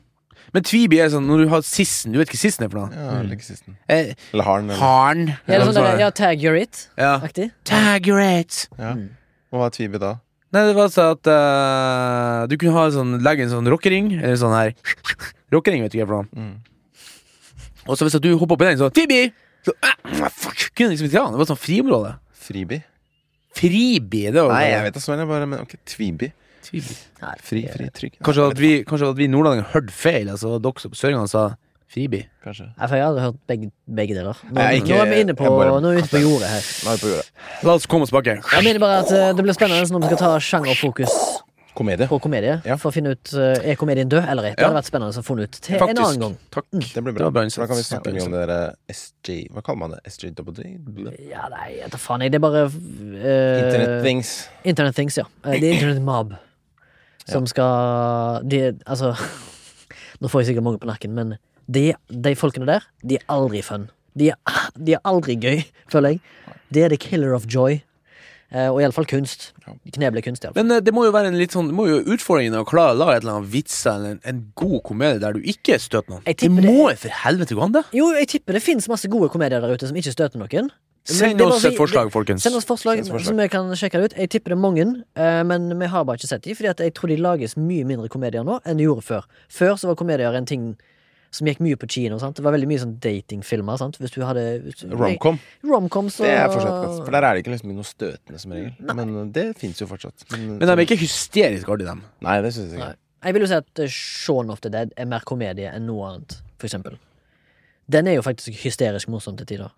Men 0.53 0.63
Tvibi 0.67 0.99
er 1.01 1.09
sånn 1.13 1.25
når 1.29 1.41
du 1.45 1.47
har 1.51 1.63
sissen 1.65 2.13
Du 2.13 2.19
vet 2.19 2.29
ikke 2.29 2.39
sissen 2.39 2.65
er 2.65 2.69
for 2.71 2.83
noe? 2.85 2.89
Ja, 2.93 3.07
eller 3.19 3.31
like 3.33 3.43
sissen. 3.45 3.77
Eh, 3.89 4.13
Eller 4.33 4.43
haren. 4.47 4.69
Eller. 4.69 4.79
Harn. 4.81 5.23
Ja, 5.33 5.39
det 5.47 5.57
er 5.57 5.65
sånn 5.69 5.79
der, 5.79 5.99
ja, 6.05 6.09
tag 6.15 6.43
your 6.43 6.55
it-aktig. 6.59 7.49
ja. 7.49 7.65
Tag 7.71 8.07
your 8.07 8.21
it. 8.21 8.67
Ja. 8.79 8.93
Hva 9.51 9.63
var 9.65 9.73
Tvibi 9.75 9.99
da? 10.01 10.13
Nei, 10.55 10.61
det 10.69 10.75
var 10.77 10.91
sånn 10.93 11.15
at 11.17 11.27
eh, 11.27 12.45
du 12.51 12.55
kunne 12.61 12.75
ha 12.77 12.85
en 12.87 12.93
sånn, 12.95 13.15
legge 13.25 13.43
en 13.47 13.51
sånn 13.51 13.67
rockering, 13.73 14.13
eller 14.21 14.37
sånn 14.39 14.53
her 14.55 14.71
Rockering, 15.53 15.83
vet 15.85 15.91
du 15.93 15.99
hva 15.99 16.05
det 16.05 16.05
er 16.05 16.09
for 16.11 16.23
noe. 16.23 16.29
Mm. 16.45 16.55
Og 17.85 17.97
så 17.99 18.05
hvis 18.07 18.15
at 18.17 18.23
du 18.23 18.31
hopper 18.39 18.55
opp 18.55 18.63
i 18.63 18.69
den, 18.71 18.79
så 18.81 18.87
Tvibi! 18.93 19.23
Så, 19.65 19.73
ah, 19.81 19.95
fuck, 20.29 20.67
kunne 20.77 20.93
liksom 20.93 21.07
ikke 21.09 21.17
ha 21.19 21.25
den. 21.27 21.35
Det 21.35 21.41
var 21.41 21.49
sånn 21.49 21.59
friområde. 21.61 22.11
Fribi? 22.45 22.79
Fribi, 23.55 24.25
det 24.29 24.41
var 24.43 24.51
Nei, 24.53 24.65
jeg 24.69 24.83
vet 24.87 24.97
da 24.97 25.01
svaret, 25.03 25.27
bare 25.29 25.47
men 25.49 25.63
ok, 25.63 25.75
Tvibi. 25.89 26.29
Tvibi. 26.65 26.95
Fri, 27.45 27.61
fri, 27.71 27.89
trygg. 27.93 28.17
Kanskje 28.25 28.49
at 28.51 28.59
vi, 28.61 28.71
kanskje 28.87 29.11
at 29.13 29.19
vi 29.19 29.27
nordlendinger 29.31 29.69
hørte 29.75 29.93
feil. 29.93 30.31
Altså 30.33 30.57
dere 30.57 30.73
på 30.89 30.97
Sørlandet 30.97 31.29
sa 31.33 31.45
Fribi. 31.95 32.23
Kanskje. 32.43 32.65
For 32.75 32.97
jeg 32.97 33.05
hadde 33.05 33.21
hørt 33.23 33.37
begge, 33.47 33.69
begge 33.87 34.15
deler. 34.17 34.35
Nå, 34.49 34.55
Nei, 34.57 34.79
ikke- 34.81 34.89
nå 34.89 35.01
er 35.05 35.09
vi 35.13 35.19
inne 35.21 35.35
på 35.37 35.45
bare- 35.45 35.79
Nå 35.79 35.91
er 35.91 35.95
vi 35.95 36.01
ute 36.01 36.09
på 36.11 36.21
jordet 36.23 36.49
her. 36.49 36.63
Nå 36.83 36.91
er 36.91 36.97
vi 36.97 37.01
på 37.05 37.11
jordet. 37.13 37.29
La 37.63 37.73
oss 37.77 37.85
komme 37.85 38.01
oss 38.03 38.09
tilbake. 38.09 38.41
Jeg 38.51 38.63
mener 38.63 38.79
bare 38.79 38.99
at 39.05 39.11
eh, 39.11 39.33
det 39.33 39.43
blir 39.45 39.53
spennende 39.53 39.85
når 39.93 40.01
vi 40.01 40.07
skal 40.07 40.17
ta 40.17 40.31
sjangerfokus 40.39 41.13
Komedie. 41.75 42.07
på 42.07 42.19
komedie. 42.23 42.61
Ja. 42.65 42.75
For 42.79 42.89
å 42.89 42.93
finne 42.95 43.11
ut 43.11 43.33
eh, 43.35 43.71
Er 43.71 43.75
komedien 43.75 44.09
død 44.09 44.23
eller 44.27 44.49
ikke. 44.49 44.55
Det 44.57 44.65
hadde 44.65 44.79
vært 44.79 44.89
spennende 44.89 45.11
å 45.13 45.23
få 45.23 45.35
den 45.35 45.43
ut 45.45 45.51
til 45.59 45.77
Faktisk. 45.79 45.99
en 45.99 46.05
annen 46.05 46.19
gang. 46.19 46.37
Takk. 46.51 46.65
Det 46.71 47.03
blir 47.03 47.13
bra. 47.13 47.23
var 47.29 47.31
bra 47.31 47.43
da 47.47 47.67
kan 47.67 47.75
vi 47.75 47.83
snakke 47.83 48.13
mye 48.15 48.25
om 48.25 48.31
det 48.31 48.47
der 48.47 48.75
SJ 48.89 49.37
Hva 49.53 49.61
kaller 49.63 49.79
man 49.79 49.91
det? 49.91 49.99
SJWD? 50.07 50.61
Ja, 51.29 51.47
nei, 51.51 51.69
jeg 51.81 51.91
tar 51.91 51.99
faen 51.99 52.21
jeg. 52.25 52.31
Det 52.31 52.39
er 52.41 52.45
bare 52.47 52.65
uh, 52.65 53.59
Internet 53.61 54.03
things. 54.03 54.47
Internet 54.63 54.95
Things, 54.95 55.17
ja. 55.17 55.25
Eh, 55.45 55.59
Det 55.59 55.63
er 55.69 55.73
Internet 55.77 56.01
Mob. 56.01 56.33
Som 57.29 57.47
skal 57.49 58.45
de, 58.45 58.75
Altså 58.85 59.15
Nå 60.21 60.29
får 60.31 60.43
jeg 60.43 60.51
sikkert 60.51 60.67
mange 60.67 60.81
på 60.81 60.89
nakken, 60.89 61.15
men 61.17 61.35
de, 61.65 61.89
de 62.07 62.35
folkene 62.37 62.67
der, 62.69 62.85
de 63.03 63.17
er 63.17 63.25
aldri 63.33 63.63
fun. 63.65 63.89
De 64.15 64.29
er, 64.31 64.37
de 64.85 64.95
er 64.95 65.03
aldri 65.07 65.35
gøy, 65.41 65.65
føler 65.91 66.15
jeg. 66.15 66.23
Det 66.73 66.85
er 66.85 66.93
the 66.93 66.99
killer 67.01 67.35
of 67.35 67.47
joy. 67.51 67.81
Eh, 68.53 68.69
og 68.69 68.77
iallfall 68.79 69.07
kunst. 69.09 69.49
Kneblig 69.95 70.23
kunst, 70.27 70.45
iallfall. 70.45 70.61
Men 70.61 70.77
eh, 70.77 70.83
det 70.85 70.93
må 70.95 71.07
jo 71.07 71.13
være 71.15 71.31
en 71.31 71.37
litt 71.39 71.55
sånn 71.55 71.71
Det 71.71 71.75
må 71.75 71.87
jo 71.89 71.97
utfordringen 72.13 72.55
å 72.59 72.65
klare 72.67 72.93
å 72.93 72.99
lage 72.99 73.17
et 73.17 73.25
eller 73.25 73.39
annet 73.39 73.51
vits 73.51 73.75
eller 73.89 74.15
en, 74.15 74.21
en 74.29 74.41
god 74.61 74.77
komedie 74.85 75.21
der 75.23 75.35
du 75.35 75.47
ikke 75.49 75.79
støter 75.81 76.13
noen. 76.13 76.23
Det 76.29 76.51
må 76.53 76.91
jo 76.91 76.97
for 77.01 77.21
helvete 77.25 77.57
gå 77.57 77.65
an, 77.65 77.75
det! 77.75 77.83
Jo, 77.97 78.11
jeg 78.15 78.29
tipper 78.35 78.59
det 78.59 78.63
finnes 78.63 78.87
masse 78.91 79.09
gode 79.11 79.31
komedier 79.33 79.63
der 79.65 79.75
ute 79.75 79.89
som 79.89 79.97
ikke 79.99 80.13
støter 80.13 80.39
noen. 80.41 80.69
Send 81.05 81.41
oss 81.45 81.65
et 81.67 81.77
forslag, 81.77 82.09
folkens. 82.13 82.41
Send 82.41 82.57
oss 82.57 82.65
forslag, 82.65 82.97
Send 82.97 83.11
oss 83.11 83.13
forslag. 83.13 83.35
så 83.35 83.43
vi 83.43 83.49
kan 83.53 83.69
sjekke 83.77 83.99
det 84.01 84.05
ut. 84.09 84.17
Jeg 84.17 84.29
tipper 84.33 84.55
det 84.55 84.57
er 84.57 84.61
mange, 84.63 84.85
eh, 85.15 85.43
men 85.45 85.69
vi 85.79 85.85
har 85.91 86.03
bare 86.03 86.17
ikke 86.17 86.31
sett 86.31 86.41
dem. 86.41 86.57
Fordi 86.57 86.73
jeg 86.83 86.93
tror 86.97 87.13
de 87.13 87.17
lages 87.21 87.55
mye 87.57 87.85
mindre 87.85 88.09
komedier 88.09 88.43
nå 88.43 88.57
enn 88.65 88.77
de 88.77 88.87
gjorde 88.87 89.05
før. 89.05 89.27
Før 89.47 89.77
så 89.77 89.91
var 89.91 89.95
komedier 89.99 90.33
en 90.33 90.49
ting 90.49 90.75
som 91.35 91.47
gikk 91.49 91.61
mye 91.63 91.77
på 91.77 91.87
kino. 91.91 92.17
Sant? 92.21 92.37
Det 92.39 92.45
var 92.45 92.55
veldig 92.55 92.69
mye 92.69 92.81
sånn 92.81 92.95
datingfilmer. 93.03 93.77
Sant? 93.77 93.99
Hvis 94.01 94.15
du 94.15 94.21
hadde 94.25 94.45
Romcom. 94.89 95.39
Rom 95.67 95.89
så 96.09 96.23
Det 96.25 96.31
er 96.31 96.49
fortsatt 96.49 96.77
godt. 96.85 96.99
For 97.03 97.11
der 97.11 97.27
er 97.27 97.35
det 97.35 97.43
ikke 97.43 97.53
liksom 97.53 97.73
noe 97.75 97.87
støtende 97.87 98.41
som 98.41 98.55
regel. 98.55 98.71
Men 98.95 99.15
uh, 99.15 99.25
det 99.35 99.47
fins 99.59 99.81
jo 99.81 99.89
fortsatt. 99.89 100.25
Men, 100.31 100.57
Men 100.57 100.67
de 100.67 100.71
er 100.71 100.85
ikke 100.87 101.01
hysterisk 101.01 101.69
artige, 101.69 101.91
dem. 101.91 102.05
Nei, 102.25 102.39
det 102.45 102.53
syns 102.55 102.71
jeg 102.71 102.79
ikke. 102.79 102.93
Nei. 102.95 103.01
Jeg 103.25 103.35
vil 103.35 103.41
jo 103.41 103.49
si 103.49 103.57
at 103.57 103.81
eh, 103.81 103.89
Shaun 103.89 104.51
of 104.53 104.61
the 104.61 104.69
Dead 104.69 104.91
er 105.01 105.07
mer 105.09 105.23
komedie 105.25 105.69
enn 105.73 105.87
noe 105.89 106.11
annet, 106.11 106.37
for 106.61 106.69
eksempel. 106.69 106.99
Den 107.91 108.07
er 108.07 108.19
jo 108.19 108.25
faktisk 108.25 108.53
hysterisk 108.61 109.09
morsom 109.09 109.37
til 109.39 109.49
tider. 109.49 109.73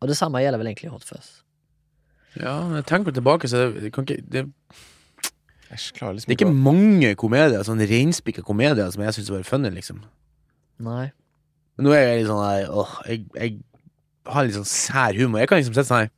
Og 0.00 0.10
det 0.10 0.16
samme 0.18 0.42
gjelder 0.42 0.60
vel 0.60 0.70
egentlig 0.70 0.92
Hot 0.92 1.04
Fuzz. 1.08 1.40
Ja, 2.36 2.58
når 2.68 2.82
jeg 2.82 2.86
tenker 2.90 3.14
tilbake, 3.16 3.48
så 3.48 3.56
det, 3.56 3.82
det, 3.86 3.92
kan 3.94 4.04
ikke, 4.04 4.20
det, 4.32 4.42
liksom 5.70 6.10
det 6.12 6.34
er 6.34 6.36
ikke 6.36 6.52
mange 6.52 7.14
komedier, 7.16 7.62
sånn 7.64 7.80
reinspikka 7.80 8.44
komedier, 8.44 8.90
som 8.92 9.04
jeg 9.06 9.16
syns 9.16 9.32
var 9.32 9.46
funny, 9.48 9.72
liksom. 9.72 10.02
Nei. 10.84 11.08
Men 11.76 11.88
nå 11.88 11.96
er 11.96 12.04
jeg 12.04 12.20
litt 12.20 12.28
sånn 12.28 12.44
her, 12.44 12.68
åh, 12.72 12.92
jeg, 13.08 13.24
jeg 13.36 13.56
har 14.28 14.46
litt 14.46 14.58
sånn 14.58 14.68
sær 14.68 15.16
humor. 15.16 15.40
Jeg 15.40 15.50
kan 15.50 15.60
liksom 15.62 15.76
sitte 15.76 15.88
sånn 15.88 16.04
her 16.04 16.12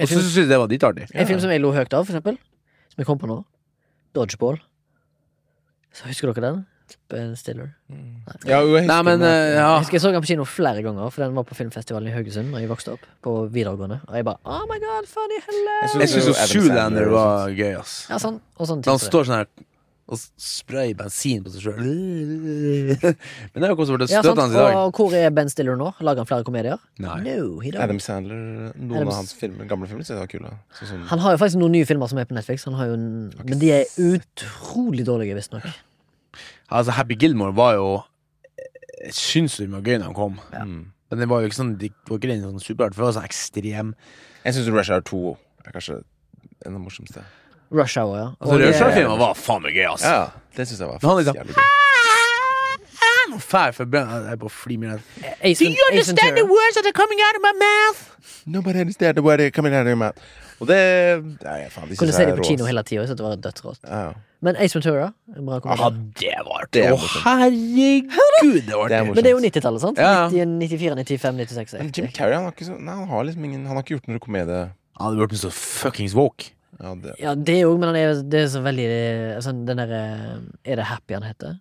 Og 0.00 0.08
så 0.08 0.16
syns 0.16 0.36
jeg 0.38 0.48
det 0.48 0.58
var 0.62 0.70
dritartig. 0.70 1.10
en 1.12 1.28
film 1.28 1.42
som 1.42 1.50
jeg 1.52 1.60
lo 1.60 1.74
høyt 1.74 1.92
av, 1.92 2.06
for 2.06 2.14
eksempel, 2.14 2.38
som 2.92 3.02
jeg 3.02 3.08
kom 3.08 3.18
på 3.20 3.28
nå, 3.30 3.42
Dodgeball. 4.16 4.58
Så 5.94 6.06
husker 6.08 6.30
dere 6.30 6.46
den? 6.46 6.62
Ben 7.10 7.32
Stiller. 7.38 7.72
Ja, 8.48 8.60
jeg 8.62 8.86
Nei, 8.88 8.98
men 9.06 9.24
eh, 9.26 9.54
ja. 9.56 9.64
Jeg 9.76 9.86
husker 9.86 9.98
jeg 9.98 10.04
så 10.04 10.12
den 10.14 10.24
på 10.24 10.30
kino 10.32 10.46
flere 10.48 10.84
ganger, 10.84 11.10
for 11.10 11.24
den 11.24 11.34
var 11.38 11.48
på 11.48 11.58
filmfestivalen 11.58 12.10
i 12.10 12.14
Haugesund 12.14 12.54
Da 12.54 12.62
jeg 12.62 12.70
vokste 12.70 12.94
opp. 12.96 13.08
På 13.24 13.34
videregående. 13.50 14.00
Og 14.08 14.20
jeg 14.20 14.28
bare 14.28 14.40
Oh 14.44 14.68
my 14.70 14.78
god, 14.82 15.08
funny 15.10 15.40
hello 15.48 15.80
Jeg 15.80 16.04
Jeg 16.04 16.14
syns 16.14 16.52
Zoolander 16.52 17.10
var 17.14 17.50
gøy, 17.50 17.74
ass. 17.80 18.04
Ja, 18.12 18.20
sånn. 18.22 18.40
Og 18.58 18.70
sånn 18.70 18.86
han 18.86 19.02
står 19.02 19.28
sånn 19.28 19.42
her 19.42 19.50
og 20.10 20.18
sprayer 20.42 20.96
bensin 20.98 21.42
på 21.44 21.52
seg 21.54 21.68
sjøl. 21.68 21.76
Men 23.52 23.62
det 23.62 23.68
er 23.68 23.72
jo 23.72 23.76
hvordan 23.78 24.00
det 24.02 24.08
Ja, 24.10 24.22
hans 24.26 24.54
i 24.54 24.56
dag. 24.56 24.78
Og 24.80 24.98
hvor 24.98 25.14
er 25.14 25.30
Ben 25.34 25.50
Stiller 25.52 25.78
nå? 25.78 25.92
Lager 26.02 26.24
han 26.24 26.30
flere 26.30 26.46
komedier? 26.46 26.80
Nei. 26.98 27.20
No, 27.28 27.60
he 27.62 27.70
don't. 27.70 27.82
Adam 27.84 28.00
Sandler 28.02 28.40
Noen 28.74 29.04
Adam... 29.04 29.12
av 29.12 29.20
hans 29.20 29.36
filmer, 29.38 29.68
gamle 29.70 29.86
filmer 29.90 30.02
syns 30.02 30.16
jeg 30.16 30.24
var 30.24 30.32
kule. 30.32 30.50
Sånn 30.80 31.06
Han 31.12 31.22
har 31.22 31.36
jo 31.36 31.42
faktisk 31.44 31.62
noen 31.62 31.78
nye 31.78 31.86
filmer 31.86 32.10
som 32.10 32.18
er 32.18 32.26
på 32.26 32.34
Netflix. 32.34 32.66
Han 32.66 32.78
har 32.80 32.90
jo 32.90 32.98
en, 32.98 33.06
men 33.44 33.62
de 33.62 33.70
er 33.76 33.94
utrolig 34.10 35.06
dårlige, 35.06 35.38
visstnok. 35.38 35.70
Altså, 36.70 36.94
Happy 36.94 37.16
Gilmore 37.18 37.54
var 37.56 37.74
jo 37.74 37.90
sinnssykt 39.10 39.68
syns 39.70 39.74
det 39.74 39.84
gøy 39.86 39.98
når 39.98 40.04
han 40.10 40.14
kom. 40.16 40.40
Ja. 40.52 40.64
Men 41.10 41.18
det 41.18 41.26
var 41.30 41.40
jo 41.42 41.48
ikke 41.50 41.56
sånn 41.58 41.72
Det 41.80 41.90
var 42.06 42.20
ikke 42.20 42.30
den 42.30 42.42
sånn 42.44 42.62
superart, 42.62 42.94
for 42.94 43.02
det 43.02 43.08
var 43.08 43.16
sånn 43.18 43.26
ekstrem 43.26 43.94
Jeg 44.44 44.54
syns 44.54 44.68
Rush 44.70 44.92
Hour 44.92 45.02
2 45.08 45.22
er 45.66 45.74
kanskje 45.74 45.96
en 46.00 46.70
av 46.70 46.76
de 46.76 46.82
morsomste. 46.84 47.24
Rush 47.70 47.96
Hour, 47.98 48.16
ja. 48.18 48.28
Altså, 48.40 48.58
Rush 48.58 48.66
Rødskjær-filmen 48.66 49.18
var 49.20 49.34
faen 49.38 49.62
meg 49.64 49.74
gøy, 49.78 49.86
ass. 49.90 50.04
Ja, 50.06 50.30
det 50.56 50.68
syns 50.68 50.80
jeg 50.82 50.88
var 50.90 50.98
Men 51.02 51.10
han 51.10 51.18
liksom- 51.20 51.40
jævlig 51.40 51.54
gøy. 51.56 51.76
Fær 53.40 53.72
for 53.72 53.86
brenn 53.86 54.08
Jeg 54.10 54.32
er 54.32 54.36
på 54.36 54.48
fly 54.50 54.76
med 54.76 54.90
det. 54.90 55.02
Ace, 55.40 55.62
Ace 55.62 55.64
Ventura. 55.64 56.44
words 56.44 56.74
that 56.74 56.86
are 56.86 56.92
coming 56.92 57.20
out 57.22 57.36
of 57.36 57.42
my 57.42 57.52
mouth? 57.58 58.00
Nobody 58.46 58.80
understand 58.80 59.16
the 59.16 59.22
word 59.22 59.40
coming 59.54 59.72
out 59.74 59.82
of 59.82 59.86
your 59.86 59.96
mouth. 59.96 60.16
Og 60.60 60.68
det 60.68 60.78
Nei, 61.44 61.60
faen, 61.72 61.88
de 61.88 61.96
Kunne 61.96 62.12
se 62.12 62.26
det 62.28 62.34
på 62.36 62.44
kino 62.44 62.66
hele 62.68 62.82
tida. 62.84 63.06
Det 63.08 63.24
var 63.24 63.38
dødsrått. 63.40 63.80
Ja, 63.86 64.00
ja. 64.10 64.18
Men 64.44 64.56
Ace 64.56 64.72
Ventura 64.76 65.10
en 65.36 65.44
bra 65.44 65.58
Ja, 65.58 65.60
komedie. 65.60 66.12
det 66.20 66.44
var 66.46 66.66
Det 66.72 66.84
artig. 66.88 66.92
Å, 66.96 67.24
herregud, 67.26 68.60
det 68.68 68.76
var 68.76 68.88
Det. 68.92 69.00
Men 69.08 69.18
det 69.20 69.26
er 69.26 69.34
jo 69.34 69.42
90-tallet, 69.44 69.82
sant? 69.84 69.98
Ja. 70.00 70.28
90, 70.32 70.56
94, 70.60 70.94
95, 71.04 71.40
96. 71.44 71.74
Men 71.80 71.90
Jim. 71.96 72.08
Carrey 72.16 72.36
han 72.38 72.46
har 72.48 72.54
ikke 72.54 72.68
så 72.70 72.76
Nei, 72.78 72.94
han 72.94 73.08
har 73.08 73.24
liksom 73.28 73.44
ingen 73.48 73.66
Han 73.66 73.76
har 73.76 73.84
ikke 73.84 73.96
gjort 73.98 74.08
noe 74.12 74.22
komedie. 74.22 74.62
Han 75.00 75.06
hadde 75.14 75.28
blitt 75.32 75.40
så 75.42 75.52
fuckings 75.52 76.14
woke. 76.16 76.52
Ja, 76.80 76.94
det. 76.96 77.14
Ja, 77.20 77.34
jo, 77.36 77.74
men 77.76 77.90
han 77.90 77.96
er, 78.00 78.14
det 78.24 78.44
er 78.46 78.52
så 78.52 78.62
veldig 78.64 78.86
sånn, 79.44 79.64
Den 79.68 79.82
derre 79.82 80.00
Er 80.64 80.80
det 80.80 80.86
Happy 80.88 81.16
han 81.16 81.26
heter? 81.28 81.58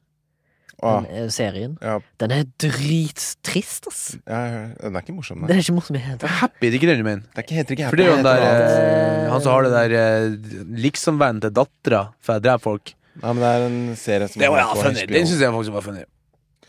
Ah, 0.82 1.02
Den, 1.02 1.12
eh, 1.12 1.28
serien. 1.30 1.78
ja, 1.82 1.98
Den 2.20 2.32
er 2.32 2.44
drittrist, 2.58 3.88
ass. 3.90 4.18
ja, 4.28 4.70
den 4.80 4.96
er 4.96 5.02
ikke 5.04 5.16
morsom, 5.18 5.42
Den 5.42 5.48
nei. 5.50 5.58
er 5.58 5.64
ikke 5.66 5.74
morsom 5.76 5.96
i 5.96 6.00
det 6.00 6.06
hele 6.06 6.18
tatt. 6.22 6.30
Happy, 6.40 6.62
det 6.70 6.70
er 6.74 6.78
ikke 6.80 6.88
den 6.94 7.02
du 7.02 7.08
mener? 7.08 7.24
Det 7.36 7.42
er 7.42 7.48
ikke 7.48 7.58
helt 7.58 7.74
ikke 7.76 7.90
For 7.90 7.96
det 8.00 8.06
er 8.06 8.10
jo 8.10 8.16
han 8.16 8.24
der 8.24 8.46
Eh, 8.46 9.30
Han 9.32 9.42
som 9.42 9.52
har 9.52 9.64
det 9.68 9.74
der 9.74 9.96
eh, 10.00 10.38
liksom-vennen 10.86 11.42
til 11.44 11.52
dattera 11.52 12.02
for 12.24 12.34
jeg 12.40 12.44
dreper 12.48 12.64
folk. 12.64 12.94
Ja, 13.22 13.34
men 13.34 13.44
det 13.44 13.50
er 13.52 13.66
en 13.68 13.96
serie 14.00 14.28
som 14.32 14.40
Det 14.40 14.50
var 14.50 14.58
er 14.62 14.64
ja, 14.64 14.82
funny. 14.84 15.06
Den 15.12 15.28
syns 15.28 15.42
jeg 15.44 15.52
faktisk 15.58 15.74
var 15.76 15.82
funny. 15.90 16.06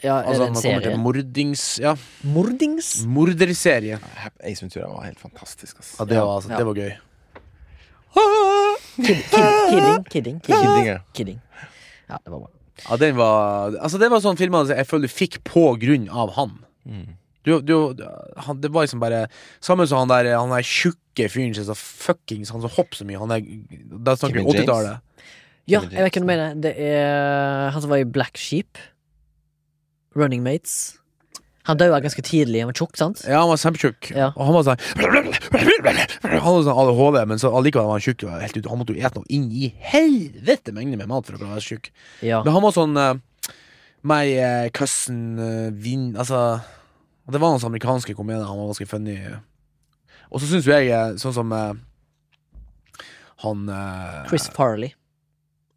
Ja, 0.03 0.17
er 0.17 0.25
Altså, 0.33 0.41
det 0.43 0.49
en 0.49 0.55
man 0.55 0.63
kommer 0.63 0.83
til 0.89 0.99
mordings... 0.99 1.65
Ja, 1.79 1.95
Mordings? 2.25 3.05
morderserie. 3.07 3.99
Ace 4.43 4.63
Ventura 4.65 4.89
var 4.89 5.05
helt 5.05 5.21
fantastisk. 5.21 5.79
Ass. 5.79 5.95
Ja, 6.01 6.05
det 6.09 6.17
var, 6.17 6.35
altså, 6.41 6.51
Ja. 6.51 6.57
det 6.59 6.67
var 6.67 6.75
gøy. 6.75 6.93
Kid, 8.97 9.07
kid, 9.07 9.45
kidding, 9.71 10.05
kidding, 10.11 10.41
kidding. 10.41 10.41
Kidding, 10.43 10.87
ja. 10.87 10.99
kidding. 11.15 11.41
Ja, 12.09 12.17
det 12.25 12.33
var 12.33 12.39
bra. 12.41 12.49
Ja, 12.87 12.97
den 13.01 13.16
var 13.18 13.76
Altså, 13.76 13.99
det 14.01 14.11
var 14.12 14.22
sånn 14.24 14.39
film 14.41 14.57
jeg 14.70 14.87
føler 14.89 15.09
du 15.09 15.12
fikk 15.12 15.41
på 15.47 15.64
grunn 15.81 16.09
av 16.09 16.35
han. 16.37 16.59
Mm. 16.85 17.16
Du, 17.47 17.55
du, 17.64 17.74
han, 18.45 18.61
det 18.61 18.68
var 18.72 18.85
liksom 18.85 19.01
bare 19.01 19.22
Samme 19.64 19.87
som 19.89 20.03
han 20.03 20.11
der 20.11 20.26
Han 20.37 20.53
der 20.53 20.64
tjukke 20.66 21.24
fyren 21.33 21.55
som 21.57 21.70
så 21.70 21.76
fuckings 21.76 22.51
Han 22.53 22.61
som 22.61 22.72
hopper 22.74 23.01
så 23.01 23.07
mye. 23.09 23.20
Han 23.20 23.33
er 23.33 23.47
Da 24.05 24.16
snakker 24.18 24.43
vi 24.43 24.61
80-tallet. 24.61 25.01
Ja, 25.70 25.81
jeg 25.87 26.03
vet 26.03 26.11
ikke 26.11 26.22
hva 26.22 26.26
du 26.26 26.33
mener. 26.33 26.57
Det 26.59 26.72
er 26.83 27.70
han 27.70 27.83
som 27.83 27.93
var 27.93 28.03
i 28.03 28.09
Black 28.09 28.41
Sheep. 28.41 28.81
Running 30.18 30.43
Mates. 30.43 31.00
Han 31.71 31.79
daua 31.79 32.01
ganske 32.03 32.23
tidlig. 32.27 32.64
Han 32.64 32.71
var 32.73 32.79
tjukk, 32.81 32.97
sant? 32.99 33.23
Ja, 33.29 33.41
han 33.45 33.51
var 33.53 33.61
kjempetjukk. 33.62 34.11
Ja. 34.16 34.31
Og 34.35 34.49
han 34.49 34.57
var 34.57 34.66
sånn 34.66 34.81
Han 36.31 36.45
hadde 36.45 36.64
sånn 36.66 36.81
ADHD, 36.83 37.18
men 37.31 37.43
så 37.43 37.53
allikevel 37.55 37.87
var 37.87 37.99
han 38.01 38.05
tjukk. 38.05 38.27
Han 38.27 38.81
måtte 38.81 38.97
jo 38.97 39.03
ete 39.03 39.21
noe 39.21 39.31
inn 39.31 39.47
i 39.55 39.71
helvete 39.93 40.75
mengde 40.75 40.99
med 40.99 41.11
mat 41.11 41.29
for 41.29 41.39
å 41.39 41.53
være 41.53 41.62
tjukk. 41.64 41.93
Ja. 42.27 42.43
Men 42.43 42.57
han 42.57 42.64
var 42.64 42.75
sånn 42.75 42.99
uh, 42.99 43.12
My 44.03 44.25
uh, 44.41 44.66
cousin 44.73 45.23
uh, 45.37 45.68
Vin 45.77 46.14
Altså 46.16 46.61
Det 47.29 47.39
var 47.39 47.53
noen 47.53 47.68
amerikanske 47.71 48.16
komedier. 48.18 48.49
Han 48.49 48.59
var 48.59 48.73
ganske 48.73 48.89
funny. 48.91 49.18
Og 50.31 50.43
så 50.43 50.51
syns 50.51 50.66
jo 50.66 50.75
jeg 50.75 50.91
eh, 50.95 51.16
sånn 51.18 51.35
som 51.35 51.53
uh, 51.55 51.75
han 53.43 53.68
eh, 53.73 54.29
Chris 54.31 54.49
Farley 54.55 54.93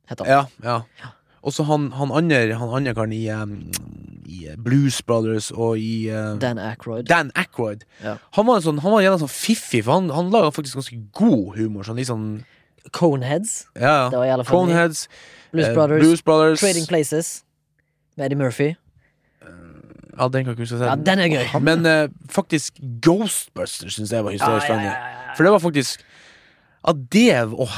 heter 0.10 0.28
han. 0.28 0.50
Ja, 0.64 0.82
ja. 1.02 1.10
Og 1.10 1.23
så 1.52 1.66
han, 1.68 1.89
han 1.91 2.12
andre 2.16 2.56
Han 2.56 2.72
andre 2.72 2.94
karen 2.96 3.12
i, 3.12 3.26
um, 3.36 3.58
i 4.24 4.48
Blues 4.64 5.02
Brothers 5.04 5.50
og 5.52 5.76
i 5.82 6.08
uh, 6.08 6.39
Dan 6.39 6.62
Aykroyd. 6.62 7.04
Dan 7.10 7.34
Aykroyd. 7.36 7.84
Ja. 8.04 8.16
Han 8.38 8.48
var 8.48 8.62
en 8.62 8.66
sånn 8.68 8.80
Han 8.86 8.96
var 8.96 9.04
gjerne 9.04 9.20
sånn 9.26 9.34
fiffig, 9.34 9.84
for 9.84 9.98
han, 9.98 10.08
han 10.16 10.32
laga 10.32 10.54
faktisk 10.56 10.80
ganske 10.80 11.02
god 11.12 11.58
humor. 11.58 11.84
Sånn 11.84 12.00
litt 12.00 12.12
sånn 12.12 12.30
Coneheads. 12.96 13.66
Ja, 13.80 14.08
i 14.08 14.32
Coneheads, 14.48 15.08
Blues 15.52 15.68
eh, 15.68 15.76
Brothers. 15.76 16.04
Blues 16.04 16.24
Brothers. 16.24 16.64
Trading 16.64 16.88
Places. 16.88 17.36
Med 18.16 18.28
Eddie 18.30 18.39
Murphy. 18.39 18.74
Ja, 20.14 20.28
den 20.30 20.44
kan 20.46 20.54
jeg 20.54 20.60
ikke 20.60 20.66
huske. 20.68 20.78
å 20.78 20.82
si. 20.82 20.88
Ja, 20.88 20.96
den 20.96 21.22
er 21.24 21.30
gøy. 21.32 21.62
Men 21.66 21.88
uh, 21.89 22.08
faktisk 22.30 22.78
Ghostbusters 23.02 23.98
syns 23.98 24.14
jeg 24.14 24.26
var 24.26 24.36
hysterisk 24.36 24.70
funny. 24.70 24.91
For 25.34 25.48
det 25.48 25.54
var 25.56 25.64
faktisk 25.64 26.04
Ja, 26.84 26.92
det 26.94 27.26
Åh, 27.64 27.76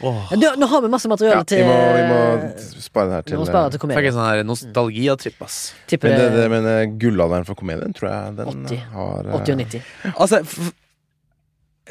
åh. 0.00 0.30
Du, 0.32 0.46
nå 0.56 0.66
har 0.70 0.80
vi 0.82 0.88
masse 0.88 1.08
materiale 1.12 1.42
Ja, 1.42 1.44
til 1.44 1.58
vi 1.60 1.66
må, 1.68 1.76
vi 1.96 2.04
må 2.08 2.80
spare 2.80 3.10
det 3.10 3.14
her 3.18 3.22
Vi 3.26 3.30
til 3.34 3.38
må 3.42 3.46
spare 3.50 3.70
til 3.74 3.82
Fikk 3.92 4.08
en 4.08 4.14
sånn 4.16 4.24
her 4.30 4.42
nostalgiatripp, 4.48 5.42
ass. 5.44 5.58
Tipper 5.90 6.08
Men, 6.14 6.18
det, 6.22 6.28
det, 6.32 6.40
det 6.40 6.50
men 6.54 6.68
eh, 6.72 6.84
gullalderen 7.02 7.44
for 7.48 7.58
komedien 7.58 7.92
tror 7.96 8.08
jeg 8.14 8.36
den 8.38 8.52
80. 8.64 8.78
har 8.94 9.28
eh, 9.28 9.36
80 9.42 9.52
og 9.52 9.60
90. 9.64 9.82
Altså 10.14 10.40
f- 10.40 10.72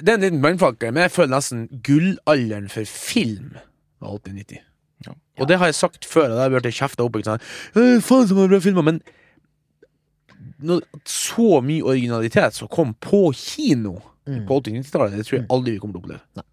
Det 0.02 0.10
er 0.10 0.18
en 0.18 0.26
liten 0.26 0.42
brannfakkel, 0.44 0.92
men 0.96 1.06
jeg 1.06 1.14
føler 1.16 1.34
nesten 1.36 1.68
gullalderen 1.86 2.66
for 2.74 2.90
film 2.90 3.54
var 4.02 4.18
80-90. 4.18 4.58
Ja. 5.06 5.14
Og 5.40 5.48
det 5.52 5.60
har 5.62 5.70
jeg 5.70 5.76
sagt 5.78 6.06
før, 6.10 6.32
og 6.32 6.36
da 6.36 6.42
har 6.48 6.50
jeg 6.50 6.64
blitt 6.66 6.76
kjefta 6.82 7.06
opp. 7.06 7.16
Ikke 7.22 7.30
sant? 7.30 7.46
«Øh, 7.78 8.02
Faen 8.04 8.26
som 8.28 8.38
var 8.42 8.50
bra 8.52 8.60
filmer, 8.64 8.84
men 8.90 9.00
når, 10.66 10.82
så 11.06 11.60
mye 11.64 11.84
originalitet 11.86 12.58
som 12.58 12.68
kom 12.72 12.94
på 13.06 13.28
kino 13.38 14.00
Mm. 14.26 14.48
på 14.50 14.56
80-90-tallet, 14.58 15.12
det 15.20 15.24
tror 15.28 15.36
jeg 15.38 15.44
aldri 15.54 15.72
vi 15.76 15.80
kommer 15.84 15.94
til 15.94 16.00
å 16.00 16.04
oppleve. 16.08 16.44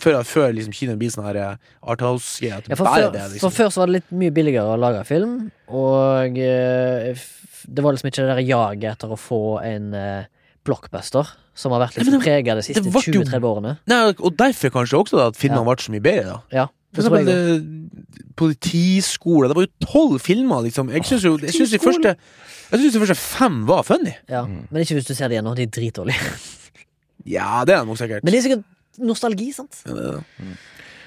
Før, 0.00 0.22
før 0.24 0.52
liksom 0.56 0.72
kinoen 0.72 0.98
blir 0.98 1.10
sånn 1.12 1.26
her 1.28 1.36
eh, 1.36 1.56
arthouse-greie. 1.92 2.62
Ja, 2.70 2.76
for, 2.76 2.88
før, 2.88 3.10
det, 3.12 3.20
for 3.26 3.34
liksom. 3.36 3.52
før 3.52 3.68
så 3.74 3.82
var 3.82 3.90
det 3.90 3.98
litt 3.98 4.12
mye 4.16 4.32
billigere 4.34 4.72
å 4.74 4.78
lage 4.80 5.02
film, 5.08 5.34
og 5.68 6.38
eh, 6.40 7.20
det 7.68 7.84
var 7.84 7.92
liksom 7.96 8.08
ikke 8.10 8.24
det 8.24 8.30
der 8.32 8.40
jaget 8.48 8.86
etter 8.94 9.12
å 9.12 9.18
få 9.20 9.42
en 9.64 9.90
eh, 9.96 10.24
blockbuster, 10.64 11.28
som 11.54 11.72
har 11.76 11.84
vært 11.84 11.98
liksom 12.00 12.16
prega 12.24 12.56
de 12.56 12.64
siste 12.64 12.82
det 12.82 12.90
ble 12.94 13.02
jo- 13.04 13.22
20-30 13.28 13.44
årene. 13.50 13.74
Nei, 13.92 14.00
og 14.16 14.32
derfor 14.40 14.72
kanskje 14.74 14.98
også 15.02 15.20
da, 15.20 15.28
at 15.34 15.38
filmene 15.38 15.60
Ja. 15.62 15.68
ble 15.68 15.84
så 15.84 15.92
mye 15.94 16.04
bedre. 16.08 16.24
da 16.32 16.40
Ja, 16.62 16.66
For 16.96 17.04
eksempel 17.04 17.30
eh, 17.34 18.24
politiskole. 18.40 19.48
Det 19.52 19.56
var 19.58 19.66
jo 19.68 19.86
tolv 19.86 20.18
filmer, 20.24 20.64
liksom. 20.66 20.90
Jeg 20.94 21.04
syns 21.08 21.24
jo 21.28 21.36
jeg 21.42 21.54
synes 21.54 21.70
de 21.76 21.80
første 21.82 22.14
Jeg 22.16 22.80
synes 22.80 22.96
de 22.96 23.02
første 23.04 23.16
fem 23.20 23.60
var 23.68 23.82
funny. 23.86 24.14
Ja. 24.32 24.44
Men 24.48 24.82
ikke 24.82 24.96
hvis 24.98 25.06
du 25.08 25.14
ser 25.14 25.28
det 25.28 25.36
igjen 25.38 25.46
nå. 25.46 25.54
De 25.58 25.66
er 25.68 25.72
dritdårlige. 25.76 26.32
Ja, 27.24 27.62
det 27.64 27.72
er 27.76 27.84
de 27.84 27.88
nok 27.88 27.96
sikkert. 28.00 28.24
Men 28.24 28.34
det 28.34 28.40
er 28.40 28.44
sikkert 28.48 28.64
nostalgi, 29.02 29.50
sant? 29.56 29.80
Ja, 29.86 29.94
det 29.94 30.06
er 30.10 30.16
det. 30.18 30.54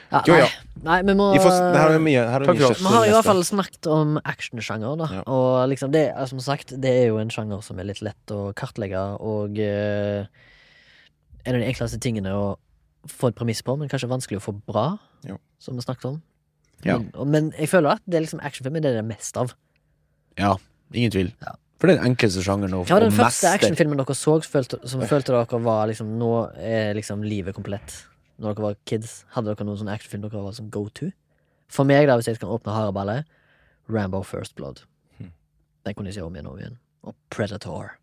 Ja, 0.07 0.45
nei. 0.85 1.01
vi 1.03 1.13
må 1.19 1.25
Vi 1.33 1.39
får, 1.43 1.55
det 1.73 1.79
her 1.81 1.93
er 1.97 2.03
mye, 2.03 2.21
her 2.31 2.43
er 2.45 2.47
mye. 2.53 2.69
Vi 2.79 2.91
har 2.93 3.07
i 3.09 3.11
hvert 3.11 3.27
fall 3.27 3.41
snakket 3.43 3.89
om 3.91 4.13
actionsjanger, 4.23 4.93
da. 5.01 5.07
Ja. 5.17 5.23
Og 5.27 5.67
liksom 5.73 5.91
det, 5.91 6.05
som 6.31 6.39
sagt, 6.43 6.71
det 6.79 6.93
er 7.01 7.09
jo 7.09 7.17
en 7.19 7.31
sjanger 7.33 7.59
som 7.65 7.79
er 7.81 7.89
litt 7.89 7.99
lett 8.05 8.31
å 8.31 8.53
kartlegge, 8.57 9.01
og 9.19 9.59
eh, 9.59 10.23
en 11.43 11.57
av 11.57 11.59
de 11.59 11.67
enkleste 11.67 11.99
tingene 12.03 12.31
å 12.35 12.47
få 13.11 13.31
et 13.31 13.37
premiss 13.39 13.61
på, 13.63 13.75
men 13.79 13.91
kanskje 13.91 14.09
vanskelig 14.11 14.39
å 14.39 14.45
få 14.47 14.55
bra, 14.67 14.87
Jo. 15.27 15.37
som 15.59 15.75
vi 15.75 15.83
snakket 15.83 16.09
om. 16.13 16.17
Ja. 16.85 16.97
Men, 16.97 17.11
og, 17.15 17.27
men 17.27 17.51
jeg 17.57 17.71
føler 17.71 17.97
at 17.97 18.03
det 18.07 18.19
er 18.19 18.25
liksom 18.27 18.43
actionfilmer 18.47 18.83
det 18.83 18.93
er 18.93 18.99
det 19.01 19.07
mest 19.11 19.37
av. 19.39 19.53
Ja, 20.39 20.55
ingen 20.93 21.11
tvil. 21.11 21.33
Ja. 21.43 21.55
For 21.77 21.87
det 21.87 21.93
er 21.93 21.99
den 22.01 22.11
enkleste 22.11 22.41
sjangeren 22.41 22.73
å, 22.73 22.83
var 22.89 23.03
den 23.05 23.13
første 23.13 23.51
actionfilmen 23.53 23.99
dere 23.99 24.15
så 24.17 24.39
følte, 24.41 24.79
som 24.89 25.03
følte 25.05 25.35
dere 25.35 25.59
var 25.61 25.85
liksom 25.91 26.15
Nå 26.17 26.31
er 26.57 26.97
liksom 26.97 27.21
livet 27.25 27.53
komplett? 27.57 27.99
Når 28.41 28.55
dere 28.55 28.65
var 28.65 28.79
kids, 28.89 29.19
hadde 29.35 29.51
dere 29.51 29.67
noen 29.67 29.77
sånn 29.83 29.93
actionfilm 29.93 30.25
dere 30.25 30.41
var 30.41 30.55
som 30.57 30.71
go 30.73 30.87
to? 30.97 31.11
For 31.69 31.85
meg, 31.85 32.07
da, 32.09 32.15
hvis 32.17 32.31
jeg 32.31 32.41
kan 32.41 32.49
åpne 32.53 32.73
hareballet, 32.73 33.29
Rambo 33.91 34.23
First 34.25 34.55
Blood. 34.57 34.81
Hmm. 35.19 35.31
Den 35.85 35.97
kunne 35.97 36.09
jeg 36.09 36.17
se 36.17 36.25
om 36.25 36.35
igjen 36.35 36.49
og 36.49 36.57
om 36.57 36.63
igjen. 36.63 36.77
Og 37.07 37.15
Predator. 37.33 37.93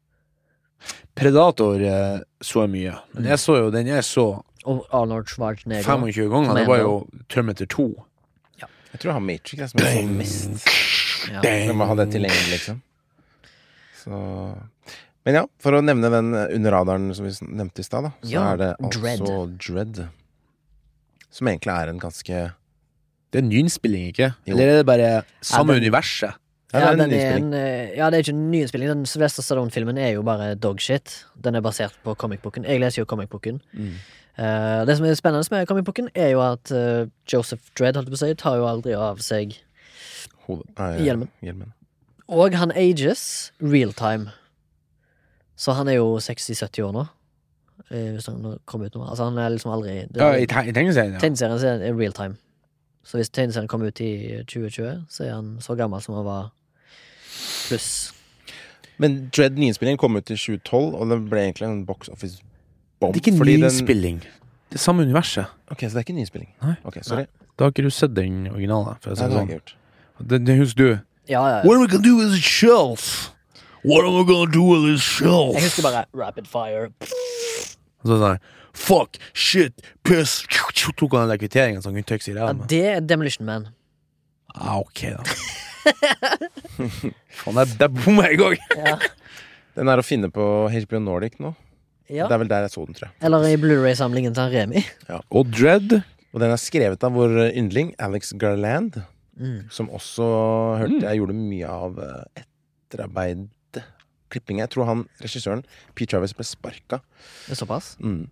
Predator 1.18 1.82
eh, 1.82 2.22
så 2.44 2.64
jeg 2.64 2.74
mye. 2.76 2.96
Men 3.16 3.30
jeg 3.32 3.42
så 3.42 3.58
jo 3.58 3.70
den 3.72 3.88
jeg 3.88 4.04
så 4.06 4.26
Og 4.68 4.86
Arnold 4.96 5.28
Schwarzenegger. 5.28 5.84
25 5.84 6.30
ganger. 6.32 6.58
Det 6.60 6.66
var 6.68 6.82
jo 6.82 6.96
Terminator 7.28 7.68
2. 7.74 7.88
Jeg 8.94 9.00
tror 9.02 9.10
jeg 9.10 9.14
har 9.16 9.24
Matrix 9.26 9.58
jeg, 9.58 9.68
som 9.70 9.80
jeg 9.82 9.94
så 9.94 10.10
mest. 10.14 10.68
Ja. 11.32 11.40
Jeg 11.42 11.74
må 11.74 11.86
ha 11.88 11.96
det 11.98 12.12
tilgjengelig, 12.14 12.50
liksom. 12.52 12.76
Så 14.04 14.18
Men 15.24 15.38
ja, 15.40 15.44
for 15.62 15.72
å 15.78 15.80
nevne 15.84 16.10
den 16.12 16.34
under 16.36 16.74
radaren 16.76 17.08
som 17.16 17.24
vi 17.24 17.32
nevnte 17.48 17.80
i 17.80 17.86
stad, 17.86 18.04
da, 18.04 18.12
så 18.20 18.30
Ja, 18.34 18.44
er 18.52 18.60
det 18.60 18.70
altså 18.76 19.00
Dread. 19.00 19.58
Dread. 19.64 20.02
Som 21.32 21.48
egentlig 21.48 21.72
er 21.74 21.88
en 21.90 21.98
ganske 22.02 22.40
Det 23.32 23.40
er 23.40 23.42
en 23.42 23.48
nyinnspilling, 23.50 24.10
ikke? 24.12 24.34
Jo. 24.46 24.54
Eller 24.54 24.68
er 24.68 24.76
det 24.82 24.86
bare 24.86 25.12
samme 25.42 25.72
Ja, 25.74 25.80
den- 25.80 25.82
universet? 25.88 26.34
Ja, 26.74 26.80
Ja, 26.80 26.90
det 26.90 27.00
er 27.00 27.04
en 27.04 27.10
den 27.10 27.20
er 27.20 27.36
en, 27.36 27.54
eh, 27.54 27.96
ja, 27.96 28.10
det 28.10 28.16
er 28.18 28.22
ikke 28.24 28.34
en 28.34 28.50
nyinnspilling. 28.50 28.88
Den 28.88 29.06
Sylvester 29.06 29.42
Stallone-filmen 29.42 29.96
er 29.96 30.12
jo 30.14 30.22
bare 30.22 30.56
dogshit. 30.56 31.24
Den 31.40 31.54
er 31.54 31.60
basert 31.62 31.94
på 32.04 32.16
comic-boken. 32.16 32.64
Jeg 32.66 32.80
leser 32.80 33.02
jo 33.02 33.04
comic-boken. 33.06 33.60
Mm. 33.72 33.92
Uh, 34.36 34.84
det 34.84 34.96
som 34.96 35.06
er 35.06 35.14
spennende 35.14 35.46
med 35.52 35.68
comic-boken, 35.68 36.08
er 36.16 36.30
jo 36.32 36.40
at 36.42 36.72
uh, 36.74 37.06
Joseph 37.32 37.62
Dredd 37.78 37.94
holdt 37.94 38.08
på 38.10 38.18
å 38.18 38.18
si, 38.18 38.34
tar 38.34 38.56
jo 38.58 38.66
aldri 38.66 38.92
av 38.98 39.18
seg 39.22 39.54
Hode, 40.48 40.64
nei, 40.76 40.98
Hjelmen. 41.06 41.28
hjelmen. 41.40 41.72
Og 42.34 42.54
han 42.58 42.72
ages 42.74 43.52
real 43.62 43.92
time. 43.96 44.32
Så 45.56 45.74
han 45.78 45.88
er 45.88 46.00
jo 46.00 46.16
60-70 46.18 46.82
år 46.88 46.92
nå. 46.96 47.04
eh, 47.90 48.12
Hvis 48.16 48.26
han 48.26 48.58
kommer 48.66 48.86
ut 48.90 48.94
nå. 48.98 49.04
Altså 49.08 49.28
han 49.28 49.38
er 49.38 49.52
liksom 49.54 49.70
aldri 49.74 49.94
det 50.10 50.18
Ja, 50.20 50.32
i 50.34 50.46
te- 50.50 50.66
i 50.68 50.72
tegneserien, 50.74 51.14
ja. 51.14 51.20
Tegneserien 51.22 51.82
er 51.86 51.94
real 51.94 52.12
time. 52.16 52.36
Så 53.04 53.18
hvis 53.20 53.28
tegneserien 53.30 53.68
kommer 53.68 53.86
ut 53.92 54.00
i 54.00 54.42
2020, 54.48 55.04
så 55.12 55.24
er 55.26 55.34
han 55.34 55.58
så 55.60 55.76
gammel 55.76 56.00
som 56.02 56.14
han 56.16 56.24
var 56.24 56.50
pluss. 57.68 58.12
Men 58.98 59.28
Dread 59.34 59.56
nyinnspillingen 59.58 59.98
kom 59.98 60.16
ut 60.16 60.30
i 60.30 60.36
2012, 60.38 60.94
og 60.94 61.08
den 61.10 61.24
ble 61.30 61.40
egentlig 61.48 61.66
en 61.68 61.84
box 61.86 62.08
office 62.08 62.40
bomb. 63.00 63.14
Det 63.14 63.20
er 63.26 63.30
ikke 63.30 63.38
fordi 63.38 63.52
den- 63.56 63.60
nyinnspilling. 63.66 64.20
Det 64.70 64.78
er 64.80 64.84
samme 64.84 65.02
universet. 65.04 65.46
Ok, 65.70 65.80
Så 65.80 65.90
det 65.94 65.96
er 65.96 66.04
ikke 66.06 66.14
nyinnspilling? 66.18 66.48
Nei. 66.62 66.76
Ok, 66.84 66.98
sorry. 67.02 67.26
Da 67.58 67.64
har 67.64 67.70
ikke 67.70 67.82
du 67.84 67.90
sett 67.90 68.14
den 68.14 68.46
originale. 68.48 68.96
For 69.00 69.10
å 69.10 69.16
si 69.16 69.22
Nei, 69.22 69.28
det 69.28 69.34
det 69.34 69.38
har 69.38 69.46
jeg 69.46 69.48
sånn. 69.48 69.48
ikke 69.48 69.60
gjort. 69.60 70.28
Det, 70.28 70.44
det 70.44 70.58
husker 70.58 70.76
du. 70.78 71.00
Ja, 71.28 71.40
ja, 71.48 71.56
ja. 71.58 71.62
What 71.64 71.76
are 71.76 71.80
we 71.84 71.88
gonna 71.88 72.04
do 72.04 72.16
with 72.18 72.32
this 72.34 72.44
shelf? 72.44 73.30
What 73.84 74.04
are 74.04 74.12
we 74.12 74.24
gonna 74.28 74.50
do 74.52 74.64
with 74.64 74.84
this 74.90 75.02
shelf? 75.04 75.54
Jeg 75.56 75.62
husker 75.68 75.82
bare 75.86 76.04
Rapid 76.16 76.46
Fire. 76.50 76.90
Og 78.04 78.10
så 78.10 78.18
sånn 78.20 78.38
Fuck, 78.74 79.20
shit, 79.38 79.76
piss 80.02 80.40
Tok 80.98 81.12
han 81.14 81.28
den 81.30 81.38
kvitteringen 81.38 81.82
som 81.84 81.94
Gunn 81.94 82.02
Tøx 82.08 82.26
i 82.26 82.32
Ja, 82.34 82.40
ræva 82.48 82.56
med? 82.58 82.66
det 82.72 82.80
er 82.96 83.04
Demolition 83.06 83.46
Man. 83.46 83.68
Ah, 84.54 84.80
ok, 84.80 85.04
da. 85.14 85.22
Faen, 87.38 87.58
der, 87.60 87.70
der 87.78 87.92
bomma 87.92 88.26
jeg 88.30 88.40
òg! 88.42 88.56
Ja. 88.84 88.96
Den 89.74 89.90
er 89.90 89.98
å 89.98 90.04
finne 90.06 90.28
på 90.30 90.42
HBO 90.70 91.00
Nordic 91.02 91.38
nå. 91.42 91.54
ja. 92.10 92.26
Det 92.28 92.34
er 92.36 92.42
vel 92.44 92.50
der 92.50 92.66
jeg 92.66 92.74
så 92.74 92.84
den, 92.86 92.94
tror 92.98 93.08
jeg. 93.08 93.16
Eller 93.26 93.46
i 93.48 93.56
Blu-ray-samlingen 93.58 94.34
til 94.36 94.52
Remi. 94.52 94.84
Ja. 95.08 95.18
Og 95.34 95.50
Dread. 95.50 95.96
Og 96.34 96.42
den 96.42 96.50
er 96.54 96.58
skrevet 96.58 97.02
av 97.06 97.14
vår 97.14 97.34
yndling 97.54 97.92
Alex 98.02 98.32
Garland, 98.38 99.00
Mm. 99.34 99.64
som 99.70 99.88
også 99.90 100.24
hørte 100.78 101.00
jeg 101.02 101.18
gjorde 101.18 101.34
mye 101.34 101.66
av 101.66 101.96
eh, 101.98 102.42
etterarbeid 102.44 103.48
Klipping. 104.34 104.58
Jeg 104.62 104.70
tror 104.72 104.88
han 104.88 105.04
regissøren, 105.22 105.62
Pete 105.94 106.10
Travis, 106.14 106.32
ble 106.34 106.46
sparka. 106.46 107.00
Det 107.46 107.54
er 107.54 107.58
såpass. 107.60 107.92
Mm. 108.02 108.24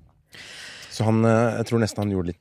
Så 0.92 1.06
han 1.06 1.22
eh, 1.24 1.58
Jeg 1.60 1.68
tror 1.68 1.82
nesten 1.82 2.02
han 2.02 2.14
gjorde 2.14 2.32
litt 2.32 2.40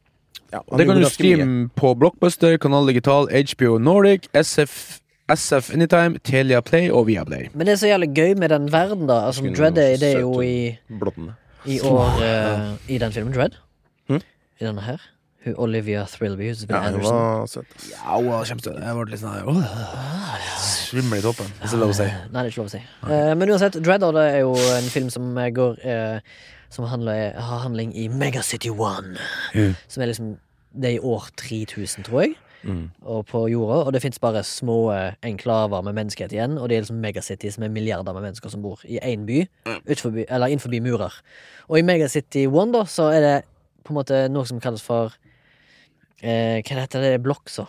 ja, 0.52 0.60
han 0.70 0.80
Det 0.80 0.88
kan 0.88 0.98
du 0.98 1.04
mye. 1.04 1.12
streame 1.12 1.70
på 1.80 1.94
Blockbuster, 1.96 2.58
Kanal 2.60 2.90
Digital, 2.90 3.30
HBO 3.32 3.78
Nordic, 3.80 4.26
SF, 4.36 5.00
SF 5.32 5.70
Anytime, 5.76 6.20
Telia 6.28 6.60
Play 6.62 6.90
og 6.92 7.06
Viaplay. 7.08 7.48
Men 7.54 7.70
det 7.70 7.78
er 7.78 7.80
så 7.80 7.88
jævlig 7.92 8.10
gøy 8.18 8.34
med 8.40 8.52
den 8.52 8.68
verden, 8.72 9.08
da. 9.08 9.22
Altså, 9.30 9.46
Dread 9.56 9.78
Day, 9.78 9.96
det 10.02 10.10
er 10.18 10.20
jo 10.26 10.42
i, 10.44 10.76
Blodden. 11.00 11.30
i 11.66 11.80
år 11.80 12.20
uh, 12.20 12.74
I 12.92 12.98
den 13.00 13.16
filmen 13.16 13.32
Dread. 13.34 13.56
Hm? 14.10 14.20
I 14.60 14.66
denne 14.66 14.84
her. 14.84 15.00
Hun, 15.46 15.56
Olivia 15.58 16.04
Thrillby. 16.06 16.48
Hun 16.52 16.56
spiller 16.56 16.82
Ja, 16.82 16.90
hun 16.92 16.96
Anderson. 16.96 17.16
var 17.18 17.46
søt. 17.50 17.66
Ja, 17.92 18.16
hun 18.18 18.28
var 18.30 18.46
kjempesøt. 18.46 18.78
Jeg 18.82 18.96
ble 19.00 19.06
litt 19.12 19.22
sånn 19.24 19.48
åh, 19.50 20.38
Svimmel 20.62 21.20
i 21.20 21.26
toppen, 21.26 21.50
hvis 21.62 21.72
det 21.74 21.78
er 21.80 21.82
lov 21.82 21.94
å 21.94 21.98
si. 21.98 22.06
Nei, 22.06 22.30
det 22.32 22.44
er 22.44 22.52
ikke 22.52 22.62
lov 22.62 22.70
å 22.70 22.74
si. 22.76 22.82
Eh, 23.10 23.34
men 23.40 23.50
uansett, 23.56 23.80
Dreader 23.82 24.14
det 24.18 24.26
er 24.36 24.40
jo 24.44 24.54
en 24.78 24.90
film 24.94 25.10
som 25.14 25.32
eh, 25.38 25.50
går 25.56 25.80
eh, 25.82 26.20
Som 26.72 26.86
handler, 26.88 27.34
har 27.36 27.60
handling 27.66 27.92
i 27.98 28.08
Megacity 28.08 28.70
One. 28.72 29.18
Mm. 29.56 29.74
Som 29.88 30.04
er 30.04 30.08
liksom 30.14 30.38
Det 30.72 30.88
er 30.88 30.96
i 30.96 31.04
år 31.04 31.26
3000, 31.36 32.06
tror 32.08 32.22
jeg. 32.22 32.36
Mm. 32.64 32.92
Og 33.02 33.26
på 33.26 33.48
jorda, 33.50 33.80
og 33.88 33.94
det 33.94 34.02
fins 34.04 34.20
bare 34.22 34.44
små 34.46 34.92
eh, 34.94 35.14
enklaver 35.26 35.82
med 35.84 35.98
menneskehet 35.98 36.32
igjen. 36.32 36.58
Og 36.62 36.70
det 36.70 36.78
er 36.78 36.82
liksom 36.86 37.02
Megacity 37.02 37.50
som 37.52 37.64
er 37.66 37.74
milliarder 37.74 38.14
med 38.14 38.22
mennesker 38.30 38.50
som 38.54 38.62
bor 38.62 38.80
i 38.86 39.00
én 39.04 39.26
by, 39.26 39.42
Utforbi, 39.90 40.26
eller 40.30 40.48
innenfor 40.54 40.70
murer. 40.80 41.18
Og 41.68 41.80
i 41.80 41.82
Megacity 41.82 42.46
One, 42.48 42.72
da, 42.72 42.86
så 42.86 43.10
er 43.12 43.22
det 43.26 43.36
på 43.84 43.92
en 43.92 43.98
måte 43.98 44.30
noe 44.30 44.46
som 44.46 44.60
kalles 44.62 44.82
for 44.86 45.12
eh, 46.22 46.62
Hva 46.62 46.82
heter 46.82 47.02
det? 47.02 47.24
Blokkser. 47.24 47.68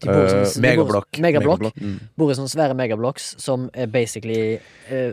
De 0.00 0.08
bor 0.08 0.16
i 0.16 0.26
Eh, 0.26 0.44
sånne- 0.44 0.54
de 0.54 0.76
bor- 0.76 0.86
megablokk. 0.86 1.18
Megablokk. 1.20 1.74
Mm. 1.80 2.00
Bor 2.18 2.30
i 2.30 2.34
sånne 2.34 2.50
svære 2.50 2.74
megablocks 2.76 3.34
som 3.40 3.70
er 3.74 3.86
basically 3.86 4.58
eh, 4.90 5.12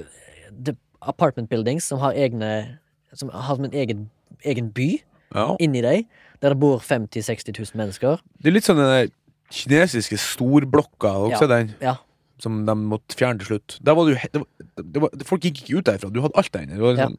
the 0.63 0.75
apartment 1.01 1.49
buildings 1.49 1.83
som 1.85 1.99
har 1.99 2.13
egne 2.13 2.77
Som 3.13 3.29
har 3.29 3.55
som 3.55 3.65
en 3.65 3.71
egen, 3.73 4.09
egen 4.45 4.69
by 4.69 5.01
Ja. 5.33 5.55
inni 5.59 5.81
deg, 5.81 6.05
der 6.41 6.49
det 6.49 6.59
bor 6.59 6.79
50 6.79 7.21
000-60 7.21 7.57
000 7.57 7.75
mennesker. 7.75 8.19
Det 8.39 8.47
er 8.49 8.51
litt 8.53 8.63
sånn 8.63 8.77
den 8.77 8.85
der 8.85 9.09
kinesiske 9.51 10.15
storblokka, 10.17 11.09
har 11.09 11.25
du 11.25 11.31
Ja. 11.31 11.37
sett 11.39 11.49
den? 11.49 11.75
Ja. 11.81 11.95
Som 12.39 12.65
de 12.67 12.73
måtte 12.75 13.15
fjerne 13.17 13.39
til 13.39 13.47
slutt. 13.59 13.79
Der 13.83 13.95
var 13.95 14.05
det 14.05 14.13
jo 14.13 14.19
he- 14.19 14.29
det 14.31 14.39
var, 14.41 14.47
det 14.77 15.01
var, 15.01 15.09
Folk 15.25 15.41
gikk 15.41 15.63
ikke 15.63 15.77
ut 15.79 15.85
derfra. 15.85 16.13
Du 16.13 16.21
hadde 16.21 16.37
alt 16.37 16.51
der 16.51 16.59
inne. 16.61 16.75
Det 16.75 16.79
var 16.79 16.93
Ja. 16.95 17.05
liksom 17.07 17.17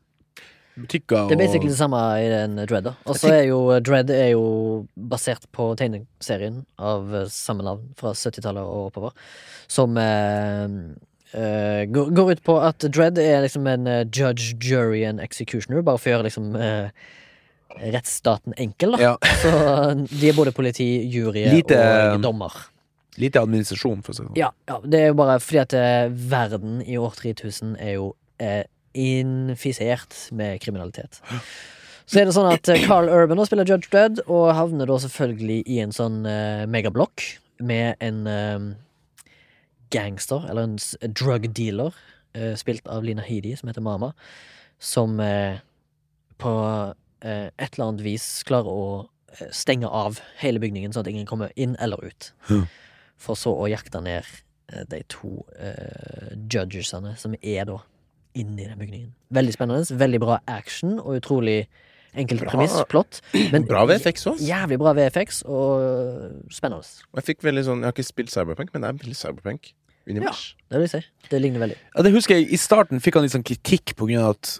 butikker 0.76 1.28
Det 1.28 1.36
er 1.36 1.40
basically 1.42 1.70
det 1.72 1.78
samme 1.78 2.00
i 2.20 2.28
den 2.30 2.56
Dread. 2.66 2.84
da 2.84 2.94
Og 3.04 3.16
så 3.18 3.32
er 3.34 3.44
jo 3.50 3.60
Dread 3.80 4.10
er 4.10 4.32
jo 4.32 4.86
basert 4.94 5.46
på 5.52 5.70
tegneserien 5.80 6.64
av 6.78 7.14
eh, 7.14 7.28
samme 7.32 7.66
navn 7.66 7.90
fra 7.98 8.12
70-tallet 8.16 8.62
og 8.62 8.90
oppover. 8.90 9.12
Som 9.70 9.96
eh, 9.98 10.66
eh, 11.32 11.84
går, 11.90 12.12
går 12.16 12.32
ut 12.36 12.42
på 12.46 12.58
at 12.62 12.86
Dread 12.88 13.18
er 13.18 13.42
liksom 13.46 13.66
en 13.70 13.86
eh, 13.86 14.04
judge, 14.06 14.54
jury 14.60 15.04
and 15.06 15.20
executioner, 15.20 15.82
bare 15.82 15.98
for 15.98 16.10
å 16.10 16.16
gjøre 16.16 16.28
liksom 16.30 16.54
eh, 16.56 16.90
rettsstaten 17.80 18.54
enkel, 18.58 18.96
da. 18.96 19.12
ja, 19.12 19.14
Så 19.42 19.50
de 20.10 20.28
er 20.30 20.36
både 20.36 20.52
politi, 20.52 20.88
jury 21.12 21.46
Lite- 21.52 21.78
og 22.14 22.22
dommer. 22.24 22.52
Lite 23.20 23.42
administrasjon, 23.42 24.02
for 24.06 24.14
å 24.14 24.16
si 24.16 24.22
det 24.22 24.28
sånn. 24.30 24.36
Ja, 24.38 24.50
ja, 24.70 24.78
det 24.86 25.00
er 25.02 25.08
jo 25.10 25.16
bare 25.18 25.38
fordi 25.42 25.60
at 25.62 25.74
eh, 25.76 26.10
verden 26.30 26.80
i 26.86 26.96
år 26.98 27.16
3000 27.18 27.74
er 27.82 27.96
jo 27.98 28.12
eh, 28.40 28.62
infisert 28.94 30.16
med 30.34 30.60
kriminalitet. 30.62 31.20
Så 32.10 32.18
er 32.18 32.26
det 32.26 32.34
sånn 32.34 32.50
at 32.50 32.66
eh, 32.72 32.82
Carl 32.88 33.06
Urban 33.06 33.38
nå 33.38 33.44
spiller 33.46 33.68
Judge 33.68 33.86
Dredd, 33.92 34.24
og 34.26 34.50
havner 34.58 34.88
da 34.90 34.96
selvfølgelig 34.98 35.60
i 35.70 35.76
en 35.78 35.92
sånn 35.94 36.24
uh, 36.26 36.66
megablokk 36.66 37.22
med 37.62 38.00
en 38.02 38.24
uh, 38.26 38.72
gangster, 39.94 40.48
eller 40.50 40.66
en 40.66 41.14
drug 41.14 41.46
dealer, 41.54 41.94
uh, 42.34 42.56
spilt 42.58 42.90
av 42.90 43.06
Lina 43.06 43.22
Headey, 43.22 43.54
som 43.60 43.70
heter 43.70 43.84
Mama, 43.86 44.10
som 44.82 45.18
på 46.40 46.50
et 47.20 47.74
eller 47.76 47.82
annet 47.84 48.00
vis 48.00 48.24
klarer 48.48 48.72
å 48.72 48.84
stenge 49.52 49.84
av 49.84 50.22
hele 50.40 50.62
bygningen, 50.62 50.94
sånn 50.94 51.04
at 51.04 51.10
ingen 51.12 51.26
kommer 51.28 51.52
inn 51.52 51.74
eller 51.84 52.00
ut. 52.00 52.30
For 53.20 53.36
så 53.36 53.52
å 53.52 53.66
jakte 53.68 54.00
ned 54.00 54.24
de 54.88 55.02
to 55.12 55.34
judgesene 56.48 57.12
som 57.20 57.36
er 57.42 57.68
da 57.68 57.76
inni 58.34 58.64
den 58.66 58.78
bygningen. 58.78 59.12
Veldig 59.34 59.54
spennende, 59.56 59.98
veldig 60.00 60.20
bra 60.22 60.38
action, 60.46 60.98
og 61.00 61.16
utrolig 61.20 61.66
Enkelt 62.18 62.40
Bra. 62.42 62.50
premiss, 62.50 62.72
plott. 62.90 63.20
Men 63.52 63.62
Bra 63.68 63.84
VFX 63.86 64.24
òg. 64.26 64.40
jævlig 64.42 64.78
bra 64.82 64.92
VFX 64.98 65.42
og 65.46 66.48
spennende. 66.50 66.82
Og 67.12 67.20
jeg 67.20 67.28
fikk 67.28 67.44
veldig 67.46 67.62
sånn 67.68 67.84
Jeg 67.84 67.86
har 67.86 67.94
ikke 67.94 68.06
spilt 68.08 68.32
Cyberpunk, 68.34 68.72
men 68.74 68.82
det 68.82 68.88
er 68.90 68.96
veldig 69.04 69.14
Cyberpunk-univers. 69.20 70.40
Det 70.70 70.80
vil 70.80 70.88
jeg 70.88 70.90
si. 70.96 71.28
Det 71.30 71.40
ligner 71.44 71.62
veldig. 71.62 71.76
Ja, 71.94 72.02
det 72.02 72.12
husker 72.16 72.34
jeg 72.40 72.48
I 72.50 72.58
starten 72.58 72.98
fikk 73.04 73.14
han 73.14 73.22
litt 73.28 73.36
sånn 73.36 73.46
kritikk 73.46 73.94
på 73.94 74.08
grunn 74.10 74.24
av 74.24 74.34
at 74.34 74.56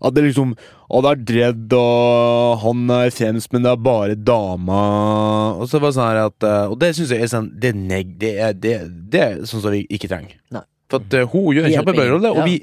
At 0.00 0.14
det 0.16 0.24
liksom 0.30 0.54
Å, 0.88 1.02
det 1.04 1.10
er 1.12 1.22
Dredd, 1.28 1.72
og 1.76 2.58
han 2.64 2.88
er 2.96 3.10
fremst, 3.12 3.52
men 3.52 3.62
det 3.66 3.72
er 3.74 3.84
bare 3.84 4.14
dama 4.16 4.80
Og 5.60 5.68
så 5.68 5.80
var 5.82 5.90
det 5.92 5.96
sånn 5.98 6.08
her 6.08 6.22
at 6.30 6.42
eh, 6.48 6.66
Og 6.72 6.78
det 6.80 6.94
syns 6.96 7.12
jeg 7.12 7.20
er 7.26 7.32
sånn 7.36 7.50
Det 7.52 7.74
er 7.74 7.80
neg... 7.82 8.16
Det 8.20 8.32
er, 8.38 8.52
det, 8.56 8.76
det 9.12 9.20
er 9.26 9.40
sånn 9.44 9.60
som 9.60 9.74
vi 9.76 9.84
ikke 9.92 10.08
trenger. 10.08 10.38
Nei. 10.56 10.64
For 10.88 11.02
at 11.04 11.18
uh, 11.20 11.26
hun 11.34 11.50
gjør 11.52 11.66
en 11.68 11.74
kjempebra 11.82 12.08
rolle, 12.14 12.30
og 12.32 12.38
Ja. 12.40 12.44
vi 12.48 12.62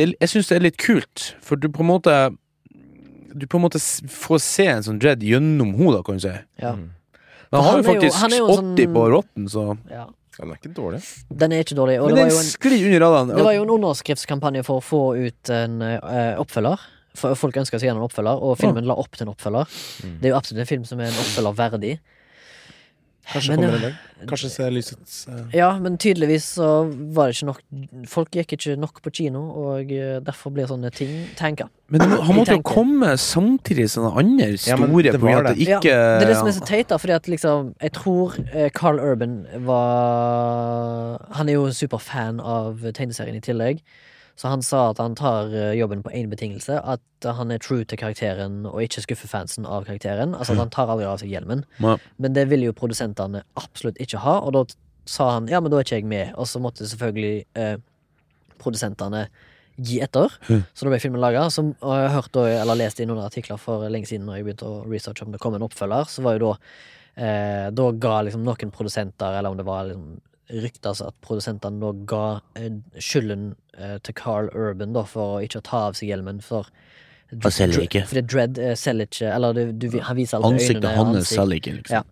det, 0.00 0.06
Jeg 0.20 0.32
syns 0.32 0.48
det 0.50 0.56
er 0.58 0.64
litt 0.68 0.78
kult, 0.80 1.26
for 1.44 1.60
du 1.60 1.68
på 1.72 1.84
en 1.84 1.90
måte 1.92 2.14
Du 3.34 3.46
på 3.46 3.60
en 3.60 3.64
måte 3.66 3.78
får 4.10 4.40
se 4.42 4.66
en 4.72 4.82
sånn 4.86 4.98
Dredd 5.02 5.22
gjennom 5.22 5.74
hodet, 5.78 6.00
kan 6.06 6.18
du 6.18 6.24
si. 6.24 6.32
Ja. 6.62 6.72
Mm. 6.74 6.88
Men 7.50 7.60
han 7.60 7.64
han, 7.64 7.70
har 7.70 7.82
jo 7.82 7.86
faktisk 7.88 8.30
jo- 8.30 8.38
jo 8.38 8.46
80 8.46 8.56
sånn- 8.60 8.94
på 8.94 9.04
rotten, 9.14 9.48
så 9.50 9.66
ja. 9.90 10.06
Ja, 10.38 10.46
den 10.46 10.52
er 10.54 10.58
ikke 10.60 10.72
dårlig. 10.74 11.00
Den 11.42 11.52
er 11.52 11.64
ikke 11.64 11.76
dårlig. 11.76 11.96
Og 12.00 12.06
Men 12.06 12.14
det 12.14 12.22
den 12.22 12.30
var, 12.30 12.38
en, 12.40 12.48
sklir 12.48 12.84
under 12.86 13.00
radaren. 13.02 13.28
det 13.36 13.44
var 13.44 13.52
jo 13.52 13.62
en 13.66 13.72
underskriftskampanje 13.74 14.62
for 14.64 14.80
å 14.80 14.84
få 14.86 15.00
ut 15.26 15.50
en 15.50 15.82
uh, 15.82 16.38
oppfølger. 16.40 16.78
For 17.18 17.34
folk 17.34 17.58
ønska 17.60 17.76
seg 17.80 17.90
gjerne 17.90 18.00
en 18.00 18.06
oppfølger, 18.06 18.40
og 18.40 18.56
filmen 18.56 18.86
la 18.86 18.94
opp 18.94 19.10
til 19.18 19.26
en 19.26 19.34
oppfølger. 19.34 19.66
Mm. 20.06 20.14
Det 20.22 20.28
er 20.30 20.32
jo 20.32 20.38
absolutt 20.38 20.60
en 20.62 20.70
film 20.70 20.84
som 20.88 21.00
er 21.02 21.10
en 21.10 21.18
oppfølger 21.20 21.56
verdig. 21.58 21.92
Kanskje 23.28 23.56
Men, 23.56 23.60
kommer 23.60 23.68
ja. 23.70 23.76
en 23.76 23.82
dag. 23.82 24.28
Kanskje 24.28 24.48
ser 24.50 24.70
lysets 24.74 25.28
uh... 25.28 25.34
Ja, 25.54 25.68
men 25.78 25.96
tydeligvis 25.98 26.44
så 26.56 26.68
var 27.14 27.30
det 27.30 27.36
ikke 27.36 27.48
nok 27.50 27.60
Folk 28.10 28.32
gikk 28.34 28.54
ikke 28.56 28.76
nok 28.80 29.00
på 29.04 29.12
kino, 29.20 29.42
og 29.62 29.92
øh, 29.92 30.18
derfor 30.24 30.52
blir 30.54 30.68
sånne 30.68 30.90
ting 30.92 31.12
tenka. 31.38 31.68
Men 31.90 32.04
må, 32.10 32.20
han 32.26 32.36
måtte 32.36 32.56
jo 32.56 32.64
komme 32.66 33.14
samtidig 33.20 33.88
som 33.90 34.08
andre 34.10 34.50
Ja, 34.54 34.76
store. 34.76 35.02
det 35.02 35.14
av 35.14 35.46
at 35.46 35.56
det 35.56 35.68
Ja, 35.68 35.80
det 35.84 35.94
er 35.94 36.28
det 36.32 36.36
som 36.36 36.50
er 36.50 36.56
så 36.58 36.66
teit, 36.66 36.88
da, 36.90 36.98
fordi 37.00 37.16
at 37.16 37.28
liksom 37.28 37.74
Jeg 37.80 37.92
tror 37.96 38.36
eh, 38.52 38.70
Carl 38.74 39.00
Urban 39.00 39.44
var 39.66 41.26
Han 41.38 41.48
er 41.48 41.58
jo 41.58 41.66
en 41.66 41.76
superfan 41.76 42.40
av 42.40 42.84
tegneserien 42.94 43.36
i 43.36 43.44
tillegg. 43.44 43.84
Så 44.40 44.48
han 44.48 44.62
sa 44.64 44.86
at 44.90 45.00
han 45.02 45.14
tar 45.18 45.52
eh, 45.52 45.74
jobben 45.76 46.00
på 46.00 46.12
én 46.16 46.30
betingelse. 46.32 46.78
At 46.80 47.26
han 47.28 47.52
er 47.52 47.60
true 47.60 47.84
til 47.84 48.00
karakteren 48.00 48.62
og 48.64 48.78
ikke 48.80 49.02
skuffer 49.04 49.28
fansen 49.28 49.66
av 49.68 49.84
karakteren. 49.84 50.32
Altså 50.32 50.54
at 50.54 50.62
han 50.62 50.72
tar 50.72 50.88
aldri 50.88 51.04
av 51.04 51.18
seg 51.20 51.34
hjelmen. 51.34 51.66
Ja. 51.84 51.98
Men 52.16 52.36
det 52.38 52.46
vil 52.48 52.64
jo 52.64 52.76
produsentene 52.76 53.42
absolutt 53.60 54.00
ikke 54.00 54.22
ha, 54.24 54.38
og 54.40 54.54
da 54.56 54.64
sa 55.10 55.26
han 55.34 55.48
ja, 55.50 55.60
men 55.60 55.72
da 55.72 55.80
er 55.80 55.84
ikke 55.84 55.98
jeg 55.98 56.08
med. 56.08 56.32
Og 56.40 56.48
så 56.48 56.62
måtte 56.62 56.88
selvfølgelig 56.88 57.44
eh, 57.60 57.76
produsentene 58.62 59.26
gi 59.76 60.00
etter. 60.04 60.32
Mhm. 60.48 60.64
Så 60.72 60.86
da 60.86 60.94
ble 60.94 61.02
filmen 61.02 61.20
laga. 61.20 61.44
Og 61.50 61.92
jeg 61.92 62.08
har 62.08 62.16
hørt 62.16 62.32
da, 62.36 62.46
eller 62.62 62.80
lest 62.80 63.04
i 63.04 63.08
noen 63.10 63.20
artikler 63.26 63.60
for 63.60 63.84
lenge 63.92 64.08
siden 64.08 64.24
Når 64.28 64.40
jeg 64.40 64.48
begynte 64.48 64.72
å 64.72 64.80
researche 64.88 65.26
om 65.26 65.36
det 65.36 65.42
kom 65.42 65.56
en 65.56 65.68
oppfølger, 65.68 66.08
så 66.08 66.24
var 66.24 66.38
jo 66.38 66.48
da 66.48 66.56
eh, 67.20 67.68
Da 67.76 67.92
ga 67.92 68.16
liksom 68.24 68.44
noen 68.46 68.72
produsenter, 68.72 69.36
eller 69.36 69.52
om 69.52 69.60
det 69.60 69.68
var 69.68 69.84
liksom 69.92 70.18
rykter 70.50 70.90
altså 70.92 71.08
at 71.10 71.14
produsentene 71.24 71.80
da 71.80 71.90
ga 72.10 72.24
eh, 72.58 72.70
skylden 72.98 73.54
eh, 73.78 73.98
til 74.02 74.14
Carl 74.18 74.50
Urban 74.54 74.92
da 74.96 75.04
for 75.08 75.38
å 75.38 75.42
ikke 75.46 75.62
ta 75.66 75.86
av 75.90 75.98
seg 75.98 76.10
hjelmen. 76.10 76.40
For 76.42 76.66
Han 77.30 77.54
selger 77.54 77.84
ikke. 77.86 78.04
Fordi 78.10 78.22
Dredd 78.26 78.58
eh, 78.58 78.74
selger 78.74 79.06
ikke 79.06 79.28
Eller 79.34 79.54
du, 79.54 79.64
du, 79.72 79.88
han 80.02 80.16
viser 80.18 80.38
alltid 80.40 80.56
Ansiktet 80.58 80.84
øynene. 80.84 80.96
hans 80.98 81.16
ansikt. 81.20 81.36
selger 81.38 81.60
ikke, 81.60 81.74
liksom. 81.80 81.94
Ja. 82.00 82.02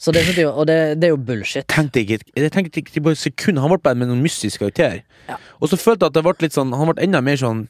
Så 0.00 0.12
det, 0.16 0.22
er, 0.32 0.38
jo- 0.42 0.52
og 0.56 0.64
det, 0.68 0.76
det 1.00 1.08
er 1.10 1.12
jo 1.12 1.18
bullshit. 1.28 1.66
Tenkte 1.68 2.00
ikke, 2.00 2.18
jeg 2.36 2.52
tenkte 2.52 2.80
ikke 2.80 3.02
på 3.04 3.10
et 3.12 3.18
sekund 3.20 3.58
Han 3.60 3.68
ble 3.74 3.78
bare 3.84 3.98
med 4.00 4.08
noen 4.08 4.22
mystisk 4.24 4.62
karakter. 4.62 5.02
Ja. 5.28 5.36
Og 5.60 5.68
så 5.72 5.76
følte 5.80 6.06
jeg 6.06 6.12
at 6.12 6.16
det 6.16 6.22
ble 6.24 6.32
litt 6.46 6.56
sånn 6.56 6.72
Han 6.72 6.88
ble 6.92 7.04
enda 7.04 7.20
mer 7.24 7.36
sånn 7.40 7.66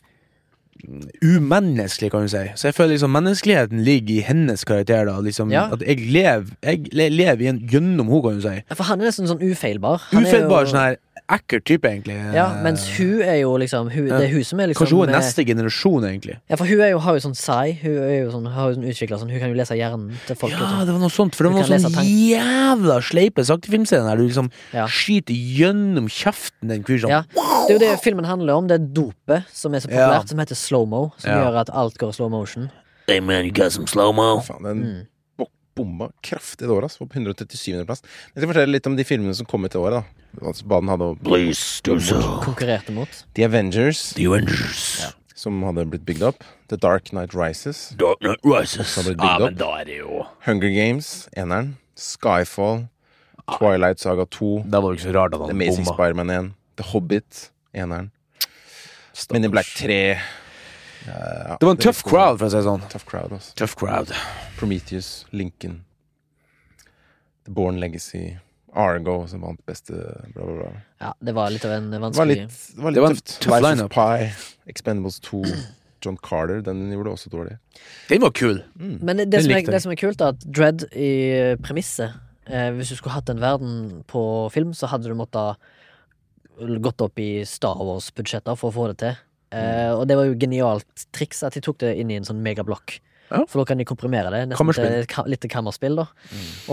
umenneskelig, 1.23 2.11
kan 2.11 2.23
du 2.25 2.29
si. 2.33 2.45
Så 2.57 2.69
jeg 2.71 2.75
føler 2.77 2.95
liksom 2.97 3.13
menneskeligheten 3.15 3.83
ligger 3.85 4.15
i 4.17 4.25
hennes 4.27 4.65
karakter. 4.65 5.05
da 5.07 5.19
Liksom 5.21 5.53
Ja. 5.53 5.69
At 5.73 5.81
jeg 5.87 5.99
lever 6.11 6.47
Jeg 6.63 6.89
le- 6.93 7.09
lever 7.11 7.37
igjen 7.45 7.61
gjennom 7.71 8.09
henne, 8.09 8.23
kan 8.23 8.35
du 8.41 8.43
si. 8.43 8.75
For 8.75 8.85
han 8.85 9.01
er 9.01 9.05
nesten 9.07 9.27
sånn 9.29 9.43
ufeilbar. 9.43 10.01
Han 10.13 10.25
Ufeilbar, 10.25 10.65
jo- 10.67 10.73
sånn 10.73 10.81
her 10.81 10.97
ekkel 11.31 11.61
type, 11.65 11.83
egentlig. 11.85 12.17
Ja, 12.35 12.61
mens 12.63 12.89
hun 12.97 13.23
er 13.23 13.37
jo 13.43 13.53
liksom 13.57 13.89
hun, 13.93 14.07
Det 14.09 14.21
er 14.21 14.33
hun 14.33 14.43
som 14.43 14.59
er 14.59 14.67
liksom 14.67 14.87
Kanskje 14.87 14.99
hun 14.99 15.09
er 15.11 15.21
neste 15.21 15.45
generasjon, 15.47 16.03
egentlig. 16.03 16.37
Ja, 16.51 16.57
for 16.57 16.65
hun 16.65 16.81
er 16.81 16.91
jo, 16.91 16.99
har 16.99 17.15
jo 17.15 17.21
sånn 17.29 17.37
sai. 17.37 17.73
Hun 17.81 17.99
er 17.99 18.25
jo 18.25 18.31
sånn, 18.33 18.51
har 18.53 18.71
jo 18.71 18.75
sånn 18.81 18.89
utvikla 18.91 19.19
sånn 19.21 19.31
Hun 19.31 19.39
kan 19.39 19.49
jo 19.51 19.55
lese 19.55 19.77
hjernen 19.79 20.11
til 20.27 20.35
folk. 20.35 20.51
Ja, 20.53 20.85
det 20.85 20.91
var 20.93 20.99
noe 20.99 21.09
sånt, 21.09 21.35
for 21.37 21.45
det 21.45 21.53
var 21.53 21.61
noe 21.61 21.69
noen 21.69 21.87
sånn 21.87 22.03
jævla 22.03 22.99
sleipe 23.01 23.45
saktefilmscener 23.47 24.09
der 24.11 24.17
du 24.17 24.27
liksom 24.29 24.51
Ja. 24.75 24.87
skyter 24.87 25.35
gjennom 25.35 26.09
kjeften 26.09 26.67
den 26.69 26.83
fyren 26.83 27.01
sånn. 27.03 27.11
Ja. 27.11 27.23
Det 27.69 27.71
er 27.71 27.79
jo 27.79 27.79
det 27.79 28.01
filmen 28.03 28.25
handler 28.25 28.55
om. 28.57 28.67
Det 28.67 28.81
er 28.81 28.85
dopet 28.87 29.45
som 29.53 29.73
er 29.75 29.79
så 29.81 29.89
Ja. 29.91 30.09
populært, 30.11 30.29
som 30.29 30.39
heter 30.39 30.57
slow-mo. 30.71 31.11
Som 31.19 31.31
Ja. 31.31 31.37
gjør 31.45 31.61
at 31.65 31.71
alt 31.75 31.99
går 31.99 32.15
slow 32.15 32.31
motion. 32.31 32.71
Hey 33.09 33.19
man, 33.21 33.45
you 33.45 33.51
got 33.53 33.73
some 33.73 33.87
slow-mo? 33.91 34.41
Faen, 34.47 34.63
den 34.63 34.83
Mm. 34.85 35.07
bo- 35.37 35.51
bomba 35.75 36.11
kraftig 36.23 36.67
det 36.67 36.71
året, 36.71 36.85
altså. 36.91 37.07
På 37.09 37.15
137. 37.19 37.85
plass. 37.87 38.03
Jeg 38.35 38.43
skal 38.45 38.49
fortelle 38.53 38.73
litt 38.73 38.87
om 38.87 38.97
de 38.97 39.05
filmene 39.05 39.35
som 39.35 39.47
kom 39.47 39.65
ut 39.65 39.73
det 39.73 39.81
året, 39.81 40.05
da. 40.05 40.47
Altså, 40.47 40.65
Baden 40.69 40.89
hadde 40.89 41.19
Please 41.25 41.81
do 41.83 41.99
so. 41.99 42.21
Konkurrerte 42.45 42.93
mot. 42.93 43.09
The 43.35 43.45
Avengers, 43.45 44.13
The 44.15 44.27
Avengers. 44.27 45.13
som 45.35 45.63
hadde 45.63 45.87
blitt 45.91 46.05
bygd 46.07 46.23
opp. 46.23 46.45
The 46.69 46.77
Dark 46.77 47.11
Knight 47.11 47.35
Rises. 47.35 47.89
Dark 47.99 48.21
Knight 48.21 48.39
Rises. 48.45 48.79
Også 48.79 49.03
har 49.03 49.11
blitt 49.15 49.21
Ja, 49.25 49.39
bygd 49.39 49.41
men 49.41 49.53
opp. 49.55 49.59
da 49.59 49.81
er 49.81 49.85
det 49.85 49.99
jo 49.99 50.27
Hunger 50.47 50.71
Games, 50.75 51.29
eneren. 51.37 51.77
Skyfall. 51.97 52.89
Twilight 53.59 53.99
Saga 53.99 54.25
2. 54.27 54.63
Da 54.71 54.81
var 54.81 54.93
det 54.93 55.01
ikke 55.01 55.11
så 55.11 55.15
rart 55.17 55.35
at 55.35 55.41
The 55.41 55.47
han 55.47 55.51
Amazing 55.57 55.85
bomba. 55.85 55.97
Spiderman 55.97 56.31
1. 56.31 56.53
The 56.77 56.85
Hobbit, 56.85 57.51
eneren. 57.75 58.11
Men 59.33 59.45
in 59.45 59.51
Black 59.51 59.67
3. 59.75 60.19
Ja, 61.07 61.57
Det 61.61 61.67
var 61.67 61.75
en 61.77 61.81
tøff 61.81 62.03
crowd, 62.05 62.39
for 62.39 62.47
å 62.47 62.51
si 62.53 62.59
det 62.59 62.67
sånn. 62.67 62.85
Tough 62.93 63.07
crowd, 63.09 63.33
altså. 63.37 63.55
Tøff 63.61 63.75
crowd. 63.81 64.13
Prometheus, 64.61 65.25
Lincoln. 65.33 65.81
The 67.49 67.55
Born 67.57 67.81
Legacy. 67.81 68.37
Argo, 68.77 69.27
som 69.27 69.43
vant 69.43 69.59
beste 69.67 69.97
bla, 70.35 70.45
bla, 70.45 70.55
bla. 70.55 70.71
Ja, 71.03 71.11
det 71.19 71.33
var 71.35 71.51
litt 71.51 71.65
av 71.67 71.73
en 71.75 71.89
Det 71.91 71.99
var 71.99 72.13
vanskelig 72.13 72.37
litt, 72.37 72.59
det 72.77 72.85
var 72.85 72.95
Det 72.95 73.03
var 73.03 73.15
litt 73.17 73.33
tøft. 73.33 73.63
Life 73.65 73.85
of 73.85 73.91
Pie, 73.91 74.29
Expendables 74.71 75.19
2, 75.27 75.41
John 76.05 76.19
Carter. 76.23 76.63
Den 76.65 76.85
gjorde 76.93 77.17
også 77.17 77.33
dårlig. 77.33 77.57
Den 78.09 78.23
var 78.23 78.31
kul. 78.37 78.63
Men 78.79 79.19
det, 79.19 79.31
det, 79.33 79.43
som 79.45 79.57
er, 79.57 79.67
det 79.75 79.83
som 79.83 79.95
er 79.95 80.01
kult, 80.01 80.23
er 80.23 80.37
at 80.37 80.47
Dread 80.47 80.87
i 80.95 81.11
premisset 81.65 82.15
eh, 82.47 82.71
Hvis 82.77 82.93
du 82.95 83.01
skulle 83.01 83.17
hatt 83.17 83.33
en 83.33 83.43
verden 83.43 84.05
på 84.11 84.23
film, 84.55 84.71
så 84.77 84.89
hadde 84.93 85.11
du 85.11 85.19
måttet 85.19 85.59
gått 86.85 87.01
opp 87.03 87.19
i 87.19 87.43
Star 87.49 87.81
Wars-budsjetter 87.81 88.57
for 88.61 88.71
å 88.71 88.77
få 88.77 88.87
det 88.93 88.99
til. 89.03 89.19
Eh, 89.51 89.93
og 89.95 90.07
det 90.09 90.17
var 90.19 90.29
jo 90.29 90.37
genialt 90.39 91.07
triks 91.17 91.43
at 91.47 91.57
de 91.57 91.63
tok 91.65 91.81
det 91.83 91.95
inn 92.01 92.11
i 92.13 92.19
en 92.21 92.27
sånn 92.27 92.43
megablokk. 92.45 93.01
Ja. 93.31 93.45
For 93.47 93.63
da 93.63 93.65
kan 93.71 93.79
de 93.79 93.85
komprimere 93.87 94.31
det. 94.35 94.41
Nesten 94.51 95.07
til 95.07 95.29
litt 95.31 95.41
til 95.45 95.51
kammerspill, 95.53 95.95
da. 96.01 96.09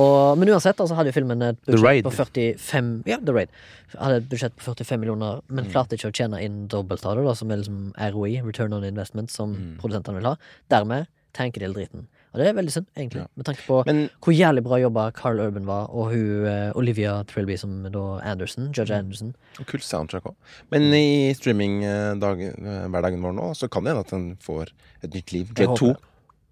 Og, 0.01 0.37
men 0.41 0.49
uansett, 0.49 0.79
altså 0.81 0.97
hadde 0.97 1.11
jo 1.11 1.17
filmen 1.19 1.43
et 1.45 1.59
budsjett 1.67 2.07
på 2.07 2.13
45 2.17 2.87
Ja, 3.09 3.19
The 3.21 3.35
Raid. 3.35 3.53
Hadde 3.93 4.23
et 4.23 4.29
budsjett 4.31 4.55
på 4.57 4.65
45 4.65 5.03
millioner, 5.03 5.43
men 5.53 5.69
klarte 5.69 5.99
ikke 5.99 6.09
å 6.09 6.15
tjene 6.17 6.41
inn 6.41 6.63
dobbelt 6.71 7.05
av 7.05 7.19
det, 7.19 7.27
da, 7.29 7.35
som 7.37 7.53
er 7.53 7.61
liksom 7.61 7.91
ROI, 8.15 8.39
Return 8.45 8.73
on 8.73 8.87
Investment, 8.89 9.29
som 9.33 9.53
produsentene 9.81 10.17
vil 10.17 10.31
ha. 10.31 10.35
Dermed 10.73 11.05
tanker 11.37 11.61
de 11.61 11.69
hele 11.69 11.77
driten. 11.77 12.07
Og 12.37 12.43
det 12.43 12.51
er 12.51 12.53
veldig 12.53 12.69
synd, 12.75 12.85
egentlig, 12.93 13.21
Ja. 13.23 13.27
med 13.35 13.45
tanke 13.47 13.63
på 13.65 13.79
Men 13.87 14.09
hvor 14.21 14.33
jævlig 14.37 14.61
bra 14.63 14.77
jobba 14.77 15.09
Carl 15.11 15.39
Urban 15.41 15.65
var, 15.65 15.87
og 15.89 16.11
hun 16.11 16.45
eh, 16.45 16.71
Olivia 16.77 17.23
Trilby 17.25 17.55
som 17.57 17.71
da 17.89 18.03
Anderson, 18.21 18.67
Judge 18.77 18.93
Anderson. 18.93 19.31
kult 19.65 19.81
soundtrack 19.83 20.23
òg. 20.29 20.35
Men 20.69 20.83
i 20.93 21.33
streaminghverdagen 21.33 23.21
vår 23.25 23.33
nå, 23.39 23.47
så 23.57 23.67
kan 23.67 23.83
det 23.83 23.95
hende 23.95 24.03
at 24.05 24.11
den 24.13 24.37
får 24.43 24.69
et 25.03 25.13
nytt 25.17 25.33
liv. 25.33 25.47
G2, 25.57 25.95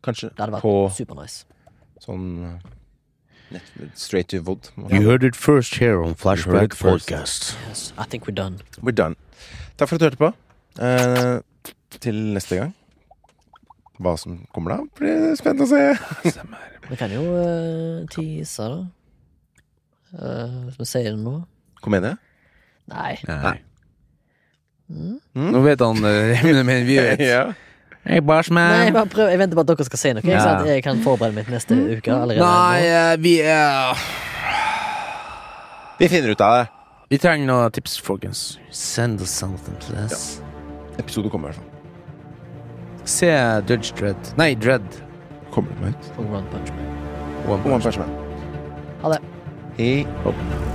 kanskje. 0.04 0.30
Det 0.34 0.40
hadde 0.42 0.56
vært 0.58 0.66
På 0.66 0.90
supernice. 0.96 1.46
sånn 2.02 2.60
eh, 3.54 3.60
straight 3.94 4.30
to 4.30 4.42
wood. 4.42 4.70
You 4.90 5.02
heard 5.06 5.24
it 5.24 5.36
first 5.36 5.76
here 5.76 6.02
on 6.02 6.16
Flashback. 6.16 6.74
Podcast. 6.80 7.54
Yes, 7.70 7.94
I 7.98 8.06
think 8.10 8.26
we're 8.28 8.34
done. 8.34 8.58
We're 8.82 8.92
done. 8.96 9.16
Takk 9.78 9.90
for 9.90 9.96
at 9.96 10.02
du 10.02 10.06
hørte 10.10 10.18
på. 10.18 10.34
Eh, 10.82 11.40
til 12.00 12.16
neste 12.34 12.58
gang. 12.58 12.74
Hva 14.02 14.16
som 14.20 14.42
kommer 14.54 14.76
da, 14.76 14.80
blir 15.00 15.36
spent 15.40 15.62
å 15.64 15.68
se. 15.70 15.82
Vi 16.90 16.98
kan 17.00 17.14
jo 17.14 17.24
uh, 17.24 18.04
tease, 18.12 18.66
da. 18.66 18.84
Uh, 20.16 20.72
Skal 20.72 20.84
vi 20.84 20.88
sier 20.88 21.12
det 21.12 21.20
nå? 21.20 21.40
Komedie? 21.84 22.16
Nei. 22.92 23.16
Nei. 23.28 23.56
Mm? 24.92 25.18
Nå 25.34 25.62
vet 25.66 25.82
han 25.82 25.98
uh, 26.06 26.46
Men 26.62 26.86
vi 26.86 27.00
vet. 27.02 27.24
ja. 27.26 27.48
Hey, 28.06 28.22
Nei, 28.22 28.84
jeg 28.86 28.94
bare 28.94 29.10
prøver 29.10 29.32
Jeg 29.34 29.40
venter 29.40 29.58
på 29.58 29.64
at 29.64 29.70
dere 29.72 29.86
skal 29.88 29.98
si 29.98 30.12
noe. 30.14 30.22
Ja. 30.30 30.42
sant? 30.44 30.68
jeg 30.70 30.84
kan 30.86 31.02
forberede 31.02 31.34
mitt 31.40 31.50
neste 31.50 31.74
uke 31.74 32.14
allerede. 32.14 32.46
Nei, 32.46 32.86
eh, 32.86 33.16
vi 33.18 33.40
er 33.42 33.98
Vi 35.98 36.10
finner 36.12 36.36
ut 36.36 36.42
av 36.46 36.58
det. 36.60 36.68
Vi 37.10 37.18
trenger 37.18 37.50
noen 37.50 37.72
tips, 37.74 37.98
folkens. 38.02 38.60
Send 38.70 39.22
us 39.22 39.34
something, 39.34 39.78
please. 39.82 40.42
Episode 41.00 41.30
kommer 41.34 41.50
i 41.50 41.54
hvert 41.54 41.64
fall. 41.64 41.75
Se 43.06 43.62
Judge 43.68 43.94
Dredd. 43.94 44.34
Nei, 44.38 44.56
Dredd. 44.56 45.02
Kommer 45.54 45.70
du 45.70 45.86
meg 45.86 45.94
ut? 45.94 46.12
Og 46.18 46.32
One 46.34 46.48
Punch 46.52 46.74
Man. 46.74 46.90
One 47.48 47.74
One 47.74 47.84
Punch. 47.84 48.00
Man. 48.02 48.10
Ha 49.04 49.16
det. 49.16 49.22
Hei. 49.78 50.75